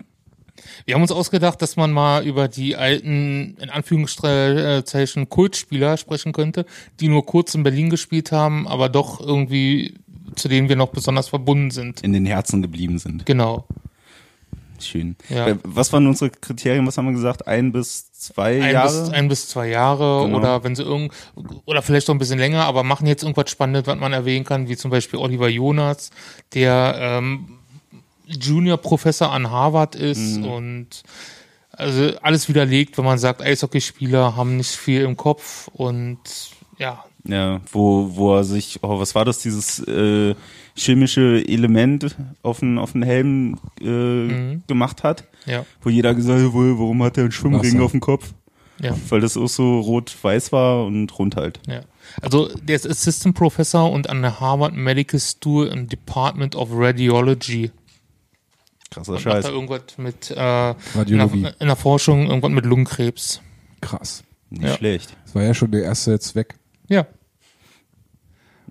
Wir 0.85 0.93
haben 0.95 1.01
uns 1.01 1.11
ausgedacht, 1.11 1.61
dass 1.63 1.75
man 1.77 1.91
mal 1.91 2.25
über 2.25 2.47
die 2.47 2.75
alten, 2.75 3.57
in 3.59 3.69
Anführungszeichen, 3.71 5.29
Kultspieler 5.29 5.97
sprechen 5.97 6.31
könnte, 6.31 6.65
die 6.99 7.07
nur 7.07 7.25
kurz 7.25 7.55
in 7.55 7.63
Berlin 7.63 7.89
gespielt 7.89 8.31
haben, 8.31 8.67
aber 8.67 8.87
doch 8.89 9.19
irgendwie, 9.19 9.95
zu 10.35 10.47
denen 10.47 10.69
wir 10.69 10.75
noch 10.75 10.89
besonders 10.89 11.27
verbunden 11.27 11.71
sind. 11.71 12.01
In 12.01 12.13
den 12.13 12.25
Herzen 12.27 12.61
geblieben 12.61 12.99
sind. 12.99 13.25
Genau. 13.25 13.65
Schön. 14.79 15.15
Ja. 15.29 15.47
Äh, 15.47 15.55
Was 15.63 15.91
waren 15.93 16.05
unsere 16.05 16.29
Kriterien? 16.29 16.85
Was 16.85 16.97
haben 16.97 17.05
wir 17.05 17.13
gesagt? 17.13 17.47
Ein 17.47 17.71
bis 17.71 18.11
zwei 18.11 18.61
Ein 18.61 18.73
Jahre? 18.73 19.01
bis, 19.05 19.09
ein 19.09 19.27
bis 19.29 19.47
zwei 19.47 19.69
Jahre 19.69 20.25
Genau. 20.25 20.37
oder 20.37 20.63
wenn 20.63 20.75
sie 20.75 20.83
irgend, 20.83 21.13
oder 21.65 21.81
vielleicht 21.81 22.07
noch 22.09 22.15
ein 22.15 22.19
bisschen 22.19 22.39
länger, 22.39 22.65
aber 22.65 22.83
machen 22.83 23.07
jetzt 23.07 23.23
irgendwas 23.23 23.49
Spannendes, 23.49 23.87
was 23.87 23.97
man 23.97 24.13
erwähnen 24.13 24.45
kann, 24.45 24.67
wie 24.67 24.75
zum 24.75 24.91
Beispiel 24.91 25.17
Oliver 25.17 25.47
Jonas, 25.47 26.11
der 26.53 26.95
ähm, 26.99 27.47
Junior-Professor 28.27 29.31
an 29.31 29.49
Harvard 29.51 29.95
ist 29.95 30.37
Mhm. 30.37 30.45
und 30.45 30.87
also 31.71 32.11
alles 32.21 32.47
widerlegt, 32.47 32.97
wenn 32.97 33.05
man 33.05 33.17
sagt, 33.19 33.41
Eishockeyspieler 33.41 34.35
haben 34.35 34.57
nicht 34.57 34.71
viel 34.71 35.01
im 35.01 35.17
Kopf 35.17 35.67
und 35.73 36.19
ja, 36.77 37.03
Ja, 37.27 37.59
wo, 37.71 38.15
wo 38.15 38.35
er 38.35 38.43
sich, 38.43 38.79
oh, 38.83 38.99
was 38.99 39.15
war 39.15 39.25
das, 39.25 39.39
dieses 39.39 39.79
äh, 39.87 40.35
chemische 40.75 41.43
Element 41.47 42.15
auf 42.43 42.59
den, 42.59 42.77
auf 42.77 42.91
den 42.91 43.01
Helm 43.03 43.57
äh, 43.81 43.85
Mhm. 43.85 44.63
gemacht 44.67 45.03
hat? 45.03 45.23
ja, 45.45 45.65
Wo 45.81 45.89
jeder 45.89 46.13
gesagt 46.15 46.41
hat, 46.43 46.53
"Wohl, 46.53 46.77
warum 46.79 47.01
hat 47.03 47.17
er 47.17 47.23
einen 47.23 47.31
Schwimmring 47.31 47.81
auf 47.81 47.91
dem 47.91 47.99
Kopf? 47.99 48.33
ja. 48.79 48.95
Weil 49.09 49.21
das 49.21 49.37
auch 49.37 49.47
so 49.47 49.79
rot-weiß 49.79 50.51
war 50.51 50.85
und 50.85 51.17
rund 51.17 51.35
halt. 51.35 51.59
Ja. 51.67 51.81
Also 52.21 52.49
der 52.61 52.75
ist 52.75 52.87
Assistant 52.87 53.33
Professor 53.35 53.91
und 53.91 54.09
an 54.09 54.21
der 54.21 54.39
Harvard 54.39 54.73
Medical 54.75 55.19
School 55.19 55.67
im 55.67 55.87
Department 55.87 56.55
of 56.55 56.69
Radiology. 56.71 57.71
Krasser 58.95 59.19
Scheiß. 59.19 59.45
da 59.45 59.51
irgendwas 59.51 59.97
mit 59.97 60.31
äh, 60.31 60.69
in, 60.71 61.17
der, 61.17 61.61
in 61.61 61.67
der 61.67 61.75
Forschung 61.75 62.27
irgendwas 62.27 62.51
mit 62.51 62.65
Lungenkrebs. 62.65 63.41
Krass. 63.81 64.23
Nicht 64.49 64.63
Ja. 64.63 64.73
schlecht. 64.75 65.15
Das 65.25 65.35
war 65.35 65.43
ja 65.43 65.53
schon 65.53 65.71
der 65.71 65.83
erste 65.83 66.11
jetzt 66.11 66.33
weg. 66.35 66.55
Ja. 66.87 67.05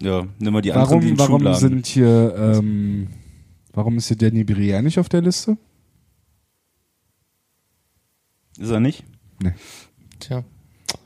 Ja, 0.01 0.27
nimm 0.39 0.53
mal 0.53 0.61
die 0.63 0.73
anderen, 0.73 1.01
die 1.01 1.07
Warum, 1.07 1.13
in 1.13 1.19
warum 1.19 1.41
Schubladen. 1.41 1.61
sind 1.61 1.87
hier, 1.87 2.35
ähm, 2.37 3.09
warum 3.73 3.97
ist 3.99 4.09
hier 4.09 4.17
Danny 4.17 4.43
Briere 4.45 4.83
nicht 4.83 4.99
auf 4.99 5.09
der 5.09 5.21
Liste? 5.23 5.57
Ist 8.59 8.71
er 8.71 8.81
nicht? 8.81 9.05
Tja. 10.21 10.45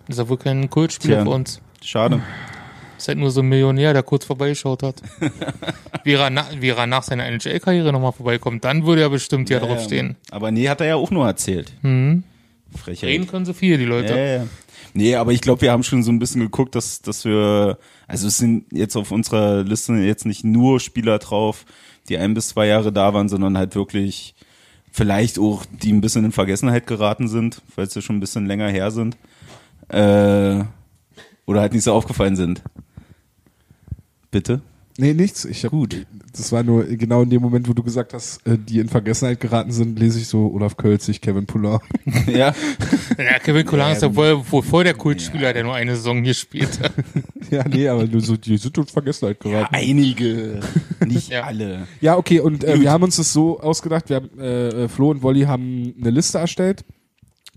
Ist 0.06 0.18
ja 0.18 0.28
wohl 0.28 0.38
kein 0.38 0.70
Kultspieler 0.70 1.16
Tja. 1.16 1.24
für 1.24 1.30
uns. 1.30 1.60
Schade. 1.82 2.22
Ist 2.98 3.08
halt 3.08 3.18
nur 3.18 3.30
so 3.30 3.40
ein 3.40 3.48
Millionär, 3.48 3.92
der 3.92 4.02
kurz 4.02 4.24
vorbeigeschaut 4.24 4.82
hat. 4.82 5.00
wäre, 6.04 6.24
er 6.24 6.30
na, 6.30 6.46
wäre 6.58 6.80
er 6.80 6.86
nach 6.86 7.04
seiner 7.04 7.26
NHL-Karriere 7.26 7.92
nochmal 7.92 8.12
vorbeikommt, 8.12 8.64
dann 8.64 8.84
würde 8.84 9.02
er 9.02 9.10
bestimmt 9.10 9.48
hier 9.48 9.60
Ja, 9.60 9.66
drauf 9.66 9.84
stehen. 9.84 10.16
Aber 10.30 10.50
nee, 10.50 10.68
hat 10.68 10.80
er 10.80 10.88
ja 10.88 10.96
auch 10.96 11.10
nur 11.10 11.26
erzählt. 11.26 11.72
Mhm. 11.82 12.24
Frechheit. 12.76 13.08
Reden 13.08 13.26
können 13.26 13.46
sie 13.46 13.54
viel, 13.54 13.78
die 13.78 13.84
Leute. 13.84 14.14
Ja, 14.14 14.24
ja. 14.40 14.46
Nee, 14.94 15.14
aber 15.14 15.32
ich 15.32 15.40
glaube, 15.40 15.62
wir 15.62 15.70
haben 15.70 15.84
schon 15.84 16.02
so 16.02 16.10
ein 16.10 16.18
bisschen 16.18 16.40
geguckt, 16.40 16.74
dass, 16.74 17.00
dass 17.00 17.24
wir, 17.24 17.78
also 18.06 18.26
es 18.26 18.38
sind 18.38 18.66
jetzt 18.72 18.96
auf 18.96 19.12
unserer 19.12 19.62
Liste 19.62 19.94
jetzt 19.94 20.26
nicht 20.26 20.44
nur 20.44 20.80
Spieler 20.80 21.18
drauf, 21.18 21.64
die 22.08 22.18
ein 22.18 22.34
bis 22.34 22.48
zwei 22.48 22.66
Jahre 22.66 22.92
da 22.92 23.14
waren, 23.14 23.28
sondern 23.28 23.56
halt 23.56 23.74
wirklich 23.74 24.34
vielleicht 24.90 25.38
auch, 25.38 25.64
die 25.82 25.92
ein 25.92 26.00
bisschen 26.00 26.24
in 26.24 26.32
Vergessenheit 26.32 26.86
geraten 26.86 27.28
sind, 27.28 27.62
weil 27.76 27.88
sie 27.88 28.02
schon 28.02 28.16
ein 28.16 28.20
bisschen 28.20 28.46
länger 28.46 28.68
her 28.68 28.90
sind. 28.90 29.16
Äh, 29.88 30.64
oder 31.46 31.60
halt 31.60 31.72
nicht 31.72 31.84
so 31.84 31.92
aufgefallen 31.92 32.36
sind. 32.36 32.62
Bitte? 34.30 34.60
Nee, 35.00 35.14
nichts. 35.14 35.44
Ich 35.44 35.64
hab, 35.64 35.70
Gut. 35.70 36.06
Das 36.36 36.50
war 36.50 36.64
nur 36.64 36.84
genau 36.84 37.22
in 37.22 37.30
dem 37.30 37.40
Moment, 37.40 37.68
wo 37.68 37.72
du 37.72 37.84
gesagt 37.84 38.14
hast, 38.14 38.44
äh, 38.46 38.58
die 38.58 38.80
in 38.80 38.88
Vergessenheit 38.88 39.38
geraten 39.38 39.70
sind, 39.70 39.96
lese 39.98 40.18
ich 40.18 40.26
so 40.26 40.52
Olaf 40.52 40.76
Kölzig, 40.76 41.20
Kevin 41.22 41.46
Poulin. 41.46 41.78
ja. 42.26 42.52
Ja, 43.16 43.38
Kevin 43.42 43.64
Coulin 43.64 43.92
ist 43.92 44.02
ja 44.02 44.14
wohl, 44.14 44.42
wohl 44.50 44.62
vor 44.62 44.82
der 44.82 44.94
Kultspieler, 44.94 45.52
der 45.52 45.62
nur 45.62 45.74
eine 45.74 45.94
Saison 45.94 46.22
hier 46.24 46.34
spielt. 46.34 46.78
ja, 47.50 47.66
nee, 47.68 47.88
aber 47.88 48.06
nur 48.06 48.20
so, 48.20 48.36
die 48.36 48.56
sind 48.56 48.76
in 48.76 48.86
Vergessenheit 48.86 49.38
geraten. 49.38 49.72
Einige, 49.72 50.60
nicht 51.06 51.28
Ja. 51.32 51.44
alle. 51.44 51.86
Ja, 52.00 52.16
okay, 52.16 52.40
und 52.40 52.64
äh, 52.64 52.80
wir 52.80 52.90
haben 52.90 53.04
uns 53.04 53.16
das 53.16 53.32
so 53.32 53.60
ausgedacht, 53.60 54.08
wir 54.08 54.16
haben, 54.16 54.30
äh, 54.40 54.68
äh, 54.84 54.88
Flo 54.88 55.10
und 55.10 55.22
Wolli 55.22 55.42
haben 55.42 55.94
eine 56.00 56.10
Liste 56.10 56.38
erstellt 56.38 56.84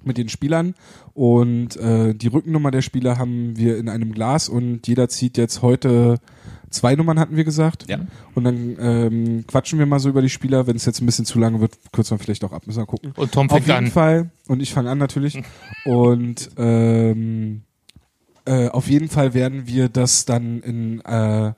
mit 0.04 0.18
den 0.20 0.30
Spielern 0.30 0.76
und 1.14 1.76
äh, 1.78 2.14
die 2.14 2.28
Rückennummer 2.28 2.70
der 2.72 2.82
Spieler 2.84 3.18
haben 3.18 3.58
wir 3.58 3.78
in 3.78 3.90
einem 3.90 4.12
Glas 4.14 4.48
und 4.48 4.88
jeder 4.88 5.10
zieht 5.10 5.38
jetzt 5.38 5.62
heute 5.64 6.20
zwei 6.72 6.96
Nummern, 6.96 7.20
hatten 7.20 7.36
wir 7.36 7.44
gesagt. 7.44 7.86
Ja. 7.90 8.00
Und 8.34 8.44
dann 8.44 8.78
ähm, 8.80 9.46
quatschen 9.48 9.78
wir 9.78 9.86
mal 9.86 10.00
so 10.00 10.10
über 10.10 10.22
die 10.22 10.30
Spieler. 10.30 10.68
Wenn 10.68 10.76
es 10.76 10.86
jetzt 10.86 11.02
ein 11.02 11.06
bisschen 11.06 11.26
zu 11.26 11.40
lange 11.40 11.62
wird, 11.62 11.78
kürzen 11.92 12.18
wir 12.18 12.24
vielleicht 12.24 12.44
auch 12.44 12.52
ab, 12.52 12.66
müssen 12.66 12.80
wir 12.80 12.86
gucken. 12.86 13.14
Und 13.16 13.32
Tom 13.32 13.50
Auf 13.50 13.58
fängt 13.58 13.68
jeden 13.68 13.86
an. 13.86 13.92
Fall, 13.92 14.32
und 14.48 14.62
ich 14.62 14.74
fange 14.74 14.90
an 14.90 14.98
natürlich. 14.98 15.42
und 15.86 16.50
ähm, 16.58 17.62
äh, 18.46 18.70
auf 18.70 18.90
jeden 18.90 19.10
Fall 19.10 19.34
werden 19.34 19.68
wir 19.68 19.90
das 19.90 20.26
dann 20.26 20.62
in, 20.62 21.02
äh, 21.02 21.54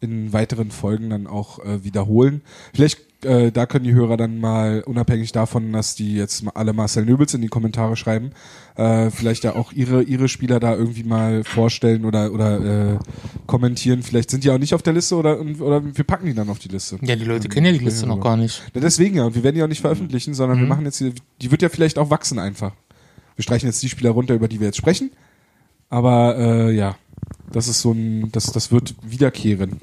in 0.00 0.32
weiteren 0.32 0.70
Folgen 0.70 1.10
dann 1.10 1.26
auch 1.26 1.58
äh, 1.58 1.84
wiederholen. 1.84 2.42
Vielleicht, 2.72 2.98
äh, 3.24 3.52
da 3.52 3.66
können 3.66 3.84
die 3.84 3.94
Hörer 3.94 4.16
dann 4.16 4.38
mal, 4.38 4.82
unabhängig 4.82 5.32
davon, 5.32 5.72
dass 5.72 5.94
die 5.94 6.14
jetzt 6.14 6.44
alle 6.54 6.72
Marcel 6.72 7.04
Nöbels 7.04 7.34
in 7.34 7.42
die 7.42 7.48
Kommentare 7.48 7.96
schreiben, 7.96 8.30
äh, 8.76 9.10
vielleicht 9.10 9.44
da 9.44 9.52
auch 9.52 9.72
ihre, 9.72 10.02
ihre 10.02 10.28
Spieler 10.28 10.60
da 10.60 10.74
irgendwie 10.74 11.04
mal 11.04 11.44
vorstellen 11.44 12.04
oder, 12.04 12.32
oder 12.32 12.94
äh, 12.94 12.98
kommentieren. 13.46 14.02
Vielleicht 14.02 14.30
sind 14.30 14.44
die 14.44 14.50
auch 14.50 14.58
nicht 14.58 14.74
auf 14.74 14.82
der 14.82 14.92
Liste 14.92 15.16
oder, 15.16 15.40
oder 15.40 15.82
wir 15.84 16.04
packen 16.04 16.26
die 16.26 16.34
dann 16.34 16.48
auf 16.48 16.58
die 16.58 16.68
Liste. 16.68 16.98
Ja, 17.02 17.16
die 17.16 17.24
Leute 17.24 17.48
kennen 17.48 17.66
ja 17.66 17.72
die 17.72 17.84
Liste 17.84 18.06
noch 18.06 18.20
gar 18.20 18.36
nicht. 18.36 18.62
Ja, 18.74 18.80
deswegen 18.80 19.16
ja, 19.16 19.24
und 19.24 19.34
wir 19.34 19.42
werden 19.42 19.56
die 19.56 19.62
auch 19.62 19.68
nicht 19.68 19.80
veröffentlichen, 19.80 20.34
sondern 20.34 20.58
wir 20.58 20.66
machen 20.66 20.84
jetzt, 20.84 21.00
die, 21.00 21.12
die 21.40 21.50
wird 21.50 21.62
ja 21.62 21.68
vielleicht 21.68 21.98
auch 21.98 22.10
wachsen 22.10 22.38
einfach. 22.38 22.72
Wir 23.36 23.42
streichen 23.42 23.68
jetzt 23.68 23.82
die 23.82 23.88
Spieler 23.88 24.10
runter, 24.10 24.34
über 24.34 24.48
die 24.48 24.60
wir 24.60 24.66
jetzt 24.68 24.78
sprechen. 24.78 25.10
Aber 25.90 26.36
äh, 26.38 26.74
ja, 26.74 26.96
das 27.52 27.68
ist 27.68 27.80
so 27.80 27.92
ein, 27.92 28.30
das, 28.32 28.46
das 28.52 28.72
wird 28.72 28.94
wiederkehren. 29.02 29.80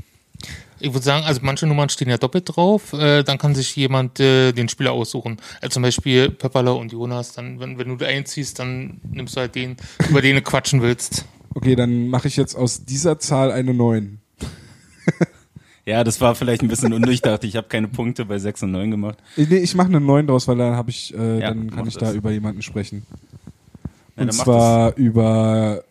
Ich 0.82 0.94
würde 0.94 1.06
sagen, 1.06 1.24
also 1.26 1.40
manche 1.44 1.68
Nummern 1.68 1.90
stehen 1.90 2.10
ja 2.10 2.18
doppelt 2.18 2.56
drauf, 2.56 2.94
äh, 2.94 3.24
dann 3.24 3.38
kann 3.38 3.56
sich 3.56 3.76
jemand 3.76 4.20
äh, 4.20 4.52
den 4.52 4.68
Spieler 4.70 4.92
aussuchen. 4.92 5.38
Also 5.62 5.74
zum 5.76 5.84
Beispiel 5.84 6.30
Pepperle 6.30 6.74
und 6.74 6.92
Jonas, 6.92 7.34
dann, 7.34 7.60
wenn, 7.60 7.78
wenn 7.78 7.88
du 7.90 7.96
da 7.96 8.06
einziehst, 8.08 8.60
dann 8.60 9.00
nimmst 9.12 9.36
du 9.36 9.42
halt 9.42 9.56
den, 9.56 9.78
über 10.10 10.22
den 10.22 10.36
du 10.36 10.42
quatschen 10.42 10.82
willst. 10.82 11.26
Okay, 11.54 11.76
dann 11.76 12.08
mache 12.08 12.28
ich 12.28 12.38
jetzt 12.38 12.56
aus 12.56 12.86
dieser 12.86 13.20
Zahl 13.20 13.52
eine 13.52 13.74
9. 13.74 14.20
Ja, 15.84 16.04
das 16.04 16.22
war 16.22 16.36
vielleicht 16.36 16.62
ein 16.62 16.68
bisschen 16.68 16.94
undurchdacht. 16.94 17.44
Ich 17.44 17.56
habe 17.56 17.68
keine 17.68 17.88
Punkte 17.88 18.24
bei 18.26 18.38
6 18.38 18.64
und 18.64 18.72
9 18.72 18.92
gemacht. 18.92 19.18
Ich, 19.36 19.50
nee, 19.50 19.58
ich 19.58 19.74
mache 19.74 19.88
eine 19.88 20.00
9 20.00 20.28
draus, 20.28 20.48
weil 20.48 20.58
dann 20.58 20.76
habe 20.76 20.92
ich, 20.92 21.12
äh, 21.18 21.40
Ja, 21.40 21.50
dann 21.50 21.72
kann 21.72 21.88
ich 21.88 21.96
da 21.96 22.06
das. 22.06 22.16
über 22.16 22.30
jemanden 22.32 22.62
sprechen. 22.62 23.04
Ja, 24.16 24.22
Und 24.24 24.32
zwar 24.32 24.96
über 24.96 25.84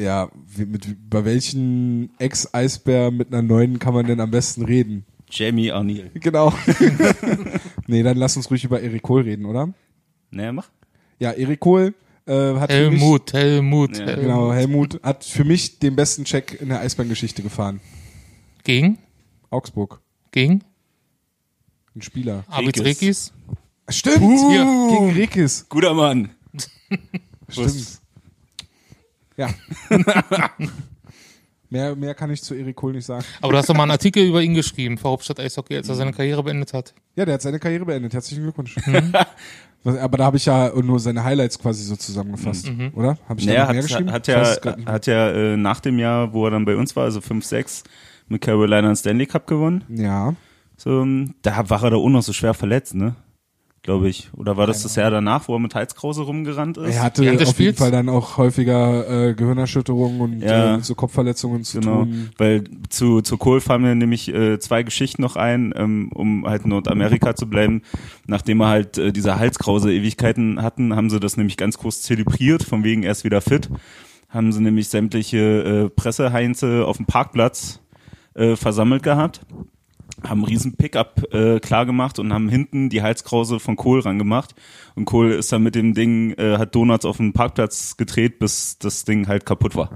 ja, 0.00 0.30
wie, 0.46 0.66
mit, 0.66 0.86
über 0.86 1.24
welchen 1.24 2.10
Ex-Eisbär 2.18 3.10
mit 3.10 3.32
einer 3.32 3.42
9 3.42 3.78
kann 3.78 3.94
man 3.94 4.06
denn 4.06 4.20
am 4.20 4.30
besten 4.30 4.64
reden? 4.64 5.04
Jamie 5.30 5.72
O'Neill. 5.72 6.10
Genau. 6.20 6.52
nee, 7.86 8.02
dann 8.02 8.16
lass 8.16 8.36
uns 8.36 8.50
ruhig 8.50 8.64
über 8.64 8.80
Erik 8.80 9.02
Kohl 9.02 9.22
reden, 9.22 9.44
oder? 9.46 9.72
Naja, 10.30 10.52
mach. 10.52 10.68
Ja, 11.18 11.32
Erik 11.32 11.60
Kohl 11.60 11.94
äh, 12.26 12.54
hat 12.54 12.70
für 12.72 12.90
mich, 12.90 13.00
Helmut, 13.00 13.32
Helmut, 13.32 13.98
Ja, 13.98 14.04
Helmut. 14.06 14.22
genau, 14.22 14.52
Helmut 14.52 15.00
hat 15.02 15.24
für 15.24 15.44
mich 15.44 15.78
den 15.78 15.96
besten 15.96 16.24
Check 16.24 16.60
in 16.60 16.68
der 16.68 16.80
Eisbahngeschichte 16.80 17.42
gefahren. 17.42 17.80
Gegen? 18.64 18.98
Augsburg, 19.50 20.00
Gegen? 20.32 20.62
ein 21.94 22.02
Spieler. 22.02 22.44
Abitz 22.48 22.80
Rekis. 22.80 23.32
Stimmt, 23.88 24.20
Ja. 24.52 24.88
gegen 24.90 25.10
Rekis. 25.12 25.66
Guter 25.68 25.94
Mann. 25.94 26.30
Stimmt. 27.48 28.00
Ja. 29.36 29.48
mehr, 31.70 31.96
mehr 31.96 32.14
kann 32.14 32.30
ich 32.30 32.42
zu 32.42 32.54
Erik 32.54 32.76
Kohl 32.76 32.92
nicht 32.92 33.04
sagen. 33.04 33.24
Aber 33.40 33.52
du 33.52 33.58
hast 33.58 33.68
doch 33.68 33.74
mal 33.74 33.82
einen 33.82 33.92
Artikel 33.92 34.24
über 34.26 34.42
ihn 34.42 34.54
geschrieben, 34.54 34.98
für 34.98 35.08
Hauptstadt 35.08 35.40
Eishockey, 35.40 35.76
als 35.76 35.88
er 35.88 35.94
seine 35.94 36.12
Karriere 36.12 36.42
beendet 36.42 36.72
hat. 36.72 36.94
Ja, 37.16 37.24
der 37.24 37.34
hat 37.34 37.42
seine 37.42 37.58
Karriere 37.58 37.84
beendet. 37.84 38.14
Herzlichen 38.14 38.42
Glückwunsch. 38.44 38.76
Was- 39.84 39.98
Aber 39.98 40.18
da 40.18 40.24
habe 40.24 40.36
ich 40.36 40.46
ja 40.46 40.72
nur 40.82 40.98
seine 41.00 41.22
Highlights 41.22 41.58
quasi 41.58 41.84
so 41.84 41.96
zusammengefasst, 41.96 42.70
oder? 42.94 43.18
Habe 43.28 43.40
ich 43.40 43.46
da 43.46 43.52
Naja, 43.52 43.64
noch 43.66 43.72
mehr 43.72 43.82
hat, 43.82 43.88
geschrieben? 43.88 44.12
hat 44.12 44.26
ja, 44.26 44.56
mehr. 44.76 44.92
hat 44.92 45.06
ja 45.06 45.30
äh, 45.30 45.56
nach 45.56 45.80
dem 45.80 45.98
Jahr, 45.98 46.32
wo 46.32 46.44
er 46.46 46.50
dann 46.50 46.64
bei 46.64 46.76
uns 46.76 46.96
war, 46.96 47.04
also 47.04 47.20
5-6, 47.20 47.84
mit 48.28 48.40
Carolina 48.42 48.78
einen 48.78 48.96
Stanley 48.96 49.26
Cup 49.26 49.46
gewonnen. 49.46 49.84
ja. 49.88 50.34
So, 50.78 51.00
ähm, 51.00 51.34
da 51.40 51.70
war 51.70 51.82
er 51.84 51.90
da 51.92 51.96
auch 51.96 52.08
noch 52.10 52.20
so 52.22 52.34
schwer 52.34 52.52
verletzt, 52.52 52.94
ne? 52.94 53.14
Glaube 53.86 54.08
ich. 54.08 54.28
Oder 54.36 54.56
war 54.56 54.66
das 54.66 54.82
das 54.82 54.96
Jahr 54.96 55.12
danach, 55.12 55.46
wo 55.46 55.54
er 55.54 55.60
mit 55.60 55.74
Halskrause 55.74 56.22
rumgerannt 56.22 56.76
ist? 56.76 56.96
Er 56.96 57.04
hatte 57.04 57.24
des 57.24 57.48
auf 57.50 57.60
jeden? 57.60 57.76
Fall 57.76 57.92
dann 57.92 58.08
auch 58.08 58.36
häufiger 58.36 59.28
äh, 59.28 59.34
Gehirnerschütterungen 59.34 60.20
und 60.20 60.42
Ja. 60.42 60.76
äh, 60.76 60.80
so 60.82 60.96
Kopfverletzungen 60.96 61.62
zu 61.62 61.78
Genau, 61.78 62.02
tun. 62.02 62.30
weil 62.36 62.64
zu, 62.90 63.20
zu 63.22 63.38
Kohl 63.38 63.60
fallen 63.60 63.82
mir 63.82 63.94
nämlich 63.94 64.28
äh, 64.28 64.58
zwei 64.58 64.82
Geschichten 64.82 65.22
noch 65.22 65.36
ein, 65.36 65.72
ähm, 65.76 66.10
um 66.12 66.44
halt 66.46 66.64
in 66.64 66.70
Nordamerika 66.70 67.36
zu 67.36 67.48
bleiben. 67.48 67.82
Nachdem 68.26 68.58
wir 68.58 68.66
halt 68.66 68.98
äh, 68.98 69.12
diese 69.12 69.38
Halskrause 69.38 69.92
Ewigkeiten 69.92 70.60
hatten, 70.62 70.96
haben 70.96 71.08
sie 71.08 71.20
das 71.20 71.36
nämlich 71.36 71.56
ganz 71.56 71.78
groß 71.78 72.02
zelebriert, 72.02 72.64
von 72.64 72.82
wegen 72.82 73.04
erst 73.04 73.22
wieder 73.22 73.40
fit. 73.40 73.70
Haben 74.28 74.50
sie 74.50 74.60
nämlich 74.62 74.88
sämtliche 74.88 75.38
äh, 75.86 75.90
Presseheinze 75.90 76.84
auf 76.86 76.96
dem 76.96 77.06
Parkplatz 77.06 77.80
äh, 78.34 78.56
versammelt 78.56 79.04
gehabt. 79.04 79.42
Haben 80.22 80.40
einen 80.40 80.44
riesen 80.44 80.76
Pickup 80.76 81.32
äh, 81.32 81.60
klar 81.60 81.84
gemacht 81.84 82.18
und 82.18 82.32
haben 82.32 82.48
hinten 82.48 82.88
die 82.88 83.02
Halskrause 83.02 83.60
von 83.60 83.76
Kohl 83.76 84.00
rangemacht. 84.00 84.54
Und 84.94 85.04
Kohl 85.04 85.32
ist 85.32 85.52
dann 85.52 85.62
mit 85.62 85.74
dem 85.74 85.94
Ding, 85.94 86.32
äh, 86.32 86.56
hat 86.58 86.74
Donuts 86.74 87.04
auf 87.04 87.18
dem 87.18 87.32
Parkplatz 87.32 87.96
gedreht, 87.96 88.38
bis 88.38 88.78
das 88.78 89.04
Ding 89.04 89.28
halt 89.28 89.44
kaputt 89.44 89.76
war. 89.76 89.90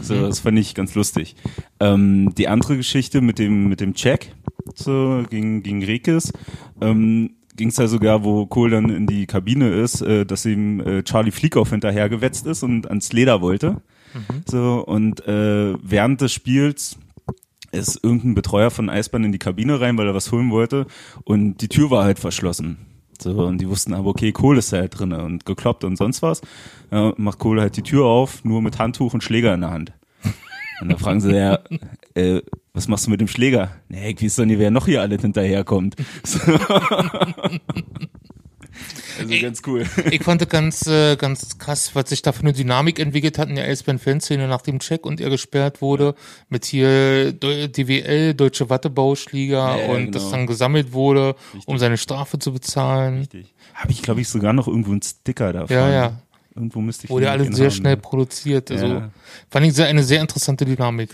So, 0.00 0.20
das 0.20 0.40
fand 0.40 0.58
ich 0.58 0.74
ganz 0.74 0.94
lustig. 0.94 1.36
Ähm, 1.78 2.34
die 2.36 2.48
andere 2.48 2.76
Geschichte 2.76 3.20
mit 3.20 3.38
dem, 3.38 3.68
mit 3.68 3.80
dem 3.80 3.94
Check, 3.94 4.34
so, 4.74 5.24
gegen, 5.28 5.62
gegen 5.62 5.84
Rekes, 5.84 6.32
ähm, 6.80 7.36
ging 7.56 7.68
es 7.68 7.76
ja 7.76 7.86
sogar, 7.86 8.24
wo 8.24 8.46
Kohl 8.46 8.70
dann 8.70 8.88
in 8.88 9.06
die 9.06 9.26
Kabine 9.26 9.68
ist, 9.68 10.00
äh, 10.00 10.24
dass 10.24 10.46
ihm 10.46 10.80
äh, 10.80 11.02
Charlie 11.02 11.30
Flieghoff 11.30 11.70
hinterhergewetzt 11.70 12.46
ist 12.46 12.62
und 12.62 12.88
ans 12.88 13.12
Leder 13.12 13.40
wollte. 13.40 13.82
So, 14.46 14.84
und 14.84 15.26
äh, 15.26 15.74
während 15.82 16.20
des 16.20 16.32
Spiels 16.32 16.96
ist 17.72 18.02
irgendein 18.02 18.34
Betreuer 18.34 18.70
von 18.70 18.90
Eisbahn 18.90 19.24
in 19.24 19.32
die 19.32 19.38
Kabine 19.38 19.80
rein, 19.80 19.96
weil 19.96 20.06
er 20.06 20.14
was 20.14 20.32
holen 20.32 20.50
wollte 20.50 20.86
und 21.24 21.58
die 21.58 21.68
Tür 21.68 21.90
war 21.90 22.04
halt 22.04 22.18
verschlossen. 22.18 22.78
So, 23.20 23.32
und 23.44 23.58
die 23.60 23.68
wussten 23.68 23.92
aber, 23.92 24.08
okay, 24.08 24.32
Kohl 24.32 24.56
ist 24.58 24.72
halt 24.72 24.98
drin 24.98 25.12
und 25.12 25.44
gekloppt 25.44 25.84
und 25.84 25.96
sonst 25.96 26.22
was. 26.22 26.40
Ja, 26.90 27.12
macht 27.16 27.38
Kohl 27.38 27.60
halt 27.60 27.76
die 27.76 27.82
Tür 27.82 28.06
auf, 28.06 28.44
nur 28.44 28.62
mit 28.62 28.78
Handtuch 28.78 29.12
und 29.12 29.22
Schläger 29.22 29.52
in 29.52 29.60
der 29.60 29.70
Hand. 29.70 29.92
Und 30.80 30.88
dann 30.88 30.98
fragen 30.98 31.20
sie, 31.20 31.36
ja, 31.36 31.58
äh, 32.14 32.40
was 32.72 32.88
machst 32.88 33.06
du 33.06 33.10
mit 33.10 33.20
dem 33.20 33.28
Schläger? 33.28 33.72
Nee, 33.88 34.10
ich 34.10 34.22
weiß 34.22 34.36
doch 34.36 34.44
nicht, 34.46 34.58
wer 34.58 34.70
noch 34.70 34.86
hier 34.86 35.02
alles 35.02 35.20
hinterherkommt. 35.20 35.96
So. 36.24 36.38
Also 39.18 39.34
ganz 39.40 39.62
cool. 39.66 39.84
Ich 40.10 40.22
fand 40.22 40.48
ganz, 40.48 40.86
äh, 40.86 41.16
ganz 41.16 41.58
krass, 41.58 41.90
was 41.94 42.08
sich 42.10 42.22
da 42.22 42.32
für 42.32 42.40
eine 42.42 42.52
Dynamik 42.52 42.98
entwickelt 42.98 43.38
hat 43.38 43.48
in 43.48 43.56
der 43.56 43.66
Eisbären-Fanszene 43.66 44.48
nach 44.48 44.62
dem 44.62 44.78
Check 44.78 45.04
und 45.06 45.20
er 45.20 45.30
gesperrt 45.30 45.82
wurde 45.82 46.14
mit 46.48 46.64
hier 46.64 47.32
DWL, 47.32 48.34
Deutsche 48.34 48.70
Wattebauschläger 48.70 49.56
Ja, 49.56 49.76
ja, 49.78 49.86
und 49.92 49.98
genau. 50.06 50.10
das 50.12 50.30
dann 50.30 50.46
gesammelt 50.46 50.92
wurde, 50.92 51.34
um 51.66 51.78
seine 51.78 51.98
Strafe 51.98 52.38
zu 52.38 52.52
bezahlen. 52.52 53.28
Habe 53.74 53.92
ich, 53.92 54.02
glaube 54.02 54.20
ich, 54.20 54.28
sogar 54.28 54.52
noch 54.52 54.68
irgendwo 54.68 54.92
einen 54.92 55.02
Sticker 55.02 55.52
davon. 55.52 55.74
Ja, 55.76 55.90
ja. 55.90 56.12
Irgendwo 56.54 56.80
müsste 56.80 57.04
ich 57.04 57.10
Wurde 57.10 57.30
alles 57.30 57.54
sehr 57.56 57.66
haben. 57.66 57.74
schnell 57.76 57.96
produziert. 57.96 58.70
Also 58.70 58.86
Ja. 58.86 59.10
fand 59.50 59.66
ich 59.66 59.80
eine 59.82 60.02
sehr 60.02 60.20
interessante 60.20 60.64
Dynamik. 60.64 61.10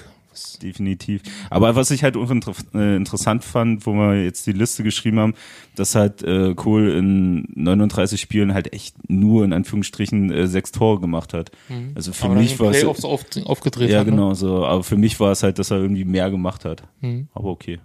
Definitiv. 0.63 1.23
Aber 1.51 1.75
was 1.77 1.91
ich 1.91 2.03
halt 2.03 2.17
äh, 2.17 2.97
interessant 2.97 3.45
fand, 3.45 3.87
wo 3.87 3.93
wir 3.95 4.23
jetzt 4.23 4.47
die 4.47 4.53
Liste 4.53 4.83
geschrieben 4.83 5.19
haben, 5.19 5.35
dass 5.75 5.95
halt 5.95 6.23
äh, 6.23 6.55
Kohl 6.55 6.91
in 6.91 7.47
39 7.55 8.21
Spielen 8.21 8.55
halt 8.55 8.73
echt 8.73 8.97
nur 9.11 9.45
in 9.45 9.53
Anführungsstrichen 9.53 10.31
äh, 10.33 10.47
sechs 10.47 10.73
Tore 10.73 11.01
gemacht 11.01 11.33
hat. 11.35 11.51
Also 11.95 12.13
für 12.13 12.27
Mhm. 12.27 12.31
Aber 12.33 12.41
mich 12.41 12.59
war 12.61 12.71
es 12.71 12.79
Playoffs 12.81 13.05
auf, 13.05 13.25
aufgedreht 13.45 13.91
ja 13.91 14.01
hat. 14.01 14.07
ne? 14.07 14.13
genau 14.13 14.35
so. 14.35 14.65
Aber 14.65 14.83
für 14.85 14.97
mich 14.97 15.19
war 15.21 15.33
es 15.33 15.43
halt, 15.43 15.59
dass 15.59 15.71
er 15.71 15.79
irgendwie 15.79 16.05
mehr 16.05 16.31
gemacht 16.31 16.65
hat. 16.65 16.83
Aber 17.35 17.49
okay. 17.51 17.79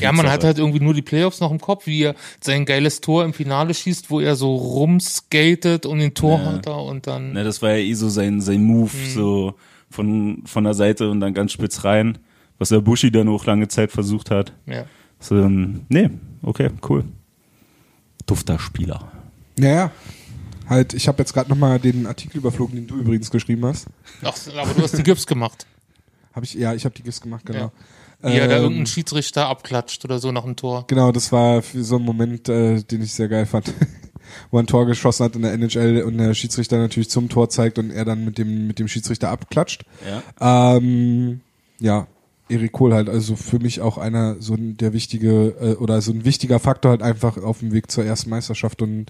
Ja, 0.00 0.10
man 0.10 0.28
hat 0.28 0.42
halt 0.42 0.58
irgendwie 0.58 0.80
nur 0.80 0.92
die 0.92 1.02
Playoffs 1.02 1.38
noch 1.38 1.52
im 1.52 1.60
Kopf, 1.60 1.86
wie 1.86 2.02
er 2.02 2.16
sein 2.40 2.64
geiles 2.64 3.00
Tor 3.00 3.24
im 3.24 3.32
Finale 3.32 3.72
schießt, 3.74 4.10
wo 4.10 4.18
er 4.18 4.34
so 4.34 4.56
rumskatet 4.56 5.86
und 5.86 5.98
den 6.00 6.14
Tor 6.14 6.44
hat 6.44 6.66
er 6.66 6.82
und 6.82 7.06
dann. 7.06 7.32
Ne, 7.32 7.44
das 7.44 7.62
war 7.62 7.70
ja 7.70 7.76
eh 7.84 7.94
so 7.94 8.08
sein, 8.08 8.40
sein 8.40 8.62
Move, 8.64 8.90
Mhm. 8.92 9.10
so 9.14 9.54
von, 9.90 10.42
von 10.46 10.64
der 10.64 10.74
Seite 10.74 11.10
und 11.10 11.20
dann 11.20 11.34
ganz 11.34 11.52
spitz 11.52 11.84
rein, 11.84 12.18
was 12.58 12.70
der 12.70 12.80
Bushi 12.80 13.10
dann 13.10 13.28
auch 13.28 13.46
lange 13.46 13.68
Zeit 13.68 13.92
versucht 13.92 14.30
hat. 14.30 14.52
Ja. 14.66 14.84
So, 15.20 15.36
ähm, 15.36 15.86
nee, 15.88 16.10
okay, 16.42 16.70
cool. 16.88 17.04
Dufter 18.26 18.58
Spieler. 18.58 19.10
Naja, 19.56 19.90
halt, 20.68 20.94
ich 20.94 21.08
habe 21.08 21.18
jetzt 21.18 21.32
gerade 21.32 21.48
nochmal 21.50 21.78
den 21.78 22.06
Artikel 22.06 22.38
überflogen, 22.38 22.76
den 22.76 22.86
du 22.86 22.96
übrigens 22.96 23.30
geschrieben 23.30 23.64
hast. 23.64 23.86
Ach, 24.22 24.36
aber 24.56 24.74
du 24.74 24.82
hast 24.82 24.96
die 24.96 25.02
Gips 25.02 25.26
gemacht. 25.26 25.66
Habe 26.34 26.44
ich, 26.44 26.54
ja, 26.54 26.72
ich 26.72 26.84
habe 26.84 26.94
die 26.94 27.02
GIFs 27.02 27.20
gemacht, 27.20 27.44
genau. 27.46 27.72
Wie 28.20 28.28
er 28.28 28.46
da 28.46 28.56
Ähm, 28.56 28.62
irgendeinen 28.62 28.86
Schiedsrichter 28.86 29.48
abklatscht 29.48 30.04
oder 30.04 30.20
so 30.20 30.30
nach 30.30 30.44
dem 30.44 30.54
Tor. 30.54 30.84
Genau, 30.86 31.10
das 31.10 31.32
war 31.32 31.62
für 31.62 31.82
so 31.82 31.96
ein 31.96 32.02
Moment, 32.02 32.48
äh, 32.48 32.80
den 32.82 33.02
ich 33.02 33.12
sehr 33.12 33.26
geil 33.26 33.44
fand. 33.44 33.72
Wo 34.50 34.58
er 34.58 34.62
ein 34.62 34.66
Tor 34.66 34.86
geschossen 34.86 35.24
hat 35.24 35.36
in 35.36 35.42
der 35.42 35.52
NHL 35.52 36.02
und 36.02 36.18
der 36.18 36.34
Schiedsrichter 36.34 36.78
natürlich 36.78 37.10
zum 37.10 37.28
Tor 37.28 37.48
zeigt 37.48 37.78
und 37.78 37.90
er 37.90 38.04
dann 38.04 38.24
mit 38.24 38.38
dem, 38.38 38.66
mit 38.66 38.78
dem 38.78 38.88
Schiedsrichter 38.88 39.30
abklatscht. 39.30 39.84
Ja. 40.40 40.76
Ähm, 40.76 41.40
ja, 41.80 42.06
Erik 42.48 42.72
Kohl 42.72 42.94
halt, 42.94 43.08
also 43.08 43.36
für 43.36 43.58
mich 43.58 43.80
auch 43.80 43.98
einer, 43.98 44.36
so 44.40 44.54
ein, 44.54 44.76
der 44.76 44.92
wichtige, 44.92 45.54
äh, 45.60 45.74
oder 45.74 46.00
so 46.00 46.12
ein 46.12 46.24
wichtiger 46.24 46.58
Faktor 46.58 46.92
halt 46.92 47.02
einfach 47.02 47.36
auf 47.36 47.60
dem 47.60 47.72
Weg 47.72 47.90
zur 47.90 48.04
ersten 48.04 48.30
Meisterschaft 48.30 48.82
und 48.82 49.06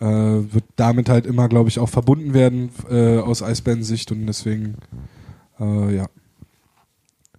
äh, 0.00 0.06
wird 0.06 0.64
damit 0.76 1.08
halt 1.08 1.26
immer, 1.26 1.48
glaube 1.48 1.68
ich, 1.68 1.78
auch 1.78 1.88
verbunden 1.88 2.34
werden 2.34 2.70
äh, 2.90 3.18
aus 3.18 3.42
Eisbären-Sicht 3.42 4.12
und 4.12 4.26
deswegen, 4.26 4.76
äh, 5.60 5.96
ja. 5.96 6.06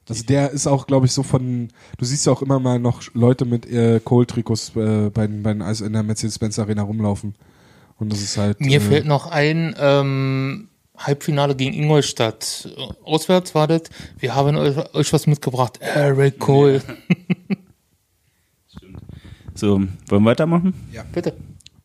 Also 0.08 0.24
der 0.24 0.52
ist 0.52 0.68
auch, 0.68 0.86
glaube 0.88 1.06
ich, 1.08 1.12
so 1.12 1.24
von, 1.24 1.70
du 1.98 2.06
siehst 2.06 2.26
ja 2.26 2.32
auch 2.32 2.42
immer 2.42 2.60
mal 2.60 2.78
noch 2.80 3.02
Leute 3.14 3.46
mit 3.46 3.66
äh, 3.66 4.00
Cole-Trikots 4.04 4.76
äh, 4.76 5.10
bei, 5.10 5.26
den- 5.28 5.42
bei 5.44 5.52
den 5.54 5.62
Eis 5.64 5.82
in 5.82 5.94
der 5.94 6.04
Mercedes-Benz 6.04 6.60
Arena 6.60 6.84
rumlaufen. 6.84 7.36
Und 7.98 8.12
das 8.12 8.22
ist 8.22 8.38
halt. 8.38 8.60
Mir 8.62 8.78
äh, 8.78 8.82
fällt 8.82 9.06
noch 9.06 9.28
ein, 9.28 9.76
ähm, 9.80 10.70
Halbfinale 10.98 11.56
gegen 11.56 11.74
Ingolstadt. 11.74 12.70
Auswärts 13.04 13.54
war 13.56 13.68
das. 13.68 13.82
Wir 14.18 14.34
haben 14.36 14.56
euch, 14.56 14.78
euch 14.94 15.12
was 15.12 15.28
mitgebracht. 15.28 15.80
Eric 15.82 16.40
Cole. 16.40 16.82
So, 19.58 19.76
wollen 19.78 20.24
wir 20.24 20.26
weitermachen? 20.26 20.74
Bitte. 21.14 21.34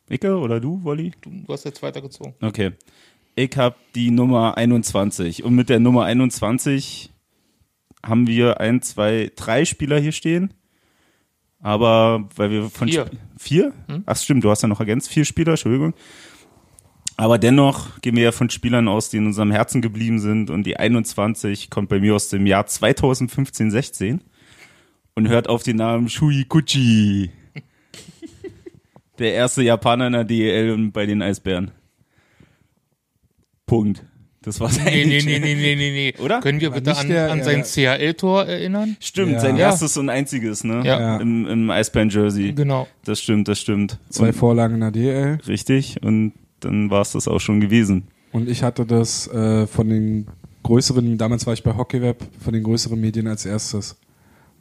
Icke 0.08 0.36
oder 0.36 0.58
du, 0.58 0.82
Wolli? 0.82 1.12
Du, 1.20 1.30
du 1.30 1.52
hast 1.52 1.64
jetzt 1.64 1.82
weitergezogen. 1.82 2.34
Okay. 2.42 2.72
Ich 3.36 3.56
habe 3.56 3.76
die 3.94 4.10
Nummer 4.10 4.56
21 4.56 5.44
und 5.44 5.54
mit 5.54 5.68
der 5.68 5.78
Nummer 5.78 6.04
21 6.04 7.12
haben 8.04 8.26
wir 8.26 8.60
ein, 8.60 8.82
zwei, 8.82 9.30
drei 9.36 9.64
Spieler 9.64 9.98
hier 10.00 10.12
stehen. 10.12 10.54
Aber 11.60 12.28
weil 12.36 12.50
wir 12.50 12.70
von 12.70 12.88
Vier. 12.88 13.02
Sp- 13.04 13.16
vier? 13.38 13.72
Ach 14.06 14.16
stimmt, 14.16 14.44
du 14.44 14.50
hast 14.50 14.62
ja 14.62 14.68
noch 14.68 14.80
ergänzt 14.80 15.08
vier 15.10 15.24
Spieler, 15.24 15.52
Entschuldigung. 15.52 15.94
Aber 17.16 17.36
dennoch 17.36 18.00
gehen 18.00 18.16
wir 18.16 18.22
ja 18.24 18.32
von 18.32 18.48
Spielern 18.48 18.88
aus, 18.88 19.10
die 19.10 19.18
in 19.18 19.26
unserem 19.26 19.50
Herzen 19.50 19.82
geblieben 19.82 20.20
sind 20.20 20.48
und 20.48 20.64
die 20.64 20.78
21 20.78 21.68
kommt 21.68 21.90
bei 21.90 22.00
mir 22.00 22.14
aus 22.14 22.30
dem 22.30 22.46
Jahr 22.46 22.64
2015-16 22.64 24.20
und 25.14 25.28
hört 25.28 25.48
auf 25.50 25.62
den 25.62 25.76
Namen 25.76 26.08
Shui 26.08 26.44
Kuchi. 26.46 27.30
Der 29.18 29.34
erste 29.34 29.62
Japaner 29.62 30.06
in 30.06 30.14
der 30.14 30.24
DEL 30.24 30.72
und 30.72 30.92
bei 30.92 31.04
den 31.04 31.20
Eisbären. 31.20 31.72
Punkt. 33.66 34.02
Das 34.42 34.58
war's 34.58 34.78
Nee, 34.78 34.84
nee, 34.84 35.18
eigentlich. 35.18 35.24
nee, 35.26 35.38
nee, 35.38 35.54
nee, 35.54 35.76
nee, 35.76 36.12
nee. 36.16 36.22
Oder? 36.24 36.40
Können 36.40 36.60
wir 36.62 36.70
War 36.70 36.78
bitte 36.78 36.96
an, 36.96 37.08
der- 37.08 37.30
an 37.30 37.42
sein 37.42 37.58
ja. 37.58 37.96
CHL-Tor 37.96 38.46
erinnern? 38.46 38.96
Stimmt, 38.98 39.32
Ja. 39.32 39.40
sein 39.40 39.56
Ja. 39.56 39.66
erstes 39.68 39.98
und 39.98 40.08
einziges, 40.08 40.64
ne? 40.64 40.82
Ja. 40.84 41.18
Im, 41.18 41.46
im 41.46 41.70
Eisbären-Jersey. 41.70 42.52
Genau. 42.54 42.88
Das 43.04 43.20
stimmt, 43.20 43.48
das 43.48 43.58
stimmt. 43.60 43.98
Zwei 44.08 44.28
Und, 44.28 44.32
Vorlagen 44.34 44.74
in 44.76 44.80
der 44.80 44.90
DL. 44.92 45.38
richtig, 45.46 46.02
und 46.02 46.32
dann 46.60 46.90
war 46.90 47.02
es 47.02 47.12
das 47.12 47.28
auch 47.28 47.38
schon 47.40 47.60
gewesen. 47.60 48.04
Und 48.32 48.48
ich 48.48 48.62
hatte 48.62 48.86
das 48.86 49.26
äh, 49.28 49.66
von 49.66 49.88
den 49.90 50.26
größeren, 50.62 51.18
damals 51.18 51.46
war 51.46 51.52
ich 51.52 51.62
bei 51.62 51.76
HockeyWeb, 51.76 52.16
von 52.42 52.52
den 52.54 52.62
größeren 52.62 52.98
Medien 53.00 53.26
als 53.26 53.44
erstes. 53.44 53.96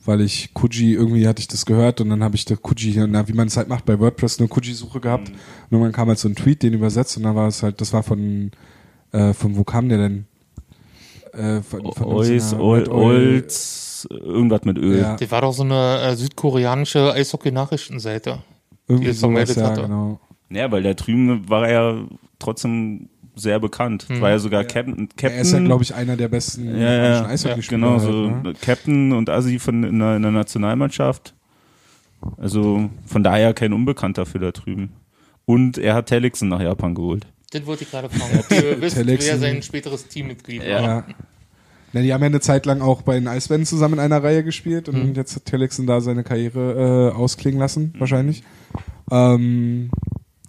Weil 0.05 0.21
ich 0.21 0.53
Kuji, 0.53 0.93
irgendwie 0.93 1.27
hatte 1.27 1.41
ich 1.41 1.47
das 1.47 1.65
gehört 1.65 1.99
und 2.01 2.09
dann 2.09 2.23
habe 2.23 2.35
ich 2.35 2.45
da 2.45 2.55
Kuji, 2.55 2.91
hier, 2.93 3.05
na, 3.07 3.27
wie 3.27 3.33
man 3.33 3.47
es 3.47 3.57
halt 3.57 3.67
macht, 3.67 3.85
bei 3.85 3.99
WordPress 3.99 4.39
eine 4.39 4.47
Kuji-Suche 4.47 4.99
gehabt. 5.01 5.29
Und 5.29 5.37
irgendwann 5.71 5.91
kam 5.91 6.07
halt 6.07 6.17
so 6.19 6.27
ein 6.29 6.35
Tweet, 6.35 6.63
den 6.63 6.73
übersetzt 6.73 7.15
und 7.17 7.23
dann 7.23 7.35
war 7.35 7.47
es 7.49 7.63
halt, 7.63 7.79
das 7.81 7.91
war 7.93 8.01
von, 8.01 8.51
äh, 9.11 9.33
von 9.33 9.55
wo 9.57 9.63
kam 9.63 9.89
der 9.89 9.97
denn? 9.97 10.25
Äh, 11.33 11.61
von, 11.61 11.91
von 11.93 12.05
Ois, 12.07 12.53
Oil- 12.53 12.89
Olz, 12.89 14.07
irgendwas 14.09 14.63
mit 14.63 14.77
Öl. 14.77 14.99
Ja, 14.99 15.15
Das 15.15 15.29
war 15.31 15.41
doch 15.41 15.53
so 15.53 15.63
eine 15.63 15.99
äh, 16.01 16.15
südkoreanische 16.15 17.13
Eishockey-Nachrichtenseite. 17.13 18.39
irgendwie 18.87 19.09
es 19.09 19.19
sowas, 19.19 19.51
vermeldet 19.53 19.57
ja, 19.57 19.63
hatte. 19.69 19.81
genau. 19.83 20.19
Ja, 20.49 20.71
weil 20.71 20.81
da 20.83 20.93
drüben 20.95 21.47
war 21.49 21.67
er 21.67 21.71
ja 21.93 22.03
trotzdem 22.39 23.09
sehr 23.35 23.59
bekannt. 23.59 24.07
War 24.19 24.31
ja 24.31 24.39
sogar 24.39 24.63
Captain. 24.63 25.07
Captain 25.09 25.31
Er 25.31 25.41
ist 25.41 25.53
ja, 25.53 25.59
glaube 25.59 25.83
ich, 25.83 25.93
einer 25.93 26.17
der 26.17 26.27
besten 26.27 26.65
Ja, 26.65 26.71
ja, 26.77 26.93
japanischen 26.93 27.23
ja. 27.25 27.29
Eishockeyspieler. 27.29 27.79
Genau, 27.79 27.99
so 27.99 28.31
halt, 28.31 28.43
ne? 28.43 28.53
Captain 28.59 29.11
und 29.13 29.29
Assi 29.29 29.59
von 29.59 29.83
in 29.83 29.99
der, 29.99 30.15
in 30.17 30.23
der 30.23 30.31
Nationalmannschaft. 30.31 31.35
Also 32.37 32.89
von 33.05 33.23
daher 33.23 33.53
kein 33.53 33.71
Unbekannter 33.71 34.25
für 34.25 34.39
da 34.39 34.51
drüben. 34.51 34.91
Und 35.45 35.77
er 35.77 35.93
hat 35.93 36.07
Telixen 36.07 36.49
nach 36.49 36.59
Japan 36.61 36.95
geholt. 36.95 37.27
Das 37.51 37.65
wollte 37.65 37.83
ich 37.83 37.91
gerade 37.91 38.09
fragen. 38.15 38.39
Ob 38.39 38.51
ihr 38.51 38.81
wisst, 38.81 38.95
wer 38.97 39.03
Telexen- 39.05 39.39
sein 39.39 39.61
späteres 39.63 40.07
Teammitglied 40.07 40.63
Ja. 40.63 40.81
war. 40.81 40.81
Ja. 40.81 41.05
Na, 41.91 42.01
die 42.01 42.13
haben 42.13 42.21
ja 42.21 42.27
eine 42.27 42.39
Zeit 42.39 42.67
lang 42.67 42.81
auch 42.81 43.01
bei 43.01 43.15
den 43.15 43.27
Eisbären 43.27 43.65
zusammen 43.65 43.95
in 43.95 43.99
einer 44.01 44.23
Reihe 44.23 44.43
gespielt 44.43 44.87
und 44.89 45.09
Mhm. 45.09 45.15
jetzt 45.15 45.35
hat 45.35 45.45
Telexen 45.45 45.87
da 45.87 46.01
seine 46.01 46.23
Karriere 46.23 47.11
äh, 47.11 47.15
ausklingen 47.17 47.59
lassen, 47.59 47.95
wahrscheinlich. 47.97 48.43
Ähm, 49.09 49.89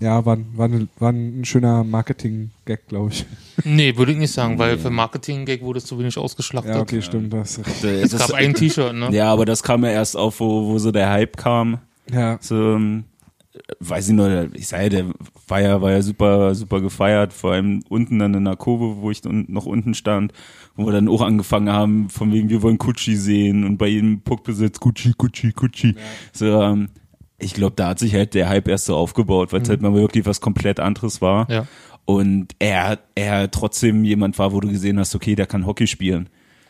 ja, 0.01 0.25
war, 0.27 0.37
war, 0.55 0.69
ne, 0.69 0.89
war 0.99 1.11
ein 1.13 1.45
schöner 1.47 1.83
Marketing-Gag, 1.85 2.89
glaube 2.89 3.11
ich. 3.13 3.27
Nee, 3.65 3.97
würde 3.97 4.13
ich 4.13 4.19
nicht 4.19 4.33
sagen, 4.33 4.59
weil 4.59 4.79
für 4.79 4.89
Marketing-Gag 4.91 5.61
wurde 5.63 5.79
es 5.79 5.85
zu 5.87 5.99
wenig 5.99 6.17
ausgeschlachtet. 6.17 6.75
Ja, 6.75 6.81
okay, 6.81 7.03
stimmt. 7.03 7.33
Das, 7.33 7.59
Es 7.83 8.17
gab 8.19 8.33
ein 8.33 8.55
T-Shirt, 8.55 8.95
ne? 8.95 9.09
Ja, 9.13 9.31
aber 9.33 9.45
das 9.45 9.63
kam 9.63 9.85
ja 9.85 9.91
erst 9.91 10.17
auf, 10.17 10.41
wo, 10.41 10.67
wo 10.67 10.79
so 10.79 10.91
der 10.93 11.11
Hype 11.11 11.37
kam. 11.37 11.79
ja. 12.11 12.39
So, 12.41 12.55
ähm, 12.75 13.05
weiß 13.81 14.09
ich 14.09 14.15
noch, 14.15 14.29
ich 14.55 14.69
sage, 14.69 14.91
der 14.91 15.07
war 15.49 15.61
ja, 15.61 15.83
war 15.83 15.91
ja 15.91 16.03
super, 16.03 16.55
super 16.55 16.81
gefeiert, 16.81 17.33
vor 17.33 17.53
allem 17.53 17.83
unten 17.89 18.19
dann 18.19 18.35
in 18.35 18.45
der 18.45 18.57
Kurve, 18.57 19.01
wo 19.01 19.11
ich 19.11 19.23
noch 19.25 19.67
unten 19.67 19.95
stand, 19.95 20.33
wo 20.77 20.87
wir 20.87 20.93
dann 20.93 21.09
auch 21.09 21.23
angefangen 21.23 21.69
haben, 21.69 22.11
von 22.11 22.33
wegen, 22.33 22.49
wir 22.49 22.63
wollen 22.63 22.79
Kutschi 22.79 23.17
sehen 23.17 23.65
und 23.65 23.77
bei 23.77 23.89
jedem 23.89 24.21
Puckbesitz 24.21 24.79
Kutschi, 24.79 25.15
Kutschi, 25.17 25.53
Kutschi. 25.53 25.97
So, 26.33 26.63
ähm, 26.63 26.91
ich 27.39 27.55
glaube, 27.55 27.75
da 27.75 27.89
hat 27.89 27.99
sich 27.99 28.15
halt 28.15 28.35
der 28.35 28.49
Hype 28.49 28.69
erst 28.69 28.85
so 28.85 28.95
aufgebaut, 28.95 29.53
weil 29.53 29.63
es 29.63 29.69
halt 29.69 29.83
mal 29.83 29.95
wirklich 29.95 30.27
was 30.27 30.41
komplett 30.41 30.79
anderes 30.79 31.21
war. 31.21 31.51
Ja. 31.51 31.67
Und 32.05 32.55
er, 32.59 32.99
er 33.15 33.51
trotzdem 33.51 34.05
jemand 34.05 34.39
war, 34.39 34.53
wo 34.53 34.61
du 34.61 34.69
gesehen 34.69 34.99
hast, 34.99 35.15
okay, 35.15 35.35
der 35.35 35.47
kann 35.47 35.67
Hockey 35.67 35.87
spielen. 35.87 36.29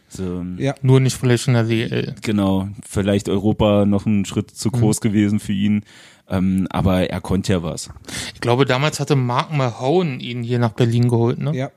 So, 0.09 0.45
ja. 0.59 0.75
Nur 0.83 1.01
nicht 1.01 1.17
vielleicht 1.17 1.47
in 1.47 1.55
der 1.55 1.65
DL. 1.65 2.15
Genau, 2.23 2.69
vielleicht 2.87 3.29
Europa 3.29 3.87
noch 3.87 4.07
ein 4.07 4.25
Schritt 4.25 4.51
zu 4.51 4.71
groß 4.71 5.01
gewesen 5.01 5.39
für 5.39 5.53
ihn, 5.53 5.85
ähm, 6.31 6.67
aber 6.71 7.11
er 7.11 7.21
konnte 7.21 7.53
ja 7.53 7.63
was. 7.63 7.91
Ich 8.35 8.41
glaube, 8.41 8.65
damals 8.65 9.01
hatte 9.01 9.17
Mark 9.17 9.53
Mahone 9.53 10.17
ihn 10.23 10.43
hier 10.43 10.59
nach 10.59 10.73
Berlin 10.73 11.09
geholt, 11.09 11.39
ne? 11.39 11.55
ja. 11.57 11.71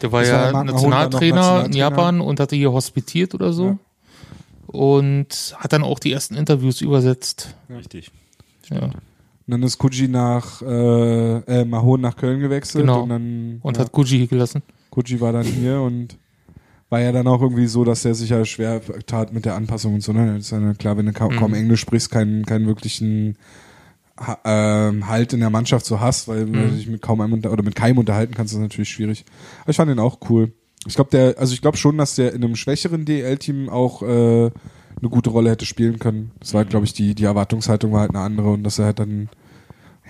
Der 0.00 0.12
war 0.12 0.20
Das 0.22 0.30
war 0.30 0.36
ja 0.38 0.42
der 0.44 0.52
Mahone, 0.52 0.72
Nationaltrainer, 0.72 1.34
noch 1.34 1.40
in 1.40 1.70
Nationaltrainer. 1.70 1.76
Japan 1.76 2.20
und 2.20 2.40
hatte 2.40 2.56
hier 2.56 2.72
hospitiert 2.72 3.34
oder 3.34 3.52
so. 3.52 3.64
Ja. 3.66 3.78
Und 4.68 5.54
hat 5.58 5.72
dann 5.72 5.82
auch 5.82 5.98
die 5.98 6.12
ersten 6.12 6.36
Interviews 6.36 6.80
übersetzt. 6.80 7.54
Richtig. 7.68 8.10
Ja. 8.70 8.82
Und 8.84 8.94
dann 9.48 9.62
ist 9.64 9.78
Kuji 9.78 10.06
nach 10.06 10.62
äh, 10.62 11.36
äh, 11.38 11.64
Mahon 11.64 12.00
nach 12.00 12.16
Köln 12.16 12.38
gewechselt 12.40 12.82
Genau. 12.82 13.02
und 13.02 13.08
dann 13.08 13.58
Und 13.62 13.76
ja, 13.76 13.84
hat 13.84 13.90
Gucci 13.92 14.16
hier 14.18 14.26
gelassen. 14.28 14.62
Kuji 14.90 15.20
war 15.20 15.32
dann 15.32 15.44
hier 15.44 15.80
und 15.80 16.16
war 16.88 17.00
ja 17.00 17.10
dann 17.10 17.26
auch 17.26 17.42
irgendwie 17.42 17.66
so, 17.66 17.84
dass 17.84 18.04
er 18.04 18.14
sich 18.14 18.30
ja 18.30 18.44
schwer 18.44 18.80
tat 19.06 19.32
mit 19.32 19.44
der 19.44 19.56
Anpassung 19.56 19.94
und 19.94 20.02
so. 20.02 20.12
Ne? 20.12 20.34
Das 20.36 20.44
ist 20.46 20.50
ja 20.52 20.74
klar, 20.74 20.96
wenn 20.96 21.06
du 21.06 21.12
kaum, 21.12 21.34
Mhm. 21.34 21.38
kaum 21.38 21.54
Englisch 21.54 21.80
sprichst, 21.80 22.10
keinen, 22.12 22.44
keinen 22.46 22.66
wirklichen 22.66 23.36
ähm, 24.44 25.06
Halt 25.08 25.32
in 25.32 25.40
der 25.40 25.50
Mannschaft 25.50 25.86
so 25.86 26.00
hast, 26.00 26.28
weil 26.28 26.46
Mhm. 26.46 26.52
du 26.54 26.68
dich 26.70 26.86
mit 26.88 27.02
kaum 27.02 27.20
einem 27.20 27.32
unter 27.34 27.52
oder 27.52 27.62
mit 27.62 27.74
keinem 27.74 27.98
unterhalten 27.98 28.34
kannst, 28.34 28.52
ist 28.52 28.58
natürlich 28.60 28.90
schwierig. 28.90 29.24
Aber 29.62 29.70
ich 29.70 29.76
fand 29.76 29.90
den 29.90 29.98
auch 29.98 30.18
cool. 30.28 30.52
Ich 30.86 30.94
glaube, 30.94 31.10
der, 31.10 31.38
also 31.38 31.52
ich 31.52 31.60
glaube 31.60 31.76
schon, 31.76 31.98
dass 31.98 32.14
der 32.14 32.32
in 32.32 32.42
einem 32.42 32.56
schwächeren 32.56 33.04
DL-Team 33.04 33.68
auch 33.68 34.02
äh, 34.02 34.06
eine 34.06 35.08
gute 35.10 35.30
Rolle 35.30 35.50
hätte 35.50 35.66
spielen 35.66 35.98
können. 35.98 36.30
Das 36.40 36.54
war, 36.54 36.64
glaube 36.64 36.84
ich, 36.86 36.92
die, 36.94 37.14
die 37.14 37.24
Erwartungshaltung 37.24 37.92
war 37.92 38.00
halt 38.00 38.10
eine 38.10 38.20
andere 38.20 38.50
und 38.50 38.62
dass 38.64 38.78
er 38.78 38.86
halt 38.86 38.98
dann, 38.98 39.28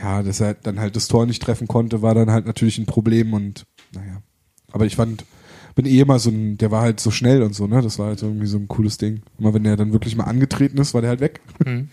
ja, 0.01 0.23
dass 0.23 0.41
er 0.41 0.55
dann 0.55 0.78
halt 0.81 0.97
das 0.97 1.09
Tor 1.09 1.27
nicht 1.27 1.43
treffen 1.43 1.66
konnte, 1.69 2.03
war 2.03 2.15
dann 2.15 2.31
halt 2.31 2.47
natürlich 2.47 2.78
ein 2.78 2.87
Problem 2.87 3.32
und 3.32 3.65
naja. 3.95 4.23
Aber 4.73 4.87
ich 4.87 4.95
fand, 4.97 5.24
bin 5.74 5.87
eh 5.87 6.01
immer 6.01 6.19
so 6.20 6.31
ein, 6.31 6.57
der 6.59 6.70
war 6.70 6.82
halt 6.82 7.01
so 7.01 7.11
schnell 7.11 7.43
und 7.43 7.55
so, 7.55 7.66
ne? 7.66 7.82
Das 7.82 7.99
war 7.99 8.07
halt 8.07 8.23
irgendwie 8.23 8.47
so 8.47 8.57
ein 8.59 8.69
cooles 8.69 8.99
Ding. 8.99 9.23
Immer 9.39 9.53
wenn 9.55 9.65
der 9.65 9.77
dann 9.77 9.93
wirklich 9.93 10.16
mal 10.16 10.24
angetreten 10.24 10.78
ist, 10.78 10.95
war 10.95 11.01
der 11.01 11.11
halt 11.11 11.20
weg. 11.20 11.41
Mhm. 11.65 11.89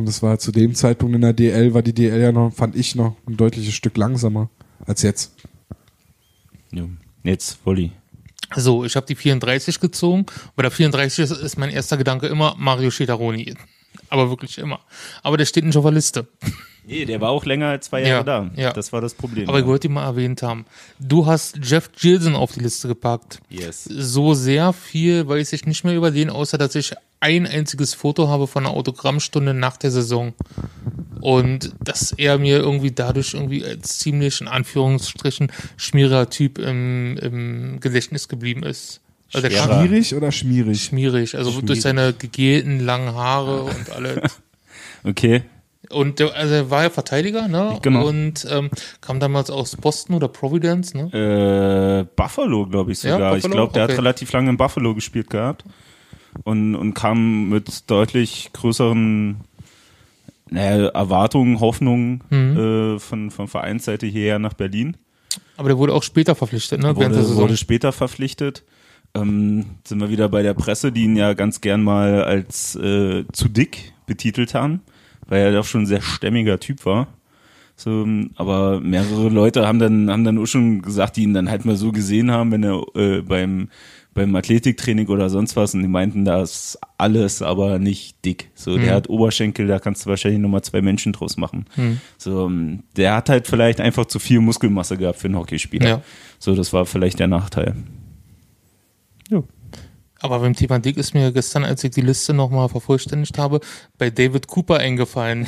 Und 0.00 0.06
das 0.06 0.22
war 0.22 0.38
zu 0.38 0.50
dem 0.50 0.74
Zeitpunkt 0.74 1.14
in 1.14 1.20
der 1.20 1.34
DL, 1.34 1.74
war 1.74 1.82
die 1.82 1.92
DL 1.92 2.18
ja 2.18 2.32
noch, 2.32 2.54
fand 2.54 2.74
ich 2.74 2.94
noch 2.94 3.16
ein 3.28 3.36
deutliches 3.36 3.74
Stück 3.74 3.98
langsamer 3.98 4.48
als 4.86 5.02
jetzt. 5.02 5.34
Ja. 6.72 6.84
Jetzt 7.22 7.58
Wolli. 7.66 7.92
So, 8.56 8.82
ich 8.86 8.96
habe 8.96 9.06
die 9.06 9.14
34 9.14 9.78
gezogen. 9.78 10.24
Bei 10.56 10.62
der 10.62 10.70
34 10.70 11.24
ist, 11.24 11.30
ist 11.32 11.58
mein 11.58 11.68
erster 11.68 11.98
Gedanke 11.98 12.28
immer 12.28 12.54
Mario 12.58 12.90
Schetaroni. 12.90 13.54
Aber 14.08 14.30
wirklich 14.30 14.56
immer. 14.56 14.80
Aber 15.22 15.36
der 15.36 15.44
steht 15.44 15.64
nicht 15.66 15.76
auf 15.76 15.84
der 15.84 15.92
Liste. 15.92 16.26
Nee, 16.86 17.04
der 17.04 17.20
war 17.20 17.28
auch 17.28 17.44
länger 17.44 17.68
als 17.68 17.86
zwei 17.86 18.00
Jahre 18.00 18.10
Ja, 18.12 18.22
da. 18.22 18.50
ja. 18.56 18.72
Das 18.72 18.90
war 18.94 19.02
das 19.02 19.12
Problem. 19.12 19.48
Aber 19.50 19.58
ich 19.58 19.64
ja. 19.64 19.68
wollte 19.68 19.88
ihn 19.88 19.92
mal 19.92 20.04
erwähnt 20.04 20.42
haben. 20.42 20.64
Du 20.98 21.26
hast 21.26 21.58
Jeff 21.62 21.92
Gilson 21.92 22.34
auf 22.34 22.52
die 22.52 22.60
Liste 22.60 22.88
gepackt. 22.88 23.40
Yes. 23.50 23.84
So 23.84 24.32
sehr 24.32 24.72
viel 24.72 25.28
weiß 25.28 25.52
ich 25.52 25.66
nicht 25.66 25.84
mehr 25.84 25.94
über 25.94 26.10
den, 26.10 26.30
außer 26.30 26.56
dass 26.56 26.74
ich 26.74 26.94
ein 27.20 27.46
einziges 27.46 27.94
Foto 27.94 28.28
habe 28.28 28.46
von 28.46 28.64
einer 28.66 28.74
Autogrammstunde 28.74 29.52
nach 29.54 29.76
der 29.76 29.90
Saison. 29.90 30.32
Und 31.20 31.74
dass 31.84 32.12
er 32.12 32.38
mir 32.38 32.58
irgendwie 32.58 32.92
dadurch 32.92 33.34
irgendwie 33.34 33.64
als 33.64 33.98
ziemlich 33.98 34.40
in 34.40 34.48
Anführungsstrichen 34.48 35.52
schmierer 35.76 36.30
Typ 36.30 36.58
im, 36.58 37.18
im 37.18 37.80
Gedächtnis 37.80 38.28
geblieben 38.28 38.62
ist. 38.62 39.00
Also 39.32 39.46
der 39.46 39.54
Schwerer. 39.54 39.68
kam 39.68 39.86
Schmierig 39.86 40.14
oder 40.14 40.32
schmierig? 40.32 40.82
schmierig, 40.82 41.36
also 41.36 41.60
durch 41.60 41.82
seine 41.82 42.12
gegelten 42.14 42.80
langen 42.80 43.14
Haare 43.14 43.62
und 43.64 43.90
alles. 43.90 44.18
Okay. 45.02 45.42
Und 45.88 46.18
der, 46.18 46.34
also 46.36 46.52
er 46.54 46.70
war 46.70 46.82
ja 46.82 46.90
Verteidiger, 46.90 47.48
ne? 47.48 47.78
Genau. 47.80 48.06
Und 48.06 48.46
ähm, 48.50 48.68
kam 49.00 49.18
damals 49.18 49.48
aus 49.50 49.76
Boston 49.76 50.14
oder 50.14 50.28
Providence, 50.28 50.92
ne? 50.92 51.10
Äh, 52.06 52.14
Buffalo, 52.16 52.66
glaube 52.66 52.92
ich 52.92 53.02
Ja, 53.02 53.12
sogar. 53.14 53.36
ich 53.36 53.42
Buffalo? 53.42 53.54
glaube, 53.62 53.72
der 53.72 53.84
Okay. 53.84 53.92
hat 53.94 53.98
relativ 53.98 54.30
lange 54.32 54.50
in 54.50 54.58
Buffalo 54.58 54.94
gespielt 54.94 55.30
gehabt 55.30 55.64
und, 56.44 56.74
und 56.74 56.94
kam 56.94 57.48
mit 57.48 57.90
deutlich 57.90 58.50
größeren 58.52 59.36
naja, 60.50 60.88
Erwartungen, 60.88 61.60
Hoffnungen 61.60 62.22
Mhm. 62.30 62.56
äh, 62.56 62.98
von, 62.98 63.30
von 63.30 63.48
Vereinsseite 63.48 64.06
hierher 64.06 64.38
nach 64.38 64.54
Berlin. 64.54 64.96
Aber 65.56 65.68
der 65.68 65.78
wurde 65.78 65.94
auch 65.94 66.02
später 66.02 66.34
verpflichtet, 66.34 66.80
ne? 66.80 66.94
Der 66.94 66.96
Wurde, 66.96 67.36
wurde 67.36 67.56
später 67.56 67.92
verpflichtet. 67.92 68.64
Ähm, 69.14 69.64
sind 69.86 70.00
wir 70.00 70.10
wieder 70.10 70.28
bei 70.28 70.42
der 70.42 70.54
Presse, 70.54 70.92
die 70.92 71.04
ihn 71.04 71.16
ja 71.16 71.34
ganz 71.34 71.60
gern 71.60 71.82
mal 71.82 72.22
als 72.24 72.76
äh, 72.76 73.24
zu 73.32 73.48
dick 73.48 73.92
betitelt 74.06 74.54
haben, 74.54 74.80
weil 75.28 75.42
er 75.42 75.52
doch 75.52 75.64
schon 75.64 75.82
ein 75.82 75.86
sehr 75.86 76.00
stämmiger 76.02 76.58
Typ 76.60 76.84
war. 76.86 77.08
So, 77.76 78.06
aber 78.36 78.80
mehrere 78.80 79.28
Leute 79.30 79.66
haben 79.66 79.78
dann, 79.78 80.10
haben 80.10 80.24
dann 80.24 80.38
auch 80.38 80.46
schon 80.46 80.82
gesagt, 80.82 81.16
die 81.16 81.22
ihn 81.22 81.34
dann 81.34 81.48
halt 81.50 81.64
mal 81.64 81.76
so 81.76 81.92
gesehen 81.92 82.30
haben, 82.30 82.52
wenn 82.52 82.62
er 82.62 82.82
äh, 82.94 83.22
beim, 83.22 83.68
beim 84.20 84.36
Athletiktraining 84.36 85.08
oder 85.08 85.30
sonst 85.30 85.56
was 85.56 85.74
und 85.74 85.82
die 85.82 85.88
meinten, 85.88 86.24
da 86.24 86.42
ist 86.42 86.78
alles, 86.98 87.42
aber 87.42 87.78
nicht 87.78 88.24
dick. 88.24 88.50
So, 88.54 88.76
der 88.76 88.94
hat 88.94 89.08
Oberschenkel, 89.08 89.66
da 89.66 89.78
kannst 89.78 90.04
du 90.04 90.10
wahrscheinlich 90.10 90.40
nochmal 90.40 90.62
zwei 90.62 90.82
Menschen 90.82 91.12
draus 91.12 91.36
machen. 91.36 91.66
So, 92.18 92.46
ähm, 92.46 92.82
der 92.96 93.14
hat 93.14 93.30
halt 93.30 93.46
vielleicht 93.46 93.80
einfach 93.80 94.04
zu 94.04 94.18
viel 94.18 94.40
Muskelmasse 94.40 94.96
gehabt 94.96 95.18
für 95.18 95.28
einen 95.28 95.38
Hockeyspieler. 95.38 95.88
Ja. 95.88 96.02
So, 96.38 96.54
das 96.54 96.72
war 96.72 96.84
vielleicht 96.84 97.18
der 97.18 97.28
Nachteil. 97.28 97.74
Ja. 99.30 99.42
Aber 100.22 100.40
beim 100.40 100.54
Thema 100.54 100.78
Dick 100.78 100.98
ist 100.98 101.14
mir 101.14 101.32
gestern, 101.32 101.64
als 101.64 101.82
ich 101.82 101.92
die 101.92 102.02
Liste 102.02 102.34
nochmal 102.34 102.68
vervollständigt 102.68 103.38
habe, 103.38 103.60
bei 103.96 104.10
David 104.10 104.48
Cooper 104.48 104.76
eingefallen. 104.76 105.46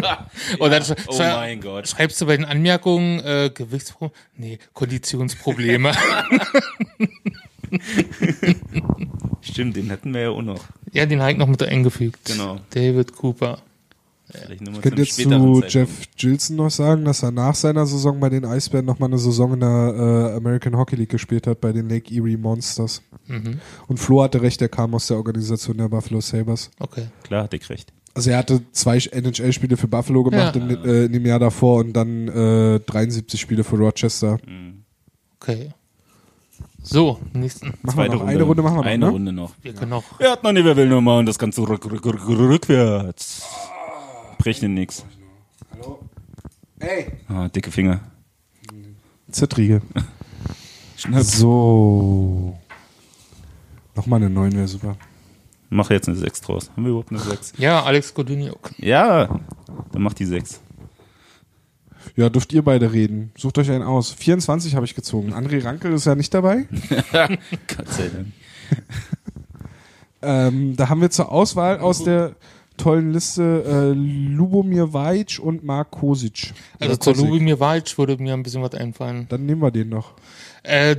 Und 0.60 0.70
dann 0.70 0.84
sch 0.84 0.92
oh 1.08 1.18
mein 1.18 1.60
Gott. 1.60 1.88
schreibst 1.88 2.20
du 2.20 2.26
bei 2.26 2.36
den 2.36 2.44
Anmerkungen 2.44 3.18
äh, 3.24 3.50
Gewichtsprobleme? 3.52 4.14
Nee, 4.36 4.58
Konditionsprobleme. 4.72 5.92
Stimmt, 9.40 9.76
den 9.76 9.90
hätten 9.90 10.14
wir 10.14 10.20
ja 10.22 10.28
auch 10.30 10.42
noch. 10.42 10.64
ja, 10.92 11.06
den 11.06 11.20
habe 11.20 11.32
ich 11.32 11.38
noch 11.38 11.46
mit 11.48 11.62
eingefügt. 11.62 12.24
Genau. 12.24 12.58
David 12.70 13.14
Cooper. 13.14 13.58
Vielleicht 14.30 14.62
Ich 14.62 14.80
könnte 14.80 15.02
jetzt 15.02 15.16
zu 15.16 15.28
Zeitpunkt. 15.28 15.72
Jeff 15.72 15.90
Gilson 16.16 16.56
noch 16.56 16.70
sagen, 16.70 17.04
dass 17.04 17.22
er 17.22 17.30
nach 17.30 17.54
seiner 17.54 17.86
Saison 17.86 18.18
bei 18.18 18.30
den 18.30 18.44
Eisbären 18.44 18.86
nochmal 18.86 19.10
eine 19.10 19.18
Saison 19.18 19.52
in 19.54 19.60
der 19.60 19.68
äh, 20.32 20.36
American 20.36 20.76
Hockey 20.76 20.96
League 20.96 21.10
gespielt 21.10 21.46
hat, 21.46 21.60
bei 21.60 21.72
den 21.72 21.88
Lake 21.88 22.12
Erie 22.12 22.36
Monsters. 22.38 23.02
Mhm. 23.26 23.60
Und 23.86 23.98
Flo 23.98 24.22
hatte 24.22 24.40
recht, 24.42 24.60
er 24.62 24.68
kam 24.70 24.94
aus 24.94 25.06
der 25.06 25.18
Organisation 25.18 25.76
der 25.76 25.88
Buffalo 25.88 26.20
Sabres. 26.20 26.70
Okay. 26.80 27.06
Klar, 27.22 27.44
hatte 27.44 27.56
ich 27.56 27.68
recht. 27.68 27.92
Also 28.14 28.30
er 28.30 28.38
hatte 28.38 28.62
zwei 28.72 28.96
NHL-Spiele 28.96 29.76
für 29.76 29.88
Buffalo 29.88 30.22
gemacht 30.24 30.56
Ja. 30.56 30.62
in, 30.62 30.70
äh, 30.84 31.04
in 31.04 31.12
dem 31.12 31.26
Jahr 31.26 31.38
davor 31.40 31.80
und 31.80 31.92
dann 31.92 32.28
äh, 32.28 32.80
73 32.80 33.40
Spiele 33.40 33.62
für 33.62 33.76
Rochester. 33.76 34.38
Okay. 35.40 35.68
So, 36.86 37.18
nächsten. 37.32 37.72
Machen 37.80 37.96
wir 37.98 38.08
noch 38.10 38.26
eine 38.26 38.42
Runde, 38.42 38.62
machen 38.62 38.74
wir 38.76 38.82
noch, 38.82 38.86
Eine 38.86 39.06
ne? 39.06 39.10
Runde 39.10 39.32
noch. 39.32 39.52
Wir 39.62 39.72
können 39.72 39.90
noch. 39.90 40.04
Wer 40.18 40.32
hat 40.32 40.42
noch 40.42 40.52
nie, 40.52 40.62
wer 40.62 40.76
will 40.76 41.00
mal 41.00 41.18
und 41.18 41.26
das 41.26 41.38
Ganze 41.38 41.62
rück, 41.62 41.84
rück, 41.90 42.04
rück, 42.04 42.28
rückwärts. 42.28 43.46
Bricht 44.38 44.60
denn 44.60 44.74
nix. 44.74 45.04
Ey! 46.78 47.06
Ah, 47.28 47.48
dicke 47.48 47.70
Finger. 47.70 48.00
Zittrige. 49.30 49.82
So. 51.20 52.56
Nochmal 53.94 54.20
eine 54.20 54.30
9 54.30 54.52
wäre 54.52 54.68
super. 54.68 54.96
Mach 55.68 55.90
jetzt 55.90 56.08
eine 56.08 56.16
6 56.16 56.40
draus. 56.40 56.70
Haben 56.70 56.84
wir 56.84 56.90
überhaupt 56.90 57.10
eine 57.10 57.18
6? 57.20 57.54
Ja, 57.58 57.82
Alex 57.82 58.14
Goduniuk. 58.14 58.70
Ja, 58.78 59.40
dann 59.92 60.02
mach 60.02 60.14
die 60.14 60.24
6. 60.24 60.60
Ja, 62.16 62.28
dürft 62.28 62.52
ihr 62.52 62.62
beide 62.62 62.92
reden. 62.92 63.32
Sucht 63.36 63.58
euch 63.58 63.70
einen 63.70 63.82
aus. 63.82 64.12
24 64.12 64.74
habe 64.74 64.86
ich 64.86 64.94
gezogen. 64.94 65.32
André 65.32 65.64
Rankel 65.64 65.92
ist 65.92 66.06
ja 66.06 66.14
nicht 66.14 66.32
dabei. 66.32 66.66
Gott 67.12 67.88
sei 67.88 68.10
Dank. 68.12 68.26
Ähm, 70.22 70.76
da 70.76 70.88
haben 70.88 71.00
wir 71.00 71.10
zur 71.10 71.30
Auswahl 71.30 71.78
aus 71.78 72.02
der 72.02 72.34
tollen 72.76 73.12
Liste 73.12 73.64
äh, 73.66 73.92
Lubomir 73.92 74.92
Vajc 74.92 75.38
und 75.38 75.64
Mark 75.64 75.92
Kosic. 75.92 76.52
Also 76.80 76.96
zu. 76.96 77.12
Lubomir 77.12 77.60
Walc 77.60 77.96
würde 77.98 78.16
mir 78.16 78.34
ein 78.34 78.42
bisschen 78.42 78.62
was 78.62 78.74
einfallen. 78.74 79.26
Dann 79.28 79.46
nehmen 79.46 79.62
wir 79.62 79.70
den 79.70 79.88
noch. 79.88 80.12
Äh, 80.62 80.96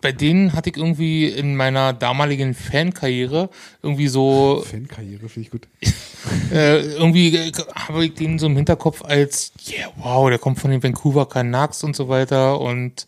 bei 0.00 0.12
denen 0.12 0.52
hatte 0.52 0.70
ich 0.70 0.76
irgendwie 0.76 1.26
in 1.26 1.56
meiner 1.56 1.92
damaligen 1.92 2.54
Fankarriere 2.54 3.48
irgendwie 3.82 4.08
so, 4.08 4.62
Fankarriere 4.64 5.28
finde 5.28 5.46
ich 5.46 5.50
gut. 5.50 5.68
äh, 6.52 6.82
irgendwie 6.92 7.34
äh, 7.34 7.52
habe 7.74 8.04
ich 8.04 8.14
den 8.14 8.38
so 8.38 8.46
im 8.46 8.56
Hinterkopf 8.56 9.02
als, 9.02 9.52
yeah, 9.68 9.88
wow, 9.96 10.28
der 10.28 10.38
kommt 10.38 10.58
von 10.58 10.70
den 10.70 10.82
Vancouver 10.82 11.28
Canucks 11.28 11.82
und 11.82 11.96
so 11.96 12.08
weiter 12.08 12.60
und 12.60 13.06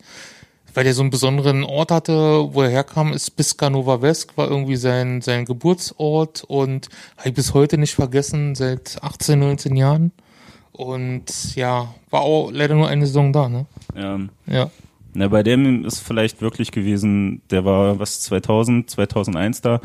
weil 0.73 0.83
der 0.83 0.93
so 0.93 1.01
einen 1.01 1.09
besonderen 1.09 1.63
Ort 1.63 1.91
hatte, 1.91 2.53
wo 2.53 2.61
er 2.61 2.69
herkam, 2.69 3.13
ist 3.13 3.31
Biska 3.31 3.69
Nova 3.69 4.01
West, 4.01 4.37
war 4.37 4.49
irgendwie 4.49 4.75
sein, 4.75 5.21
sein 5.21 5.45
Geburtsort 5.45 6.43
und 6.47 6.89
habe 7.17 7.29
ich 7.29 7.35
bis 7.35 7.53
heute 7.53 7.77
nicht 7.77 7.95
vergessen, 7.95 8.55
seit 8.55 8.97
18, 9.01 9.39
19 9.39 9.75
Jahren. 9.75 10.11
Und 10.71 11.55
ja, 11.55 11.93
war 12.09 12.21
auch 12.21 12.51
leider 12.51 12.75
nur 12.75 12.87
eine 12.87 13.05
Saison 13.05 13.33
da, 13.33 13.49
ne? 13.49 13.65
Ähm, 13.95 14.29
Ja. 14.45 14.69
Na, 15.13 15.27
bei 15.27 15.43
dem 15.43 15.85
ist 15.85 15.99
vielleicht 15.99 16.41
wirklich 16.41 16.71
gewesen, 16.71 17.41
der 17.49 17.65
war 17.65 17.99
was 17.99 18.21
2000, 18.21 18.89
2001 18.89 19.61
da, 19.61 19.81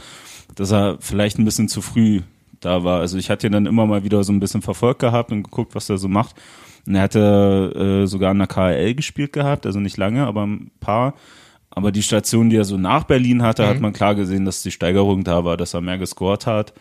dass 0.54 0.70
er 0.70 0.98
vielleicht 1.00 1.38
ein 1.38 1.44
bisschen 1.44 1.68
zu 1.68 1.80
früh 1.80 2.20
da 2.60 2.84
war. 2.84 3.00
Also 3.00 3.18
ich 3.18 3.30
hatte 3.30 3.46
ihn 3.46 3.52
dann 3.52 3.66
immer 3.66 3.86
mal 3.86 4.04
wieder 4.04 4.22
so 4.22 4.32
ein 4.32 4.40
bisschen 4.40 4.62
verfolgt 4.62 5.00
gehabt 5.00 5.32
und 5.32 5.42
geguckt, 5.42 5.74
was 5.74 5.88
er 5.90 5.98
so 5.98 6.08
macht. 6.08 6.36
Und 6.86 6.94
er 6.94 7.02
hatte 7.02 8.02
äh, 8.02 8.06
sogar 8.06 8.32
in 8.32 8.38
der 8.38 8.46
KHL 8.46 8.94
gespielt 8.94 9.32
gehabt, 9.32 9.66
also 9.66 9.80
nicht 9.80 9.96
lange, 9.96 10.26
aber 10.26 10.46
ein 10.46 10.70
paar. 10.80 11.14
Aber 11.70 11.90
die 11.90 12.02
Station, 12.02 12.50
die 12.50 12.56
er 12.56 12.64
so 12.64 12.76
nach 12.76 13.04
Berlin 13.04 13.42
hatte, 13.42 13.66
hat 13.66 13.80
man 13.80 13.92
klar 13.92 14.14
gesehen, 14.14 14.44
dass 14.44 14.62
die 14.62 14.70
Steigerung 14.70 15.24
da 15.24 15.44
war, 15.44 15.56
dass 15.56 15.74
er 15.74 15.80
mehr 15.80 15.98
gescored 15.98 16.46
hat. 16.46 16.72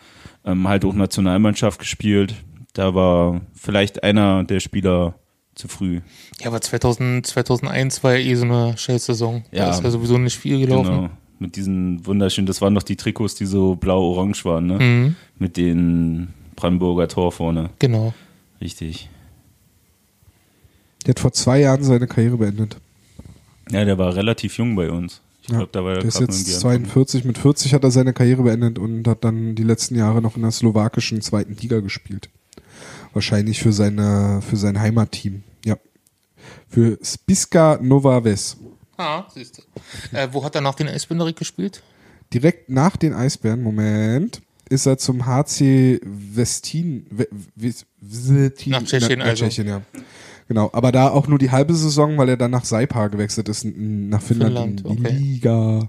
Ähm, 0.44 0.68
halt 0.68 0.84
auch 0.84 0.94
Nationalmannschaft 0.94 1.80
gespielt. 1.80 2.34
Da 2.74 2.94
war 2.94 3.40
vielleicht 3.54 4.04
einer 4.04 4.44
der 4.44 4.60
Spieler 4.60 5.14
zu 5.54 5.68
früh. 5.68 6.00
Ja, 6.40 6.48
aber 6.48 6.60
2000, 6.60 7.26
2001 7.26 8.04
war 8.04 8.16
ja 8.16 8.24
eh 8.24 8.34
so 8.34 8.44
eine 8.44 8.76
Scheißsaison. 8.76 9.44
Ja. 9.50 9.66
Da 9.66 9.70
ist 9.70 9.82
ja 9.82 9.90
sowieso 9.90 10.18
nicht 10.18 10.36
viel 10.36 10.60
gelaufen. 10.60 10.94
Genau. 10.94 11.10
Mit 11.40 11.56
diesen 11.56 12.06
wunderschönen, 12.06 12.46
das 12.46 12.60
waren 12.60 12.74
doch 12.74 12.82
die 12.82 12.96
Trikots, 12.96 13.34
die 13.34 13.46
so 13.46 13.74
blau-orange 13.74 14.44
waren, 14.44 14.66
ne? 14.66 14.78
Mhm. 14.78 15.16
Mit 15.38 15.56
den 15.56 16.32
Brandenburger 16.54 17.08
Tor 17.08 17.32
vorne. 17.32 17.70
Genau. 17.80 18.14
Richtig. 18.60 19.08
Der 21.06 21.10
hat 21.10 21.20
vor 21.20 21.32
zwei 21.32 21.60
Jahren 21.60 21.82
seine 21.82 22.06
Karriere 22.06 22.36
beendet. 22.38 22.76
Ja, 23.70 23.84
der 23.84 23.98
war 23.98 24.14
relativ 24.14 24.56
jung 24.58 24.74
bei 24.76 24.90
uns. 24.90 25.20
Ich 25.42 25.50
Ja, 25.50 25.56
glaube, 25.58 25.70
da 25.72 25.84
war 25.84 25.92
er 25.92 25.98
Der 25.98 26.08
ist 26.08 26.20
jetzt 26.20 26.46
irgendwie 26.48 26.58
42. 26.58 27.24
Mit 27.24 27.38
40 27.38 27.74
hat 27.74 27.84
er 27.84 27.90
seine 27.90 28.12
Karriere 28.12 28.42
beendet 28.42 28.78
und 28.78 29.06
hat 29.06 29.24
dann 29.24 29.54
die 29.54 29.62
letzten 29.62 29.96
Jahre 29.96 30.22
noch 30.22 30.36
in 30.36 30.42
der 30.42 30.50
slowakischen 30.50 31.20
zweiten 31.20 31.54
Liga 31.56 31.80
gespielt. 31.80 32.28
Wahrscheinlich 33.12 33.60
für 33.62 33.72
seine, 33.72 34.40
für 34.48 34.56
sein 34.56 34.80
Heimatteam. 34.80 35.42
Ja. 35.64 35.76
Für 36.68 36.98
Spiska 37.02 37.78
Nova 37.80 38.24
Ves. 38.24 38.56
Ah, 38.96 39.24
siehst 39.34 39.58
du. 39.58 40.16
Äh, 40.16 40.28
wo 40.32 40.44
hat 40.44 40.54
er 40.54 40.60
nach 40.60 40.74
den 40.74 40.88
Eisbänderik 40.88 41.36
gespielt? 41.36 41.82
Direkt 42.32 42.70
nach 42.70 42.96
den 42.96 43.12
Eisbären, 43.12 43.62
Moment, 43.62 44.40
ist 44.68 44.86
er 44.86 44.98
zum 44.98 45.26
HC 45.26 46.00
Westin, 46.04 47.06
We, 47.10 47.28
Wes- 47.54 47.86
Westin 48.00 48.72
Nach 48.72 48.82
Tschechien 48.82 49.18
nach, 49.18 49.26
also. 49.26 49.44
Tschechien, 49.44 49.68
ja. 49.68 49.82
Genau, 50.46 50.70
aber 50.72 50.92
da 50.92 51.08
auch 51.08 51.26
nur 51.26 51.38
die 51.38 51.50
halbe 51.50 51.74
Saison, 51.74 52.18
weil 52.18 52.28
er 52.28 52.36
dann 52.36 52.50
nach 52.50 52.64
Saipa 52.64 53.08
gewechselt 53.08 53.48
ist, 53.48 53.64
nach 53.64 54.20
Finnland, 54.20 54.80
Finnland, 54.80 54.80
in 54.82 54.96
die 54.96 55.00
okay. 55.00 55.16
Liga. 55.16 55.88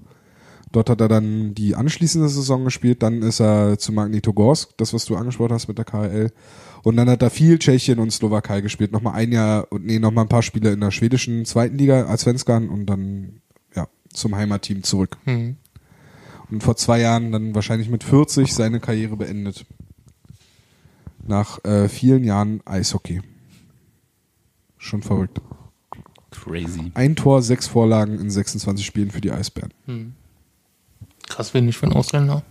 Dort 0.71 0.89
hat 0.89 1.01
er 1.01 1.07
dann 1.07 1.53
die 1.53 1.75
anschließende 1.75 2.27
Saison 2.27 2.65
gespielt, 2.65 3.03
dann 3.03 3.21
ist 3.21 3.39
er 3.39 3.77
zu 3.77 3.93
Magnitogorsk, 3.93 4.75
das 4.77 4.93
was 4.93 5.05
du 5.05 5.15
angesprochen 5.15 5.53
hast 5.53 5.67
mit 5.67 5.77
der 5.77 5.85
KHL. 5.85 6.31
Und 6.83 6.97
dann 6.97 7.09
hat 7.09 7.21
er 7.21 7.29
viel 7.29 7.57
Tschechien 7.59 7.99
und 7.99 8.11
Slowakei 8.11 8.61
gespielt, 8.61 8.91
nochmal 8.91 9.15
ein 9.15 9.31
Jahr 9.31 9.71
und 9.71 9.85
nee, 9.85 9.99
nochmal 9.99 10.25
ein 10.25 10.29
paar 10.29 10.43
Spiele 10.43 10.71
in 10.71 10.81
der 10.81 10.91
schwedischen 10.91 11.45
zweiten 11.45 11.77
Liga 11.77 12.05
als 12.05 12.21
Svenskan 12.21 12.69
und 12.69 12.85
dann 12.85 13.41
ja, 13.75 13.87
zum 14.13 14.35
Heimatteam 14.35 14.83
zurück. 14.83 15.17
Hm. 15.23 15.57
Und 16.51 16.61
vor 16.61 16.75
zwei 16.75 16.99
Jahren 16.99 17.31
dann 17.31 17.55
wahrscheinlich 17.55 17.89
mit 17.89 18.03
40 18.03 18.53
seine 18.53 18.79
Karriere 18.79 19.17
beendet. 19.17 19.65
Nach 21.25 21.63
äh, 21.65 21.89
vielen 21.89 22.23
Jahren 22.23 22.61
Eishockey. 22.65 23.21
Schon 24.85 25.01
verrückt. 25.01 25.41
crazy. 26.31 26.91
Ein 26.93 27.15
Tor, 27.15 27.41
sechs 27.41 27.67
Vorlagen 27.67 28.19
in 28.19 28.29
26 28.29 28.85
Spielen 28.85 29.09
für 29.09 29.19
die 29.21 29.31
Eisbären. 29.31 29.73
Krass, 31.27 31.53
wenn 31.55 31.65
nicht 31.65 31.77
für 31.77 31.87
einen 31.87 31.95
Ausländer. 31.95 32.43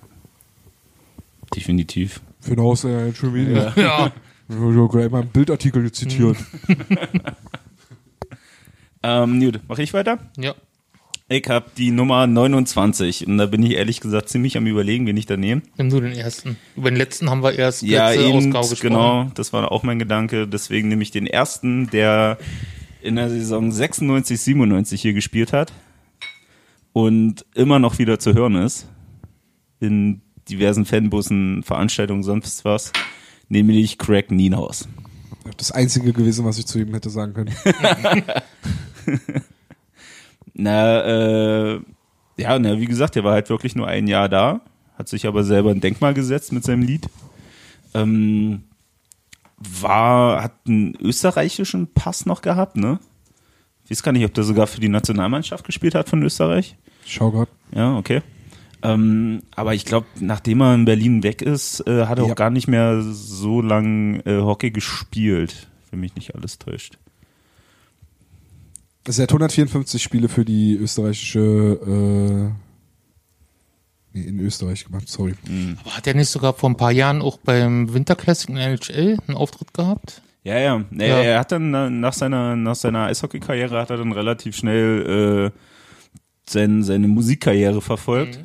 Definitiv. 1.54 2.20
Für 2.40 2.56
den 2.56 2.64
Ausländer 2.64 3.14
schon 3.14 3.34
wieder. 3.34 3.72
Ja. 3.78 4.12
Ich 4.48 4.56
habe 4.56 4.88
gleich 4.88 5.10
mal 5.10 5.22
einen 5.22 5.30
Bildartikel 5.30 5.90
zitiert. 5.92 6.36
Ähm, 9.06 9.38
gut, 9.38 9.60
mache 9.68 9.82
ich 9.82 9.92
weiter? 9.92 10.18
Ja. 10.38 10.54
Ich 11.36 11.48
habe 11.48 11.66
die 11.76 11.90
Nummer 11.90 12.28
29 12.28 13.26
und 13.26 13.38
da 13.38 13.46
bin 13.46 13.60
ich 13.64 13.72
ehrlich 13.72 14.00
gesagt 14.00 14.28
ziemlich 14.28 14.56
am 14.56 14.68
überlegen, 14.68 15.04
wen 15.08 15.16
ich 15.16 15.26
da 15.26 15.36
nehme. 15.36 15.62
Nimm 15.76 15.90
du 15.90 16.00
den 16.00 16.12
ersten. 16.12 16.56
Über 16.76 16.92
den 16.92 16.96
letzten 16.96 17.28
haben 17.28 17.42
wir 17.42 17.58
erst 17.58 17.82
Ja, 17.82 18.12
eben, 18.12 18.54
genau, 18.80 19.28
das 19.34 19.52
war 19.52 19.72
auch 19.72 19.82
mein 19.82 19.98
Gedanke. 19.98 20.46
Deswegen 20.46 20.86
nehme 20.86 21.02
ich 21.02 21.10
den 21.10 21.26
ersten, 21.26 21.90
der 21.90 22.38
in 23.02 23.16
der 23.16 23.30
Saison 23.30 23.72
96, 23.72 24.40
97 24.40 25.02
hier 25.02 25.12
gespielt 25.12 25.52
hat 25.52 25.72
und 26.92 27.44
immer 27.56 27.80
noch 27.80 27.98
wieder 27.98 28.20
zu 28.20 28.34
hören 28.34 28.54
ist. 28.54 28.86
In 29.80 30.22
diversen 30.48 30.84
Fanbussen, 30.84 31.64
Veranstaltungen, 31.64 32.22
sonst 32.22 32.64
was. 32.64 32.92
Nämlich 33.48 33.98
Craig 33.98 34.30
Nienhaus. 34.30 34.86
Das 35.56 35.72
einzige 35.72 36.12
gewesen, 36.12 36.44
was 36.44 36.58
ich 36.58 36.66
zu 36.66 36.78
ihm 36.78 36.94
hätte 36.94 37.10
sagen 37.10 37.34
können. 37.34 37.52
Na, 40.54 41.02
äh, 41.74 41.80
ja, 42.36 42.58
na, 42.58 42.78
wie 42.80 42.86
gesagt, 42.86 43.16
der 43.16 43.24
war 43.24 43.32
halt 43.32 43.50
wirklich 43.50 43.74
nur 43.76 43.86
ein 43.88 44.06
Jahr 44.06 44.28
da, 44.28 44.60
hat 44.96 45.08
sich 45.08 45.26
aber 45.26 45.42
selber 45.44 45.70
ein 45.70 45.80
Denkmal 45.80 46.14
gesetzt 46.14 46.52
mit 46.52 46.64
seinem 46.64 46.82
Lied. 46.82 47.08
Ähm, 47.94 48.62
war, 49.56 50.42
hat 50.42 50.52
einen 50.66 50.94
österreichischen 51.00 51.92
Pass 51.92 52.26
noch 52.26 52.42
gehabt, 52.42 52.76
ne? 52.76 52.98
Ich 53.84 53.90
weiß 53.90 54.02
gar 54.02 54.12
nicht, 54.12 54.24
ob 54.24 54.34
der 54.34 54.44
sogar 54.44 54.66
für 54.66 54.80
die 54.80 54.88
Nationalmannschaft 54.88 55.64
gespielt 55.64 55.94
hat 55.94 56.08
von 56.08 56.22
Österreich. 56.22 56.76
Schau 57.06 57.30
grad. 57.30 57.48
Ja, 57.74 57.96
okay. 57.96 58.22
Ähm, 58.82 59.42
aber 59.56 59.74
ich 59.74 59.84
glaube, 59.84 60.06
nachdem 60.20 60.60
er 60.62 60.74
in 60.74 60.84
Berlin 60.84 61.22
weg 61.22 61.42
ist, 61.42 61.80
äh, 61.86 62.06
hat 62.06 62.18
er 62.18 62.26
Ja. 62.26 62.32
auch 62.32 62.36
gar 62.36 62.50
nicht 62.50 62.66
mehr 62.68 63.00
so 63.02 63.60
lang 63.60 64.20
äh, 64.26 64.38
Hockey 64.40 64.70
gespielt, 64.70 65.68
wenn 65.90 66.00
mich 66.00 66.14
nicht 66.16 66.34
alles 66.34 66.58
täuscht. 66.58 66.98
Also 69.06 69.22
er 69.22 69.24
hat 69.24 69.30
154 69.30 70.02
Spiele 70.02 70.28
für 70.28 70.44
die 70.44 70.76
österreichische, 70.76 71.38
äh, 71.86 72.52
nee, 74.18 74.22
in 74.26 74.40
Österreich 74.40 74.84
gemacht, 74.84 75.08
sorry. 75.08 75.34
Aber 75.82 75.96
hat 75.96 76.06
er 76.06 76.14
nicht 76.14 76.28
sogar 76.28 76.54
vor 76.54 76.70
ein 76.70 76.76
paar 76.76 76.92
Jahren 76.92 77.20
auch 77.22 77.36
beim 77.38 77.92
Winter 77.92 78.16
Classic 78.16 78.48
in 78.48 78.56
NHL 78.56 79.18
einen 79.26 79.36
Auftritt 79.36 79.74
gehabt? 79.74 80.22
Ja, 80.42 80.58
ja. 80.58 80.84
Nee, 80.90 81.08
Ja. 81.08 81.20
Er 81.22 81.38
hat 81.40 81.52
dann 81.52 81.70
na- 81.70 81.90
nach 81.90 82.12
seiner, 82.12 82.56
nach 82.56 82.74
seiner 82.76 83.06
Eishockey-Karriere 83.06 83.78
hat 83.78 83.90
er 83.90 83.96
dann 83.98 84.12
relativ 84.12 84.56
schnell 84.56 85.52
äh, 85.54 85.58
sein, 86.48 86.82
seine 86.82 87.08
Musikkarriere 87.08 87.80
verfolgt. 87.80 88.40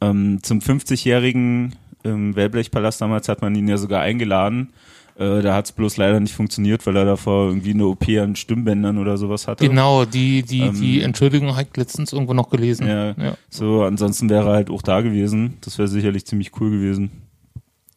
Ähm, 0.00 0.40
zum 0.42 0.58
50-jährigen 0.60 1.74
im 2.02 2.34
Wellblechpalast 2.34 3.00
damals 3.00 3.28
hat 3.28 3.40
man 3.42 3.54
ihn 3.54 3.68
ja 3.68 3.76
sogar 3.78 4.00
eingeladen. 4.02 4.72
Äh, 5.16 5.42
da 5.42 5.54
hat 5.54 5.66
es 5.66 5.72
bloß 5.72 5.98
leider 5.98 6.18
nicht 6.20 6.34
funktioniert, 6.34 6.86
weil 6.86 6.96
er 6.96 7.04
davor 7.04 7.48
irgendwie 7.48 7.72
eine 7.72 7.86
OP 7.86 8.08
an 8.08 8.34
Stimmbändern 8.34 8.98
oder 8.98 9.18
sowas 9.18 9.46
hatte. 9.46 9.66
Genau, 9.68 10.04
die, 10.04 10.42
die, 10.42 10.70
die 10.70 10.98
Ähm, 11.00 11.06
Entschuldigung 11.06 11.50
habe 11.54 11.66
ich 11.70 11.76
letztens 11.76 12.12
irgendwo 12.12 12.32
noch 12.34 12.48
gelesen. 12.50 12.86
Ja, 12.86 13.10
Ja. 13.10 13.36
so, 13.50 13.82
ansonsten 13.82 14.30
wäre 14.30 14.48
er 14.48 14.54
halt 14.54 14.70
auch 14.70 14.82
da 14.82 15.00
gewesen. 15.02 15.58
Das 15.60 15.78
wäre 15.78 15.88
sicherlich 15.88 16.24
ziemlich 16.26 16.52
cool 16.60 16.70
gewesen. 16.70 17.10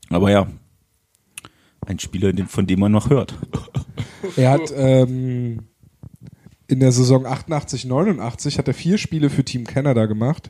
Aber 0.09 0.29
ja, 0.29 0.47
ein 1.85 1.99
Spieler, 1.99 2.31
von 2.47 2.67
dem 2.67 2.79
man 2.79 2.91
noch 2.91 3.09
hört. 3.09 3.35
Er 4.37 4.49
hat 4.51 4.73
ähm, 4.75 5.59
in 6.67 6.79
der 6.79 6.91
Saison 6.91 7.27
88, 7.27 7.85
89 7.85 8.57
hat 8.57 8.67
er 8.67 8.73
vier 8.73 8.97
Spiele 8.97 9.29
für 9.29 9.43
Team 9.45 9.65
Canada 9.65 10.07
gemacht. 10.07 10.49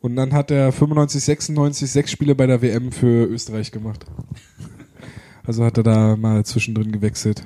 Und 0.00 0.16
dann 0.16 0.32
hat 0.32 0.50
er 0.50 0.72
95, 0.72 1.22
96 1.22 1.90
sechs 1.90 2.10
Spiele 2.10 2.34
bei 2.34 2.46
der 2.46 2.62
WM 2.62 2.90
für 2.90 3.26
Österreich 3.26 3.72
gemacht. 3.72 4.06
Also 5.48 5.64
hat 5.64 5.78
er 5.78 5.82
da 5.82 6.14
mal 6.14 6.44
zwischendrin 6.44 6.92
gewechselt. 6.92 7.42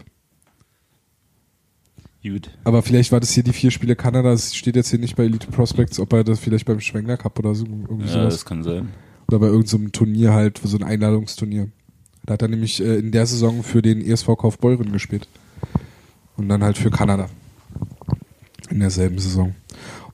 Gut. 2.20 2.50
Aber 2.64 2.82
vielleicht 2.82 3.12
war 3.12 3.20
das 3.20 3.30
hier 3.30 3.44
die 3.44 3.52
vier 3.52 3.70
Spiele 3.70 3.94
Kanada. 3.94 4.32
Es 4.32 4.56
steht 4.56 4.74
jetzt 4.74 4.90
hier 4.90 4.98
nicht 4.98 5.14
bei 5.14 5.22
Elite 5.22 5.46
Prospects, 5.46 6.00
ob 6.00 6.12
er 6.12 6.24
das 6.24 6.40
vielleicht 6.40 6.66
beim 6.66 6.80
Schwengler 6.80 7.16
Cup 7.16 7.38
oder 7.38 7.54
so 7.54 7.64
irgendwie 7.64 8.06
Ja, 8.06 8.12
sowas. 8.14 8.34
das 8.34 8.44
kann 8.44 8.64
sein. 8.64 8.88
Oder 9.28 9.38
bei 9.38 9.46
irgendeinem 9.46 9.92
Turnier 9.92 10.32
halt, 10.32 10.58
für 10.58 10.66
so 10.66 10.76
ein 10.78 10.82
Einladungsturnier. 10.82 11.68
Da 12.26 12.32
hat 12.34 12.42
er 12.42 12.48
nämlich 12.48 12.82
äh, 12.82 12.96
in 12.96 13.12
der 13.12 13.24
Saison 13.24 13.62
für 13.62 13.82
den 13.82 14.00
ESV 14.04 14.26
Kaufbeuren 14.36 14.90
gespielt. 14.90 15.28
Und 16.36 16.48
dann 16.48 16.64
halt 16.64 16.78
für 16.78 16.90
Kanada. 16.90 17.28
In 18.68 18.80
derselben 18.80 19.20
Saison. 19.20 19.54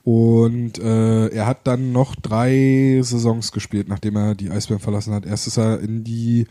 Und 0.03 0.77
äh, 0.77 1.29
er 1.29 1.47
hat 1.47 1.65
dann 1.65 1.91
noch 1.91 2.15
drei 2.15 2.99
Saisons 3.01 3.51
gespielt, 3.51 3.87
nachdem 3.89 4.15
er 4.15 4.35
die 4.35 4.51
Eisbären 4.51 4.79
verlassen 4.81 5.11
hat. 5.13 5.25
Erst 5.25 5.47
ist 5.47 5.57
er 5.57 5.79
in 5.79 6.03
die 6.03 6.45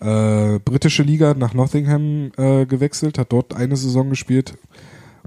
äh, 0.00 0.58
britische 0.58 1.02
Liga 1.02 1.34
nach 1.34 1.54
Nottingham 1.54 2.32
äh, 2.36 2.66
gewechselt, 2.66 3.18
hat 3.18 3.32
dort 3.32 3.54
eine 3.54 3.76
Saison 3.76 4.10
gespielt. 4.10 4.54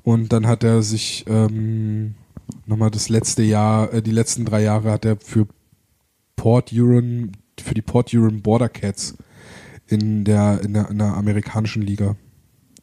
Und 0.04 0.34
dann 0.34 0.48
hat 0.48 0.64
er 0.64 0.82
sich 0.82 1.26
ähm, 1.28 2.16
nochmal 2.66 2.92
das 2.92 3.10
letzte 3.10 3.44
Jahr, 3.44 3.94
äh, 3.94 4.02
die 4.02 4.12
letzten 4.12 4.46
drei 4.46 4.64
Jahre 4.64 4.92
hat 4.92 5.06
er 5.06 5.18
für 5.18 5.48
Port 6.36 6.72
Huron, 6.72 7.32
für 7.60 7.74
die 7.74 7.82
Port 7.82 8.12
Huron 8.12 8.42
Border 8.42 8.70
Cats 8.70 9.16
in 9.88 10.24
der, 10.24 10.62
in 10.62 10.74
der, 10.74 10.90
in 10.90 10.98
der 10.98 11.14
amerikanischen 11.14 11.84
Liga. 11.84 12.16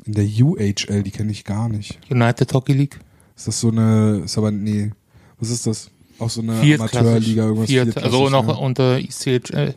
In 0.04 0.14
der 0.14 0.24
UHL, 0.24 1.02
die 1.02 1.10
kenne 1.10 1.32
ich 1.32 1.44
gar 1.44 1.68
nicht. 1.68 1.98
United 2.10 2.52
Hockey 2.54 2.72
League. 2.72 3.00
Ist 3.36 3.48
das 3.48 3.60
so 3.60 3.70
eine, 3.70 4.22
ist 4.24 4.38
aber, 4.38 4.50
nee, 4.50 4.92
was 5.38 5.50
ist 5.50 5.66
das? 5.66 5.90
Auch 6.18 6.30
so 6.30 6.42
eine. 6.42 6.60
Amateurliga, 6.60 7.44
irgendwas 7.44 7.68
Viert, 7.68 7.96
also 7.96 8.28
noch 8.28 8.46
ja. 8.46 8.54
unter 8.54 8.98
ICHL. 8.98 9.74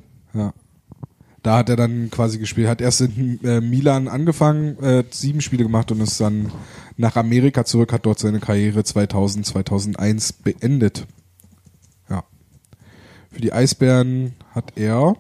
Da 1.44 1.58
hat 1.58 1.68
er 1.68 1.76
dann 1.76 2.10
quasi 2.10 2.40
gespielt, 2.40 2.70
hat 2.70 2.80
erst 2.80 3.02
in 3.02 3.44
äh, 3.44 3.60
Milan 3.60 4.08
angefangen, 4.08 4.82
äh, 4.82 5.04
sieben 5.12 5.42
Spiele 5.42 5.64
gemacht 5.64 5.92
und 5.92 6.00
ist 6.00 6.22
dann 6.22 6.52
nach 6.96 7.18
Amerika 7.18 7.66
zurück, 7.66 7.92
hat 7.92 8.06
dort 8.06 8.18
seine 8.18 8.40
Karriere 8.40 8.86
2000, 8.86 9.46
2001 9.46 10.34
beendet. 10.34 11.06
Ja. 12.10 12.24
Für 13.30 13.42
die 13.42 13.52
Eisbären 13.52 14.36
hat 14.52 14.72
er 14.78 15.18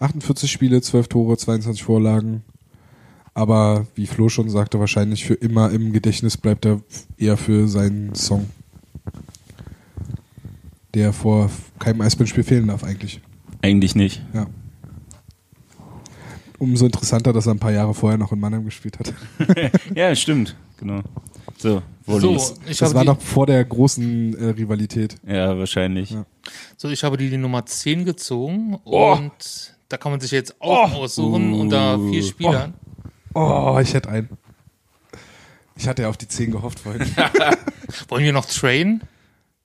48 0.00 0.52
Spiele, 0.52 0.82
12 0.82 1.08
Tore, 1.08 1.38
22 1.38 1.82
Vorlagen. 1.82 2.42
Aber 3.32 3.86
wie 3.94 4.06
Flo 4.06 4.28
schon 4.28 4.50
sagte, 4.50 4.80
wahrscheinlich 4.80 5.24
für 5.24 5.34
immer 5.34 5.70
im 5.70 5.94
Gedächtnis 5.94 6.36
bleibt 6.36 6.66
er 6.66 6.82
eher 7.16 7.38
für 7.38 7.68
seinen 7.68 8.14
Song. 8.14 8.50
Der 10.92 11.14
vor 11.14 11.50
keinem 11.78 12.02
Eisbärenspiel 12.02 12.44
fehlen 12.44 12.66
darf 12.66 12.84
eigentlich. 12.84 13.22
Eigentlich 13.62 13.94
nicht. 13.94 14.22
Ja. 14.32 14.46
Umso 16.58 16.84
interessanter, 16.86 17.32
dass 17.32 17.46
er 17.46 17.54
ein 17.54 17.58
paar 17.58 17.72
Jahre 17.72 17.94
vorher 17.94 18.18
noch 18.18 18.32
in 18.32 18.40
Mannheim 18.40 18.64
gespielt 18.64 18.98
hat. 18.98 19.14
Ja, 19.94 20.14
stimmt. 20.14 20.56
Genau. 20.78 21.00
So, 21.56 21.82
So, 22.06 22.12
Volleys. 22.20 22.54
ich 22.66 22.78
Das 22.78 22.88
habe 22.88 22.94
war 22.96 23.02
die, 23.02 23.08
noch 23.08 23.20
vor 23.20 23.46
der 23.46 23.64
großen 23.64 24.34
äh, 24.36 24.44
Rivalität. 24.50 25.16
Ja, 25.26 25.56
wahrscheinlich. 25.58 26.10
Ja. 26.10 26.24
so, 26.76 26.88
ich 26.88 27.02
habe 27.04 27.16
die, 27.16 27.30
die 27.30 27.36
Nummer 27.38 27.64
10 27.66 28.04
gezogen 28.04 28.78
Oh. 28.84 29.12
und 29.14 29.74
da 29.88 29.96
kann 29.96 30.12
man 30.12 30.20
sich 30.20 30.30
jetzt 30.30 30.60
auch 30.60 30.92
aussuchen 30.94 31.52
unter 31.54 31.98
vier 31.98 32.22
Spielern. 32.22 32.74
Oh, 33.34 33.78
ich 33.82 33.92
hätte 33.94 34.08
einen. 34.08 34.28
Ich 35.76 35.88
hatte 35.88 36.02
ja 36.02 36.08
auf 36.08 36.16
die 36.16 36.28
10 36.28 36.50
gehofft 36.52 36.80
vorhin. 36.80 37.02
Wollen 38.08 38.24
wir 38.24 38.32
noch 38.32 38.44
trainen? 38.46 39.02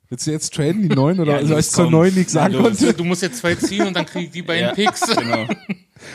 Willst 0.10 0.28
du 0.28 0.32
jetzt 0.32 0.54
traden, 0.54 0.82
die 0.88 0.90
9? 0.96 1.20
Oder 1.20 1.32
Ja, 1.34 1.38
also, 1.40 1.56
los, 1.56 1.66
ich 1.68 1.72
zur. 1.72 1.90
9 1.90 2.14
nichts 2.14 2.34
sagen 2.34 2.54
konnte? 2.56 2.94
Du 2.94 3.04
musst 3.04 3.22
jetzt 3.24 3.40
zwei 3.40 3.56
ziehen 3.56 3.88
und 3.88 3.96
dann 3.96 4.06
krieg 4.06 4.26
ich 4.26 4.32
die 4.32 4.42
beiden 4.44 4.66
Ja. 4.68 4.74
Picks. 4.74 5.02
Genau. 5.16 5.48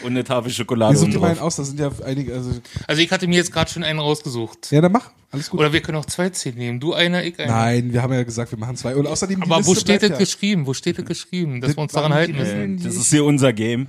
Und 0.05 0.11
eine 0.11 0.23
Tafel 0.23 0.53
Schokolade 0.53 0.97
oben 0.99 1.11
ihr 1.11 1.19
meinen 1.19 1.37
drauf. 1.37 1.47
aus? 1.47 1.57
Da 1.57 1.65
sind 1.65 1.81
ja 1.81 1.91
einige. 2.05 2.35
Also, 2.35 2.51
Also 2.87 3.01
ich 3.03 3.11
hatte 3.11 3.27
mir 3.27 3.37
jetzt 3.37 3.51
gerade 3.51 3.71
schon 3.71 3.83
einen 3.83 3.99
rausgesucht. 3.99 4.71
ja, 4.71 4.81
dann 4.81 4.93
mach. 4.93 5.11
Alles 5.33 5.49
gut. 5.51 5.59
Oder 5.59 5.73
wir 5.73 5.81
können 5.81 5.97
auch 5.99 6.05
zwei 6.05 6.29
ziehen 6.29 6.57
nehmen. 6.57 6.79
Du 6.81 6.93
einer, 6.93 7.25
ich 7.25 7.39
einer. 7.41 7.51
Nein, 7.51 7.93
wir 7.93 8.03
haben 8.03 8.13
ja 8.13 8.23
gesagt, 8.23 8.53
wir 8.53 8.59
machen 8.59 8.77
zwei. 8.77 8.95
Und 8.95 9.07
außerdem. 9.07 9.41
die 9.41 9.51
Aber 9.51 9.65
wo 9.65 9.71
Liste 9.71 9.81
steht 9.81 10.03
das 10.03 10.11
ja. 10.11 10.17
geschrieben? 10.19 10.67
Wo 10.67 10.75
steht 10.75 10.99
das 10.99 11.07
geschrieben? 11.07 11.61
Dass 11.61 11.71
Das 11.71 11.77
wir 11.79 11.83
uns 11.83 11.93
daran 11.93 12.13
halten 12.13 12.37
müssen. 12.37 12.77
Das 12.85 12.95
ist 12.95 13.11
hier 13.11 13.25
unser 13.25 13.53
Game. 13.53 13.89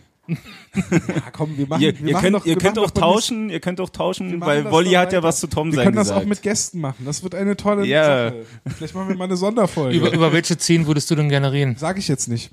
Ja, 0.73 1.21
komm, 1.33 1.57
wir 1.57 1.67
machen. 1.67 1.81
Ihr, 1.81 1.99
wir 1.99 2.07
ihr 2.07 2.13
machen 2.13 2.23
könnt, 2.23 2.35
doch, 2.35 2.45
ihr 2.45 2.55
wir 2.55 2.61
könnt 2.61 2.79
auch 2.79 2.91
tauschen, 2.91 3.49
ihr 3.49 3.59
könnt 3.59 3.79
auch 3.81 3.89
Wir 3.89 3.93
tauschen, 3.93 4.41
weil 4.41 4.69
Wolli 4.71 4.91
hat 4.91 5.11
ja 5.13 5.21
was 5.23 5.39
zu 5.39 5.47
Tom 5.47 5.69
Wir 5.71 5.75
sein 5.77 5.85
können 5.85 5.95
das 5.97 6.07
gesagt. 6.07 6.23
auch 6.23 6.27
mit 6.27 6.41
Gästen 6.41 6.79
machen. 6.79 7.03
Das 7.05 7.23
wird 7.23 7.35
eine 7.35 7.57
tolle 7.57 7.85
Ja. 7.85 8.29
Sache. 8.29 8.45
Vielleicht 8.77 8.95
machen 8.95 9.09
wir 9.09 9.15
mal 9.17 9.25
eine 9.25 9.37
Sonderfolge. 9.37 9.97
Über, 9.97 10.11
über 10.13 10.33
welche 10.33 10.57
zehn 10.57 10.87
würdest 10.87 11.09
du 11.11 11.15
denn 11.15 11.29
gerne 11.29 11.51
reden? 11.51 11.75
Sag 11.77 11.97
ich 11.97 12.07
jetzt 12.07 12.27
nicht. 12.27 12.51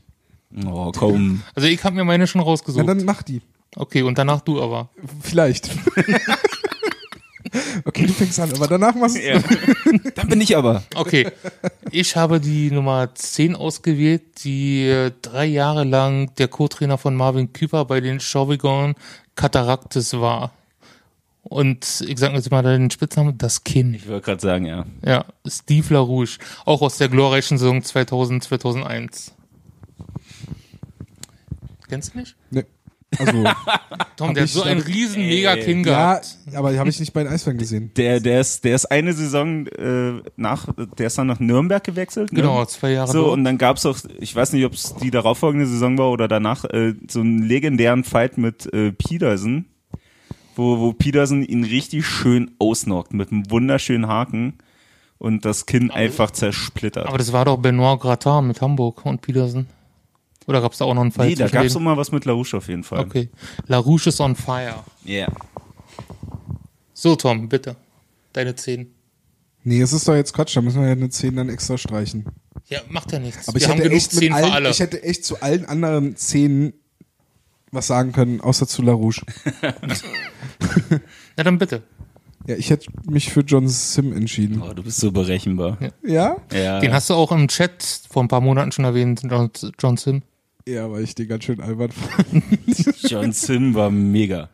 Oh, 0.67 0.91
komm. 0.97 1.43
Also 1.55 1.69
ich 1.69 1.83
habe 1.85 1.95
mir 1.97 2.05
meine 2.05 2.27
schon 2.27 2.41
Ja, 2.41 2.47
rausgesucht. 2.47 2.89
dann 2.89 3.05
mach 3.05 3.23
die. 3.23 3.43
okay, 3.77 4.03
und 4.03 4.17
danach 4.19 4.41
du 4.41 4.61
aber. 4.63 4.89
Vielleicht. 5.21 5.71
okay, 7.85 8.07
du 8.07 8.13
fängst 8.13 8.41
an, 8.41 8.53
aber 8.53 8.67
danach 8.67 8.95
machst 8.95 9.17
du. 9.17 9.21
Ja. 9.23 9.41
Dann 10.15 10.29
bin 10.29 10.41
ich 10.41 10.57
aber. 10.57 10.83
Okay. 10.95 11.31
Ich 11.91 12.17
habe 12.17 12.41
die 12.41 12.71
Nummer 12.71 13.15
10 13.15 13.55
ausgewählt, 13.57 14.45
die 14.45 14.87
äh, 14.87 15.13
drei 15.23 15.47
Jahre 15.47 15.85
lang 15.85 16.35
der 16.37 16.49
Co-Trainer 16.49 16.99
von 16.99 17.15
Marvin 17.15 17.53
Küper 17.53 17.85
bei 17.85 18.01
den 18.01 18.21
Chauvigon 18.21 18.95
Cataractes 19.35 20.21
war. 20.21 20.53
Und 21.43 22.05
ich 22.07 22.19
sage 22.19 22.35
jetzt 22.35 22.51
mal 22.51 22.63
den 22.63 22.91
Spitznamen, 22.91 23.39
das 23.39 23.65
Kind. 23.65 23.97
Ich 23.97 24.07
wollte 24.07 24.27
gerade 24.27 24.41
sagen, 24.41 24.67
ja. 24.67 24.85
Ja, 25.05 25.25
Steve 25.47 25.95
LaRouche. 25.95 26.39
Auch 26.67 26.83
aus 26.83 26.99
der 26.99 27.09
glorreichen 27.09 27.57
Saison 27.57 27.83
2000, 27.83 28.45
2001. 28.45 29.33
Kennst 31.89 32.13
du 32.13 32.19
nicht? 32.19 32.37
Nee. 32.51 32.65
Also, 33.19 33.45
Tom, 34.17 34.35
der 34.35 34.43
hat 34.43 34.51
so 34.51 34.63
ein 34.63 34.79
riesen 34.81 35.27
Mega-Kinn 35.27 35.79
ja, 35.79 36.15
gehabt. 36.15 36.39
aber 36.55 36.73
die 36.73 36.79
habe 36.79 36.91
ich 36.91 37.01
nicht 37.01 37.13
bei 37.13 37.23
den 37.23 37.33
Eisbären 37.33 37.57
gesehen. 37.59 37.91
Der, 37.97 38.21
der 38.21 38.41
ist, 38.41 38.65
der 38.65 38.75
ist 38.75 38.87
eine 38.87 39.13
Saison 39.15 39.67
äh, 39.67 40.21
nach, 40.37 40.67
der 40.99 41.07
ist 41.07 41.17
dann 41.17 41.27
nach 41.27 41.41
Nürnberg 41.41 41.83
gewechselt. 41.83 42.33
Ne? 42.33 42.41
Genau, 42.43 42.65
zwei 42.67 42.93
Jahre 42.93 43.11
So, 43.11 43.23
dort. 43.25 43.33
und 43.35 43.45
dann 43.45 43.57
gab's 43.57 43.87
auch, 43.87 43.99
ich 44.21 44.35
weiß 44.37 44.53
nicht, 44.53 44.65
ob 44.67 44.75
es 44.75 44.95
die 44.97 45.11
darauffolgende 45.11 45.67
Saison 45.67 45.97
war 45.97 46.11
oder 46.11 46.29
danach, 46.29 46.65
äh, 46.67 46.95
so 47.09 47.21
einen 47.21 47.43
legendären 47.43 48.05
Fight 48.05 48.37
mit 48.37 48.71
äh, 48.75 48.93
Peterson, 48.93 49.65
wo, 50.55 50.79
wo 50.79 50.93
Peterson 50.93 51.43
ihn 51.43 51.65
richtig 51.65 52.07
schön 52.07 52.51
ausnockt 52.59 53.15
mit 53.15 53.33
einem 53.33 53.51
wunderschönen 53.51 54.07
Haken 54.09 54.55
und 55.17 55.45
das 55.45 55.65
Kinn 55.67 55.91
einfach 55.91 56.31
zersplittert. 56.31 57.07
Aber 57.07 57.19
das 57.19 57.33
war 57.33 57.45
doch 57.47 57.57
Benoit 57.57 57.99
Gratin 58.01 58.47
mit 58.47 58.61
Hamburg 58.61 59.05
und 59.07 59.23
Petersen. 59.23 59.67
Oder 60.49 60.63
gab 60.63 60.73
es 60.73 60.79
da 60.79 60.87
auch 60.87 60.95
noch 60.95 61.03
einen 61.03 61.13
Fall 61.13 61.29
nee, 61.29 61.35
da 61.35 61.47
gab's 61.47 61.75
denen? 61.75 61.83
immer 61.83 61.97
was 61.99 62.11
mit 62.11 62.25
LaRouche 62.25 62.57
auf 62.57 62.69
jeden 62.69 62.83
Fall. 62.83 63.01
Okay. 63.01 63.29
La 63.67 63.77
Rouge 63.77 64.07
is 64.09 64.19
on 64.19 64.35
fire. 64.35 64.83
Yeah. 65.07 65.31
So, 66.95 67.17
Tom, 67.17 67.51
bitte. 67.51 67.77
Deine 68.33 68.57
10. 68.57 68.91
Nee, 69.65 69.83
es 69.83 69.93
ist 69.93 70.09
doch 70.09 70.15
jetzt 70.15 70.33
Quatsch, 70.33 70.57
da 70.57 70.63
müssen 70.63 70.81
wir 70.81 70.87
ja 70.87 70.93
eine 70.93 71.11
10 71.11 71.37
dann 71.37 71.51
extra 71.51 71.77
streichen. 71.77 72.25
Ja, 72.69 72.81
macht 72.89 73.13
ja 73.13 73.19
nichts. 73.19 73.47
Aber 73.47 73.57
Wir 73.57 73.63
ich 73.63 73.69
haben 73.69 73.77
hätte, 73.77 73.89
genug 73.91 73.97
echt 73.99 74.15
mit 74.15 74.21
10 74.21 74.33
für 74.33 74.37
allen, 74.39 74.53
alle. 74.53 74.71
ich 74.71 74.81
hätte 74.81 75.03
echt 75.03 75.25
zu 75.27 75.41
allen 75.43 75.67
anderen 75.67 76.17
10 76.17 76.73
was 77.71 77.87
sagen 77.87 78.13
können, 78.13 78.41
außer 78.41 78.67
zu 78.67 78.81
LaRouche. 78.81 79.21
Na 81.37 81.45
dann 81.45 81.59
bitte. 81.59 81.83
Ja, 82.47 82.57
ich 82.57 82.71
hätte 82.71 82.91
mich 83.05 83.31
für 83.31 83.41
John 83.41 83.69
Sim 83.69 84.15
entschieden. 84.15 84.63
Oh, 84.63 84.73
du 84.73 84.83
bist 84.83 84.97
so 84.99 85.13
berechenbar. 85.13 85.77
Ja? 86.03 86.39
Ja. 86.51 86.81
Den 86.81 86.95
hast 86.95 87.11
du 87.11 87.15
auch 87.15 87.31
im 87.33 87.49
Chat 87.49 87.83
vor 88.09 88.23
ein 88.25 88.29
paar 88.29 88.41
Monaten 88.41 88.73
schon 88.73 88.87
erwähnt, 88.87 89.21
John, 89.29 89.51
John 89.79 89.99
Sim. 89.99 90.23
Ja, 90.69 90.91
weil 90.91 91.03
ich 91.05 91.15
den 91.15 91.29
ganz 91.29 91.45
schön 91.45 91.61
albern 91.61 91.91
fand. 91.93 92.45
John 93.09 93.33
Sim 93.33 93.75
war 93.75 93.91
mega. 93.91 94.51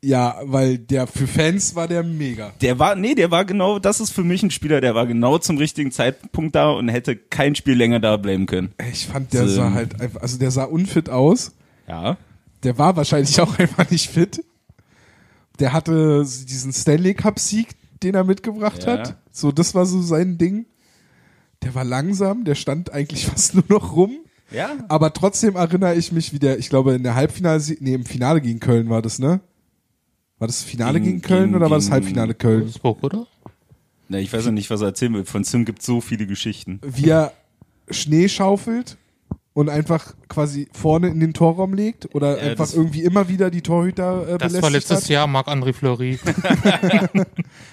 Ja, 0.00 0.36
weil 0.44 0.78
der 0.78 1.08
für 1.08 1.26
Fans 1.26 1.74
war 1.74 1.88
der 1.88 2.04
mega. 2.04 2.52
Der 2.60 2.78
war, 2.78 2.94
nee, 2.94 3.16
der 3.16 3.32
war 3.32 3.44
genau, 3.44 3.80
das 3.80 3.98
ist 4.00 4.10
für 4.10 4.22
mich 4.22 4.44
ein 4.44 4.52
Spieler, 4.52 4.80
der 4.80 4.94
war 4.94 5.08
genau 5.08 5.38
zum 5.38 5.58
richtigen 5.58 5.90
Zeitpunkt 5.90 6.54
da 6.54 6.70
und 6.70 6.88
hätte 6.88 7.16
kein 7.16 7.56
Spiel 7.56 7.74
länger 7.74 7.98
da 7.98 8.16
bleiben 8.16 8.46
können. 8.46 8.72
Ich 8.92 9.06
fand, 9.08 9.32
der 9.32 9.48
Sim. 9.48 9.56
sah 9.56 9.72
halt 9.72 10.00
einfach, 10.00 10.22
also 10.22 10.38
der 10.38 10.52
sah 10.52 10.64
unfit 10.64 11.10
aus. 11.10 11.52
Ja. 11.88 12.16
Der 12.62 12.78
war 12.78 12.94
wahrscheinlich 12.96 13.40
auch 13.40 13.58
einfach 13.58 13.90
nicht 13.90 14.08
fit. 14.08 14.44
Der 15.58 15.72
hatte 15.72 16.20
diesen 16.22 16.72
Stanley 16.72 17.14
Cup 17.14 17.40
Sieg, 17.40 17.70
den 18.04 18.14
er 18.14 18.22
mitgebracht 18.22 18.84
Ja. 18.84 18.92
hat. 18.98 19.16
So, 19.32 19.50
das 19.50 19.74
war 19.74 19.84
so 19.84 20.00
sein 20.00 20.38
Ding. 20.38 20.66
Der 21.64 21.74
war 21.74 21.82
langsam, 21.82 22.44
der 22.44 22.54
stand 22.54 22.92
eigentlich 22.92 23.26
fast 23.30 23.54
nur 23.56 23.64
noch 23.68 23.96
rum. 23.96 24.12
Ja. 24.50 24.70
Aber 24.88 25.12
trotzdem 25.12 25.56
erinnere 25.56 25.94
ich 25.94 26.10
mich, 26.12 26.32
wie 26.32 26.38
der, 26.38 26.58
ich 26.58 26.68
glaube, 26.70 26.94
in 26.94 27.02
der 27.02 27.14
Halbfinale, 27.14 27.62
nee, 27.80 27.94
im 27.94 28.04
Finale 28.04 28.40
gegen 28.40 28.60
Köln 28.60 28.88
war 28.88 29.02
das, 29.02 29.18
ne? 29.18 29.40
War 30.38 30.46
das 30.46 30.62
Finale 30.62 31.00
Gegen- 31.00 31.16
gegen, 31.16 31.22
Köln 31.22 31.44
gegen- 31.46 31.56
oder 31.56 31.70
war 31.70 31.78
das 31.78 31.90
Halbfinale 31.90 32.34
Köln? 32.34 32.62
Wolfsburg, 32.62 33.02
oder? 33.02 33.26
Na, 34.08 34.18
ich 34.18 34.32
weiß 34.32 34.46
ja 34.46 34.52
nicht, 34.52 34.70
was 34.70 34.80
er 34.80 34.88
erzählen 34.88 35.12
will. 35.14 35.24
Von 35.26 35.44
Sim 35.44 35.64
gibt 35.64 35.82
so 35.82 36.00
viele 36.00 36.26
Geschichten. 36.26 36.80
Wie 36.82 37.10
er 37.10 37.32
Schnee 37.90 38.28
schaufelt 38.28 38.96
und 39.58 39.68
einfach 39.68 40.14
quasi 40.28 40.68
vorne 40.72 41.08
in 41.08 41.18
den 41.18 41.32
Torraum 41.34 41.74
legt 41.74 42.14
oder 42.14 42.36
Ja, 42.36 42.50
einfach 42.50 42.64
das- 42.66 42.74
irgendwie 42.74 43.02
immer 43.02 43.28
wieder 43.28 43.50
die 43.50 43.60
Torhüter 43.62 44.22
äh, 44.22 44.38
Das 44.38 44.52
belästigt 44.52 44.62
war 44.62 44.70
letztes 44.70 45.02
hat. 45.02 45.08
Jahr 45.08 45.26
Marc-André 45.26 45.72
Fleury. 45.72 46.18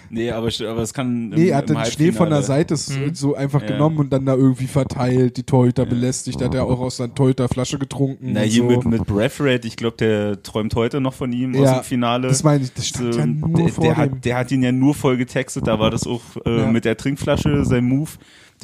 Nee, 0.09 0.31
aber, 0.31 0.49
aber 0.69 0.81
es 0.81 0.93
kann. 0.93 1.29
Nee, 1.29 1.49
er 1.49 1.57
hat 1.57 1.69
den 1.69 1.83
Schnee 1.85 2.11
von 2.11 2.29
der 2.29 2.43
Seite. 2.43 2.75
S- 2.75 2.93
so 3.13 3.35
einfach 3.35 3.61
Ja. 3.63 3.69
genommen 3.69 3.97
und 3.97 4.13
dann 4.13 4.25
da 4.25 4.35
irgendwie 4.35 4.67
verteilt, 4.67 5.35
die 5.35 5.43
Torhüter 5.43 5.85
belästigt, 5.85 6.41
hat 6.41 6.53
er 6.53 6.63
auch 6.65 6.79
aus 6.79 6.97
seiner 6.97 7.13
Torhüterflasche 7.13 7.79
getrunken. 7.79 8.31
Na, 8.33 8.41
und 8.43 8.47
hier 8.47 8.61
so. 8.63 8.69
mit, 8.69 8.85
mit 8.85 9.05
Breath 9.05 9.39
Rate, 9.39 9.67
ich 9.67 9.75
glaube, 9.75 9.97
der 9.97 10.41
träumt 10.43 10.75
heute 10.75 11.01
noch 11.01 11.13
von 11.15 11.33
ihm 11.33 11.55
aus 11.55 11.61
Ja, 11.65 11.79
dem 11.79 11.83
Finale. 11.83 12.27
Das 12.27 12.43
meine 12.43 12.63
ich, 12.63 12.73
das 12.73 12.87
stand 12.87 13.13
So, 13.13 13.19
ja 13.19 13.25
nur 13.25 13.57
der, 13.57 13.67
vor 13.69 13.83
der, 13.83 13.93
dem. 13.95 13.97
hat, 13.97 14.25
der 14.25 14.37
hat 14.37 14.51
ihn 14.51 14.63
ja 14.63 14.71
nur 14.71 14.93
voll 14.93 15.17
getextet, 15.17 15.67
da 15.67 15.79
war 15.79 15.89
das 15.89 16.05
auch 16.07 16.21
äh, 16.45 16.59
Ja. 16.61 16.67
mit 16.71 16.85
der 16.85 16.95
Trinkflasche 16.97 17.65
sein 17.65 17.83
Move, 17.83 18.11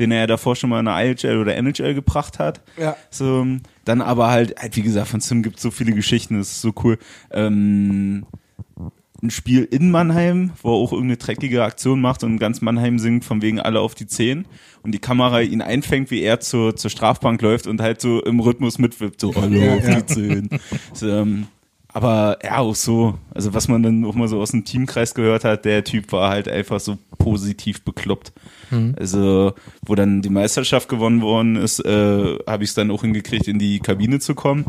den 0.02 0.12
er 0.12 0.20
ja 0.20 0.28
davor 0.28 0.56
schon 0.56 0.70
mal 0.70 0.80
in 0.80 0.86
der 0.86 0.98
IHL 0.98 1.38
oder 1.38 1.56
NHL 1.56 1.94
gebracht 1.94 2.40
hat. 2.40 2.62
ja. 2.78 2.96
So, 3.10 3.46
dann 3.86 4.02
aber 4.02 4.30
halt, 4.30 4.60
halt, 4.62 4.76
wie 4.76 4.82
gesagt, 4.82 5.08
von 5.08 5.22
Sim 5.22 5.42
gibt 5.44 5.56
es 5.58 5.62
so 5.62 5.72
viele 5.72 5.94
Geschichten, 5.94 6.38
das 6.38 6.52
ist 6.52 6.62
so 6.62 6.74
cool. 6.84 6.98
Ähm, 7.32 8.26
ein 9.24 9.30
Spiel 9.30 9.64
in 9.70 9.92
Mannheim, 9.92 10.52
wo 10.64 10.70
er 10.70 10.74
auch 10.84 10.92
irgendeine 10.92 11.18
dreckige 11.18 11.64
Aktion 11.64 12.02
macht 12.02 12.24
und 12.24 12.40
ganz 12.40 12.62
Mannheim 12.62 12.98
singt 12.98 13.24
von 13.24 13.42
wegen 13.44 13.60
alle 13.60 13.80
auf 13.80 13.94
die 13.94 14.08
Zehn 14.08 14.46
und 14.82 14.94
die 14.94 15.00
Kamera 15.00 15.42
ihn 15.42 15.62
einfängt, 15.62 16.10
wie 16.10 16.22
er 16.22 16.40
zur, 16.40 16.76
zur 16.76 16.90
Strafbank 16.90 17.40
läuft 17.42 17.68
und 17.68 17.82
halt 17.82 18.02
so 18.02 18.22
im 18.24 18.40
Rhythmus 18.40 18.80
mitwippt, 18.80 19.22
so 19.22 19.32
alle 19.34 19.58
Ja, 19.64 19.76
auf 19.76 19.88
ja. 19.88 20.02
die 20.02 20.06
Zehn. 20.08 20.50
So, 20.94 21.08
ähm, 21.08 21.48
aber 21.94 22.40
ja, 22.44 22.58
auch 22.58 22.76
so, 22.76 23.18
also 23.34 23.54
was 23.54 23.68
man 23.68 23.84
dann 23.84 24.06
auch 24.06 24.16
mal 24.16 24.28
so 24.28 24.40
aus 24.40 24.52
dem 24.52 24.66
Teamkreis 24.66 25.14
gehört 25.14 25.44
hat, 25.44 25.66
der 25.66 25.84
Typ 25.84 26.12
war 26.12 26.30
halt 26.30 26.48
einfach 26.48 26.80
so 26.80 26.98
positiv 27.18 27.84
bekloppt. 27.84 28.34
Also, 28.98 29.54
wo 29.86 29.96
dann 29.96 30.22
die 30.22 30.30
Meisterschaft 30.30 30.88
gewonnen 30.90 31.22
worden 31.22 31.56
ist, 31.56 31.80
äh, 31.86 32.38
habe 32.48 32.64
ich 32.64 32.70
es 32.70 32.76
dann 32.76 32.92
auch 32.92 33.02
hingekriegt, 33.02 33.48
in 33.48 33.60
die 33.60 33.80
Kabine 33.80 34.20
zu 34.20 34.36
kommen. 34.36 34.66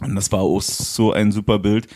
Und 0.00 0.14
das 0.14 0.30
war 0.32 0.40
auch 0.40 0.62
so 0.62 1.12
ein 1.12 1.32
super 1.32 1.58
Bild. 1.58 1.86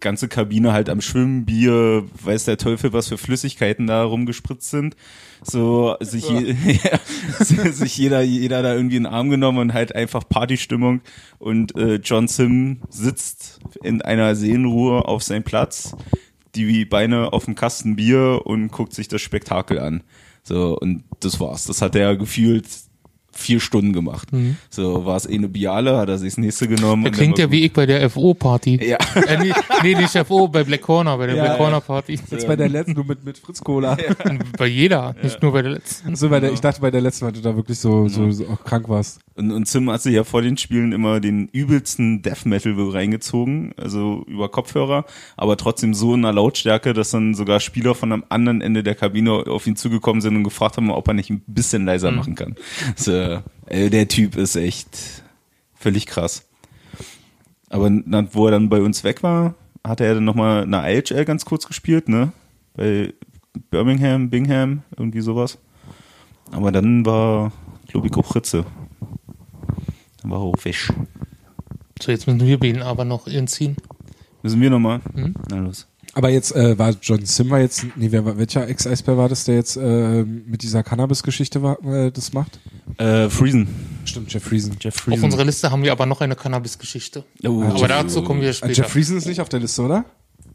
Ganze 0.00 0.28
Kabine 0.28 0.72
halt 0.72 0.90
am 0.90 1.00
Schwimmen, 1.00 1.46
Bier, 1.46 2.04
weiß 2.22 2.44
der 2.44 2.58
Teufel, 2.58 2.92
was 2.92 3.08
für 3.08 3.18
Flüssigkeiten 3.18 3.86
da 3.86 4.04
rumgespritzt 4.04 4.70
sind. 4.70 4.96
So, 5.42 5.96
sich, 6.00 6.28
je, 6.28 6.56
ja, 6.84 7.72
sich 7.72 7.96
jeder, 7.96 8.22
jeder 8.22 8.62
da 8.62 8.74
irgendwie 8.74 8.96
in 8.96 9.04
den 9.04 9.12
Arm 9.12 9.30
genommen 9.30 9.58
und 9.58 9.74
halt 9.74 9.94
einfach 9.94 10.28
Partystimmung. 10.28 11.00
Und 11.38 11.76
äh, 11.76 11.96
John 11.96 12.28
Sim 12.28 12.80
sitzt 12.88 13.60
in 13.82 14.02
einer 14.02 14.34
Seelenruhe 14.34 15.06
auf 15.06 15.22
seinem 15.22 15.44
Platz, 15.44 15.94
die 16.54 16.84
Beine 16.84 17.32
auf 17.32 17.44
dem 17.44 17.54
Kasten 17.54 17.96
Bier 17.96 18.42
und 18.44 18.72
guckt 18.72 18.94
sich 18.94 19.08
das 19.08 19.22
Spektakel 19.22 19.78
an. 19.78 20.02
So, 20.42 20.78
und 20.78 21.04
das 21.20 21.40
war's. 21.40 21.64
Das 21.64 21.82
hat 21.82 21.96
er 21.96 22.16
gefühlt 22.16 22.66
vier 23.38 23.60
Stunden 23.60 23.92
gemacht. 23.92 24.28
So, 24.70 25.06
war 25.06 25.16
es 25.16 25.26
eh 25.26 25.34
eine 25.34 25.48
Biale, 25.48 25.96
hat 25.96 26.08
er 26.08 26.18
sich 26.18 26.32
das 26.34 26.38
nächste 26.38 26.68
genommen. 26.68 27.04
Der 27.04 27.12
klingt 27.12 27.38
ja 27.38 27.50
wie 27.50 27.64
ich 27.64 27.72
bei 27.72 27.86
der 27.86 28.08
FO-Party. 28.10 28.84
Ja. 28.84 28.98
Äh, 29.26 29.38
nee, 29.38 29.52
nee, 29.82 29.94
nicht 29.94 30.16
FO, 30.26 30.46
bei 30.46 30.62
Black 30.62 30.82
Corner, 30.82 31.16
bei 31.18 31.26
der 31.26 31.36
Ja, 31.36 31.42
Black 31.42 31.54
ja. 31.54 31.58
Corner 31.58 31.80
Party. 31.80 32.12
Jetzt 32.30 32.46
bei 32.46 32.54
der 32.54 32.68
letzten, 32.68 32.92
nur 32.92 33.04
mit, 33.04 33.24
mit 33.24 33.38
Fritz 33.38 33.60
Cola. 33.60 33.96
Bei 34.56 34.66
jeder, 34.66 35.16
nicht 35.20 35.42
nur 35.42 35.52
bei 35.52 35.62
der 35.62 35.72
letzten. 35.72 36.14
So 36.14 36.28
bei 36.28 36.38
der, 36.38 36.52
ich 36.52 36.60
dachte 36.60 36.80
bei 36.80 36.90
der 36.90 37.00
letzten, 37.00 37.26
weil 37.26 37.32
du 37.32 37.40
da 37.40 37.56
wirklich 37.56 37.78
so, 37.78 38.08
so, 38.08 38.30
so 38.30 38.46
auch 38.46 38.62
krank 38.62 38.88
warst. 38.88 39.20
Und, 39.36 39.52
und 39.52 39.68
Sim 39.68 39.90
hat 39.90 40.00
sich 40.00 40.14
ja 40.14 40.24
vor 40.24 40.40
den 40.40 40.56
Spielen 40.56 40.92
immer 40.92 41.20
den 41.20 41.48
übelsten 41.48 42.22
Death 42.22 42.46
Metal 42.46 42.74
reingezogen, 42.78 43.74
also 43.76 44.24
über 44.26 44.48
Kopfhörer, 44.48 45.04
aber 45.36 45.58
trotzdem 45.58 45.92
so 45.92 46.14
in 46.14 46.24
einer 46.24 46.32
Lautstärke, 46.32 46.94
dass 46.94 47.10
dann 47.10 47.34
sogar 47.34 47.60
Spieler 47.60 47.94
von 47.94 48.12
am 48.12 48.24
anderen 48.30 48.62
Ende 48.62 48.82
der 48.82 48.94
Kabine 48.94 49.32
auf 49.32 49.66
ihn 49.66 49.76
zugekommen 49.76 50.22
sind 50.22 50.36
und 50.36 50.44
gefragt 50.44 50.78
haben, 50.78 50.90
ob 50.90 51.06
er 51.08 51.14
nicht 51.14 51.28
ein 51.28 51.42
bisschen 51.46 51.84
leiser 51.84 52.10
machen 52.12 52.34
kann. 52.34 52.54
So, 52.96 53.42
äh, 53.66 53.90
der 53.90 54.08
Typ 54.08 54.36
ist 54.36 54.56
echt 54.56 55.22
völlig 55.74 56.06
krass. 56.06 56.48
Aber 57.68 57.90
na, 57.90 58.26
wo 58.32 58.46
er 58.46 58.52
dann 58.52 58.70
bei 58.70 58.80
uns 58.80 59.04
weg 59.04 59.22
war, 59.22 59.54
hat 59.84 60.00
er 60.00 60.14
dann 60.14 60.24
nochmal 60.24 60.62
eine 60.62 60.90
IHL 60.90 61.24
ganz 61.26 61.44
kurz 61.44 61.66
gespielt, 61.66 62.08
ne? 62.08 62.32
Bei 62.74 63.12
Birmingham, 63.70 64.30
Bingham, 64.30 64.82
irgendwie 64.96 65.20
sowas. 65.20 65.58
Aber 66.52 66.72
dann 66.72 67.04
war, 67.04 67.52
glaube 67.88 68.06
ich, 68.06 68.14
auch 68.14 68.34
Ritze. 68.34 68.64
War 70.28 70.38
auch 70.38 70.54
weg. 70.64 70.76
So, 72.02 72.10
jetzt 72.12 72.26
müssen 72.26 72.40
wir 72.46 72.62
ihn 72.62 72.82
aber 72.82 73.04
noch 73.04 73.26
entziehen. 73.26 73.76
Müssen 74.42 74.60
wir 74.60 74.70
nochmal? 74.70 75.00
Na 75.50 75.58
los. 75.58 75.86
Aber 76.12 76.30
jetzt 76.30 76.54
äh, 76.56 76.78
war 76.78 76.94
John 77.02 77.24
Sim 77.26 77.50
war 77.50 77.60
jetzt, 77.60 77.84
nee, 77.96 78.08
wer, 78.10 78.24
war- 78.24 78.38
welcher 78.38 78.66
Ex-Eisbär 78.68 79.18
war 79.18 79.28
das, 79.28 79.44
der 79.44 79.56
jetzt 79.56 79.76
äh, 79.76 80.24
mit 80.24 80.62
dieser 80.62 80.82
Cannabis-Geschichte 80.82 81.58
äh, 81.84 82.10
das 82.10 82.32
macht? 82.32 82.58
Äh, 82.96 83.28
Friesen. 83.28 83.68
Stimmt, 84.06 84.32
Jeff 84.32 84.42
Friesen. 84.44 84.76
Jeff 84.80 85.06
Auf 85.08 85.22
unserer 85.22 85.44
Liste 85.44 85.70
haben 85.70 85.82
wir 85.82 85.92
aber 85.92 86.06
noch 86.06 86.20
eine 86.22 86.34
Cannabis-Geschichte. 86.34 87.24
oh, 87.44 87.62
Aber 87.62 87.88
dazu 87.88 88.22
kommen 88.22 88.40
wir 88.40 88.48
Äh, 88.50 88.54
später. 88.54 88.72
Jeff 88.72 88.88
Friesen 88.92 89.18
ist 89.18 89.26
nicht 89.26 89.40
auf 89.42 89.48
der 89.50 89.60
Liste, 89.60 89.82
oder? 89.82 90.04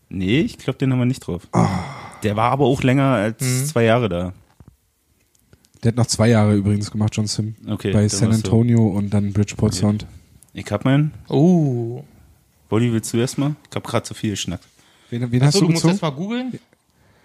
Nee, 0.10 0.40
ich 0.42 0.58
glaube, 0.58 0.80
den 0.80 0.92
haben 0.92 1.00
wir 1.00 1.06
nicht 1.06 1.26
drauf. 1.28 1.48
Der 2.24 2.36
war 2.36 2.52
aber 2.52 2.66
auch 2.66 2.82
länger 2.82 3.04
als 3.14 3.68
zwei 3.68 3.84
Jahre 3.84 4.10
da. 4.10 4.34
Der 5.84 5.90
hat 5.90 5.98
noch 5.98 6.06
zwei 6.08 6.30
Jahre 6.30 6.56
übrigens 6.56 6.92
gemacht, 6.92 7.16
John 7.16 7.28
Sim. 7.28 7.56
Okay, 7.68 7.92
bei 7.92 8.08
San 8.08 8.32
Antonio 8.32 8.86
und 8.88 9.10
dann 9.12 9.34
Bridgeport 9.34 9.74
Sound. 9.74 10.06
Ich 10.54 10.72
hab 10.72 10.86
meinen. 10.86 11.12
Oh. 11.28 12.04
Wolli, 12.70 12.92
willst 12.94 13.14
du 13.14 13.18
erstmal? 13.18 13.56
Ich 13.70 13.76
hab 13.76 13.84
gerade 13.84 14.04
zu 14.04 14.14
viel 14.14 14.32
geschnackt. 14.32 14.66
Wen, 15.10 15.32
wen 15.32 15.42
hast 15.42 15.56
Achso, 15.56 15.60
du 15.62 15.66
du 15.66 15.72
musst 15.72 15.84
gezogen? 15.84 15.94
jetzt 15.94 16.02
mal 16.02 16.10
googeln, 16.12 16.60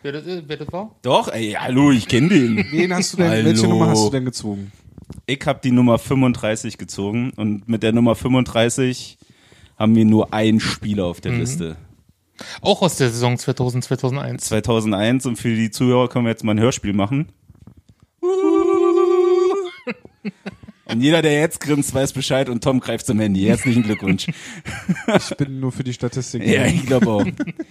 wer 0.03 0.13
das, 0.13 0.27
ist, 0.27 0.43
wer 0.47 0.57
das 0.57 0.73
war. 0.73 0.95
Doch, 1.03 1.29
ey, 1.29 1.53
hallo, 1.53 1.93
ich 1.93 2.09
kenne 2.09 2.29
den. 2.29 2.57
Wen 2.73 2.93
hast 2.95 3.13
du 3.13 3.19
denn, 3.19 3.31
Hallo. 3.31 3.45
welche 3.45 3.69
Nummer 3.69 3.89
hast 3.89 4.07
du 4.07 4.11
denn 4.11 4.25
gezogen? 4.25 4.73
Ich 5.27 5.41
habe 5.47 5.61
die 5.63 5.71
Nummer 5.71 5.99
35 5.99 6.79
gezogen 6.79 7.33
und 7.37 7.69
mit 7.69 7.83
der 7.83 7.93
Nummer 7.93 8.15
35 8.17 9.19
haben 9.79 9.95
wir 9.95 10.05
nur 10.05 10.33
einen 10.33 10.59
Spieler 10.59 11.05
auf 11.05 11.21
der 11.21 11.33
Liste. 11.33 11.77
Auch 12.61 12.83
aus 12.83 12.97
der 12.97 13.11
Saison 13.11 13.39
2000, 13.39 13.85
2001. 13.85 14.45
2001 14.47 15.27
und 15.27 15.37
für 15.37 15.55
die 15.55 15.71
Zuhörer 15.71 16.09
können 16.09 16.25
wir 16.25 16.31
jetzt 16.31 16.43
mal 16.45 16.53
ein 16.53 16.61
Hörspiel 16.61 16.93
machen. 16.93 17.29
Und 20.89 21.01
jeder, 21.01 21.21
der 21.21 21.41
jetzt 21.41 21.61
grinst, 21.61 21.93
weiß 21.95 22.13
Bescheid 22.13 22.49
und 22.49 22.63
Tom 22.63 22.79
greift 22.81 23.07
zum 23.07 23.19
Handy. 23.19 23.43
Herzlichen 23.43 23.83
Glückwunsch. 23.83 24.29
Ich 25.09 25.37
bin 25.37 25.59
nur 25.61 25.73
für 25.73 25.83
die 25.83 25.93
Statistik. 25.93 26.47
ja, 26.47 26.65
ich 26.67 26.87
glaube 26.87 27.09
auch. 27.09 27.25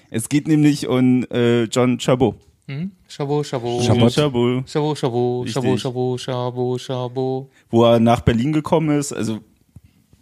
Es 0.10 0.28
geht 0.28 0.48
nämlich 0.48 0.88
um 0.88 1.26
äh, 1.32 1.64
John 1.64 2.00
Chabot. 2.00 2.36
Hm? 2.68 2.92
Chabot, 3.08 3.46
Chabot. 3.46 3.84
Chabot. 3.84 4.12
Chabot. 4.12 4.70
Chabot, 4.70 4.98
Chabot. 4.98 5.50
Chabot, 5.50 5.80
Chabot, 5.80 6.20
Chabot, 6.20 6.82
Chabot. 6.82 7.50
Wo 7.70 7.86
er 7.86 8.00
nach 8.00 8.22
Berlin 8.22 8.52
gekommen 8.52 8.98
ist, 8.98 9.14
also 9.14 9.40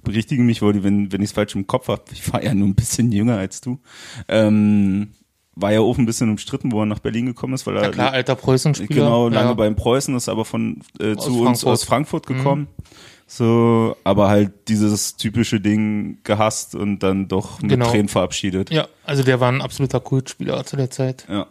berichtige 0.03 0.43
mich, 0.43 0.61
Wolli, 0.61 0.83
wenn, 0.83 1.11
wenn 1.11 1.21
ich 1.21 1.29
es 1.29 1.33
falsch 1.33 1.55
im 1.55 1.65
Kopf 1.65 1.87
habe. 1.87 2.03
Ich 2.11 2.31
war 2.31 2.43
ja 2.43 2.53
nur 2.53 2.67
ein 2.67 2.75
bisschen 2.75 3.11
jünger 3.11 3.37
als 3.37 3.61
du. 3.61 3.79
Ähm, 4.27 5.09
war 5.55 5.71
ja 5.71 5.81
auch 5.81 5.97
ein 5.97 6.05
bisschen 6.05 6.29
umstritten, 6.29 6.71
wo 6.71 6.81
er 6.81 6.85
nach 6.85 6.99
Berlin 6.99 7.27
gekommen 7.27 7.53
ist, 7.53 7.67
weil 7.67 7.77
er 7.77 7.83
Ja 7.83 7.89
klar, 7.91 8.11
alter 8.11 8.35
Preußenspieler. 8.35 9.03
Genau, 9.03 9.29
lange 9.29 9.49
ja. 9.49 9.53
beim 9.53 9.75
Preußen, 9.75 10.15
ist 10.15 10.29
aber 10.29 10.45
von 10.45 10.81
äh, 10.99 11.15
zu 11.15 11.29
uns 11.31 11.61
Frankfurt. 11.61 11.71
aus 11.71 11.83
Frankfurt 11.83 12.25
gekommen. 12.27 12.67
So, 13.25 13.95
aber 14.03 14.27
halt 14.29 14.51
dieses 14.67 15.15
typische 15.15 15.59
Ding 15.59 16.17
gehasst 16.23 16.75
und 16.75 16.99
dann 16.99 17.27
doch 17.27 17.61
mit 17.61 17.71
Genau. 17.71 17.89
Tränen 17.89 18.07
verabschiedet. 18.09 18.69
Ja, 18.71 18.87
also 19.05 19.23
der 19.23 19.39
war 19.39 19.51
ein 19.51 19.61
absoluter 19.61 19.99
Kultspieler 19.99 20.63
zu 20.65 20.75
der 20.75 20.89
Zeit. 20.91 21.25
Ja. 21.29 21.47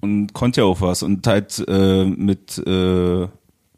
Und 0.00 0.32
konnte 0.32 0.62
ja 0.62 0.66
auch 0.66 0.80
was. 0.80 1.02
Und 1.02 1.26
halt 1.26 1.62
äh, 1.68 2.04
mit 2.04 2.56
äh, 2.66 3.28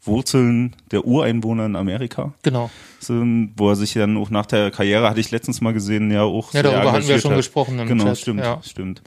Wurzeln 0.05 0.75
der 0.91 1.05
Ureinwohner 1.05 1.65
in 1.65 1.75
Amerika, 1.75 2.33
Genau. 2.43 2.69
so, 2.99 3.13
wo 3.55 3.69
er 3.69 3.75
sich 3.75 3.93
dann 3.93 4.17
auch 4.17 4.29
nach 4.29 4.45
der 4.45 4.69
Karriere, 4.71 5.09
hatte 5.09 5.19
ich 5.19 5.31
letztens 5.31 5.61
mal 5.61 5.73
gesehen, 5.73 6.11
ja 6.11 6.23
auch 6.23 6.53
Ja, 6.53 6.63
darüber 6.63 6.91
hatten 6.91 7.07
wir 7.07 7.19
schon 7.19 7.31
hat. 7.31 7.37
gesprochen 7.37 7.79
im 7.79 7.87
Genau, 7.87 8.05
Chat, 8.05 8.17
stimmt, 8.19 8.39
ja. 8.41 8.59
stimmt. 8.63 9.01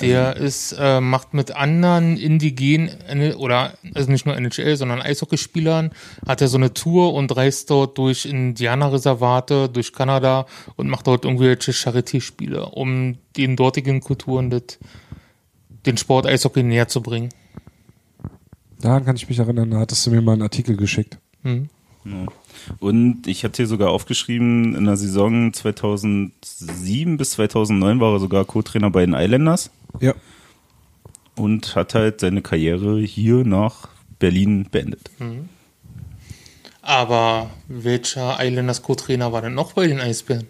Der 0.00 0.34
ist, 0.36 0.72
äh, 0.76 1.00
macht 1.00 1.34
mit 1.34 1.54
anderen 1.54 2.16
indigenen, 2.16 3.34
oder 3.36 3.74
also 3.94 4.10
nicht 4.10 4.26
nur 4.26 4.36
NHL, 4.36 4.76
sondern 4.76 5.00
Eishockeyspielern, 5.00 5.92
hat 6.26 6.40
er 6.40 6.48
so 6.48 6.56
eine 6.56 6.74
Tour 6.74 7.14
und 7.14 7.34
reist 7.36 7.70
dort 7.70 7.96
durch 7.96 8.26
Indianerreservate, 8.26 9.68
durch 9.68 9.92
Kanada 9.92 10.46
und 10.74 10.88
macht 10.88 11.06
dort 11.06 11.24
irgendwelche 11.24 11.70
Charité-Spiele, 11.70 12.70
um 12.70 13.18
den 13.36 13.54
dortigen 13.54 14.00
Kulturen 14.00 14.50
das, 14.50 14.78
den 15.86 15.96
Sport 15.96 16.26
Eishockey 16.26 16.64
näher 16.64 16.88
zu 16.88 17.00
bringen. 17.00 17.28
Daran 18.84 19.06
kann 19.06 19.16
ich 19.16 19.26
mich 19.30 19.38
erinnern, 19.38 19.70
da 19.70 19.78
hattest 19.78 20.06
du 20.06 20.10
mir 20.10 20.20
mal 20.20 20.32
einen 20.34 20.42
Artikel 20.42 20.76
geschickt. 20.76 21.16
Hm. 21.42 21.70
Ja. 22.04 22.26
Und 22.80 23.26
ich 23.26 23.42
hatte 23.42 23.56
hier 23.56 23.66
sogar 23.66 23.88
aufgeschrieben, 23.88 24.74
in 24.74 24.84
der 24.84 24.98
Saison 24.98 25.54
2007 25.54 27.16
bis 27.16 27.30
2009 27.30 27.98
war 27.98 28.12
er 28.12 28.20
sogar 28.20 28.44
Co-Trainer 28.44 28.90
bei 28.90 29.06
den 29.06 29.14
Islanders 29.14 29.70
Ja. 30.00 30.12
und 31.34 31.74
hat 31.76 31.94
halt 31.94 32.20
seine 32.20 32.42
Karriere 32.42 33.00
hier 33.00 33.42
nach 33.46 33.88
Berlin 34.18 34.68
beendet. 34.70 35.10
Aber 36.82 37.48
welcher 37.68 38.36
Islanders 38.38 38.82
Co-Trainer 38.82 39.32
war 39.32 39.40
denn 39.40 39.54
noch 39.54 39.72
bei 39.72 39.86
den 39.86 39.98
Eisbären? 39.98 40.46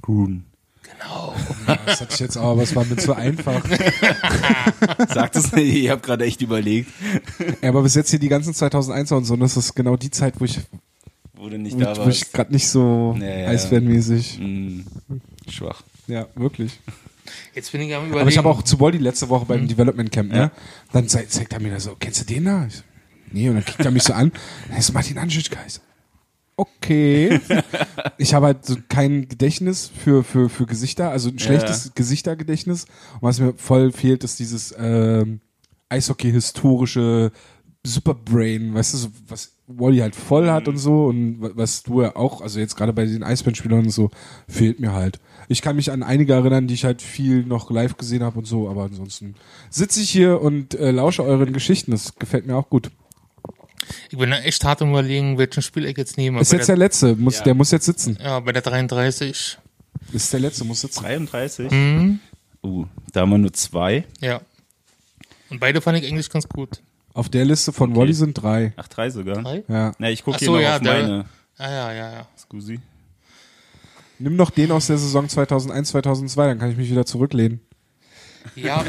Grun. 0.00 0.44
Genau. 1.04 1.34
Das 1.86 2.00
hatte 2.00 2.14
ich 2.14 2.20
jetzt 2.20 2.36
auch, 2.36 2.50
aber 2.52 2.62
es 2.62 2.74
war 2.76 2.84
mir 2.84 2.96
zu 2.96 3.14
einfach. 3.14 3.62
Sagt 5.14 5.36
es 5.36 5.52
nicht, 5.52 5.74
ich 5.74 5.90
habe 5.90 6.00
gerade 6.02 6.24
echt 6.24 6.40
überlegt, 6.42 6.90
Ja, 7.62 7.68
aber 7.70 7.82
bis 7.82 7.94
jetzt 7.94 8.10
hier 8.10 8.18
die 8.18 8.28
ganzen 8.28 8.52
2001er 8.52 9.14
und 9.14 9.24
so, 9.24 9.34
und 9.34 9.40
das 9.40 9.56
ist 9.56 9.74
genau 9.74 9.96
die 9.96 10.10
Zeit, 10.10 10.34
wo 10.40 10.44
ich, 10.44 10.60
wo 11.34 11.48
du 11.48 11.58
nicht 11.58 11.80
da 11.80 11.92
ich, 11.92 11.98
wo 11.98 12.02
ich 12.02 12.20
warst. 12.22 12.32
gerade 12.32 12.52
nicht 12.52 12.68
so 12.68 13.16
Ja, 13.18 13.26
ja. 13.26 13.46
Eisbärenmäßig. 13.48 14.38
Hm, 14.38 14.84
schwach. 15.48 15.82
Ja, 16.06 16.26
wirklich. 16.34 16.78
Jetzt 17.54 17.72
bin 17.72 17.80
ich 17.82 17.94
am 17.94 18.02
überlegen. 18.04 18.20
Aber 18.20 18.30
ich 18.30 18.38
habe 18.38 18.48
auch 18.48 18.62
zu 18.62 18.76
Boldi 18.76 18.98
letzte 18.98 19.28
Woche 19.30 19.46
beim 19.46 19.66
Development 19.66 20.10
Camp, 20.12 20.30
ne? 20.32 20.50
Dann 20.92 21.08
zei- 21.08 21.26
zeigt 21.28 21.52
er 21.54 21.60
mir 21.60 21.70
da 21.70 21.80
so, 21.80 21.96
kennst 21.98 22.20
du 22.20 22.24
den 22.34 22.44
da? 22.44 22.66
Ich 22.66 22.76
so, 22.76 22.82
nee, 23.32 23.48
und 23.48 23.54
dann 23.54 23.64
kriegt 23.64 23.80
er 23.84 23.90
mich 23.90 24.02
so 24.02 24.12
an, 24.12 24.32
das 24.68 24.80
ist 24.80 24.92
Martin 24.92 25.16
Anschitschka. 25.18 25.58
Okay. 26.56 27.40
ich 28.18 28.32
habe 28.34 28.46
halt 28.46 28.64
so 28.64 28.76
kein 28.88 29.28
Gedächtnis 29.28 29.90
für, 29.96 30.22
für, 30.22 30.48
für 30.48 30.66
Gesichter, 30.66 31.10
also 31.10 31.28
ein 31.28 31.38
schlechtes 31.38 31.92
Gesichtergedächtnis. 31.94 32.84
Und 33.14 33.22
was 33.22 33.40
mir 33.40 33.54
voll 33.54 33.90
fehlt, 33.92 34.22
ist 34.24 34.38
dieses 34.38 34.74
ähm, 34.78 35.40
Eishockey-historische 35.88 37.32
Superbrain, 37.86 38.72
weißt 38.74 38.94
du, 38.94 38.98
so, 38.98 39.08
was 39.28 39.52
Wally 39.66 39.98
halt 39.98 40.14
voll 40.16 40.50
hat 40.50 40.68
und 40.68 40.78
so 40.78 41.06
und 41.06 41.40
wa- 41.42 41.50
was 41.54 41.82
du 41.82 42.02
ja 42.02 42.16
auch, 42.16 42.40
also 42.40 42.58
jetzt 42.58 42.76
gerade 42.76 42.92
bei 42.94 43.04
den 43.04 43.22
Eisbärenspielern 43.22 43.80
und 43.84 43.90
so, 43.90 44.10
fehlt 44.48 44.80
mir 44.80 44.92
halt. 44.92 45.20
Ich 45.48 45.60
kann 45.60 45.76
mich 45.76 45.90
an 45.92 46.02
einige 46.02 46.32
erinnern, 46.32 46.66
die 46.66 46.74
ich 46.74 46.84
halt 46.84 47.02
viel 47.02 47.44
noch 47.44 47.70
live 47.70 47.96
gesehen 47.98 48.22
habe 48.22 48.38
und 48.38 48.46
so, 48.46 48.68
aber 48.70 48.84
ansonsten 48.84 49.34
sitze 49.68 50.00
ich 50.00 50.08
hier 50.10 50.40
und 50.40 50.74
äh, 50.74 50.92
lausche 50.92 51.24
euren 51.24 51.52
Geschichten. 51.52 51.90
Das 51.90 52.14
gefällt 52.16 52.46
mir 52.46 52.56
auch 52.56 52.70
gut. 52.70 52.90
Ich 54.10 54.18
bin 54.18 54.30
da 54.30 54.38
echt 54.40 54.64
hart 54.64 54.82
am 54.82 54.90
überlegen, 54.90 55.38
welchen 55.38 55.62
Spiel 55.62 55.84
ich 55.86 55.96
jetzt 55.96 56.16
nehme. 56.16 56.40
Ist 56.40 56.50
Bei 56.50 56.56
jetzt 56.58 56.68
der 56.68 56.76
letzte, 56.76 57.16
muss, 57.16 57.42
der 57.42 57.54
muss 57.54 57.70
jetzt 57.70 57.86
sitzen. 57.86 58.18
ja, 58.22 58.40
bei 58.40 58.52
der 58.52 58.62
33. 58.62 59.58
Ist 60.12 60.32
der 60.32 60.40
letzte, 60.40 60.64
muss 60.64 60.80
sitzen. 60.80 61.02
33? 61.02 61.70
Mhm. 61.70 62.20
Uh, 62.62 62.86
da 63.12 63.20
haben 63.22 63.30
wir 63.30 63.38
nur 63.38 63.52
zwei. 63.52 64.04
Ja. 64.20 64.40
Und 65.50 65.60
beide 65.60 65.80
fand 65.80 65.98
ich 65.98 66.06
eigentlich 66.06 66.30
ganz 66.30 66.48
gut. 66.48 66.80
Auf 67.12 67.28
der 67.28 67.44
Liste 67.44 67.72
von 67.72 67.94
Wally 67.94 68.12
sind 68.14 68.34
drei. 68.34 68.72
Ach, 68.76 68.88
drei 68.88 69.10
sogar. 69.10 69.42
Drei? 69.42 69.62
Ja. 69.68 69.92
Na, 69.98 70.10
ich 70.10 70.24
gucke 70.24 70.36
Ach 70.36 70.38
hier 70.40 70.46
so, 70.46 70.54
noch 70.54 70.60
ja, 70.62 70.76
auf 70.76 70.82
der- 70.82 71.02
meine. 71.02 71.24
Ah, 71.58 71.70
ja, 71.70 71.92
ja, 71.92 72.12
ja. 72.12 72.26
Scusi. 72.36 72.80
Nimm 74.18 74.36
noch 74.36 74.50
den 74.50 74.70
aus 74.72 74.86
der 74.86 74.98
Saison 74.98 75.28
2001, 75.28 75.90
2002, 75.90 76.46
dann 76.46 76.58
kann 76.58 76.70
ich 76.70 76.76
mich 76.76 76.90
wieder 76.90 77.04
zurücklehnen. 77.06 77.60
Ja, 78.56 78.84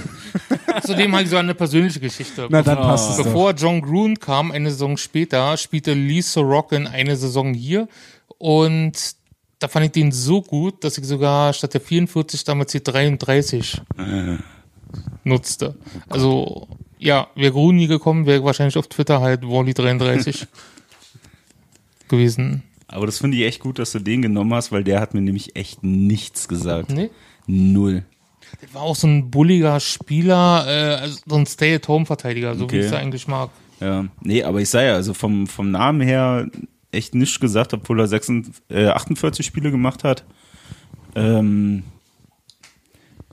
zudem 0.83 1.13
habe 1.13 1.23
ich 1.23 1.29
so 1.29 1.37
eine 1.37 1.55
persönliche 1.55 1.99
Geschichte. 1.99 2.47
Na, 2.49 2.61
dann 2.61 2.77
passt 2.77 3.11
es 3.11 3.17
doch. 3.17 3.23
Bevor 3.25 3.51
John 3.53 3.81
Grun 3.81 4.19
kam, 4.19 4.51
eine 4.51 4.69
Saison 4.69 4.97
später, 4.97 5.55
spielte 5.57 5.93
Lee 5.93 6.21
Sorokin 6.21 6.87
eine 6.87 7.15
Saison 7.15 7.53
hier 7.53 7.87
und 8.37 9.15
da 9.59 9.67
fand 9.67 9.85
ich 9.85 9.91
den 9.93 10.11
so 10.11 10.41
gut, 10.41 10.83
dass 10.83 10.97
ich 10.97 11.05
sogar 11.05 11.53
statt 11.53 11.73
der 11.73 11.81
44 11.81 12.43
damals 12.43 12.71
die 12.71 12.83
33 12.83 13.81
nutzte. 15.23 15.75
Also, 16.09 16.67
ja, 16.99 17.27
wäre 17.35 17.51
Grun 17.51 17.75
nie 17.75 17.87
gekommen, 17.87 18.25
wäre 18.25 18.43
wahrscheinlich 18.43 18.77
auf 18.77 18.87
Twitter 18.87 19.21
halt 19.21 19.43
Wally 19.43 19.73
33 19.73 20.47
gewesen. 22.07 22.63
Aber 22.87 23.05
das 23.05 23.17
finde 23.17 23.37
ich 23.37 23.43
echt 23.43 23.59
gut, 23.59 23.79
dass 23.79 23.91
du 23.91 23.99
den 23.99 24.21
genommen 24.21 24.53
hast, 24.53 24.71
weil 24.71 24.83
der 24.83 24.99
hat 24.99 25.13
mir 25.13 25.21
nämlich 25.21 25.55
echt 25.55 25.83
nichts 25.83 26.47
gesagt. 26.47 26.91
Nee? 26.91 27.09
Null. 27.47 28.03
Der 28.61 28.73
war 28.73 28.81
auch 28.83 28.95
so 28.95 29.07
ein 29.07 29.29
bulliger 29.31 29.79
Spieler, 29.79 30.65
äh, 30.67 30.95
also 31.01 31.19
so 31.25 31.35
ein 31.35 31.45
Stay-at-Home-Verteidiger, 31.45 32.55
so 32.55 32.65
Okay. 32.65 32.75
wie 32.77 32.79
ich 32.81 32.85
es 32.87 32.93
eigentlich 32.93 33.27
mag. 33.27 33.49
Ja. 33.79 34.05
Nee, 34.21 34.43
aber 34.43 34.61
ich 34.61 34.69
sei 34.69 34.85
ja, 34.85 34.93
also 34.93 35.13
vom, 35.13 35.47
vom 35.47 35.71
Namen 35.71 36.01
her 36.01 36.47
echt 36.91 37.13
nichts 37.13 37.39
gesagt, 37.39 37.73
obwohl 37.73 37.99
er 37.99 38.07
46, 38.07 38.63
äh, 38.69 38.87
48 38.87 39.45
Spiele 39.45 39.71
gemacht 39.71 40.03
hat. 40.03 40.23
Ähm, 41.15 41.83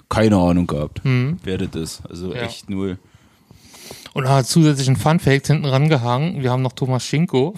keine 0.08 0.36
Ahnung 0.36 0.66
gehabt, 0.66 1.00
wer 1.04 1.58
das 1.58 1.74
ist. 1.74 2.02
Also 2.08 2.28
Mhm. 2.28 2.32
Ja. 2.34 2.42
echt 2.42 2.68
null. 2.68 2.98
Und 4.14 4.24
er 4.24 4.34
hat 4.36 4.46
zusätzlich 4.46 4.88
einen 4.88 4.96
Fun-Fact 4.96 5.46
hinten 5.46 5.64
rangehangen. 5.64 6.42
Wir 6.42 6.50
haben 6.50 6.60
noch 6.62 6.72
Thomas 6.74 7.04
Schinko. 7.04 7.54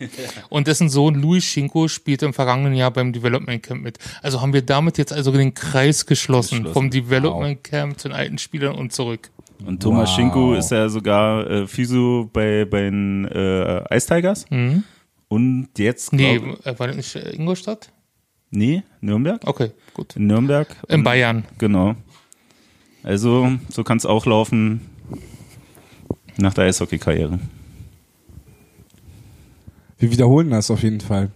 Und 0.48 0.66
dessen 0.66 0.88
Sohn 0.88 1.14
Louis 1.16 1.44
Schinko 1.44 1.88
spielte 1.88 2.26
im 2.26 2.32
vergangenen 2.34 2.74
Jahr 2.74 2.90
beim 2.90 3.12
Development 3.12 3.62
Camp 3.62 3.82
mit. 3.82 3.98
Also 4.22 4.40
haben 4.40 4.52
wir 4.52 4.62
damit 4.62 4.98
jetzt 4.98 5.12
also 5.12 5.32
den 5.32 5.54
Kreis 5.54 6.06
geschlossen, 6.06 6.58
Geschlossen. 6.58 6.72
vom 6.74 6.90
Development 6.90 7.62
Camp 7.64 7.98
zu 7.98 8.08
den 8.08 8.16
alten 8.16 8.38
Spielern 8.38 8.74
und 8.76 8.92
zurück. 8.92 9.30
Und 9.66 9.82
Thomas 9.82 10.08
Wow. 10.10 10.16
Schinko 10.16 10.54
ist 10.54 10.70
ja 10.70 10.88
sogar 10.88 11.50
äh, 11.50 11.66
Physio 11.66 12.30
bei, 12.32 12.64
bei 12.64 12.82
den 12.82 13.24
äh, 13.26 13.96
Ice 13.96 14.06
Tigers. 14.14 14.44
Und 15.28 15.68
jetzt, 15.76 16.12
Nee, 16.12 16.38
glaub, 16.38 16.64
äh, 16.66 16.78
war 16.78 16.86
das 16.86 16.96
nicht 16.96 17.16
äh, 17.16 17.30
Ingolstadt? 17.34 17.90
nee, 18.50 18.82
Nürnberg. 19.00 19.42
Okay, 19.44 19.72
gut. 19.94 20.16
In 20.16 20.26
Nürnberg. 20.28 20.68
In 20.88 20.96
Und- 21.00 21.04
Bayern. 21.04 21.44
Genau. 21.58 21.96
Also, 23.02 23.52
so 23.68 23.84
kann 23.84 23.98
es 23.98 24.06
auch 24.06 24.26
laufen 24.26 24.80
nach 26.36 26.54
der 26.54 26.64
Eishockey-Karriere. 26.64 27.38
Wir 29.98 30.10
wiederholen 30.10 30.50
das 30.50 30.70
auf 30.70 30.82
jeden 30.82 31.00
Fall. 31.00 31.30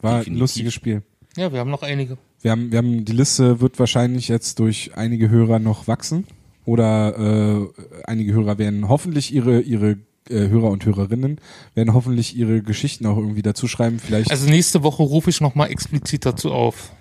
War 0.00 0.12
ein 0.14 0.18
Definitiv. 0.20 0.40
lustiges 0.40 0.74
Spiel. 0.74 1.02
Ja, 1.36 1.52
wir 1.52 1.60
haben 1.60 1.70
noch 1.70 1.82
einige. 1.82 2.18
Wir 2.42 2.50
haben, 2.52 2.70
wir 2.72 2.78
haben, 2.78 3.04
die 3.04 3.12
Liste 3.12 3.60
wird 3.60 3.78
wahrscheinlich 3.78 4.28
jetzt 4.28 4.58
durch 4.58 4.92
einige 4.96 5.28
Hörer 5.30 5.58
noch 5.58 5.86
wachsen. 5.86 6.26
Oder 6.64 7.18
äh, 7.18 7.66
einige 8.04 8.32
Hörer 8.32 8.58
werden 8.58 8.88
hoffentlich 8.88 9.32
ihre, 9.32 9.60
ihre 9.60 9.98
äh, 10.28 10.48
Hörer 10.48 10.70
und 10.70 10.84
Hörerinnen 10.84 11.40
werden 11.74 11.94
hoffentlich 11.94 12.36
ihre 12.36 12.62
Geschichten 12.62 13.06
auch 13.06 13.16
irgendwie 13.16 13.42
dazu 13.42 13.66
schreiben. 13.68 13.98
Vielleicht 13.98 14.30
Also 14.30 14.48
nächste 14.48 14.82
Woche 14.82 15.02
rufe 15.02 15.30
ich 15.30 15.40
nochmal 15.40 15.70
explizit 15.70 16.26
dazu 16.26 16.52
auf. 16.52 16.92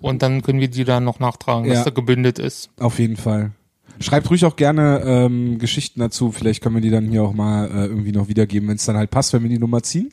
Und 0.00 0.22
dann 0.22 0.42
können 0.42 0.60
wir 0.60 0.68
die 0.68 0.84
dann 0.84 1.04
noch 1.04 1.20
nachtragen, 1.20 1.66
Ja. 1.66 1.74
dass 1.74 1.84
da 1.84 1.90
gebündet 1.90 2.38
ist. 2.38 2.70
auf 2.78 2.98
jeden 2.98 3.16
Fall. 3.16 3.52
Schreibt 4.00 4.30
ruhig 4.30 4.44
auch 4.46 4.56
gerne 4.56 5.02
ähm, 5.04 5.58
Geschichten 5.58 6.00
dazu. 6.00 6.32
Vielleicht 6.32 6.62
können 6.62 6.74
wir 6.74 6.82
die 6.82 6.90
dann 6.90 7.08
hier 7.08 7.22
auch 7.22 7.34
mal 7.34 7.66
äh, 7.70 7.86
irgendwie 7.86 8.10
noch 8.12 8.26
wiedergeben, 8.28 8.68
wenn 8.68 8.76
es 8.76 8.84
dann 8.84 8.96
halt 8.96 9.10
passt, 9.10 9.32
wenn 9.32 9.42
wir 9.42 9.50
die 9.50 9.58
Nummer 9.58 9.82
ziehen. 9.82 10.10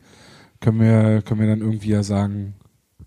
Können 0.60 0.80
wir, 0.81 1.22
können 1.22 1.40
wir 1.40 1.48
dann 1.48 1.61
irgendwie 1.61 1.90
ja 1.90 2.03
sagen, 2.03 2.56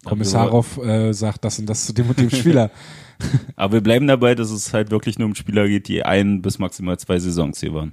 Kommissarov 0.04 0.78
äh, 0.78 1.12
sagt 1.12 1.44
das 1.44 1.58
und 1.58 1.66
das 1.66 1.86
zu 1.86 1.92
dem 1.92 2.08
und 2.08 2.18
dem 2.18 2.30
Spieler. 2.30 2.70
Aber 3.56 3.74
wir 3.74 3.80
bleiben 3.82 4.06
dabei, 4.06 4.34
dass 4.34 4.50
es 4.50 4.72
halt 4.72 4.90
wirklich 4.90 5.18
nur 5.18 5.26
um 5.28 5.34
Spieler 5.34 5.68
geht, 5.68 5.86
die 5.88 6.04
ein 6.04 6.42
bis 6.42 6.58
maximal 6.58 6.98
zwei 6.98 7.18
Saisons 7.18 7.60
hier 7.60 7.72
waren. 7.72 7.92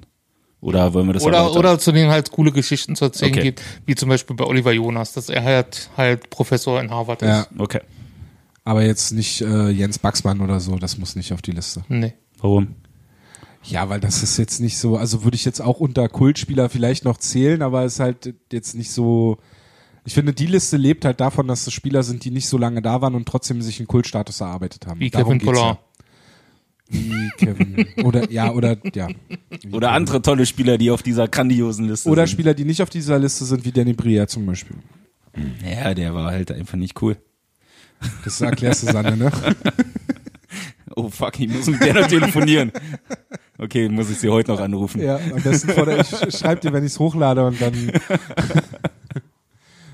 Oder 0.61 0.93
wollen 0.93 1.07
wir 1.07 1.13
das 1.13 1.23
Oder, 1.23 1.55
oder 1.55 1.79
zu 1.79 1.91
denen 1.91 2.09
halt 2.11 2.31
coole 2.31 2.51
Geschichten 2.51 2.95
zu 2.95 3.05
erzählen 3.05 3.31
Okay. 3.31 3.43
gibt, 3.43 3.61
wie 3.85 3.95
zum 3.95 4.09
Beispiel 4.09 4.35
bei 4.35 4.43
Oliver 4.43 4.73
Jonas, 4.73 5.13
dass 5.13 5.29
er 5.29 5.43
halt, 5.43 5.89
halt 5.95 6.29
Professor 6.29 6.81
in 6.81 6.89
Harvard 6.89 7.21
Ja, 7.21 7.41
ist. 7.41 7.49
Okay. 7.57 7.79
aber 8.65 8.83
jetzt 8.83 9.11
nicht 9.11 9.39
äh, 9.41 9.69
Jens 9.69 9.99
Baxmann 9.99 10.41
oder 10.41 10.59
so, 10.59 10.75
das 10.77 10.97
muss 10.97 11.15
nicht 11.15 11.31
auf 11.31 11.41
die 11.41 11.51
Liste. 11.51 11.83
Nee. 11.87 12.13
Warum? 12.41 12.75
Ja, 13.63 13.89
weil 13.89 13.99
das 13.99 14.23
ist 14.23 14.37
jetzt 14.37 14.59
nicht 14.61 14.77
so, 14.77 14.97
also 14.97 15.23
würde 15.23 15.35
ich 15.35 15.45
jetzt 15.45 15.61
auch 15.61 15.79
unter 15.79 16.07
Kultspieler 16.07 16.69
vielleicht 16.69 17.03
noch 17.05 17.17
zählen, 17.17 17.61
aber 17.61 17.85
ist 17.85 17.99
halt 17.99 18.33
jetzt 18.51 18.75
nicht 18.75 18.91
so. 18.91 19.37
Ich 20.05 20.13
finde, 20.13 20.33
die 20.33 20.45
Liste 20.45 20.77
lebt 20.77 21.05
halt 21.05 21.19
davon, 21.19 21.47
dass 21.47 21.67
es 21.67 21.73
Spieler 21.73 22.03
sind, 22.03 22.23
die 22.23 22.31
nicht 22.31 22.47
so 22.47 22.57
lange 22.57 22.81
da 22.81 23.01
waren 23.01 23.15
und 23.15 23.27
trotzdem 23.27 23.61
sich 23.61 23.79
einen 23.79 23.87
Kultstatus 23.87 24.41
erarbeitet 24.41 24.87
haben. 24.87 24.99
Wie 24.99 25.09
Darum 25.09 25.37
Kevin 25.37 25.39
geht's 25.39 25.59
Pollard. 25.59 25.77
Ja. 25.77 25.83
Wie 26.91 27.29
Kevin. 27.37 27.87
Oder, 28.03 28.31
ja, 28.31 28.51
oder, 28.51 28.77
ja. 28.95 29.09
Wie 29.09 29.67
Oder 29.67 29.87
Kevin. 29.89 29.95
andere 29.95 30.21
tolle 30.21 30.45
Spieler, 30.45 30.77
die 30.77 30.89
auf 30.89 31.03
dieser 31.03 31.27
grandiosen 31.27 31.87
Liste 31.87 32.09
Oder 32.09 32.25
sind. 32.25 32.33
Spieler, 32.33 32.53
die 32.55 32.65
nicht 32.65 32.81
auf 32.81 32.89
dieser 32.89 33.19
Liste 33.19 33.45
sind, 33.45 33.65
wie 33.65 33.71
Danny 33.71 33.93
Briere 33.93 34.25
zum 34.27 34.45
Beispiel. 34.45 34.77
Ja, 35.63 35.93
der 35.93 36.15
war 36.15 36.31
halt 36.31 36.51
einfach 36.51 36.77
nicht 36.77 36.99
cool. 37.01 37.17
Das 38.23 38.41
erklärst 38.41 38.83
du, 38.83 38.91
Sanne, 38.91 39.17
ne? 39.17 39.31
Oh 40.95 41.07
fuck, 41.07 41.39
ich 41.39 41.47
muss 41.47 41.67
mit 41.67 41.81
der 41.81 41.93
noch 41.93 42.07
telefonieren. 42.07 42.71
Okay, 43.61 43.89
muss 43.89 44.09
ich 44.09 44.17
sie 44.19 44.29
heute 44.29 44.51
noch 44.51 44.61
anrufen. 44.61 45.01
Ja, 45.01 45.17
am 45.17 45.41
besten 45.43 45.69
vor 45.71 45.85
der, 45.85 45.99
ich 45.99 46.37
schreib 46.37 46.61
dir, 46.61 46.71
wenn 46.71 46.85
ich 46.85 46.93
es 46.93 46.99
hochlade 46.99 47.45
und 47.45 47.61
dann. 47.61 47.73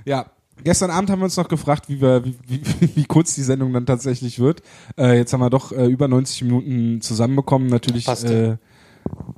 ja, 0.06 0.28
gestern 0.64 0.92
Abend 0.92 1.10
haben 1.10 1.20
wir 1.20 1.26
uns 1.26 1.38
noch 1.38 1.48
gefragt, 1.48 1.90
wie, 1.90 2.00
wir, 2.00 2.24
wie, 2.24 2.36
wie, 2.48 2.96
wie 2.96 3.06
kurz 3.06 3.34
die 3.34 3.42
Sendung 3.42 3.74
dann 3.74 3.88
tatsächlich 3.88 4.40
wird. 4.40 4.62
Äh, 4.98 5.18
jetzt 5.18 5.34
haben 5.34 5.40
wir 5.40 5.50
doch 5.50 5.72
äh, 5.72 5.88
über 5.88 6.08
90 6.08 6.44
Minuten 6.44 7.02
zusammenbekommen. 7.02 7.68
Natürlich. 7.68 8.06
Passt 8.06 8.26
äh, 8.26 8.50
ja. 8.50 8.54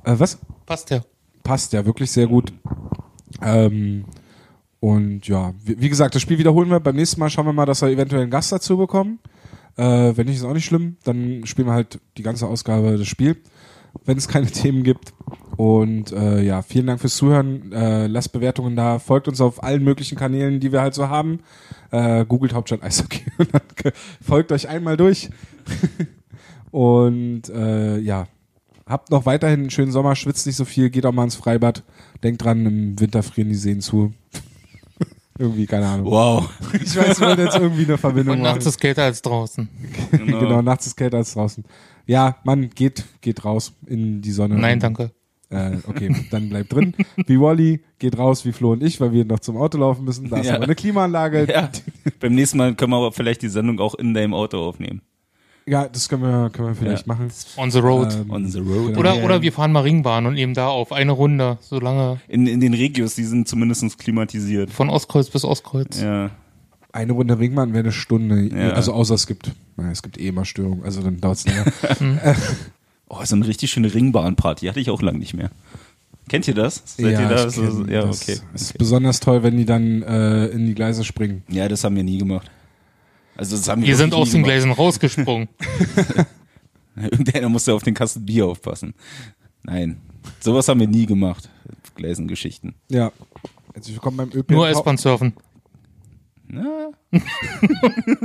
äh, 0.04 0.20
was? 0.20 0.38
Passt 0.66 0.90
ja. 0.90 1.00
Passt 1.42 1.72
ja 1.72 1.86
wirklich 1.86 2.10
sehr 2.10 2.26
gut. 2.26 2.52
Ähm, 3.40 4.04
und 4.80 5.26
ja, 5.26 5.54
wie, 5.64 5.80
wie 5.80 5.88
gesagt, 5.88 6.14
das 6.14 6.20
Spiel 6.20 6.38
wiederholen 6.38 6.70
wir. 6.70 6.80
Beim 6.80 6.96
nächsten 6.96 7.18
Mal 7.18 7.30
schauen 7.30 7.46
wir 7.46 7.54
mal, 7.54 7.64
dass 7.64 7.80
wir 7.80 7.88
eventuell 7.88 8.22
einen 8.22 8.30
Gast 8.30 8.52
dazu 8.52 8.76
bekommen. 8.76 9.20
Äh, 9.76 10.16
wenn 10.16 10.26
nicht, 10.26 10.36
ist 10.36 10.44
auch 10.44 10.52
nicht 10.52 10.66
schlimm. 10.66 10.96
Dann 11.04 11.46
spielen 11.46 11.68
wir 11.68 11.72
halt 11.72 12.00
die 12.16 12.22
ganze 12.22 12.46
Ausgabe 12.46 12.96
des 12.98 13.06
Spiels, 13.06 13.38
wenn 14.04 14.18
es 14.18 14.28
keine 14.28 14.46
Themen 14.46 14.82
gibt. 14.82 15.12
Und 15.56 16.12
äh, 16.12 16.40
ja, 16.40 16.62
vielen 16.62 16.86
Dank 16.86 17.00
fürs 17.00 17.16
Zuhören. 17.16 17.72
Äh, 17.72 18.06
lasst 18.06 18.32
Bewertungen 18.32 18.76
da. 18.76 19.00
Folgt 19.00 19.26
uns 19.26 19.40
auf 19.40 19.62
allen 19.62 19.82
möglichen 19.82 20.16
Kanälen, 20.16 20.60
die 20.60 20.70
wir 20.70 20.80
halt 20.80 20.94
so 20.94 21.08
haben. 21.08 21.40
Äh, 21.90 22.24
googelt 22.26 22.54
Hauptstadt 22.54 22.82
Eishockey 22.82 23.22
und 23.38 23.52
dann 23.52 23.92
folgt 24.24 24.52
euch 24.52 24.68
einmal 24.68 24.96
durch. 24.96 25.30
und 26.70 27.48
äh, 27.48 27.98
ja, 27.98 28.28
habt 28.86 29.10
noch 29.10 29.26
weiterhin 29.26 29.60
einen 29.60 29.70
schönen 29.70 29.90
Sommer. 29.90 30.14
Schwitzt 30.14 30.46
nicht 30.46 30.56
so 30.56 30.64
viel. 30.64 30.90
Geht 30.90 31.06
auch 31.06 31.12
mal 31.12 31.24
ins 31.24 31.34
Freibad. 31.34 31.82
Denkt 32.22 32.44
dran, 32.44 32.64
im 32.64 33.00
Winter 33.00 33.24
frieren 33.24 33.48
die 33.48 33.56
Seen 33.56 33.80
zu. 33.80 34.12
irgendwie, 35.38 35.66
keine 35.66 35.88
Ahnung. 35.88 36.06
Wow. 36.06 36.48
Ich 36.72 36.96
weiß, 36.96 37.18
ich 37.18 37.20
wollte 37.20 37.42
jetzt 37.42 37.56
irgendwie 37.56 37.84
eine 37.84 37.98
Verbindung 37.98 38.36
Und 38.36 38.42
machen. 38.42 38.52
nachts 38.54 38.66
ist 38.66 38.80
kälter 38.80 39.02
als 39.02 39.22
draußen. 39.22 39.68
genau, 40.12 40.62
nachts 40.62 40.86
ist 40.86 40.96
kälter 40.96 41.16
als 41.16 41.34
draußen. 41.34 41.64
Ja, 42.08 42.36
Mann, 42.42 42.70
geht, 42.74 43.04
geht 43.20 43.44
raus 43.44 43.72
in 43.86 44.20
die 44.22 44.32
Sonne. 44.32 44.56
Nein, 44.56 44.80
danke. 44.80 45.12
Äh, 45.50 45.76
okay, 45.86 46.14
dann 46.30 46.48
bleibt 46.48 46.72
drin. 46.72 46.94
Wie 47.26 47.40
Wally, 47.40 47.80
geht 47.98 48.18
raus 48.18 48.44
wie 48.44 48.52
Flo 48.52 48.72
und 48.72 48.82
ich, 48.82 49.00
weil 49.00 49.12
wir 49.12 49.24
noch 49.24 49.38
zum 49.40 49.56
Auto 49.56 49.78
laufen 49.78 50.04
müssen. 50.04 50.28
Da 50.28 50.38
ist 50.38 50.46
Ja. 50.48 50.54
aber 50.56 50.64
eine 50.64 50.74
Klimaanlage. 50.74 51.46
Ja. 51.50 51.70
Beim 52.20 52.34
nächsten 52.34 52.58
Mal 52.58 52.74
können 52.74 52.92
wir 52.92 52.96
aber 52.96 53.12
vielleicht 53.12 53.42
die 53.42 53.48
Sendung 53.48 53.78
auch 53.78 53.94
in 53.94 54.12
deinem 54.14 54.34
Auto 54.34 54.58
aufnehmen. 54.58 55.00
Ja, 55.66 55.86
das 55.86 56.08
können 56.08 56.22
wir, 56.22 56.48
können 56.50 56.68
wir 56.68 56.74
vielleicht 56.74 57.06
Ja. 57.06 57.12
machen. 57.14 57.30
On 57.58 57.70
the 57.70 57.78
road. 57.78 58.14
Ähm, 58.14 58.30
On 58.30 58.46
the 58.46 58.58
road. 58.58 58.86
genau. 58.88 58.98
oder, 59.00 59.10
again. 59.12 59.24
oder 59.24 59.42
wir 59.42 59.52
fahren 59.52 59.72
mal 59.72 59.80
Ringbahn 59.82 60.24
und 60.26 60.34
nehmen 60.34 60.54
da 60.54 60.68
auf 60.68 60.92
eine 60.92 61.12
Runde, 61.12 61.58
solange 61.60 62.20
in, 62.28 62.46
in 62.46 62.60
den 62.60 62.72
Regios, 62.74 63.14
die 63.16 63.24
sind 63.24 63.46
zumindest 63.48 63.98
klimatisiert. 63.98 64.70
von 64.70 64.88
Ostkreuz 64.88 65.28
bis 65.30 65.44
Ostkreuz. 65.44 66.00
Ja. 66.00 66.30
Eine 66.92 67.12
Runde 67.12 67.38
Ringmann 67.38 67.72
wäre 67.72 67.84
eine 67.84 67.92
Stunde. 67.92 68.48
Ja. 68.56 68.70
Also 68.70 68.92
außer 68.92 69.14
es 69.14 69.26
gibt, 69.26 69.52
naja, 69.76 69.90
es 69.90 70.02
gibt 70.02 70.18
eh 70.18 70.28
immer 70.28 70.44
Störungen, 70.44 70.84
also 70.84 71.02
dann 71.02 71.20
dauert 71.20 71.38
es 71.38 71.46
länger. 71.46 72.36
Oh, 73.10 73.24
so 73.24 73.36
eine 73.36 73.46
richtig 73.46 73.70
schöne 73.70 73.94
Ringbahnparty 73.94 74.66
hatte 74.66 74.80
ich 74.80 74.90
auch 74.90 75.00
lange 75.00 75.18
nicht 75.18 75.32
mehr. 75.32 75.50
Kennt 76.28 76.46
ihr 76.46 76.52
das? 76.54 76.82
Seid 76.84 77.18
ihr 77.18 77.26
da? 77.28 77.46
ich 77.46 77.54
So, 77.54 77.86
ja, 77.86 78.02
das. 78.02 78.20
okay. 78.20 78.38
Ist 78.52 78.76
besonders 78.76 79.20
toll, 79.20 79.42
wenn 79.42 79.56
die 79.56 79.64
dann 79.64 80.02
äh, 80.02 80.48
in 80.48 80.66
die 80.66 80.74
Gleise 80.74 81.04
springen. 81.04 81.42
Ja, 81.48 81.68
das 81.68 81.84
haben 81.84 81.96
wir 81.96 82.02
nie 82.02 82.18
gemacht. 82.18 82.50
Also 83.34 83.56
das 83.56 83.66
haben 83.66 83.80
wir 83.80 83.88
Wir 83.88 83.96
sind 83.96 84.12
aus 84.12 84.28
den 84.28 84.42
gemacht. 84.42 84.50
Gleisen 84.50 84.72
rausgesprungen. 84.72 85.48
Irgendeiner 86.96 87.48
musste 87.48 87.72
auf 87.72 87.82
den 87.82 87.94
Kasten 87.94 88.26
Bier 88.26 88.44
aufpassen. 88.44 88.92
Nein, 89.62 89.96
sowas 90.40 90.68
haben 90.68 90.80
wir 90.80 90.88
nie 90.88 91.06
gemacht. 91.06 91.48
Gleisengeschichten. 91.94 92.74
Ja. 92.90 93.10
Herzlich 93.72 93.94
willkommen 93.96 94.16
beim 94.18 94.28
ÖPNV. 94.28 94.50
Nur 94.50 94.68
S-Bahn 94.68 94.98
surfen. 94.98 95.32
Na, 96.50 96.90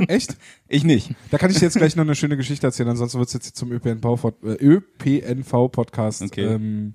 Echt? 0.08 0.36
ich 0.68 0.84
nicht. 0.84 1.14
Da 1.30 1.38
kann 1.38 1.50
ich 1.50 1.58
dir 1.58 1.66
jetzt 1.66 1.76
gleich 1.76 1.94
noch 1.94 2.04
eine 2.04 2.14
schöne 2.14 2.36
Geschichte 2.36 2.66
erzählen, 2.66 2.88
ansonsten 2.88 3.18
wird 3.18 3.28
es 3.28 3.34
jetzt 3.34 3.56
zum 3.56 3.70
ÖPNV, 3.70 4.32
äh, 4.42 4.64
ÖPNV. 4.64 5.52
Okay. 5.52 6.44
Ähm, 6.44 6.94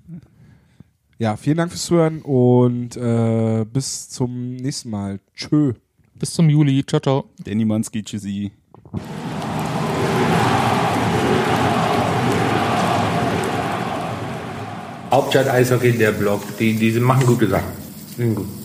ja, 1.18 1.36
vielen 1.36 1.58
Dank 1.58 1.70
fürs 1.70 1.84
Zuhören 1.84 2.22
und 2.22 2.96
äh, 2.96 3.64
bis 3.64 4.08
zum 4.08 4.56
nächsten 4.56 4.90
Mal. 4.90 5.20
Tschö. 5.34 5.74
Bis 6.14 6.32
zum 6.32 6.50
Juli. 6.50 6.84
Ciao, 6.84 7.00
ciao. 7.00 7.24
Danny 7.44 7.64
Mansky, 7.64 8.02
tschüssi. 8.02 8.50
Hauptstadt 15.10 15.48
Eishockey, 15.48 15.92
der 15.92 16.12
Blog, 16.12 16.42
die, 16.58 16.74
die 16.74 16.98
machen 17.00 17.26
gute 17.26 17.48
Sachen. 17.48 17.72
Sind 18.16 18.34
gut. 18.34 18.59